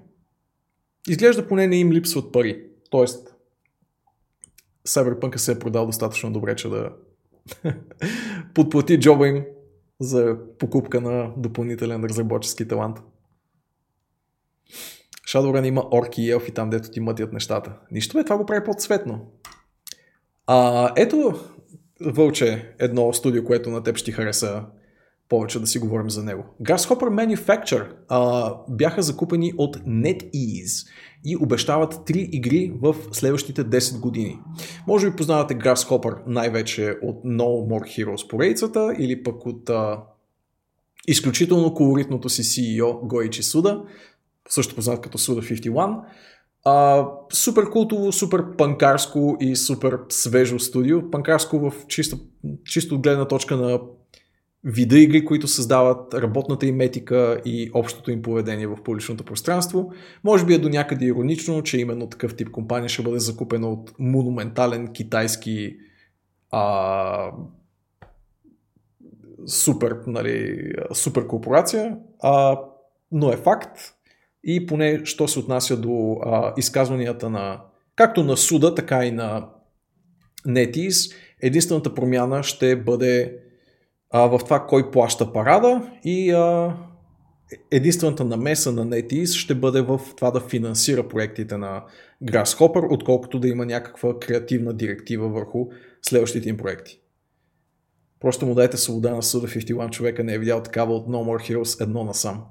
Изглежда 1.07 1.47
поне 1.47 1.67
не 1.67 1.75
им 1.75 1.91
липсват 1.91 2.31
пари. 2.31 2.63
Тоест, 2.89 3.36
Cyberpunk 4.88 5.35
се 5.35 5.51
е 5.51 5.59
продал 5.59 5.85
достатъчно 5.85 6.31
добре, 6.31 6.55
че 6.55 6.69
да 6.69 6.89
подплати 8.53 8.99
джоба 8.99 9.27
им 9.27 9.45
за 9.99 10.38
покупка 10.59 11.01
на 11.01 11.34
допълнителен 11.38 12.03
разработчески 12.03 12.68
талант. 12.68 12.97
Shadowrun 15.27 15.68
има 15.68 15.84
орки 15.91 16.22
и 16.22 16.31
елфи 16.31 16.51
там, 16.51 16.69
дето 16.69 16.91
ти 16.91 16.99
мътят 16.99 17.34
нещата. 17.34 17.73
Нищо 17.91 18.18
бе, 18.18 18.23
това 18.23 18.38
го 18.38 18.45
прави 18.45 18.64
по-цветно. 18.64 19.31
А, 20.47 20.91
ето, 20.95 21.39
Вълче, 22.01 22.76
едно 22.80 23.14
студио, 23.14 23.43
което 23.43 23.69
на 23.69 23.84
теб 23.84 23.97
ще 23.97 24.05
ти 24.05 24.11
хареса 24.11 24.64
повече 25.29 25.59
да 25.59 25.67
си 25.67 25.79
говорим 25.79 26.09
за 26.09 26.23
него. 26.23 26.45
Grasshopper 26.61 27.35
Manufacture 27.35 27.87
а, 28.09 28.53
бяха 28.69 29.01
закупени 29.01 29.53
от 29.57 29.77
NetEase 29.77 30.87
и 31.25 31.37
обещават 31.37 32.05
три 32.05 32.29
игри 32.31 32.73
в 32.81 32.95
следващите 33.11 33.65
10 33.65 33.99
години. 33.99 34.39
Може 34.87 35.09
би 35.09 35.15
познавате 35.15 35.55
Grasshopper 35.55 36.17
най-вече 36.27 36.95
от 37.03 37.23
No 37.23 37.67
More 37.67 38.05
Heroes 38.05 38.29
поредицата 38.29 38.95
или 38.99 39.23
пък 39.23 39.45
от 39.45 39.69
а, 39.69 40.03
изключително 41.07 41.73
колоритното 41.73 42.29
си 42.29 42.43
CEO 42.43 43.07
Гоичи 43.07 43.43
Суда, 43.43 43.83
също 44.49 44.75
познат 44.75 45.01
като 45.01 45.17
Suda 45.17 45.69
51. 45.69 45.99
А, 46.65 47.07
супер 47.33 47.69
култово, 47.69 48.11
супер 48.11 48.43
панкарско 48.57 49.37
и 49.39 49.55
супер 49.55 49.99
свежо 50.09 50.59
студио. 50.59 51.11
Панкарско 51.11 51.59
в 51.59 51.73
чисто, 51.87 52.17
чисто 52.65 53.01
гледна 53.01 53.27
точка 53.27 53.57
на 53.57 53.79
вида 54.63 54.99
игри, 54.99 55.25
които 55.25 55.47
създават 55.47 56.13
работната 56.13 56.65
им 56.65 56.81
етика 56.81 57.41
и 57.45 57.71
общото 57.73 58.11
им 58.11 58.21
поведение 58.21 58.67
в 58.67 58.84
публичното 58.84 59.23
пространство. 59.23 59.91
Може 60.23 60.45
би 60.45 60.53
е 60.53 60.59
до 60.59 60.69
някъде 60.69 61.05
иронично, 61.05 61.63
че 61.63 61.79
именно 61.79 62.09
такъв 62.09 62.35
тип 62.35 62.51
компания 62.51 62.89
ще 62.89 63.03
бъде 63.03 63.19
закупена 63.19 63.69
от 63.69 63.93
монументален 63.99 64.93
китайски 64.93 65.75
а, 66.51 67.31
супер, 69.47 69.97
нали, 70.07 70.71
супер 70.93 71.27
корпорация, 71.27 71.97
а, 72.19 72.59
но 73.11 73.31
е 73.31 73.38
факт 73.38 73.79
и 74.43 74.65
поне, 74.65 75.01
що 75.05 75.27
се 75.27 75.39
отнася 75.39 75.77
до 75.77 76.17
а, 76.23 76.53
изказванията 76.57 77.29
на 77.29 77.61
както 77.95 78.23
на 78.23 78.38
суда, 78.38 78.75
така 78.75 79.05
и 79.05 79.11
на 79.11 79.49
NetEase, 80.47 81.15
единствената 81.41 81.93
промяна 81.93 82.43
ще 82.43 82.75
бъде 82.75 83.38
а, 84.18 84.27
в 84.27 84.39
това 84.44 84.65
кой 84.65 84.91
плаща 84.91 85.34
парада 85.34 85.91
и 86.03 86.31
а, 86.31 86.77
единствената 87.72 88.26
намеса 88.26 88.72
на 88.72 88.88
NetEase 88.88 89.38
ще 89.38 89.56
бъде 89.56 89.81
в 89.81 90.02
това 90.15 90.31
да 90.31 90.39
финансира 90.39 91.07
проектите 91.07 91.57
на 91.57 91.84
Grasshopper, 92.23 92.94
отколкото 92.94 93.39
да 93.39 93.48
има 93.48 93.65
някаква 93.65 94.19
креативна 94.19 94.73
директива 94.73 95.30
върху 95.30 95.68
следващите 96.02 96.49
им 96.49 96.57
проекти. 96.57 96.99
Просто 98.19 98.45
му 98.45 98.56
дайте 98.56 98.77
свобода 98.77 99.15
на 99.15 99.23
съда 99.23 99.48
51 99.48 99.89
човека 99.89 100.23
не 100.23 100.34
е 100.34 100.39
видял 100.39 100.64
такава 100.64 100.94
от 100.94 101.07
No 101.07 101.15
More 101.15 101.52
Heroes 101.52 101.84
едно 101.84 102.03
насам. 102.03 102.44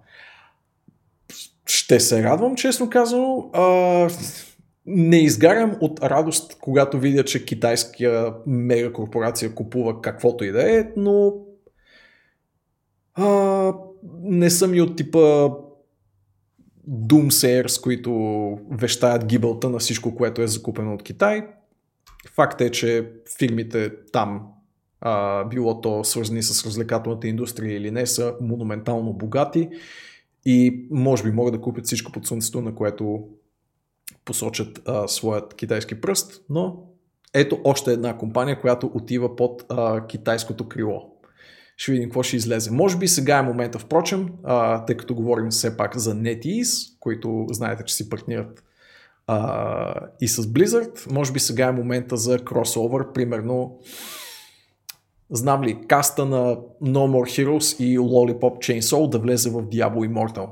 Ще 1.66 2.00
се 2.00 2.22
радвам, 2.22 2.56
честно 2.56 2.90
казано. 2.90 3.50
А, 3.52 4.08
не 4.86 5.16
изгарям 5.16 5.76
от 5.80 6.00
радост, 6.02 6.58
когато 6.60 6.98
видя, 6.98 7.24
че 7.24 7.44
китайска 7.44 8.34
мегакорпорация 8.46 9.54
купува 9.54 10.00
каквото 10.00 10.44
и 10.44 10.52
да 10.52 10.78
е, 10.78 10.84
но 10.96 11.45
а, 13.16 13.74
не 14.22 14.50
съм 14.50 14.74
и 14.74 14.80
от 14.80 14.96
типа 14.96 15.48
Doomsayers, 16.90 17.82
които 17.82 18.12
вещаят 18.70 19.26
гибелта 19.26 19.70
на 19.70 19.78
всичко, 19.78 20.14
което 20.14 20.42
е 20.42 20.46
закупено 20.46 20.94
от 20.94 21.02
Китай. 21.02 21.46
Факт 22.34 22.60
е, 22.60 22.70
че 22.70 23.12
фирмите 23.38 23.92
там, 24.12 24.48
а, 25.00 25.44
било 25.44 25.80
то 25.80 26.04
свързани 26.04 26.42
с 26.42 26.66
развлекателната 26.66 27.28
индустрия 27.28 27.76
или 27.76 27.90
не, 27.90 28.06
са 28.06 28.34
монументално 28.40 29.12
богати 29.12 29.68
и 30.44 30.86
може 30.90 31.22
би 31.22 31.30
могат 31.30 31.54
да 31.54 31.60
купят 31.60 31.86
всичко 31.86 32.12
под 32.12 32.26
слънцето, 32.26 32.60
на 32.60 32.74
което 32.74 33.28
посочат 34.24 34.82
а, 34.86 35.08
своят 35.08 35.54
китайски 35.54 36.00
пръст, 36.00 36.44
но 36.48 36.82
ето 37.34 37.60
още 37.64 37.92
една 37.92 38.18
компания, 38.18 38.60
която 38.60 38.90
отива 38.94 39.36
под 39.36 39.64
а, 39.68 40.06
китайското 40.06 40.68
крило. 40.68 41.15
Ще 41.76 41.92
видим 41.92 42.08
какво 42.08 42.22
ще 42.22 42.36
излезе. 42.36 42.70
Може 42.70 42.96
би 42.98 43.08
сега 43.08 43.38
е 43.38 43.42
момента, 43.42 43.78
впрочем, 43.78 44.28
а, 44.44 44.84
тъй 44.84 44.96
като 44.96 45.14
говорим 45.14 45.50
все 45.50 45.76
пак 45.76 45.98
за 45.98 46.14
NetEase, 46.14 46.98
които 47.00 47.46
знаете, 47.50 47.84
че 47.84 47.94
си 47.94 48.08
партнират 48.08 48.64
а, 49.26 49.94
и 50.20 50.28
с 50.28 50.42
Blizzard, 50.42 51.12
може 51.12 51.32
би 51.32 51.40
сега 51.40 51.66
е 51.66 51.72
момента 51.72 52.16
за 52.16 52.38
кросовър, 52.38 53.12
примерно 53.12 53.78
знам 55.30 55.62
ли, 55.62 55.86
каста 55.88 56.24
на 56.24 56.56
No 56.82 57.06
More 57.06 57.46
Heroes 57.46 57.84
и 57.84 57.98
Lollipop 57.98 58.40
Chainsaw 58.40 59.08
да 59.08 59.18
влезе 59.18 59.50
в 59.50 59.62
Diablo 59.62 60.08
Immortal 60.08 60.48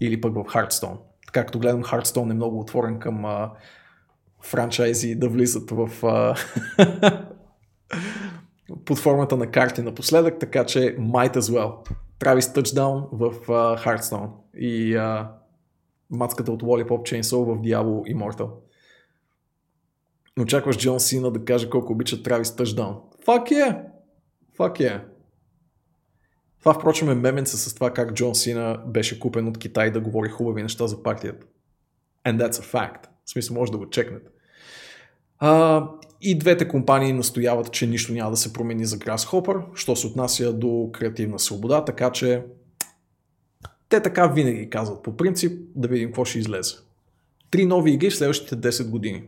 или 0.00 0.20
пък 0.20 0.34
в 0.34 0.44
Hearthstone. 0.44 0.96
Както 1.32 1.58
гледам, 1.58 1.82
Hearthstone 1.82 2.30
е 2.30 2.34
много 2.34 2.60
отворен 2.60 2.98
към 2.98 3.24
а, 3.24 3.50
франчайзи 4.40 5.14
да 5.14 5.28
влизат 5.28 5.70
в 5.70 6.06
а, 6.06 6.34
под 8.84 8.98
формата 8.98 9.36
на 9.36 9.50
карти 9.50 9.82
напоследък, 9.82 10.38
така 10.40 10.66
че 10.66 10.96
might 10.96 11.36
as 11.36 11.40
well. 11.40 11.88
Travis 12.20 12.40
Touchdown 12.40 13.08
в 13.12 13.46
uh, 13.46 13.84
Hearthstone 13.84 14.30
и 14.56 14.96
uh, 14.96 15.28
мацката 16.10 16.52
от 16.52 16.62
Lollipop 16.62 16.88
Chainsaw 16.88 17.44
в 17.44 17.62
Diablo 17.62 18.14
Immortal. 18.14 18.50
Очакваш 20.40 20.78
Джон 20.78 21.00
Сина 21.00 21.30
да 21.30 21.44
каже 21.44 21.70
колко 21.70 21.92
обича 21.92 22.16
Travis 22.16 22.42
Touchdown. 22.42 22.96
Fuck 23.26 23.50
yeah! 23.50 23.84
Fuck 24.58 24.80
yeah! 24.80 25.02
Това, 26.58 26.74
впрочем, 26.74 27.10
е 27.10 27.14
меменца 27.14 27.56
с 27.56 27.74
това 27.74 27.90
как 27.90 28.12
Джон 28.12 28.34
Сина 28.34 28.82
беше 28.86 29.20
купен 29.20 29.48
от 29.48 29.58
Китай 29.58 29.90
да 29.90 30.00
говори 30.00 30.28
хубави 30.28 30.62
неща 30.62 30.86
за 30.86 31.02
партията. 31.02 31.46
And 32.26 32.38
that's 32.38 32.52
a 32.52 32.72
fact. 32.74 33.06
В 33.24 33.30
смисъл, 33.30 33.56
може 33.56 33.72
да 33.72 33.78
го 33.78 33.90
чекнете. 33.90 34.30
А, 35.38 35.88
и 36.22 36.38
двете 36.38 36.68
компании 36.68 37.12
настояват, 37.12 37.72
че 37.72 37.86
нищо 37.86 38.12
няма 38.12 38.30
да 38.30 38.36
се 38.36 38.52
промени 38.52 38.84
за 38.84 38.98
Grasshopper, 38.98 39.74
що 39.74 39.96
се 39.96 40.06
отнася 40.06 40.52
до 40.52 40.90
креативна 40.92 41.38
свобода, 41.38 41.84
така 41.84 42.12
че 42.12 42.44
Те 43.88 44.02
така 44.02 44.26
винаги 44.26 44.70
казват. 44.70 45.02
По 45.02 45.16
принцип, 45.16 45.62
да 45.74 45.88
видим 45.88 46.08
какво 46.08 46.24
ще 46.24 46.38
излезе. 46.38 46.74
Три 47.50 47.66
нови 47.66 47.92
игри 47.92 48.10
в 48.10 48.16
следващите 48.16 48.56
10 48.56 48.90
години. 48.90 49.24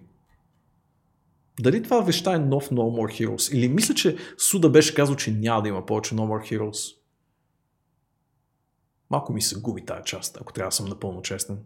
Дали 1.60 1.82
това 1.82 2.00
веща 2.00 2.32
е 2.32 2.38
нов 2.38 2.70
No 2.70 2.74
More 2.74 3.26
Heroes? 3.26 3.54
Или 3.54 3.68
мисля, 3.68 3.94
че 3.94 4.16
Суда 4.38 4.70
беше 4.70 4.94
казал, 4.94 5.16
че 5.16 5.32
няма 5.32 5.62
да 5.62 5.68
има 5.68 5.86
повече 5.86 6.14
No 6.14 6.20
More 6.20 6.58
Heroes? 6.58 6.96
Малко 9.10 9.32
ми 9.32 9.42
се 9.42 9.60
губи 9.60 9.84
тази 9.84 10.04
част, 10.04 10.38
ако 10.40 10.52
трябва 10.52 10.68
да 10.68 10.74
съм 10.74 10.86
напълно 10.86 11.22
честен. 11.22 11.58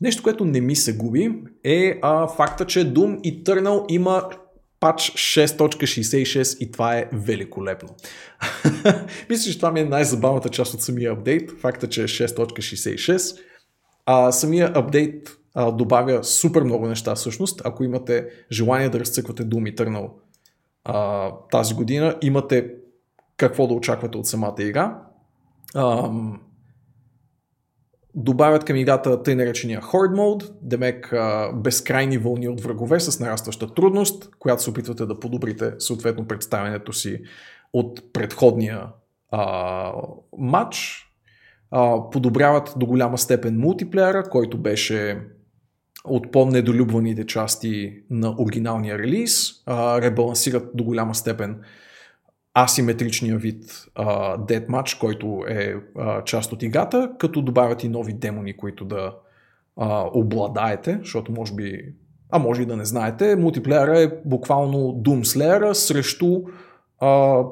Нещо, 0.00 0.22
което 0.22 0.44
не 0.44 0.60
ми 0.60 0.76
се 0.76 0.96
губи 0.96 1.34
е 1.64 1.98
а, 2.02 2.28
факта, 2.28 2.66
че 2.66 2.94
Doom 2.94 3.20
Eternal 3.20 3.84
има 3.88 4.30
пач 4.80 5.12
6.66 5.12 6.58
и 6.58 6.70
това 6.70 6.96
е 6.96 7.08
великолепно. 7.12 7.88
Мисля, 9.30 9.52
че 9.52 9.58
това 9.58 9.72
ми 9.72 9.80
е 9.80 9.84
най-забавната 9.84 10.48
част 10.48 10.74
от 10.74 10.82
самия 10.82 11.12
апдейт, 11.12 11.50
факта, 11.60 11.88
че 11.88 12.02
е 12.02 12.08
6.66. 12.08 13.38
А, 14.06 14.32
самия 14.32 14.72
апдейт 14.74 15.36
а, 15.54 15.70
добавя 15.70 16.24
супер 16.24 16.62
много 16.62 16.86
неща 16.86 17.14
всъщност. 17.14 17.62
Ако 17.64 17.84
имате 17.84 18.28
желание 18.52 18.88
да 18.88 19.00
разцъквате 19.00 19.44
Doom 19.44 19.76
Eternal 19.76 20.10
а, 20.84 21.30
тази 21.50 21.74
година, 21.74 22.16
имате 22.22 22.70
какво 23.36 23.66
да 23.66 23.74
очаквате 23.74 24.18
от 24.18 24.26
самата 24.26 24.54
игра. 24.58 24.98
Ам, 25.76 26.40
добавят 28.14 28.64
към 28.64 28.76
играта 28.76 29.22
тъй 29.22 29.34
наречения 29.34 29.80
Horde 29.80 30.14
Mode, 30.14 30.50
демек 30.62 31.12
а, 31.12 31.52
безкрайни 31.52 32.18
вълни 32.18 32.48
от 32.48 32.60
врагове 32.60 33.00
с 33.00 33.20
нарастваща 33.20 33.74
трудност, 33.74 34.30
която 34.38 34.62
се 34.62 34.70
опитвате 34.70 35.06
да 35.06 35.20
подобрите 35.20 35.72
съответно 35.78 36.26
представянето 36.26 36.92
си 36.92 37.22
от 37.72 38.12
предходния 38.12 38.86
а, 39.30 39.92
матч. 40.38 41.06
А, 41.70 42.10
подобряват 42.10 42.74
до 42.76 42.86
голяма 42.86 43.18
степен 43.18 43.58
мултиплеера, 43.58 44.22
който 44.22 44.58
беше 44.58 45.20
от 46.04 46.32
по-недолюбваните 46.32 47.26
части 47.26 48.02
на 48.10 48.34
оригиналния 48.38 48.98
релиз. 48.98 49.50
А, 49.66 50.00
ребалансират 50.00 50.70
до 50.74 50.84
голяма 50.84 51.14
степен 51.14 51.60
асиметричния 52.58 53.36
вид 53.36 53.86
а, 53.94 54.38
Deathmatch, 54.38 55.00
който 55.00 55.44
е 55.48 55.74
а, 55.98 56.24
част 56.24 56.52
от 56.52 56.62
играта, 56.62 57.12
като 57.18 57.42
добавят 57.42 57.84
и 57.84 57.88
нови 57.88 58.12
демони, 58.12 58.56
които 58.56 58.84
да 58.84 59.14
а, 59.76 60.10
обладаете, 60.14 60.98
защото 61.02 61.32
може 61.32 61.54
би, 61.54 61.94
а 62.30 62.38
може 62.38 62.62
и 62.62 62.66
да 62.66 62.76
не 62.76 62.84
знаете, 62.84 63.36
мултиплеера 63.36 64.00
е 64.00 64.12
буквално 64.24 64.78
Doom 64.78 65.20
Slayer 65.20 65.72
срещу 65.72 66.42
а, 67.00 67.42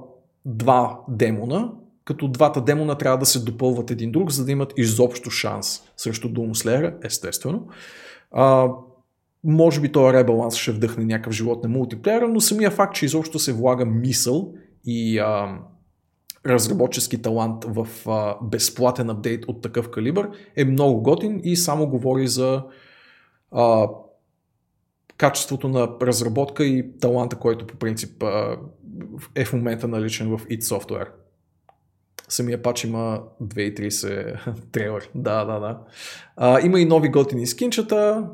два 0.45 1.01
демона, 1.09 1.73
като 2.05 2.29
двата 2.29 2.61
демона 2.61 2.95
трябва 2.95 3.19
да 3.19 3.27
се 3.27 3.45
допълват 3.45 3.91
един 3.91 4.13
друг, 4.13 4.31
за 4.31 4.45
да 4.45 4.53
имат 4.53 4.73
изобщо 4.77 5.31
шанс 5.31 5.83
срещу 5.97 6.29
Doom 6.29 6.51
Slayer, 6.51 7.07
естествено. 7.07 7.69
А, 8.33 8.69
може 9.45 9.81
би 9.81 9.93
този 9.93 10.13
ребаланс 10.13 10.57
ще 10.57 10.73
вдъхне 10.73 11.05
някакъв 11.05 11.33
живот 11.33 11.63
на 11.63 11.69
мултиплеера, 11.69 12.29
но 12.29 12.41
самия 12.41 12.71
факт, 12.71 12.95
че 12.95 13.05
изобщо 13.05 13.39
се 13.39 13.53
влага 13.53 13.85
мисъл 13.85 14.55
и 14.85 15.19
а, 15.19 15.59
разработчески 16.47 17.23
талант 17.23 17.65
в 17.65 17.89
а, 18.07 18.37
безплатен 18.43 19.11
апдейт 19.11 19.45
от 19.49 19.63
такъв 19.63 19.91
калибър 19.91 20.31
е 20.57 20.65
много 20.65 21.03
готин 21.03 21.41
и 21.45 21.57
само 21.57 21.87
говори 21.87 22.29
за 22.29 22.63
а, 23.53 23.89
качеството 25.17 25.69
на 25.69 25.89
разработка 26.03 26.65
и 26.65 26.99
таланта, 27.01 27.37
който 27.37 27.67
по 27.67 27.77
принцип 27.77 28.23
а, 28.23 28.59
е 29.35 29.45
в 29.45 29.53
момента 29.53 29.89
наличен 29.89 30.37
в 30.37 30.47
id 30.47 30.61
Software. 30.61 31.09
Самия 32.29 32.63
пач 32.63 32.85
има 32.85 33.23
2.30 33.43 34.39
трейлър. 34.73 35.11
Да, 35.15 35.45
да, 35.45 35.59
да. 35.59 35.81
А, 36.37 36.61
има 36.61 36.81
и 36.81 36.85
нови 36.85 37.09
готини 37.09 37.47
скинчета. 37.47 38.29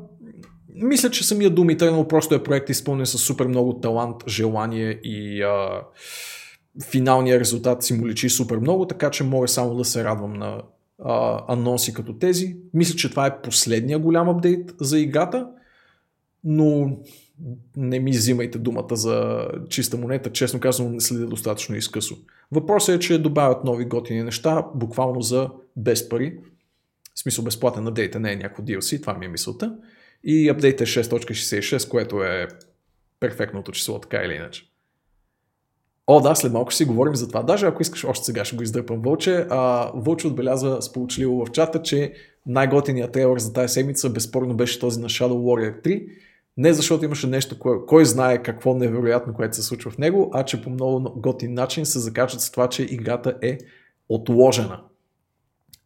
Мисля, 0.75 1.09
че 1.11 1.23
самия 1.23 1.51
Doom 1.51 1.77
Eternal 1.77 2.07
просто 2.07 2.35
е 2.35 2.43
проект 2.43 2.69
изпълнен 2.69 3.05
с 3.05 3.17
супер 3.17 3.47
много 3.47 3.79
талант, 3.79 4.15
желание 4.27 4.99
и 5.03 5.41
а, 5.41 5.81
финалният 6.83 7.39
резултат 7.39 7.83
си 7.83 7.93
му 7.93 8.07
личи 8.07 8.29
супер 8.29 8.57
много, 8.57 8.87
така 8.87 9.11
че 9.11 9.23
мога 9.23 9.47
само 9.47 9.75
да 9.75 9.85
се 9.85 10.03
радвам 10.03 10.33
на 10.33 10.61
а, 11.03 11.43
анонси 11.53 11.93
като 11.93 12.13
тези. 12.13 12.57
Мисля, 12.73 12.95
че 12.95 13.09
това 13.09 13.25
е 13.27 13.41
последния 13.41 13.99
голям 13.99 14.29
апдейт 14.29 14.73
за 14.81 14.99
играта, 14.99 15.47
но 16.43 16.97
не 17.77 17.99
ми 17.99 18.11
взимайте 18.11 18.57
думата 18.57 18.95
за 18.95 19.47
чиста 19.69 19.97
монета, 19.97 20.31
честно 20.31 20.59
казвам 20.59 20.91
не 20.91 21.01
следя 21.01 21.25
достатъчно 21.25 21.75
изкъсо. 21.75 22.17
Въпросът 22.51 22.95
е, 22.95 22.99
че 22.99 23.21
добавят 23.21 23.63
нови 23.63 23.85
готини 23.85 24.23
неща, 24.23 24.65
буквално 24.75 25.21
за 25.21 25.49
без 25.77 26.09
пари. 26.09 26.37
В 27.15 27.19
смисъл 27.19 27.45
безплатен 27.45 27.87
апдейт, 27.87 28.15
не 28.15 28.31
е 28.31 28.35
някакво 28.35 28.63
DLC, 28.63 29.01
това 29.01 29.13
ми 29.13 29.25
е 29.25 29.29
мисълта. 29.29 29.75
И 30.23 30.49
апдейт 30.49 30.81
е 30.81 30.85
6.66, 30.85 31.89
което 31.89 32.23
е 32.23 32.47
перфектното 33.19 33.71
число, 33.71 33.99
така 33.99 34.17
или 34.17 34.33
иначе. 34.33 34.63
О, 36.07 36.21
да, 36.21 36.35
след 36.35 36.53
малко 36.53 36.71
ще 36.71 36.77
си 36.77 36.85
говорим 36.85 37.15
за 37.15 37.27
това. 37.27 37.43
Даже 37.43 37.65
ако 37.65 37.81
искаш, 37.81 38.03
още 38.03 38.25
сега 38.25 38.45
ще 38.45 38.55
го 38.55 38.63
издърпам 38.63 39.01
Вълче. 39.01 39.47
А, 39.49 39.91
Вълче 39.95 40.27
отбелязва 40.27 40.81
сполучливо 40.81 41.45
в 41.45 41.51
чата, 41.51 41.81
че 41.81 42.13
най-готиният 42.45 43.11
трейлър 43.11 43.39
за 43.39 43.53
тази 43.53 43.73
седмица 43.73 44.09
безспорно 44.09 44.53
беше 44.53 44.79
този 44.79 45.01
на 45.01 45.09
Shadow 45.09 45.29
Warrior 45.29 45.83
3. 45.83 46.07
Не 46.57 46.73
защото 46.73 47.05
имаше 47.05 47.27
нещо, 47.27 47.59
кой, 47.59 47.85
кой 47.85 48.05
знае 48.05 48.43
какво 48.43 48.73
невероятно, 48.73 49.33
което 49.33 49.55
се 49.55 49.63
случва 49.63 49.91
в 49.91 49.97
него, 49.97 50.31
а 50.33 50.43
че 50.43 50.61
по 50.61 50.69
много 50.69 51.13
готин 51.15 51.53
начин 51.53 51.85
се 51.85 51.99
закачат 51.99 52.41
с 52.41 52.51
това, 52.51 52.69
че 52.69 52.83
играта 52.83 53.37
е 53.41 53.57
отложена. 54.09 54.81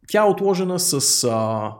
Тя 0.08 0.22
е 0.22 0.28
отложена 0.28 0.78
с 0.78 1.24
а, 1.24 1.72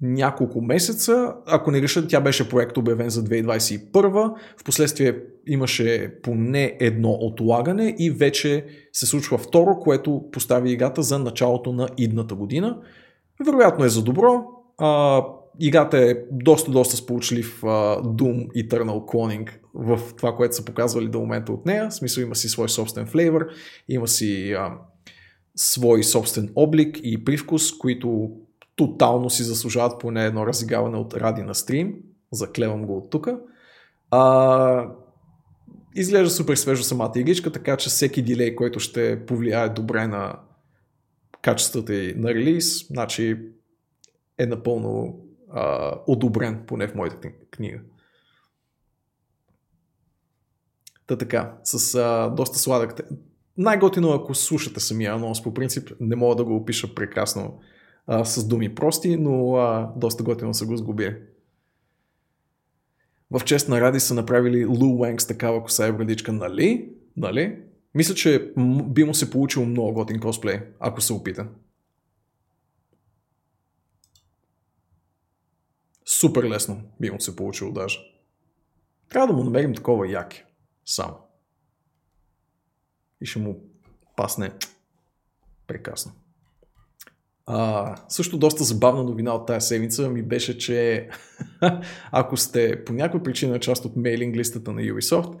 няколко 0.00 0.60
месеца. 0.60 1.34
Ако 1.46 1.70
не 1.70 1.82
реша, 1.82 2.08
тя 2.08 2.20
беше 2.20 2.48
проект 2.48 2.76
обявен 2.76 3.10
за 3.10 3.24
2021. 3.24 4.34
Впоследствие 4.56 5.20
имаше 5.46 6.14
поне 6.22 6.76
едно 6.80 7.10
отлагане 7.10 7.94
и 7.98 8.10
вече 8.10 8.66
се 8.92 9.06
случва 9.06 9.38
второ, 9.38 9.78
което 9.78 10.24
постави 10.32 10.72
играта 10.72 11.02
за 11.02 11.18
началото 11.18 11.72
на 11.72 11.88
идната 11.96 12.34
година. 12.34 12.78
Вероятно 13.46 13.84
е 13.84 13.88
за 13.88 14.02
добро. 14.02 14.44
А, 14.78 15.22
играта 15.60 15.98
е 15.98 16.14
доста, 16.32 16.70
доста 16.70 16.96
сполучлив 16.96 17.64
а, 17.64 17.66
Doom 18.02 18.48
Eternal 18.48 19.04
Cloning 19.04 19.50
в 19.74 20.00
това, 20.16 20.36
което 20.36 20.56
са 20.56 20.64
показвали 20.64 21.08
до 21.08 21.20
момента 21.20 21.52
от 21.52 21.66
нея. 21.66 21.90
В 21.90 21.94
смисъл 21.94 22.22
има 22.22 22.34
си 22.34 22.48
свой 22.48 22.68
собствен 22.68 23.06
флейвър, 23.06 23.46
има 23.88 24.08
си 24.08 24.52
а, 24.52 24.72
свой 25.56 26.04
собствен 26.04 26.52
облик 26.56 27.00
и 27.02 27.24
привкус, 27.24 27.78
които 27.78 28.30
тотално 28.76 29.30
си 29.30 29.42
заслужават 29.42 30.00
поне 30.00 30.26
едно 30.26 30.46
разиграване 30.46 30.96
от 30.96 31.14
ради 31.14 31.42
на 31.42 31.54
стрим. 31.54 31.94
Заклевам 32.32 32.86
го 32.86 32.96
от 32.96 33.10
тук. 33.10 33.28
Изглежда 35.94 36.30
супер 36.30 36.56
свежо 36.56 36.82
самата 36.82 37.12
игричка, 37.16 37.52
така 37.52 37.76
че 37.76 37.88
всеки 37.88 38.22
дилей, 38.22 38.54
който 38.54 38.80
ще 38.80 39.26
повлияе 39.26 39.68
добре 39.68 40.06
на 40.06 40.38
качествата 41.42 41.94
и 41.94 42.14
на 42.14 42.34
релиз, 42.34 42.86
значи 42.86 43.38
е 44.38 44.46
напълно 44.46 45.20
а, 45.52 45.94
одобрен, 46.06 46.64
поне 46.66 46.88
в 46.88 46.94
моята 46.94 47.30
книга. 47.50 47.80
Та 51.06 51.18
така, 51.18 51.56
с 51.64 51.94
а, 51.94 52.28
доста 52.28 52.58
сладък. 52.58 53.00
Най-готино, 53.58 54.10
ако 54.10 54.34
слушате 54.34 54.80
самия 54.80 55.14
анонс, 55.14 55.42
по 55.42 55.54
принцип, 55.54 55.90
не 56.00 56.16
мога 56.16 56.36
да 56.36 56.44
го 56.44 56.56
опиша 56.56 56.94
прекрасно 56.94 57.60
а, 58.06 58.24
с 58.24 58.48
думи 58.48 58.74
прости, 58.74 59.16
но 59.16 59.56
а, 59.56 59.92
доста 59.96 60.22
готино 60.22 60.54
са 60.54 60.66
го 60.66 60.76
сгубили. 60.76 61.22
В 63.30 63.44
чест 63.44 63.68
на 63.68 63.80
Ради 63.80 64.00
са 64.00 64.14
направили 64.14 64.64
Лу 64.64 65.00
Уенг 65.00 65.22
с 65.22 65.26
такава 65.26 65.62
коса 65.62 65.88
и 65.88 65.92
брадичка, 65.92 66.32
нали? 66.32 66.94
Нали? 67.16 67.62
Мисля, 67.94 68.14
че 68.14 68.52
би 68.84 69.04
му 69.04 69.14
се 69.14 69.30
получил 69.30 69.66
много 69.66 69.92
готин 69.92 70.20
косплей, 70.20 70.60
ако 70.80 71.00
се 71.00 71.12
опита. 71.12 71.48
Супер 76.06 76.44
лесно 76.44 76.82
би 77.00 77.10
му 77.10 77.20
се 77.20 77.36
получило 77.36 77.72
даже. 77.72 77.98
Трябва 79.08 79.26
да 79.26 79.32
му 79.32 79.44
намерим 79.44 79.74
такова 79.74 80.08
яки. 80.08 80.44
Само. 80.84 81.16
И 83.20 83.26
ще 83.26 83.38
му 83.38 83.60
пасне 84.16 84.50
прекрасно. 85.66 86.12
А, 87.46 87.94
също 88.08 88.38
доста 88.38 88.64
забавна 88.64 89.04
новина 89.04 89.34
от 89.34 89.46
тази 89.46 89.66
седмица 89.66 90.08
ми 90.08 90.22
беше, 90.22 90.58
че 90.58 91.08
ако 92.12 92.36
сте 92.36 92.84
по 92.84 92.92
някаква 92.92 93.22
причина 93.22 93.60
част 93.60 93.84
от 93.84 93.96
мейлинг 93.96 94.36
листата 94.36 94.72
на 94.72 94.80
Ubisoft 94.80 95.34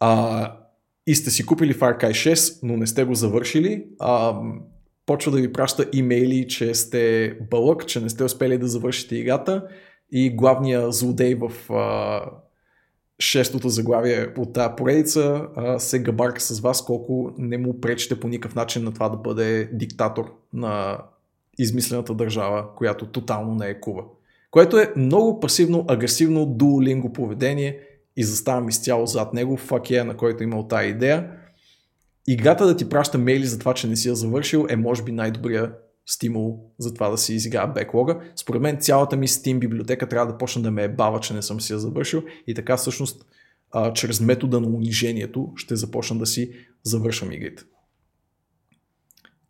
а, 0.00 0.52
и 1.06 1.14
сте 1.14 1.30
си 1.30 1.46
купили 1.46 1.74
Far 1.74 2.00
Cry 2.00 2.32
6, 2.32 2.58
но 2.62 2.76
не 2.76 2.86
сте 2.86 3.04
го 3.04 3.14
завършили, 3.14 3.84
а, 4.00 4.40
почва 5.06 5.32
да 5.32 5.38
ви 5.38 5.52
праща 5.52 5.86
имейли, 5.92 6.48
че 6.48 6.74
сте 6.74 7.36
бълък, 7.50 7.86
че 7.86 8.00
не 8.00 8.08
сте 8.08 8.24
успели 8.24 8.58
да 8.58 8.68
завършите 8.68 9.16
играта 9.16 9.68
и 10.12 10.36
главният 10.36 10.94
злодей 10.94 11.34
в 11.34 11.72
а, 11.72 12.20
шестото 13.18 13.68
заглавие 13.68 14.34
от 14.38 14.52
тази 14.52 14.74
поредица 14.76 15.46
а, 15.56 15.78
се 15.78 16.02
габарка 16.02 16.40
с 16.40 16.60
вас 16.60 16.84
колко 16.84 17.30
не 17.38 17.58
му 17.58 17.80
пречите 17.80 18.20
по 18.20 18.28
никакъв 18.28 18.54
начин 18.54 18.84
на 18.84 18.92
това 18.92 19.08
да 19.08 19.16
бъде 19.16 19.70
диктатор 19.72 20.34
на 20.52 20.98
измислената 21.58 22.14
държава, 22.14 22.74
която 22.76 23.06
тотално 23.06 23.54
не 23.54 23.68
е 23.68 23.80
Куба. 23.80 24.02
Което 24.50 24.78
е 24.78 24.92
много 24.96 25.40
пасивно-агресивно 25.40 26.46
дуолинго 26.46 27.12
поведение 27.12 27.78
и 28.16 28.24
заставам 28.24 28.68
изцяло 28.68 29.06
зад 29.06 29.34
него, 29.34 29.56
фак 29.56 29.90
е, 29.90 30.04
на 30.04 30.16
който 30.16 30.42
е 30.42 30.46
имал 30.46 30.68
тази 30.68 30.88
идея. 30.88 31.30
Играта 32.28 32.66
да 32.66 32.76
ти 32.76 32.88
праща 32.88 33.18
мейли 33.18 33.46
за 33.46 33.58
това, 33.58 33.74
че 33.74 33.88
не 33.88 33.96
си 33.96 34.08
я 34.08 34.14
завършил 34.14 34.66
е 34.68 34.76
може 34.76 35.02
би 35.02 35.12
най-добрия 35.12 35.72
стимул 36.06 36.70
за 36.78 36.94
това 36.94 37.08
да 37.08 37.18
си 37.18 37.34
изиграя 37.34 37.66
беклога. 37.66 38.20
Според 38.36 38.62
мен 38.62 38.80
цялата 38.80 39.16
ми 39.16 39.28
Steam 39.28 39.58
библиотека 39.58 40.08
трябва 40.08 40.32
да 40.32 40.38
почне 40.38 40.62
да 40.62 40.70
ме 40.70 40.84
е 40.84 40.88
бава, 40.88 41.20
че 41.20 41.34
не 41.34 41.42
съм 41.42 41.60
си 41.60 41.72
я 41.72 41.78
завършил 41.78 42.22
и 42.46 42.54
така 42.54 42.76
всъщност 42.76 43.26
чрез 43.94 44.20
метода 44.20 44.60
на 44.60 44.68
унижението 44.68 45.52
ще 45.56 45.76
започна 45.76 46.18
да 46.18 46.26
си 46.26 46.52
завършвам 46.82 47.32
игрите. 47.32 47.62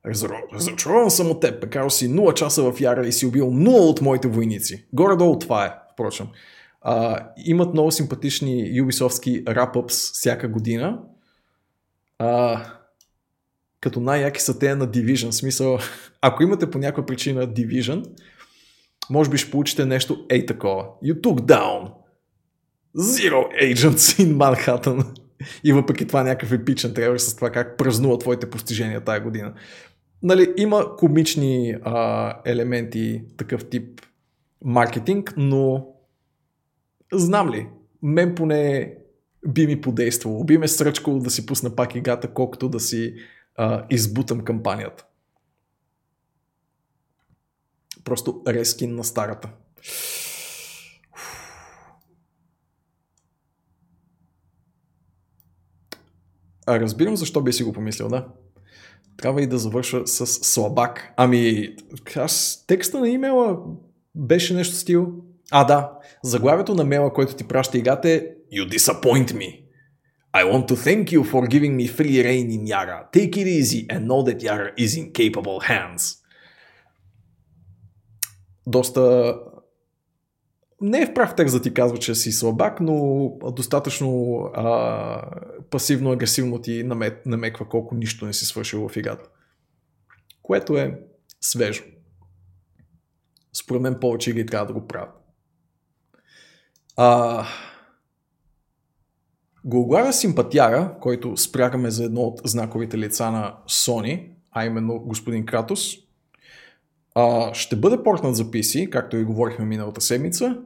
Разочарован 0.07 1.11
съм 1.11 1.31
от 1.31 1.41
теб, 1.41 1.61
пекал 1.61 1.91
си 1.91 2.09
0 2.09 2.35
часа 2.35 2.73
в 2.73 2.81
Яра 2.81 3.07
и 3.07 3.13
си 3.13 3.27
убил 3.27 3.47
0 3.47 3.91
от 3.91 4.01
моите 4.01 4.29
войници. 4.29 4.85
Горе-долу 4.93 5.39
това 5.39 5.67
е, 5.67 5.73
впрочем. 5.93 6.27
А, 6.81 7.27
имат 7.37 7.73
много 7.73 7.93
симпатични 7.93 8.83
Ubisoftски 8.83 9.45
wrap-ups 9.45 10.13
всяка 10.15 10.49
година. 10.49 10.99
А, 12.19 12.65
като 13.81 14.01
най-яки 14.01 14.41
са 14.41 14.59
те 14.59 14.75
на 14.75 14.89
Division. 14.89 15.31
Смисъл, 15.31 15.79
ако 16.21 16.43
имате 16.43 16.71
по 16.71 16.79
някаква 16.79 17.07
причина 17.07 17.49
Division, 17.49 18.05
може 19.11 19.31
би 19.31 19.39
ще 19.39 19.51
получите 19.51 19.87
нещо 19.87 20.27
ей 20.31 20.47
такова. 20.47 20.85
You 21.05 21.21
took 21.21 21.41
down 21.41 21.91
Zero 22.97 23.63
Agents 23.63 24.25
in 24.25 24.35
Manhattan. 24.37 25.05
И 25.65 25.73
въпреки 25.73 26.07
това 26.07 26.23
някакъв 26.23 26.53
епичен 26.53 26.95
трейлер 26.95 27.19
с 27.19 27.37
това 27.37 27.51
как 27.51 27.77
празнува 27.77 28.19
твоите 28.19 28.51
постижения 28.51 29.01
тая 29.01 29.21
година. 29.21 29.55
Нали, 30.23 30.55
има 30.57 30.97
комични 30.97 31.77
а, 31.83 32.35
елементи, 32.45 33.25
такъв 33.37 33.69
тип 33.69 34.01
маркетинг, 34.65 35.35
но 35.37 35.87
знам 37.13 37.51
ли, 37.51 37.69
мен 38.03 38.35
поне 38.35 38.95
би 39.49 39.67
ми 39.67 39.81
подействало. 39.81 40.45
Би 40.45 40.59
ме 40.59 40.69
сръчкало 40.69 41.19
да 41.19 41.31
си 41.31 41.47
пусна 41.47 41.77
пак 41.77 41.95
играта, 41.95 42.35
колкото 42.35 42.69
да 42.69 42.81
си 42.81 43.15
а, 43.57 43.87
избутам 43.91 44.41
кампанията. 44.41 45.07
Просто 48.05 48.43
рескин 48.47 48.95
на 48.95 49.05
старата. 49.05 49.51
А 56.67 56.81
разбирам 56.81 57.17
защо 57.17 57.43
би 57.43 57.53
си 57.53 57.65
го 57.65 57.73
помислил, 57.73 58.09
да. 58.09 58.29
Трябва 59.17 59.43
и 59.43 59.47
да 59.47 59.59
завърша 59.59 60.07
с 60.07 60.27
слабак. 60.27 61.13
Ами, 61.17 61.69
аз 62.17 62.65
текста 62.67 63.01
на 63.01 63.09
имейла 63.09 63.59
беше 64.15 64.55
нещо 64.55 64.75
стил. 64.77 65.13
А, 65.51 65.65
да. 65.65 65.93
Заглавието 66.25 66.75
на 66.75 66.85
мейла, 66.85 67.13
който 67.13 67.35
ти 67.35 67.49
праща 67.49 67.79
играта 67.79 68.09
е 68.11 68.21
You 68.53 68.69
disappoint 68.69 69.33
me. 69.33 69.63
I 70.35 70.45
want 70.45 70.67
to 70.69 70.77
thank 70.77 71.05
you 71.13 71.23
for 71.25 71.47
giving 71.47 71.75
me 71.77 71.87
free 71.89 72.23
reign 72.23 72.49
in 72.51 72.67
Yara. 72.67 73.09
Take 73.13 73.37
it 73.37 73.47
easy 73.47 73.87
and 73.93 74.01
know 74.09 74.23
that 74.29 74.43
Yara 74.43 74.71
is 74.79 74.93
in 75.01 75.13
capable 75.13 75.61
hands. 75.69 76.19
Доста 78.67 79.35
не 80.83 81.03
е 81.03 81.07
в 81.07 81.15
прав 81.15 81.35
текст 81.37 81.57
да 81.57 81.63
ти 81.63 81.75
казва, 81.75 81.99
че 81.99 82.15
си 82.15 82.33
слабак, 82.33 82.81
но 82.81 83.29
достатъчно 83.53 84.39
а, 84.55 85.23
пасивно-агресивно 85.71 86.63
ти 86.63 86.85
намеква 87.27 87.69
колко 87.69 87.95
нищо 87.95 88.27
не 88.27 88.33
си 88.33 88.45
свършил 88.45 88.89
в 88.89 88.97
играта. 88.97 89.29
Което 90.43 90.77
е 90.77 91.01
свежо. 91.41 91.85
Според 93.53 93.83
мен 93.83 94.01
повече 94.01 94.31
игри 94.31 94.47
трябва 94.47 94.67
да 94.67 94.73
го 94.73 94.87
правят. 94.87 95.15
А, 96.97 97.45
Голгара 99.65 100.13
Симпатяра, 100.13 100.97
който 101.01 101.37
спрягаме 101.37 101.91
за 101.91 102.05
едно 102.05 102.21
от 102.21 102.41
знаковите 102.45 102.99
лица 102.99 103.31
на 103.31 103.57
Sony, 103.69 104.31
а 104.51 104.65
именно 104.67 104.99
господин 104.99 105.47
Кратос, 105.47 105.97
ще 107.53 107.77
бъде 107.77 108.03
портнат 108.03 108.37
за 108.37 108.45
PC, 108.45 108.91
както 108.91 109.17
и 109.17 109.25
говорихме 109.25 109.65
миналата 109.65 110.01
седмица, 110.01 110.63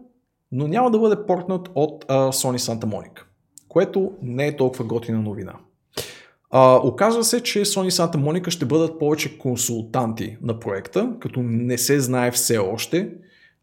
но 0.52 0.68
няма 0.68 0.90
да 0.90 0.98
бъде 0.98 1.27
портнат 1.27 1.68
от 1.74 2.05
а, 2.09 2.32
Sony 2.32 2.56
Santa 2.56 2.85
Monica, 2.85 3.23
което 3.68 4.12
не 4.23 4.47
е 4.47 4.56
толкова 4.56 4.85
готина 4.85 5.20
новина. 5.20 5.55
А, 6.51 6.81
оказва 6.85 7.24
се, 7.24 7.43
че 7.43 7.64
Sony 7.64 7.90
Santa 7.90 8.16
Monica 8.16 8.51
ще 8.51 8.64
бъдат 8.64 8.98
повече 8.98 9.39
консултанти 9.39 10.36
на 10.43 10.60
проекта, 10.60 11.12
като 11.20 11.43
не 11.43 11.78
се 11.78 12.01
знае 12.01 12.31
все 12.31 12.59
още 12.59 13.10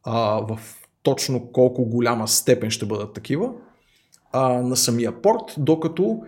а, 0.04 0.42
в 0.42 0.60
точно 1.04 1.52
колко 1.52 1.86
голяма 1.86 2.28
степен 2.28 2.70
ще 2.70 2.86
бъдат 2.86 3.14
такива 3.14 3.52
а, 4.32 4.50
на 4.50 4.76
самия 4.76 5.22
порт, 5.22 5.56
докато 5.58 6.22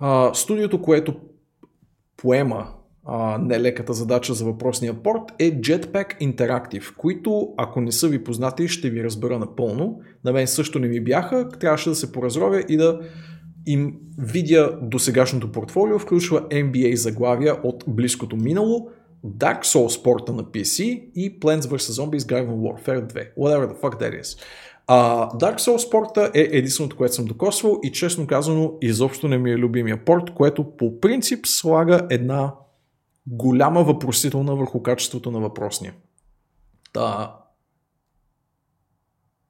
а, 0.00 0.34
студиото, 0.34 0.82
което 0.82 1.14
поема 2.16 2.66
а, 3.10 3.38
нелеката 3.38 3.92
задача 3.92 4.34
за 4.34 4.44
въпросния 4.44 4.94
порт 4.94 5.22
е 5.38 5.60
Jetpack 5.60 6.20
Interactive, 6.20 6.96
които, 6.96 7.48
ако 7.56 7.80
не 7.80 7.92
са 7.92 8.08
ви 8.08 8.24
познати, 8.24 8.68
ще 8.68 8.90
ви 8.90 9.04
разбера 9.04 9.38
напълно. 9.38 10.00
На 10.24 10.32
мен 10.32 10.46
също 10.46 10.78
не 10.78 10.88
ми 10.88 11.00
бяха, 11.00 11.48
трябваше 11.48 11.88
да 11.88 11.94
се 11.94 12.12
поразровя 12.12 12.64
и 12.68 12.76
да 12.76 13.00
им 13.66 13.94
видя 14.18 14.78
досегашното 14.82 15.52
портфолио, 15.52 15.98
включва 15.98 16.48
NBA 16.48 16.94
заглавия 16.94 17.56
от 17.62 17.84
близкото 17.86 18.36
минало, 18.36 18.88
Dark 19.26 19.64
Souls 19.64 20.02
порта 20.02 20.32
на 20.32 20.44
PC 20.44 20.82
и 21.14 21.40
Plants 21.40 21.60
vs. 21.60 21.76
Zombies 21.76 22.18
Garden 22.18 22.48
Warfare 22.48 23.12
2. 23.12 23.34
Whatever 23.38 23.72
the 23.72 23.80
fuck 23.80 24.00
that 24.00 24.22
is. 24.22 24.38
Uh, 24.88 25.40
Dark 25.40 25.58
Souls 25.58 25.90
порта 25.90 26.30
е 26.34 26.40
единственото, 26.40 26.96
което 26.96 27.14
съм 27.14 27.24
докосвал 27.24 27.80
и 27.82 27.92
честно 27.92 28.26
казано 28.26 28.72
изобщо 28.82 29.28
не 29.28 29.38
ми 29.38 29.50
е 29.50 29.56
любимия 29.58 30.04
порт, 30.04 30.30
което 30.34 30.76
по 30.76 31.00
принцип 31.00 31.46
слага 31.46 32.00
една 32.10 32.54
голяма 33.30 33.84
въпросителна 33.84 34.56
върху 34.56 34.82
качеството 34.82 35.30
на 35.30 35.40
въпросния. 35.40 35.94
Та, 36.92 37.34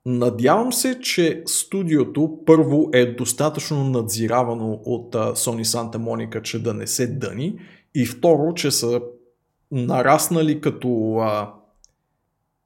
Надявам 0.06 0.72
се, 0.72 1.00
че 1.00 1.42
студиото 1.46 2.38
първо 2.46 2.90
е 2.92 3.06
достатъчно 3.06 3.84
надзиравано 3.84 4.72
от 4.84 5.14
Sony 5.14 5.62
Santa 5.62 5.96
Monica, 5.96 6.42
че 6.42 6.62
да 6.62 6.74
не 6.74 6.86
се 6.86 7.06
дъни 7.06 7.58
и 7.94 8.06
второ, 8.06 8.54
че 8.54 8.70
са 8.70 9.00
нараснали 9.70 10.60
като 10.60 11.20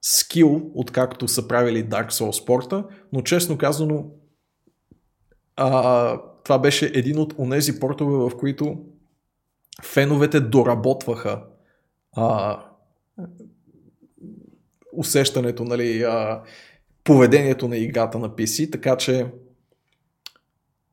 скил, 0.03 0.71
откакто 0.75 1.29
са 1.29 1.49
правили 1.49 1.89
Dark 1.89 2.11
Souls 2.11 2.47
порта, 2.47 2.85
но 3.13 3.23
честно 3.23 3.59
казано 3.59 4.07
а, 5.57 6.21
това 6.45 6.59
беше 6.59 6.87
един 6.95 7.19
от 7.19 7.35
онези 7.39 7.81
портове, 7.81 8.17
в 8.17 8.39
които 8.39 8.77
феновете 9.85 10.41
доработваха 10.41 11.43
а, 12.17 12.59
усещането, 14.93 15.65
нали, 15.65 16.03
а, 16.03 16.43
поведението 17.05 17.69
на 17.69 17.77
играта 17.77 18.19
на 18.19 18.31
PC, 18.31 18.73
така 18.73 18.97
че 18.97 19.27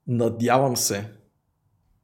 надявам 0.08 0.78
се, 0.78 1.12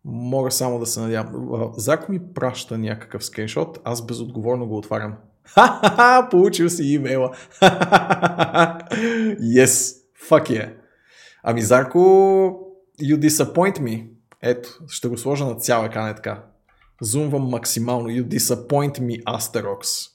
мога 0.05 0.51
само 0.51 0.79
да 0.79 0.85
се 0.85 0.99
надявам. 0.99 1.71
Зако 1.77 2.11
ми 2.11 2.33
праща 2.33 2.77
някакъв 2.77 3.25
скриншот, 3.25 3.79
аз 3.83 4.05
безотговорно 4.05 4.67
го 4.67 4.77
отварям. 4.77 5.15
Ха-ха-ха, 5.43 6.27
получил 6.29 6.69
си 6.69 6.83
имейла. 6.83 7.31
yes, 9.41 9.97
fuck 10.29 10.49
yeah. 10.49 10.73
Ами 11.43 11.61
Зарко, 11.61 11.99
you 13.01 13.19
disappoint 13.19 13.79
me. 13.79 14.07
Ето, 14.41 14.69
ще 14.87 15.07
го 15.07 15.17
сложа 15.17 15.45
на 15.45 15.55
цял 15.55 15.85
екран 15.85 16.09
е 16.09 16.15
така. 16.15 16.43
Зумвам 17.01 17.43
максимално. 17.43 18.09
You 18.09 18.23
disappoint 18.27 18.99
me, 18.99 19.23
Asterox. 19.23 20.11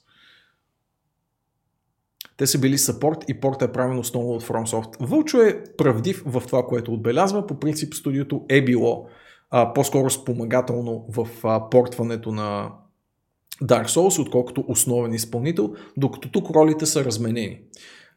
Те 2.37 2.47
са 2.47 2.59
били 2.59 2.77
саппорт 2.77 3.17
и 3.27 3.39
порта 3.39 3.65
е 3.65 3.71
правен 3.71 3.99
основно 3.99 4.29
от 4.29 4.43
FromSoft. 4.43 4.95
Вълчо 4.99 5.41
е 5.41 5.63
правдив 5.77 6.23
в 6.25 6.43
това, 6.47 6.65
което 6.65 6.93
отбелязва. 6.93 7.47
По 7.47 7.59
принцип 7.59 7.93
студиото 7.93 8.45
е 8.49 8.65
било 8.65 9.07
а, 9.49 9.73
по-скоро 9.73 10.09
спомагателно 10.09 11.05
в 11.09 11.27
а, 11.43 11.69
портването 11.69 12.31
на 12.31 12.71
Dark 13.63 13.87
Souls, 13.87 14.21
отколкото 14.21 14.65
основен 14.67 15.13
изпълнител, 15.13 15.73
докато 15.97 16.31
тук 16.31 16.49
ролите 16.49 16.85
са 16.85 17.05
разменени. 17.05 17.61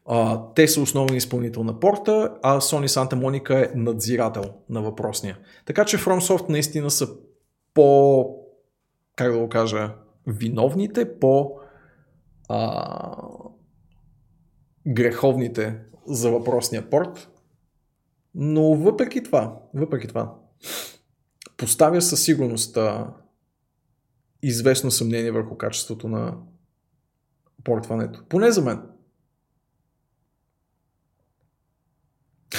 А, 0.05 0.41
те 0.55 0.67
са 0.67 0.81
основен 0.81 1.15
изпълнител 1.15 1.63
на 1.63 1.79
порта, 1.79 2.31
а 2.43 2.61
Sony 2.61 2.87
Santa 2.87 3.13
Monica 3.13 3.51
е 3.51 3.75
надзирател 3.75 4.43
на 4.69 4.81
въпросния. 4.81 5.37
Така 5.65 5.85
че 5.85 5.97
FromSoft 5.97 6.49
наистина 6.49 6.91
са 6.91 7.07
по, 7.73 8.25
как 9.15 9.31
да 9.31 9.39
го 9.39 9.49
кажа, 9.49 9.95
виновните, 10.27 11.19
по 11.19 11.59
а, 12.49 13.17
греховните 14.87 15.79
за 16.07 16.31
въпросния 16.31 16.89
порт. 16.89 17.29
Но 18.35 18.73
въпреки 18.73 19.23
това, 19.23 19.59
въпреки 19.73 20.07
това, 20.07 20.35
поставя 21.57 22.01
със 22.01 22.23
сигурност 22.23 22.77
а, 22.77 23.13
известно 24.43 24.91
съмнение 24.91 25.31
върху 25.31 25.57
качеството 25.57 26.07
на 26.07 26.37
портването. 27.63 28.23
Поне 28.29 28.51
за 28.51 28.61
мен. 28.61 28.81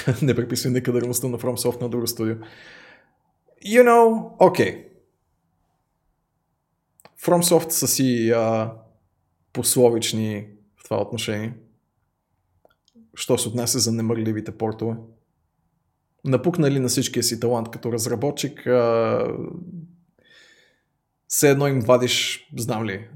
Не 0.23 0.35
приписвай 0.35 0.73
некадърността 0.73 1.29
на 1.29 1.39
FromSoft 1.39 1.81
на 1.81 1.89
друго 1.89 2.07
студио. 2.07 2.35
You 3.67 3.83
know, 3.83 4.31
окей. 4.39 4.73
Okay. 4.73 4.86
FromSoft 7.23 7.71
са 7.71 7.89
си 7.89 8.31
а, 8.31 8.73
пословични 9.53 10.49
в 10.77 10.85
това 10.85 11.03
отношение. 11.03 11.55
Що 13.15 13.39
се 13.39 13.49
отнася 13.49 13.79
за 13.79 13.93
немърливите 13.93 14.59
портове. 14.59 14.97
Напукнали 16.25 16.81
на 16.81 16.89
всичкия 16.89 17.23
си 17.23 17.41
талант 17.41 17.71
като 17.71 17.93
разработчик, 17.93 18.67
а, 18.67 19.37
все 21.29 21.51
едно 21.51 21.67
им 21.67 21.81
вадиш, 21.81 22.49
знам 22.57 22.85
ли, 22.85 23.09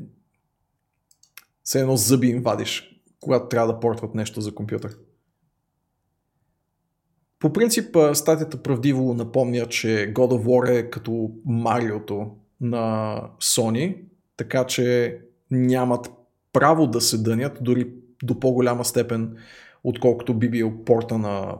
все 1.63 1.81
едно 1.81 1.97
зъби 1.97 2.29
им 2.29 2.43
вадиш, 2.43 3.03
когато 3.21 3.49
трябва 3.49 3.73
да 3.73 3.81
портват 3.81 4.15
нещо 4.15 4.41
за 4.41 4.55
компютър. 4.55 4.97
По 7.39 7.53
принцип, 7.53 7.97
статията 8.15 8.63
правдиво 8.63 9.15
напомня, 9.15 9.67
че 9.67 9.89
God 9.89 10.15
of 10.15 10.45
War 10.45 10.69
е 10.71 10.91
като 10.91 11.31
Мариото 11.45 12.37
на 12.61 13.23
Sony, 13.41 14.05
така 14.37 14.67
че 14.67 15.19
нямат 15.51 16.11
право 16.53 16.87
да 16.87 17.01
се 17.01 17.19
дънят, 17.19 17.59
дори 17.61 17.93
до 18.23 18.41
по-голяма 18.41 18.85
степен, 18.85 19.37
отколкото 19.85 20.35
би 20.35 20.51
бил 20.51 20.85
порта 20.85 21.19
на 21.19 21.59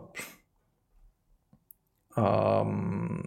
ам, 2.17 3.23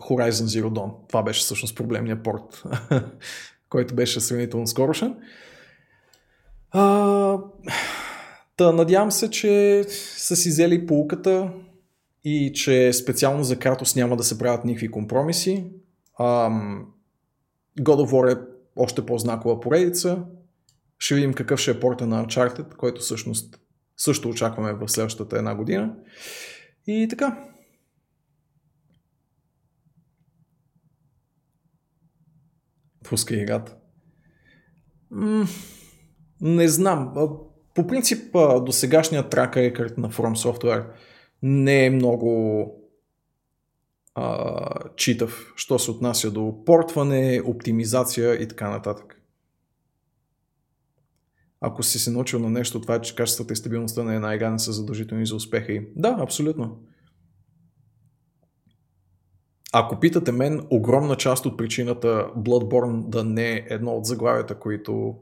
Horizon 0.00 0.60
Zero 0.60 0.68
Dawn. 0.68 1.08
Това 1.08 1.22
беше 1.22 1.40
всъщност 1.40 1.76
проблемният 1.76 2.22
порт, 2.22 2.62
който 3.68 3.94
беше 3.94 4.20
сравнително 4.20 4.66
скорошен. 4.66 5.16
А, 6.70 7.38
Та 8.56 8.72
надявам 8.72 9.10
се, 9.10 9.30
че 9.30 9.84
са 9.88 10.36
си 10.36 10.48
взели 10.48 10.86
полуката 10.86 11.52
и 12.24 12.52
че 12.54 12.92
специално 12.92 13.44
за 13.44 13.58
Кратос 13.58 13.96
няма 13.96 14.16
да 14.16 14.24
се 14.24 14.38
правят 14.38 14.64
никакви 14.64 14.90
компромиси. 14.90 15.64
Ам, 16.20 16.86
God 17.80 18.06
of 18.06 18.10
War 18.10 18.36
е 18.36 18.46
още 18.76 19.06
по-знакова 19.06 19.60
поредица. 19.60 20.24
Ще 20.98 21.14
видим 21.14 21.34
какъв 21.34 21.60
ще 21.60 21.70
е 21.70 21.80
порта 21.80 22.06
на 22.06 22.26
Uncharted, 22.26 22.76
който 22.76 23.00
всъщност 23.00 23.60
също 23.96 24.28
очакваме 24.28 24.72
в 24.72 24.88
следващата 24.88 25.38
една 25.38 25.54
година. 25.54 25.94
И 26.86 27.06
така. 27.10 27.48
Пускай 33.04 33.38
играта. 33.38 33.76
М- 35.10 35.46
не 36.40 36.68
знам 36.68 37.14
по 37.74 37.86
принцип, 37.86 38.32
до 38.32 38.72
сегашния 38.72 39.28
трак 39.28 39.56
рекорд 39.56 39.98
на 39.98 40.10
From 40.10 40.34
Software 40.34 40.86
не 41.42 41.86
е 41.86 41.90
много 41.90 42.66
а, 44.14 44.68
читав, 44.96 45.52
що 45.56 45.78
се 45.78 45.90
отнася 45.90 46.30
до 46.30 46.64
портване, 46.64 47.42
оптимизация 47.46 48.42
и 48.42 48.48
така 48.48 48.70
нататък. 48.70 49.22
Ако 51.60 51.82
си 51.82 51.98
се 51.98 52.10
научил 52.10 52.38
на 52.38 52.50
нещо, 52.50 52.80
това 52.80 52.94
е, 52.94 53.00
че 53.00 53.14
качествата 53.14 53.52
и 53.52 53.56
стабилността 53.56 54.02
на 54.02 54.14
една 54.14 54.34
игра 54.34 54.50
не 54.50 54.58
са 54.58 54.72
задължителни 54.72 55.26
за 55.26 55.36
успеха 55.36 55.72
и. 55.72 55.88
Да, 55.96 56.16
абсолютно. 56.20 56.78
Ако 59.72 60.00
питате 60.00 60.32
мен, 60.32 60.66
огромна 60.70 61.16
част 61.16 61.46
от 61.46 61.58
причината 61.58 62.30
Bloodborne 62.36 63.08
да 63.08 63.24
не 63.24 63.52
е 63.52 63.66
едно 63.70 63.92
от 63.92 64.04
заглавията, 64.04 64.58
които 64.58 65.14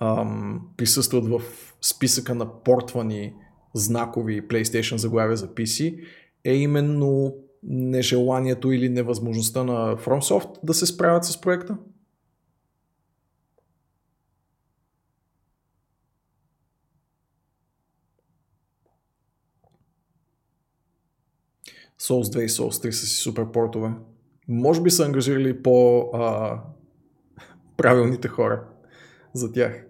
ам, 0.00 0.68
присъстват 0.76 1.28
в 1.28 1.42
списъка 1.80 2.34
на 2.34 2.62
портвани 2.62 3.34
знакови 3.74 4.48
PlayStation 4.48 4.96
заглавия 4.96 5.36
за 5.36 5.48
PC, 5.48 6.04
е 6.44 6.54
именно 6.54 7.34
нежеланието 7.62 8.72
или 8.72 8.88
невъзможността 8.88 9.64
на 9.64 9.96
FromSoft 9.96 10.58
да 10.62 10.74
се 10.74 10.86
справят 10.86 11.24
с 11.24 11.40
проекта? 11.40 11.76
Souls 22.02 22.24
2 22.24 22.40
и 22.40 22.48
Souls 22.48 22.88
3 22.88 22.90
са 22.90 23.06
си 23.06 23.16
супер 23.16 23.52
портове. 23.52 23.90
Може 24.48 24.82
би 24.82 24.90
са 24.90 25.04
ангажирали 25.04 25.62
по 25.62 26.00
а, 26.14 26.60
правилните 27.76 28.28
хора 28.28 28.64
за 29.34 29.52
тях. 29.52 29.86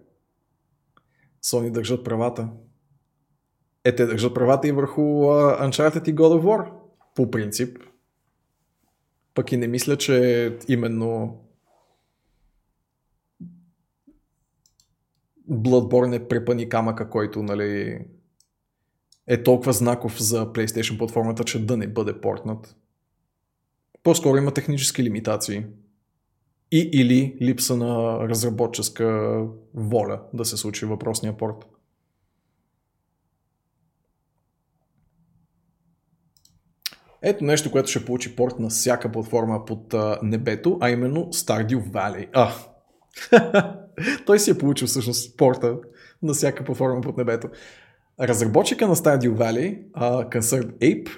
Sony 1.43 1.71
държат 1.71 2.05
правата. 2.05 2.49
Е, 3.85 3.95
те 3.95 4.07
държат 4.07 4.35
правата 4.35 4.69
и 4.69 4.73
върху 4.73 5.01
uh, 5.01 5.69
Uncharted 5.69 6.09
и 6.09 6.15
God 6.15 6.41
of 6.41 6.43
War, 6.43 6.71
по 7.15 7.31
принцип. 7.31 7.79
Пък 9.35 9.53
и 9.53 9.57
не 9.57 9.67
мисля, 9.67 9.97
че 9.97 10.59
именно 10.69 11.39
Bloodborne 15.51 16.17
е 16.17 16.29
препани 16.29 16.69
камъка, 16.69 17.11
който 17.11 17.43
нали, 17.43 17.99
е 19.27 19.43
толкова 19.43 19.73
знаков 19.73 20.23
за 20.23 20.53
PlayStation 20.53 20.99
платформата, 20.99 21.45
че 21.45 21.67
да 21.67 21.77
не 21.77 21.87
бъде 21.87 22.21
портнат. 22.21 22.77
По-скоро 24.03 24.37
има 24.37 24.55
технически 24.55 25.03
лимитации 25.03 25.67
и 26.71 26.91
или 26.93 27.37
липса 27.43 27.77
на 27.77 28.19
разработческа 28.29 29.39
воля 29.75 30.23
да 30.35 30.45
се 30.45 30.57
случи 30.57 30.87
въпросния 30.87 31.37
порт. 31.37 31.67
Ето 37.23 37.45
нещо, 37.45 37.71
което 37.71 37.91
ще 37.91 38.05
получи 38.05 38.37
порт 38.37 38.59
на 38.59 38.69
всяка 38.69 39.13
платформа 39.13 39.65
под 39.65 39.95
а, 39.95 40.19
небето, 40.23 40.79
а 40.81 40.91
именно 40.91 41.27
Stardew 41.27 41.91
Valley. 41.91 42.29
А, 42.33 42.53
той 44.27 44.39
си 44.39 44.51
е 44.51 44.59
получил 44.59 44.87
всъщност 44.87 45.37
порта 45.37 45.77
на 46.23 46.33
всяка 46.33 46.65
платформа 46.65 47.01
под 47.01 47.17
небето. 47.17 47.49
Разработчика 48.21 48.89
на 48.89 48.97
Stardew 48.97 49.31
Valley, 49.31 49.91
uh, 49.91 50.39
Concerned 50.39 50.73
Ape, 50.73 51.11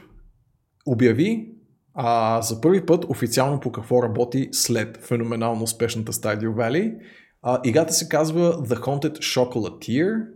обяви, 0.87 1.55
а, 1.95 2.43
за 2.43 2.61
първи 2.61 2.87
път 2.87 3.05
официално 3.05 3.61
по 3.61 3.73
какво 3.73 4.03
работи 4.03 4.49
след 4.53 5.05
феноменално 5.05 5.63
успешната 5.63 6.13
Stardew 6.13 6.49
Valley. 6.49 6.97
А, 7.43 7.61
играта 7.65 7.93
се 7.93 8.09
казва 8.09 8.63
The 8.63 8.79
Haunted 8.79 9.19
Chocolatier. 9.19 10.27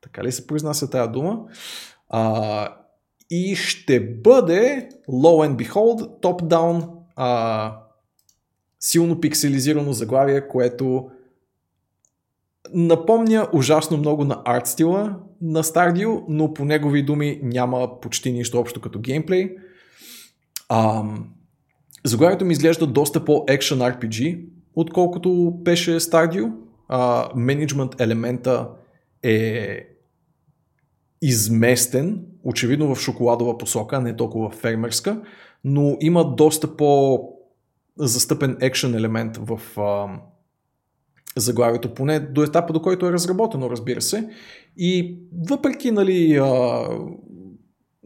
Така 0.00 0.24
ли 0.24 0.32
се 0.32 0.46
произнася 0.46 0.90
тази 0.90 1.10
дума? 1.10 1.38
А, 2.08 2.83
и 3.30 3.56
ще 3.56 4.00
бъде, 4.00 4.88
low 5.08 5.48
and 5.48 5.56
behold, 5.56 6.22
top-down, 6.22 6.88
а, 7.16 7.76
силно 8.80 9.20
пикселизирано 9.20 9.92
заглавие, 9.92 10.48
което 10.48 11.10
напомня 12.72 13.48
ужасно 13.52 13.96
много 13.96 14.24
на 14.24 14.42
арт 14.44 14.66
стила 14.66 15.16
на 15.42 15.62
Stardew, 15.62 16.24
но 16.28 16.54
по 16.54 16.64
негови 16.64 17.02
думи 17.02 17.40
няма 17.42 18.00
почти 18.00 18.32
нищо 18.32 18.58
общо 18.58 18.80
като 18.80 19.00
геймплей. 19.00 19.56
А, 20.68 21.04
заглавието 22.04 22.44
ми 22.44 22.52
изглежда 22.52 22.86
доста 22.86 23.24
по-екшен 23.24 23.78
RPG, 23.78 24.44
отколкото 24.74 25.50
беше 25.54 26.00
Stardew. 26.00 26.52
Менеджмент 27.34 28.00
елемента 28.00 28.68
е 29.22 29.80
изместен, 31.24 32.20
очевидно 32.44 32.94
в 32.94 33.00
шоколадова 33.00 33.58
посока, 33.58 34.00
не 34.00 34.16
толкова 34.16 34.50
фермерска, 34.50 35.22
но 35.64 35.96
има 36.00 36.34
доста 36.34 36.76
по 36.76 37.20
застъпен 37.96 38.56
екшен 38.60 38.94
елемент 38.94 39.36
в 39.36 39.80
а, 39.80 40.06
заглавието, 41.36 41.94
поне 41.94 42.20
до 42.20 42.42
етапа, 42.42 42.72
до 42.72 42.82
който 42.82 43.06
е 43.06 43.12
разработено, 43.12 43.70
разбира 43.70 44.02
се. 44.02 44.28
И 44.76 45.18
въпреки 45.48 45.90
нали, 45.90 46.36
а, 46.36 46.84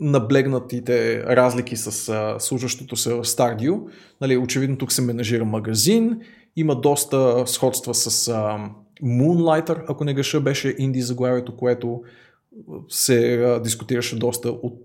наблегнатите 0.01 1.25
разлики 1.25 1.77
с 1.77 2.09
а, 2.09 2.41
служащото 2.41 2.97
се 2.97 3.15
в 3.15 3.25
Stardew. 3.25 3.81
Нали, 4.21 4.37
очевидно 4.37 4.79
тук 4.79 4.93
се 4.93 5.03
менажира 5.03 5.45
магазин, 5.45 6.21
има 6.57 6.81
доста 6.81 7.47
сходства 7.47 7.95
с 7.95 8.29
а, 8.29 8.59
Moonlighter, 9.03 9.85
ако 9.89 10.05
не 10.05 10.15
греша, 10.15 10.41
беше 10.41 10.75
инди 10.79 11.01
заглавието, 11.01 11.57
което 11.57 12.03
се 12.89 13.43
а, 13.43 13.63
дискутираше 13.63 14.19
доста 14.19 14.49
от 14.49 14.83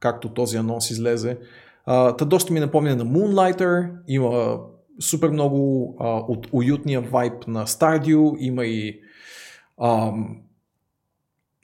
както 0.00 0.28
този 0.28 0.56
анонс 0.56 0.90
излезе. 0.90 1.38
А, 1.86 2.16
та 2.16 2.24
доста 2.24 2.52
ми 2.52 2.60
напомня 2.60 2.96
на 2.96 3.06
Moonlighter, 3.06 3.90
има 4.08 4.58
супер 5.00 5.28
много 5.28 5.96
а, 6.00 6.08
от 6.08 6.48
уютния 6.52 7.00
вайб 7.00 7.46
на 7.46 7.66
Stardew, 7.66 8.36
има 8.38 8.66
и 8.66 9.00
а, 9.78 10.12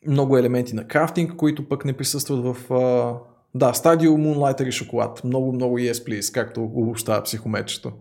много 0.07 0.39
елементи 0.39 0.75
на 0.75 0.87
крафтинг, 0.87 1.37
които 1.37 1.69
пък 1.69 1.85
не 1.85 1.93
присъстват 1.93 2.45
в... 2.45 2.73
А... 2.75 3.19
Да, 3.57 3.73
Stadio, 3.73 4.09
Moonlighter 4.09 4.69
и 4.69 4.73
Шоколад. 4.73 5.25
Много, 5.25 5.53
много 5.53 5.79
yes, 5.79 5.93
please, 5.93 6.35
както 6.35 6.65
обобщава 6.65 7.23
психомечето. 7.23 7.93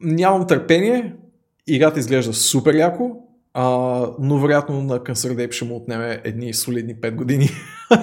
Нямам 0.00 0.46
търпение. 0.46 1.16
Играта 1.66 1.98
изглежда 1.98 2.32
супер 2.32 2.74
яко, 2.74 3.23
а, 3.54 3.66
но 4.18 4.38
вероятно 4.38 4.82
на 4.82 4.98
Cancer 5.00 5.50
ще 5.50 5.64
му 5.64 5.76
отнеме 5.76 6.20
едни 6.24 6.54
солидни 6.54 6.96
5 6.96 7.14
години 7.14 7.48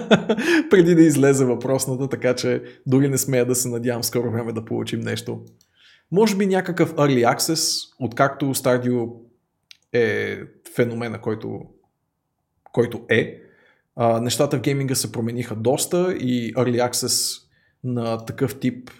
преди 0.69 0.95
да 0.95 1.01
излезе 1.01 1.45
въпросната, 1.45 2.09
така 2.09 2.35
че 2.35 2.63
дори 2.87 3.09
не 3.09 3.17
смея 3.17 3.45
да 3.45 3.55
се 3.55 3.69
надявам 3.69 4.03
скоро 4.03 4.31
време 4.31 4.53
да 4.53 4.65
получим 4.65 4.99
нещо. 4.99 5.41
Може 6.11 6.35
би 6.35 6.47
някакъв 6.47 6.95
Early 6.95 7.35
Access, 7.35 7.89
откакто 7.99 8.45
Stadio 8.45 9.09
е 9.93 10.37
феномена, 10.75 11.21
който, 11.21 11.61
който 12.71 13.05
е. 13.09 13.41
А, 13.95 14.21
нещата 14.21 14.57
в 14.57 14.61
гейминга 14.61 14.95
се 14.95 15.11
промениха 15.11 15.55
доста 15.55 16.13
и 16.13 16.53
Early 16.53 16.89
Access 16.89 17.41
на 17.83 18.25
такъв 18.25 18.59
тип 18.59 18.91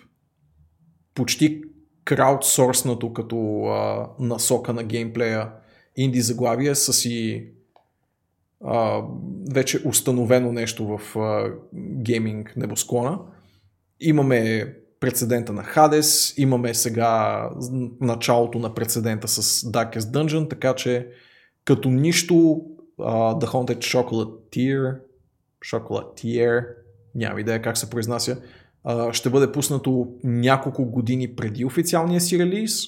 почти 1.16 1.62
краудсорснато 2.06 3.14
като 3.14 3.64
а, 3.64 4.10
насока 4.20 4.74
на 4.74 4.84
геймплея 4.84 5.52
инди 5.96 6.22
заглавие 6.22 6.76
са 6.76 6.94
си 6.94 7.48
а, 8.66 9.02
вече 9.52 9.82
установено 9.86 10.52
нещо 10.52 10.98
в 10.98 11.20
а, 11.20 11.54
гейминг 11.76 12.54
небосклона. 12.56 13.20
Имаме 14.00 14.74
прецедента 15.00 15.54
на 15.54 15.64
Hades, 15.64 16.40
имаме 16.42 16.74
сега 16.74 17.50
началото 18.02 18.60
на 18.60 18.74
прецедента 18.74 19.28
с 19.28 19.62
Darkest 19.72 20.00
Dungeon, 20.00 20.50
така 20.50 20.76
че 20.76 21.08
като 21.66 21.90
нищо 21.90 22.34
uh, 23.00 23.44
The 23.44 23.46
Haunted 23.46 23.78
Chocolatier 23.78 25.00
Chocolatier 25.66 26.66
нямам 27.16 27.40
идея 27.40 27.62
как 27.62 27.78
се 27.78 27.90
произнася 27.90 28.42
uh, 28.86 29.14
ще 29.14 29.30
бъде 29.30 29.52
пуснато 29.52 30.08
няколко 30.24 30.86
години 30.86 31.36
преди 31.36 31.66
официалния 31.66 32.22
си 32.22 32.40
релиз 32.40 32.86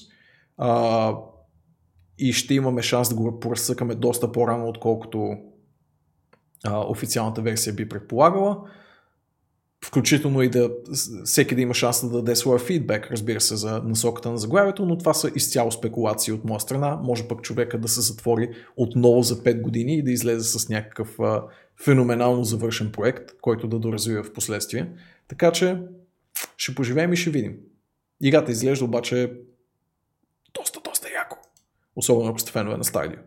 uh, 0.60 1.18
и 2.18 2.32
ще 2.32 2.54
имаме 2.54 2.82
шанс 2.82 3.08
да 3.08 3.14
го 3.14 3.40
поразсъкаме 3.40 3.94
доста 3.94 4.32
по-рано, 4.32 4.68
отколкото 4.68 5.18
uh, 6.66 6.90
официалната 6.90 7.42
версия 7.42 7.72
би 7.72 7.88
предполагала 7.88 8.58
включително 9.84 10.42
и 10.42 10.48
да 10.48 10.70
всеки 11.24 11.54
да 11.54 11.60
има 11.60 11.74
шанс 11.74 12.08
да 12.08 12.16
даде 12.16 12.36
своя 12.36 12.58
фидбек, 12.58 13.08
разбира 13.10 13.40
се, 13.40 13.56
за 13.56 13.82
насоката 13.84 14.30
на 14.30 14.38
заглавието, 14.38 14.86
но 14.86 14.98
това 14.98 15.14
са 15.14 15.30
изцяло 15.34 15.70
спекулации 15.70 16.32
от 16.32 16.44
моя 16.44 16.60
страна. 16.60 17.00
Може 17.02 17.28
пък 17.28 17.42
човека 17.42 17.80
да 17.80 17.88
се 17.88 18.00
затвори 18.00 18.50
отново 18.76 19.22
за 19.22 19.36
5 19.36 19.60
години 19.60 19.94
и 19.94 20.02
да 20.02 20.10
излезе 20.10 20.58
с 20.58 20.68
някакъв 20.68 21.20
а, 21.20 21.42
феноменално 21.84 22.44
завършен 22.44 22.92
проект, 22.92 23.30
който 23.40 23.68
да 23.68 23.78
доразвива 23.78 24.22
в 24.22 24.32
последствие. 24.32 24.92
Така 25.28 25.52
че 25.52 25.78
ще 26.56 26.74
поживеем 26.74 27.12
и 27.12 27.16
ще 27.16 27.30
видим. 27.30 27.56
Играта 28.22 28.52
изглежда 28.52 28.84
обаче. 28.84 29.32
Особено 31.96 32.30
ако 32.30 32.38
сте 32.38 32.52
фенове 32.52 32.76
на 32.76 32.84
Stadia. 32.84 33.18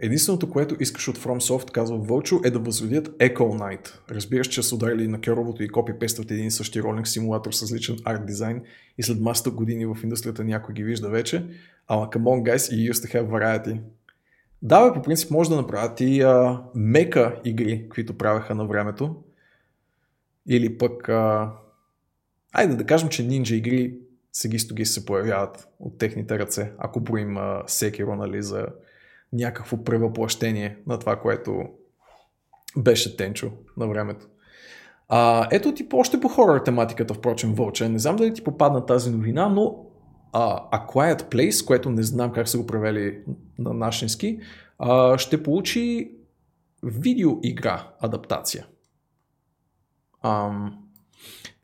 Единственото, 0.00 0.50
което 0.50 0.76
искаш 0.80 1.08
от 1.08 1.18
FromSoft, 1.18 1.70
казва 1.70 1.98
Вълчо, 1.98 2.40
е 2.44 2.50
да 2.50 2.58
възродят 2.58 3.08
Echo 3.08 3.38
Knight. 3.38 4.10
Разбираш, 4.10 4.48
че 4.48 4.62
са 4.62 4.74
ударили 4.74 5.08
на 5.08 5.20
керовото 5.20 5.62
и 5.62 5.68
копи-пестват 5.68 6.30
един 6.30 6.46
и 6.46 6.50
същи 6.50 6.82
ролинг 6.82 7.08
симулатор 7.08 7.52
с 7.52 7.62
различен 7.62 7.96
арт 8.04 8.26
дизайн 8.26 8.62
и 8.98 9.02
след 9.02 9.20
масата 9.20 9.50
години 9.50 9.86
в 9.86 9.96
индустрията 10.02 10.44
някой 10.44 10.74
ги 10.74 10.84
вижда 10.84 11.08
вече. 11.08 11.46
Ама 11.88 12.10
come 12.10 12.22
on 12.22 12.54
guys, 12.54 12.74
you 12.74 12.92
used 12.92 13.06
to 13.06 13.14
have 13.14 13.28
variety. 13.28 13.80
Да, 14.62 14.90
бе, 14.90 14.94
по 14.94 15.02
принцип 15.02 15.30
може 15.30 15.50
да 15.50 15.56
направят 15.56 16.00
и 16.00 16.24
мека 16.74 17.40
игри, 17.44 17.88
които 17.88 18.18
правеха 18.18 18.54
на 18.54 18.66
времето. 18.66 19.16
Или 20.48 20.78
пък... 20.78 21.08
А... 21.08 21.52
Айде 22.52 22.74
да 22.74 22.86
кажем, 22.86 23.08
че 23.08 23.22
нинджа 23.22 23.54
игри 23.54 23.98
сега 24.32 24.58
стоги 24.58 24.84
се 24.84 25.06
появяват 25.06 25.68
от 25.78 25.98
техните 25.98 26.38
ръце, 26.38 26.72
ако 26.78 27.00
броим 27.00 27.36
Секиро, 27.66 28.16
нали, 28.16 28.42
за 28.42 28.66
някакво 29.32 29.84
превъплъщение 29.84 30.78
на 30.86 30.98
това, 30.98 31.16
което 31.16 31.64
беше 32.76 33.16
Тенчо 33.16 33.52
на 33.76 33.88
времето. 33.88 34.26
А, 35.08 35.48
ето 35.52 35.74
ти 35.74 35.86
още 35.92 36.20
по 36.20 36.28
хорър 36.28 36.60
тематиката, 36.60 37.14
впрочем, 37.14 37.54
Вълче. 37.54 37.88
Не 37.88 37.98
знам 37.98 38.16
дали 38.16 38.34
ти 38.34 38.44
попадна 38.44 38.86
тази 38.86 39.10
новина, 39.10 39.48
но 39.48 39.86
а, 40.32 40.78
A 40.78 40.88
Quiet 40.88 41.22
Place, 41.22 41.66
което 41.66 41.90
не 41.90 42.02
знам 42.02 42.32
как 42.32 42.48
са 42.48 42.58
го 42.58 42.66
превели 42.66 43.18
на 43.58 43.72
нашински, 43.74 44.40
а, 44.78 45.18
ще 45.18 45.42
получи 45.42 46.12
видеоигра 46.82 47.90
адаптация. 48.00 48.66
Ам, 50.22 50.78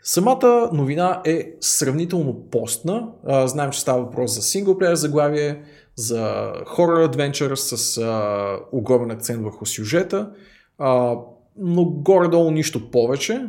самата 0.02 0.70
новина 0.72 1.22
е 1.24 1.52
сравнително 1.60 2.50
постна. 2.50 3.08
А, 3.26 3.46
знаем, 3.46 3.70
че 3.70 3.80
става 3.80 4.02
въпрос 4.02 4.34
за 4.34 4.42
синглплеер 4.42 4.94
заглавие, 4.94 5.62
за 5.96 6.52
хорър 6.66 7.04
адвенчър 7.04 7.56
с 7.56 7.98
а, 7.98 8.58
огромен 8.72 9.10
акцент 9.10 9.42
върху 9.42 9.66
сюжета, 9.66 10.30
а, 10.78 11.16
но 11.56 11.84
горе-долу 11.84 12.50
нищо 12.50 12.90
повече. 12.90 13.46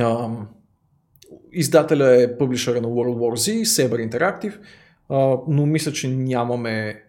А, 0.00 0.28
издателя 1.52 2.22
е 2.22 2.38
публишъра 2.38 2.80
на 2.80 2.88
World 2.88 3.16
War 3.16 3.34
Z, 3.34 3.64
Saber 3.64 4.10
Interactive, 4.10 4.58
а, 5.08 5.36
но 5.48 5.66
мисля, 5.66 5.92
че 5.92 6.08
нямаме 6.08 7.02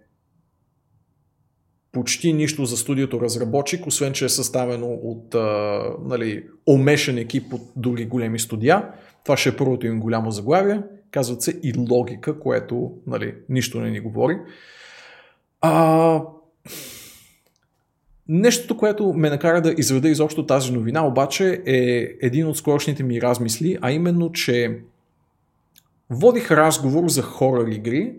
почти 1.92 2.34
нищо 2.34 2.66
за 2.66 2.78
студиото 2.78 3.22
разработчик, 3.22 3.88
освен 3.88 4.14
че 4.14 4.26
е 4.26 4.30
съставено 4.30 4.88
от 4.88 5.36
а, 5.36 5.82
нали, 6.06 6.44
омешен 6.68 7.18
екип 7.18 7.54
от 7.54 7.62
други 7.76 8.06
големи 8.06 8.40
студия. 8.40 8.90
Това 9.24 9.38
ще 9.38 9.50
е 9.50 9.56
първото 9.56 9.88
им 9.88 10.00
голямо 10.00 10.32
заглавие. 10.32 10.82
Казват 11.12 11.42
се 11.42 11.60
и 11.64 11.74
логика, 11.92 12.40
което 12.40 12.92
нали, 13.08 13.36
нищо 13.50 13.80
не 13.80 13.90
ни 13.90 14.00
говори. 14.00 14.38
А... 15.62 16.22
Нещото, 18.32 18.78
което 18.78 19.14
ме 19.14 19.30
накара 19.30 19.62
да 19.62 19.76
изведа 19.78 20.10
изобщо 20.10 20.46
тази 20.46 20.72
новина, 20.72 21.08
обаче 21.08 21.62
е 21.66 22.08
един 22.22 22.48
от 22.48 22.58
скорошните 22.58 23.04
ми 23.04 23.22
размисли, 23.22 23.78
а 23.82 23.92
именно, 23.92 24.32
че 24.32 24.80
водих 26.10 26.52
разговор 26.52 27.10
за 27.10 27.22
хорър 27.22 27.68
игри, 27.68 28.16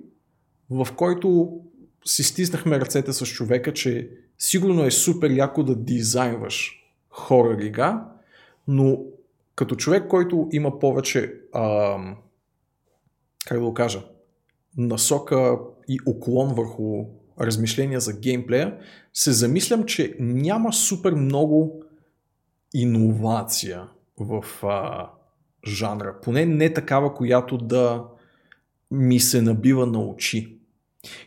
в 0.71 0.89
който 0.97 1.59
си 2.05 2.23
стиснахме 2.23 2.81
ръцете 2.81 3.13
с 3.13 3.27
човека, 3.27 3.73
че 3.73 4.11
сигурно 4.39 4.85
е 4.85 4.91
супер 4.91 5.31
яко 5.31 5.63
да 5.63 5.77
дизайнваш 5.77 6.73
хорър 7.11 7.59
игра, 7.59 8.05
но 8.69 8.99
като 9.55 9.77
човек, 9.77 10.09
който 10.09 10.49
има 10.53 10.79
повече 10.79 11.35
а, 11.53 11.97
как 13.47 13.59
да 13.59 13.65
го 13.65 13.75
кажа, 13.75 14.03
насока 14.77 15.59
и 15.89 15.99
оклон 16.07 16.55
върху 16.55 17.05
размишления 17.41 18.01
за 18.01 18.13
геймплея, 18.13 18.79
се 19.13 19.33
замислям, 19.33 19.85
че 19.85 20.17
няма 20.21 20.73
супер 20.73 21.13
много 21.13 21.83
иновация 22.75 23.89
в 24.19 24.45
а, 24.63 25.11
жанра. 25.67 26.21
Поне 26.23 26.47
не 26.47 26.73
такава, 26.73 27.15
която 27.15 27.59
да 27.59 28.05
ми 28.91 29.21
се 29.21 29.43
набива 29.43 29.87
на 29.87 30.01
очи. 30.01 30.60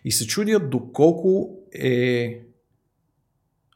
И 0.03 0.11
се 0.11 0.27
чудя 0.27 0.59
доколко 0.59 1.57
е 1.73 2.39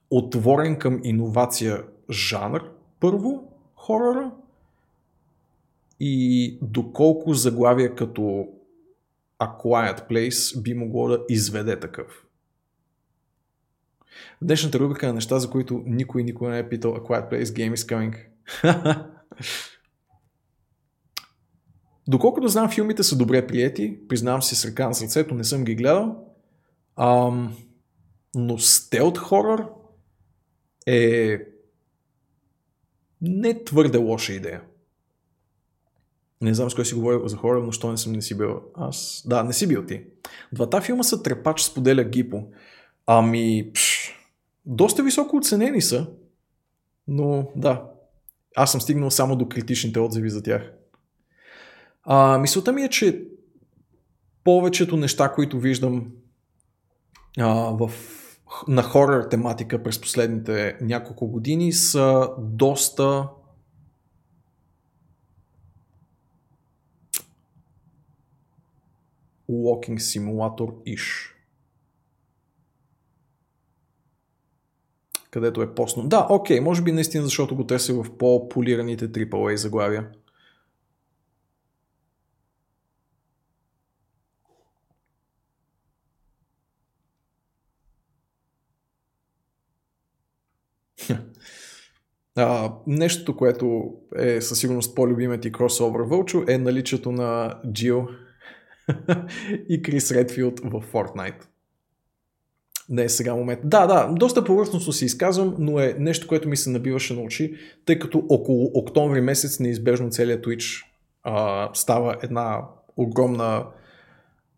отворен 0.09 0.79
към 0.79 0.99
иновация 1.03 1.83
жанр, 2.09 2.71
първо, 2.99 3.53
хорора, 3.75 4.31
и 5.99 6.57
доколко 6.61 7.33
заглавие 7.33 7.95
като 7.95 8.47
A 9.39 9.63
Quiet 9.63 10.09
Place 10.09 10.61
би 10.61 10.73
могло 10.73 11.07
да 11.07 11.25
изведе 11.29 11.79
такъв. 11.79 12.25
В 14.41 14.45
днешната 14.45 14.79
рубрика 14.79 15.07
на 15.07 15.13
неща, 15.13 15.39
за 15.39 15.49
които 15.49 15.83
никой 15.85 16.23
никой 16.23 16.51
не 16.51 16.59
е 16.59 16.69
питал 16.69 16.93
A 16.93 16.99
Quiet 16.99 17.31
Place 17.31 17.43
Game 17.43 17.75
is 17.75 18.13
Coming. 18.13 18.25
Доколкото 22.07 22.47
знам, 22.47 22.71
филмите 22.71 23.03
са 23.03 23.17
добре 23.17 23.47
приети, 23.47 23.99
признавам 24.07 24.41
си 24.41 24.55
с 24.55 24.65
ръка 24.65 24.87
на 24.87 24.93
сърцето, 24.93 25.35
не 25.35 25.43
съм 25.43 25.63
ги 25.63 25.75
гледал, 25.75 26.33
ам, 26.95 27.57
но 28.35 28.57
стелт 28.57 29.17
хорър 29.17 29.65
е 30.85 31.37
не 33.21 33.63
твърде 33.63 33.97
лоша 33.97 34.33
идея. 34.33 34.61
Не 36.41 36.53
знам 36.53 36.69
с 36.69 36.75
кой 36.75 36.85
си 36.85 36.95
говорил 36.95 37.27
за 37.27 37.37
хора, 37.37 37.59
но 37.59 37.71
що 37.71 37.91
не 37.91 37.97
съм 37.97 38.13
не 38.13 38.21
си 38.21 38.37
бил. 38.37 38.61
Аз... 38.75 39.23
Да, 39.25 39.43
не 39.43 39.53
си 39.53 39.67
бил 39.67 39.85
ти. 39.85 40.03
Двата 40.53 40.81
филма 40.81 41.03
са 41.03 41.23
Трепач 41.23 41.61
споделя 41.61 42.03
Гипо. 42.03 42.43
Ами, 43.05 43.71
пш, 43.73 44.13
доста 44.65 45.03
високо 45.03 45.37
оценени 45.37 45.81
са, 45.81 46.07
но 47.07 47.51
да, 47.55 47.91
аз 48.55 48.71
съм 48.71 48.81
стигнал 48.81 49.11
само 49.11 49.35
до 49.35 49.49
критичните 49.49 49.99
отзиви 49.99 50.29
за 50.29 50.43
тях. 50.43 50.71
А, 52.09 52.37
мисълта 52.37 52.73
ми 52.73 52.83
е, 52.83 52.89
че 52.89 53.27
повечето 54.43 54.97
неща, 54.97 55.33
които 55.33 55.59
виждам 55.59 56.11
а, 57.39 57.47
в, 57.53 57.91
на 58.67 58.83
хорър 58.83 59.23
тематика 59.23 59.83
през 59.83 60.01
последните 60.01 60.77
няколко 60.81 61.27
години 61.27 61.73
са 61.73 62.29
доста 62.39 63.29
Walking 69.49 69.97
Simulator-иш. 69.97 71.33
Където 75.31 75.61
е 75.61 75.75
постно. 75.75 76.07
Да, 76.07 76.27
окей, 76.29 76.59
може 76.59 76.81
би 76.81 76.91
наистина, 76.91 77.23
защото 77.23 77.55
го 77.55 77.65
търся 77.65 77.93
в 77.93 78.17
по-полираните 78.17 79.11
AAA 79.11 79.55
заглавия. 79.55 80.09
А, 92.37 92.73
нещото, 92.87 93.37
което 93.37 93.93
е 94.15 94.41
със 94.41 94.59
сигурност 94.59 94.95
по-любимият 94.95 95.41
ти 95.41 95.51
кросовър 95.51 96.01
Вълчо 96.01 96.43
е 96.47 96.57
наличието 96.57 97.11
на 97.11 97.53
Джил 97.73 98.07
и 99.69 99.81
Крис 99.81 100.11
Редфилд 100.11 100.59
в 100.59 100.83
Fortnite. 100.93 101.43
Не 102.89 103.03
е 103.03 103.09
сега 103.09 103.35
момент. 103.35 103.59
Да, 103.63 103.87
да, 103.87 104.13
доста 104.13 104.43
повърхностно 104.43 104.93
си 104.93 105.05
изказвам, 105.05 105.55
но 105.59 105.79
е 105.79 105.95
нещо, 105.99 106.27
което 106.27 106.49
ми 106.49 106.57
се 106.57 106.69
набиваше 106.69 107.13
на 107.13 107.21
очи, 107.21 107.55
тъй 107.85 107.99
като 107.99 108.23
около 108.29 108.71
октомври 108.73 109.21
месец 109.21 109.59
неизбежно 109.59 110.09
целият 110.09 110.45
Twitch 110.45 110.85
а, 111.23 111.69
става 111.73 112.15
една 112.23 112.61
огромна 112.97 113.65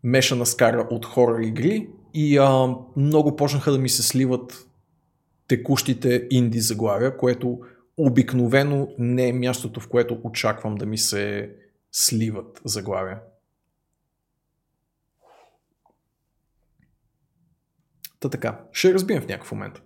мешана 0.04 0.46
скара 0.46 0.88
от 0.90 1.06
хорър 1.06 1.40
игри 1.40 1.88
и 2.14 2.38
а, 2.38 2.74
много 2.96 3.36
почнаха 3.36 3.72
да 3.72 3.78
ми 3.78 3.88
се 3.88 4.02
сливат 4.02 4.66
текущите 5.50 6.26
инди 6.30 6.60
заглавия, 6.60 7.16
което 7.16 7.60
обикновено 7.96 8.88
не 8.98 9.28
е 9.28 9.32
мястото, 9.32 9.80
в 9.80 9.88
което 9.88 10.20
очаквам 10.24 10.74
да 10.74 10.86
ми 10.86 10.98
се 10.98 11.54
сливат 11.92 12.60
заглавия. 12.64 13.20
Та 18.20 18.28
така, 18.28 18.60
ще 18.72 18.94
разбием 18.94 19.22
в 19.22 19.26
някакъв 19.26 19.52
момент. 19.52 19.82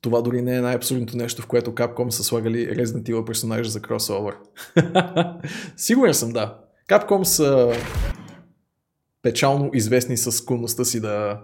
Това 0.00 0.22
дори 0.22 0.42
не 0.42 0.56
е 0.56 0.60
най-абсурдното 0.60 1.16
нещо, 1.16 1.42
в 1.42 1.46
което 1.46 1.74
Capcom 1.74 2.08
са 2.08 2.24
слагали 2.24 2.68
Resident 2.68 3.10
Evil 3.10 3.26
персонажи 3.26 3.70
за 3.70 3.82
кросовър. 3.82 4.36
Сигурен 5.76 6.14
съм, 6.14 6.30
да. 6.30 6.60
Capcom 6.88 7.22
са 7.22 7.72
печално 9.22 9.70
известни 9.74 10.16
с 10.16 10.32
склонността 10.32 10.84
си 10.84 11.00
да 11.00 11.42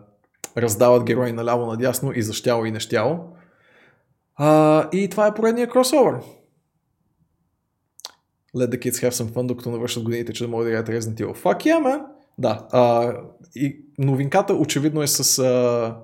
раздават 0.62 1.04
герои 1.04 1.32
наляво 1.32 1.66
надясно 1.66 2.12
и 2.14 2.22
защяло 2.22 2.64
и 2.64 2.70
нещяло. 2.70 3.18
А, 4.36 4.88
и 4.92 5.08
това 5.08 5.26
е 5.26 5.34
поредния 5.34 5.68
кросовър. 5.68 6.14
Let 8.56 8.70
the 8.70 8.78
kids 8.78 9.08
have 9.08 9.10
some 9.10 9.30
fun, 9.30 9.46
докато 9.46 9.70
навършат 9.70 10.02
годините, 10.02 10.32
че 10.32 10.44
да 10.44 10.50
могат 10.50 10.66
да 10.66 10.70
играят 10.70 10.88
Resident 10.88 11.24
Evil. 11.24 11.42
Fuck 11.42 11.64
yeah, 11.64 11.82
man! 11.82 12.02
Да, 12.38 12.66
а, 12.72 13.12
и 13.54 13.80
новинката 13.98 14.54
очевидно 14.54 15.02
е 15.02 15.06
с 15.06 15.38
а, 15.38 15.96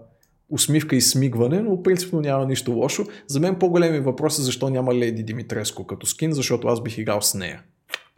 усмивка 0.51 0.97
и 0.97 1.01
смигване, 1.01 1.63
но 1.63 1.83
принципно 1.83 2.21
няма 2.21 2.47
нищо 2.47 2.73
лошо. 2.73 3.05
За 3.27 3.41
мен 3.41 3.59
по-големи 3.59 4.01
въпрос 4.01 4.39
е 4.39 4.43
защо 4.43 4.71
няма 4.71 4.95
Леди 4.95 5.23
Димитреско 5.23 5.87
като 5.87 6.07
скин, 6.07 6.33
защото 6.33 6.69
аз 6.69 6.83
бих 6.83 6.99
играл 6.99 7.23
с 7.23 7.35
нея. 7.35 7.63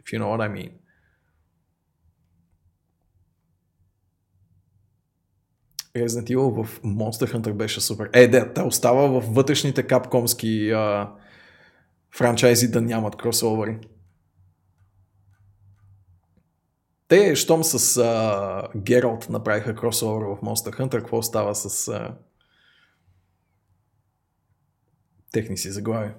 If 0.03 0.17
you 0.17 0.21
know 0.21 0.25
what 0.25 0.49
I 0.49 0.53
mean. 0.53 0.71
Resident 6.05 6.35
Evil 6.35 6.63
в 6.63 6.81
Monster 6.81 7.35
Hunter 7.35 7.53
беше 7.53 7.81
супер. 7.81 8.09
Е, 8.13 8.27
да, 8.27 8.53
те 8.53 8.61
остава 8.61 9.07
в 9.07 9.33
вътрешните 9.33 9.83
капкомски 9.83 10.71
а, 10.71 11.11
франчайзи 12.17 12.71
да 12.71 12.81
нямат 12.81 13.15
кросовери. 13.15 13.77
Те, 17.07 17.35
щом 17.35 17.63
с 17.63 17.97
а, 17.97 18.67
Гералт 18.75 19.29
направиха 19.29 19.75
кросовер 19.75 20.25
в 20.25 20.41
Monster 20.41 20.79
Hunter, 20.79 20.97
какво 20.97 21.21
става 21.21 21.55
с 21.55 21.87
а, 21.87 22.15
техни 25.31 25.57
си 25.57 25.71
заглави? 25.71 26.09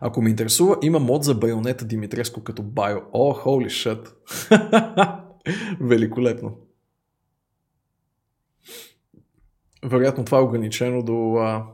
Ако 0.00 0.22
ми 0.22 0.30
интересува, 0.30 0.76
има 0.82 0.98
мод 0.98 1.24
за 1.24 1.34
байонета 1.34 1.84
Димитреско 1.84 2.44
като 2.44 2.62
байо. 2.62 3.00
О, 3.12 3.32
oh, 3.32 3.44
holy. 3.44 4.08
Великолепно. 5.80 6.67
Вероятно 9.84 10.24
това 10.24 10.38
е 10.38 10.42
ограничено 10.42 11.02
до 11.02 11.34
а, 11.36 11.66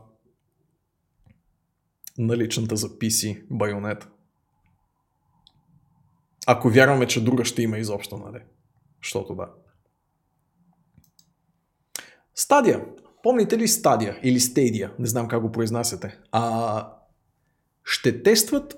наличната 2.17 2.75
за 2.75 2.89
PC 2.89 3.45
байонет. 3.51 4.07
Ако 6.47 6.69
вярваме, 6.69 7.07
че 7.07 7.23
друга 7.23 7.45
ще 7.45 7.61
има 7.61 7.77
изобщо, 7.77 8.17
нали? 8.17 8.43
Защото 9.03 9.35
да. 9.35 9.49
Стадия. 12.35 12.85
Помните 13.23 13.57
ли 13.57 13.67
Стадия 13.67 14.19
или 14.23 14.39
Stadia? 14.39 14.91
Не 14.99 15.07
знам 15.07 15.27
как 15.27 15.41
го 15.41 15.51
произнасяте. 15.51 16.19
А, 16.31 16.93
ще 17.83 18.23
тестват 18.23 18.77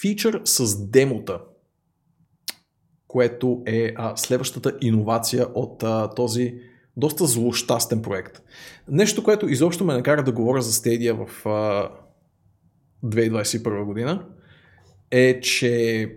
фичър 0.00 0.42
с 0.44 0.86
демота, 0.90 1.40
което 3.06 3.62
е 3.66 3.92
а, 3.96 4.16
следващата 4.16 4.78
иновация 4.80 5.46
от 5.54 5.82
а, 5.82 6.10
този 6.10 6.60
доста 6.96 7.26
злощастен 7.26 8.02
проект. 8.02 8.42
Нещо, 8.88 9.22
което 9.22 9.48
изобщо 9.48 9.84
ме 9.84 9.94
накара 9.94 10.24
да 10.24 10.32
говоря 10.32 10.62
за 10.62 10.72
Stadia 10.72 11.26
в 11.26 11.46
а, 11.46 11.90
2021 13.04 13.84
година, 13.84 14.26
е, 15.10 15.40
че 15.40 16.08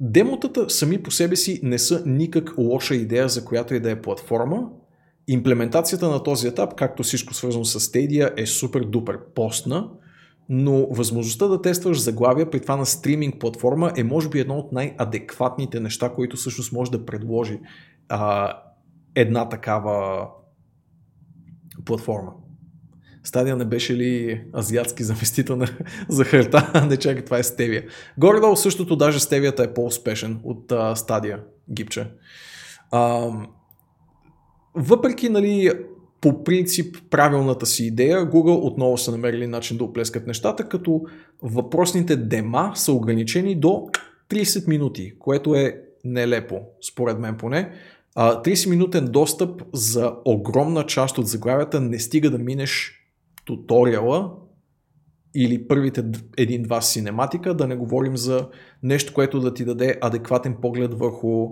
демотата 0.00 0.70
сами 0.70 1.02
по 1.02 1.10
себе 1.10 1.36
си 1.36 1.60
не 1.62 1.78
са 1.78 2.02
никак 2.06 2.54
лоша 2.58 2.94
идея 2.94 3.28
за 3.28 3.44
която 3.44 3.74
и 3.74 3.80
да 3.80 3.90
е 3.90 4.02
платформа. 4.02 4.68
Имплементацията 5.28 6.08
на 6.08 6.22
този 6.22 6.48
етап, 6.48 6.74
както 6.74 7.02
всичко 7.02 7.34
свързано 7.34 7.64
с 7.64 7.80
Stadia, 7.80 8.32
е 8.36 8.46
супер 8.46 8.80
дупер 8.80 9.18
постна, 9.34 9.90
но 10.48 10.86
възможността 10.86 11.46
да 11.48 11.62
тестваш 11.62 12.00
заглавия 12.00 12.50
при 12.50 12.60
това 12.60 12.76
на 12.76 12.86
стриминг 12.86 13.40
платформа 13.40 13.92
е 13.96 14.04
може 14.04 14.28
би 14.28 14.40
едно 14.40 14.54
от 14.54 14.72
най-адекватните 14.72 15.80
неща, 15.80 16.08
които 16.08 16.36
всъщност 16.36 16.72
може 16.72 16.90
да 16.90 17.06
предложи 17.06 17.60
а, 18.08 18.52
една 19.16 19.48
такава 19.48 20.28
платформа. 21.84 22.32
Стадия 23.24 23.56
не 23.56 23.64
беше 23.64 23.94
ли 23.96 24.44
азиатски 24.56 25.02
заместител 25.02 25.56
на 25.56 25.66
захарта? 26.08 26.86
не 26.90 26.96
чакай, 26.96 27.24
това 27.24 27.38
е 27.38 27.42
Стевия. 27.42 27.84
Горе-долу 28.18 28.56
същото, 28.56 28.96
даже 28.96 29.20
Стевията 29.20 29.62
е 29.62 29.74
по-успешен 29.74 30.40
от 30.44 30.72
а, 30.72 30.96
Стадия 30.96 31.40
гипче. 31.70 32.10
А, 32.90 33.30
въпреки, 34.74 35.28
нали, 35.28 35.72
по 36.20 36.44
принцип 36.44 36.96
правилната 37.10 37.66
си 37.66 37.84
идея, 37.84 38.30
Google 38.30 38.60
отново 38.62 38.98
са 38.98 39.10
намерили 39.10 39.46
начин 39.46 39.76
да 39.76 39.84
оплескат 39.84 40.26
нещата, 40.26 40.68
като 40.68 41.02
въпросните 41.42 42.16
дема 42.16 42.72
са 42.74 42.92
ограничени 42.92 43.54
до 43.54 43.88
30 44.30 44.68
минути, 44.68 45.18
което 45.18 45.54
е 45.54 45.82
нелепо, 46.04 46.60
според 46.92 47.18
мен 47.18 47.36
поне. 47.36 47.72
30 48.16 48.70
минутен 48.70 49.06
достъп 49.06 49.62
за 49.72 50.14
огромна 50.24 50.86
част 50.86 51.18
от 51.18 51.26
заглавията 51.26 51.80
не 51.80 51.98
стига 51.98 52.30
да 52.30 52.38
минеш 52.38 52.92
туториала 53.44 54.32
или 55.34 55.68
първите 55.68 56.04
един-два 56.36 56.80
синематика, 56.80 57.54
да 57.54 57.66
не 57.66 57.76
говорим 57.76 58.16
за 58.16 58.48
нещо, 58.82 59.14
което 59.14 59.40
да 59.40 59.54
ти 59.54 59.64
даде 59.64 59.98
адекватен 60.00 60.56
поглед 60.62 60.94
върху 60.94 61.48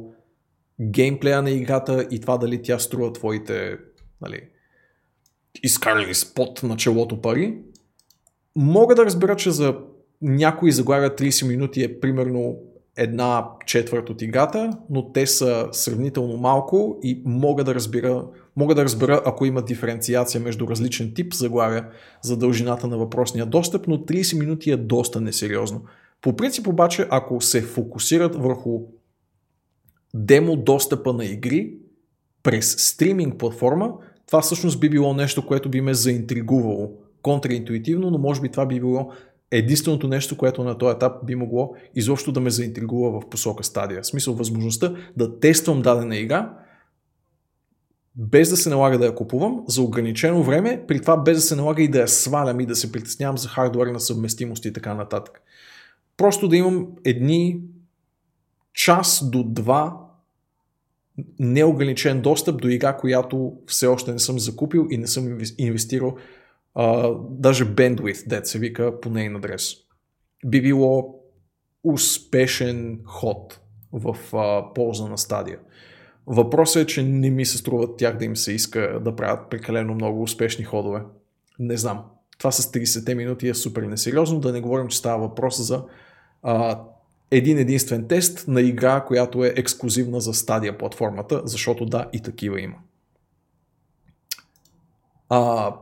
геймплея 0.81 1.43
на 1.43 1.51
играта 1.51 2.09
и 2.11 2.21
това 2.21 2.39
дали 2.39 2.63
тя 2.63 2.79
струва 2.79 3.13
твоите 3.13 3.79
нали, 4.21 4.41
изкарали 5.63 6.15
спот 6.15 6.63
на 6.63 6.77
челото 6.77 7.21
пари. 7.21 7.59
Мога 8.57 8.95
да 8.95 9.05
разбера, 9.05 9.37
че 9.37 9.51
за 9.51 9.79
някои 10.23 10.73
заглавия 10.73 11.17
30 11.17 11.49
минути 11.49 11.83
е 11.85 12.01
примерно 12.01 12.57
една 12.97 13.49
четвърт 13.67 14.11
от 14.11 14.23
играта, 14.23 14.71
но 14.91 15.13
те 15.13 15.27
са 15.27 15.69
сравнително 15.73 16.37
малко 16.37 16.99
и 17.03 17.23
мога 17.25 17.65
да 17.65 17.75
разбера, 17.75 18.27
мога 18.57 18.75
да 18.75 18.85
разбера 18.85 19.23
ако 19.27 19.47
има 19.47 19.63
диференциация 19.63 20.41
между 20.41 20.69
различен 20.69 21.15
тип 21.15 21.35
заглавия 21.35 21.89
за 22.23 22.37
дължината 22.37 22.87
на 22.87 22.99
въпросния 22.99 23.47
достъп, 23.47 23.87
но 23.87 23.99
30 23.99 24.39
минути 24.39 24.71
е 24.71 24.77
доста 24.77 25.21
несериозно. 25.21 25.83
По 26.21 26.37
принцип 26.37 26.67
обаче, 26.67 27.07
ако 27.11 27.41
се 27.41 27.63
фокусират 27.63 28.37
върху 28.37 28.81
демо 30.15 30.57
достъпа 30.57 31.13
на 31.13 31.25
игри 31.25 31.75
през 32.43 32.77
стриминг 32.79 33.39
платформа, 33.39 33.93
това 34.27 34.41
всъщност 34.41 34.81
би 34.81 34.91
било 34.91 35.15
нещо, 35.15 35.47
което 35.47 35.69
би 35.69 35.81
ме 35.81 35.95
заинтригувало 35.95 36.93
контраинтуитивно, 37.23 38.11
но 38.11 38.19
може 38.19 38.41
би 38.41 38.49
това 38.49 38.67
би 38.67 38.81
било 38.81 39.11
единственото 39.51 40.09
нещо, 40.09 40.37
което 40.37 40.65
на 40.65 40.79
този 40.79 40.97
етап 40.97 41.27
би 41.27 41.35
могло 41.35 41.75
изобщо 41.95 42.33
да 42.33 42.41
ме 42.41 42.51
заинтригува 42.51 43.21
в 43.21 43.29
посока 43.29 43.65
стадия. 43.65 44.03
В 44.03 44.07
смисъл 44.07 44.35
възможността 44.35 44.95
да 45.17 45.41
тествам 45.41 45.83
дадена 45.83 46.17
игра, 46.17 46.59
без 48.17 48.51
да 48.51 48.57
се 48.57 48.71
налага 48.71 48.99
да 48.99 49.07
я 49.07 49.15
купувам, 49.15 49.65
за 49.69 49.83
ограничено 49.83 50.43
време, 50.43 50.85
при 50.89 51.01
това 51.01 51.17
без 51.17 51.37
да 51.37 51.41
се 51.41 51.57
налага 51.57 51.83
и 51.83 51.89
да 51.89 52.01
я 52.01 52.09
свалям 52.09 52.61
и 52.61 52.67
да 52.67 52.77
се 52.77 52.93
притеснявам 52.93 53.39
за 53.39 53.49
хардуерна 53.49 54.01
съвместимост 54.01 54.65
и 54.65 54.73
така 54.73 54.95
нататък. 54.95 55.43
Просто 56.17 56.49
да 56.49 56.57
имам 56.57 56.89
едни 57.05 57.61
час 58.73 59.31
до 59.31 59.45
два 59.45 60.01
неограничен 61.39 62.21
достъп 62.21 62.61
до 62.61 62.69
игра, 62.69 62.97
която 62.97 63.53
все 63.67 63.87
още 63.87 64.13
не 64.13 64.19
съм 64.19 64.39
закупил 64.39 64.87
и 64.91 64.99
не 64.99 65.07
съм 65.07 65.39
инвестирал 65.59 66.17
а, 66.75 67.15
даже 67.31 67.75
bandwidth, 67.75 68.29
дет 68.29 68.47
се 68.47 68.59
вика 68.59 69.01
по 69.01 69.11
нейн 69.11 69.37
адрес. 69.37 69.75
Би 70.47 70.63
било 70.63 71.21
успешен 71.85 73.01
ход 73.05 73.61
в 73.93 74.37
а, 74.37 74.75
полза 74.75 75.09
на 75.09 75.19
стадия. 75.19 75.59
Въпросът 76.27 76.83
е, 76.83 76.87
че 76.87 77.03
не 77.03 77.31
ми 77.31 77.47
се 77.47 77.59
струва 77.59 77.97
тях 77.97 78.17
да 78.17 78.25
им 78.25 78.37
се 78.37 78.53
иска 78.53 79.01
да 79.05 79.17
правят 79.17 79.51
прекалено 79.51 79.95
много 79.95 80.23
успешни 80.23 80.65
ходове. 80.65 81.03
Не 81.59 81.77
знам. 81.77 82.05
Това 82.39 82.53
с 82.53 82.73
30 82.73 83.15
минути 83.15 83.49
е 83.49 83.55
супер 83.55 83.83
несериозно, 83.83 84.41
да 84.41 84.53
не 84.53 84.61
говорим, 84.61 84.89
че 84.89 84.99
става 84.99 85.29
въпрос 85.29 85.61
за 85.63 85.85
а, 86.43 86.81
един 87.31 87.59
единствен 87.59 88.09
тест 88.09 88.49
на 88.49 88.61
игра, 88.61 89.05
която 89.05 89.45
е 89.45 89.55
ексклюзивна 89.57 90.21
за 90.21 90.35
стадия 90.35 90.79
платформата, 90.79 91.43
защото 91.45 91.87
да, 91.87 92.07
и 92.13 92.23
такива 92.23 92.61
има. 92.61 92.77
А, 95.29 95.75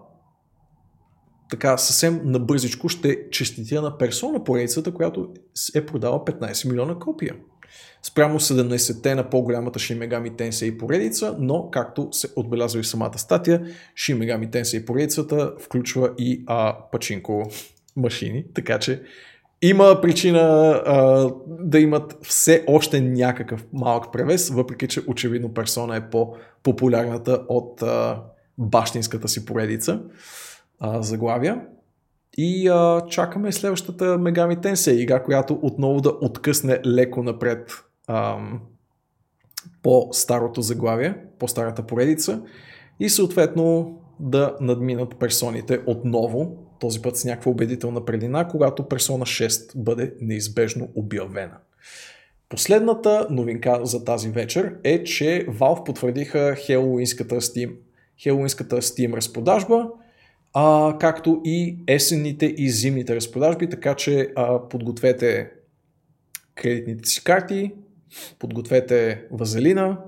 така 1.53 1.79
съвсем 1.79 2.21
набързичко 2.25 2.89
ще 2.89 3.31
честитя 3.31 3.83
на 3.83 3.99
персона 3.99 4.45
поредицата, 4.45 4.95
която 4.95 5.29
е 5.75 5.87
продала 5.87 6.25
15 6.25 6.69
милиона 6.69 6.95
копия. 6.95 7.35
Спрямо 8.03 8.41
17-те 8.41 9.15
на 9.15 9.31
по-голямата 9.31 9.79
Shin 9.79 9.99
Megami 9.99 10.33
Tensei 10.33 10.79
поредица, 10.79 11.37
но 11.39 11.71
както 11.71 12.09
се 12.13 12.29
отбелязва 12.37 12.81
и 12.81 12.85
самата 12.85 13.19
статия, 13.19 13.63
Shin 13.97 14.19
Megami 14.19 14.51
Tensei 14.51 14.85
поредицата 14.85 15.53
включва 15.61 16.11
и 16.19 16.45
а, 16.47 16.77
пачинко 16.93 17.51
машини, 17.97 18.45
така 18.55 18.79
че 18.79 19.03
има 19.63 20.01
причина 20.03 20.41
а, 20.87 21.31
да 21.47 21.79
имат 21.79 22.17
все 22.23 22.65
още 22.67 23.01
някакъв 23.01 23.65
малък 23.73 24.13
превес, 24.13 24.49
въпреки 24.49 24.89
че 24.89 25.01
очевидно 25.07 25.55
персона 25.55 25.97
е 25.97 26.11
по-популярната 26.11 27.43
от 27.49 27.83
а, 27.83 28.23
бащинската 28.59 29.29
си 29.29 29.47
поредица 29.47 30.01
а, 30.81 31.03
заглавия. 31.03 31.67
И 32.37 32.69
а, 32.69 33.07
чакаме 33.09 33.53
следващата 33.53 34.05
Megami 34.05 34.61
Tensei 34.61 34.93
игра, 34.93 35.23
която 35.23 35.59
отново 35.63 36.01
да 36.01 36.09
откъсне 36.21 36.81
леко 36.87 37.23
напред 37.23 37.71
а, 38.07 38.39
по 39.83 40.09
старото 40.13 40.63
заглавие, 40.63 41.17
по 41.39 41.49
старата 41.49 41.83
поредица 41.83 42.43
и 43.01 43.09
съответно 43.09 43.99
да 44.21 44.57
надминат 44.61 45.19
персоните 45.19 45.81
отново, 45.87 46.57
този 46.81 47.03
път 47.03 47.17
с 47.17 47.25
някаква 47.25 47.51
убедителна 47.51 48.05
предина, 48.05 48.49
когато 48.49 48.89
персона 48.89 49.25
6 49.25 49.73
бъде 49.77 50.15
неизбежно 50.21 50.89
обявена. 50.95 51.57
Последната 52.49 53.27
новинка 53.31 53.81
за 53.83 54.05
тази 54.05 54.29
вечер 54.29 54.77
е, 54.85 55.05
че 55.05 55.47
Valve 55.49 55.85
потвърдиха 55.85 56.55
хелоуинската 56.55 57.35
Steam, 57.35 57.75
хелоуинската 58.23 58.77
Steam 58.77 59.17
разпродажба, 59.17 59.89
а, 60.55 60.97
както 60.99 61.41
и 61.45 61.79
есенните 61.87 62.47
и 62.47 62.71
зимните 62.71 63.17
разпродажби, 63.17 63.69
така 63.69 63.95
че 63.95 64.33
а, 64.37 64.69
подгответе 64.69 65.51
кредитните 66.55 67.09
си 67.09 67.25
карти, 67.25 67.73
подгответе 68.39 69.25
вазелина 69.31 69.99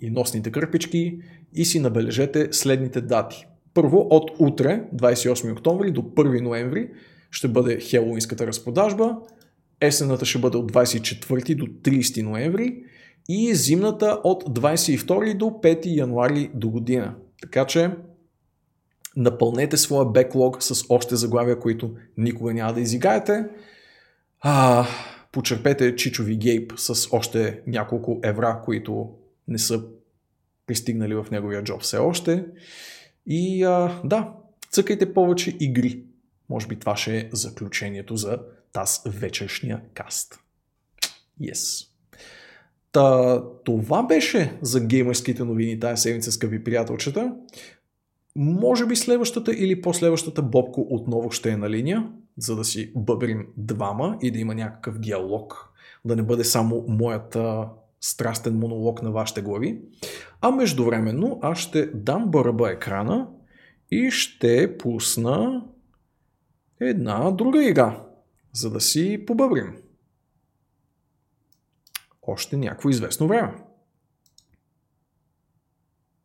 и 0.00 0.10
носните 0.10 0.50
кърпички 0.50 1.18
и 1.54 1.64
си 1.64 1.80
набележете 1.80 2.48
следните 2.50 3.00
дати. 3.00 3.46
Първо, 3.74 4.06
от 4.10 4.30
утре, 4.38 4.82
28 4.94 5.52
октомври 5.52 5.90
до 5.90 6.02
1 6.02 6.40
ноември, 6.40 6.88
ще 7.30 7.48
бъде 7.48 7.80
хелоуинската 7.80 8.46
разпродажба, 8.46 9.16
есената 9.80 10.24
ще 10.24 10.38
бъде 10.38 10.56
от 10.56 10.72
24 10.72 11.54
до 11.54 11.66
30 11.66 12.22
ноември 12.22 12.82
и 13.28 13.54
зимната 13.54 14.20
от 14.24 14.44
22 14.44 15.36
до 15.36 15.44
5 15.44 15.80
януари 15.84 16.50
до 16.54 16.70
година. 16.70 17.14
Така 17.42 17.64
че 17.64 17.90
напълнете 19.16 19.76
своя 19.76 20.06
беклог 20.06 20.62
с 20.62 20.84
още 20.88 21.16
заглавия, 21.16 21.58
които 21.58 21.94
никога 22.16 22.54
няма 22.54 22.72
да 22.72 22.80
изигаете. 22.80 23.44
А, 24.40 24.86
почерпете 25.32 25.96
Чичови 25.96 26.36
Гейб 26.36 26.72
с 26.76 27.08
още 27.12 27.60
няколко 27.66 28.20
евра, 28.22 28.60
които 28.64 29.10
не 29.48 29.58
са 29.58 29.82
пристигнали 30.66 31.14
в 31.14 31.26
неговия 31.30 31.64
джоб 31.64 31.82
все 31.82 31.96
още. 31.96 32.44
И 33.26 33.64
а, 33.64 34.00
да, 34.04 34.32
цъкайте 34.70 35.14
повече 35.14 35.56
игри. 35.60 36.02
Може 36.48 36.66
би 36.66 36.76
това 36.76 36.96
ще 36.96 37.16
е 37.16 37.28
заключението 37.32 38.16
за 38.16 38.38
таз 38.72 39.02
вечершния 39.06 39.80
каст. 39.94 40.40
Yes. 41.42 41.88
Та, 42.92 43.42
това 43.64 44.02
беше 44.02 44.58
за 44.62 44.80
геймърските 44.80 45.44
новини 45.44 45.80
тази 45.80 46.02
седмица, 46.02 46.32
скъпи 46.32 46.64
приятелчета. 46.64 47.32
Може 48.36 48.86
би 48.86 48.96
следващата 48.96 49.52
или 49.52 49.82
последващата 49.82 50.42
Бобко 50.42 50.86
отново 50.90 51.30
ще 51.30 51.50
е 51.50 51.56
на 51.56 51.70
линия, 51.70 52.10
за 52.38 52.56
да 52.56 52.64
си 52.64 52.92
бъбрим 52.96 53.46
двама 53.56 54.18
и 54.22 54.30
да 54.30 54.38
има 54.38 54.54
някакъв 54.54 54.98
диалог, 54.98 55.72
да 56.04 56.16
не 56.16 56.22
бъде 56.22 56.44
само 56.44 56.84
моята 56.88 57.68
страстен 58.00 58.58
монолог 58.58 59.02
на 59.02 59.10
вашите 59.10 59.42
глави. 59.42 59.80
А 60.40 60.50
междувременно 60.50 61.38
аз 61.42 61.58
ще 61.58 61.86
дам 61.86 62.30
бърба 62.30 62.70
екрана 62.70 63.28
и 63.90 64.10
ще 64.10 64.78
пусна 64.78 65.64
една 66.80 67.30
друга 67.30 67.68
игра, 67.68 68.02
за 68.52 68.70
да 68.70 68.80
си 68.80 69.24
побъбрим. 69.26 69.76
Още 72.22 72.56
някакво 72.56 72.88
известно 72.88 73.28
време. 73.28 73.65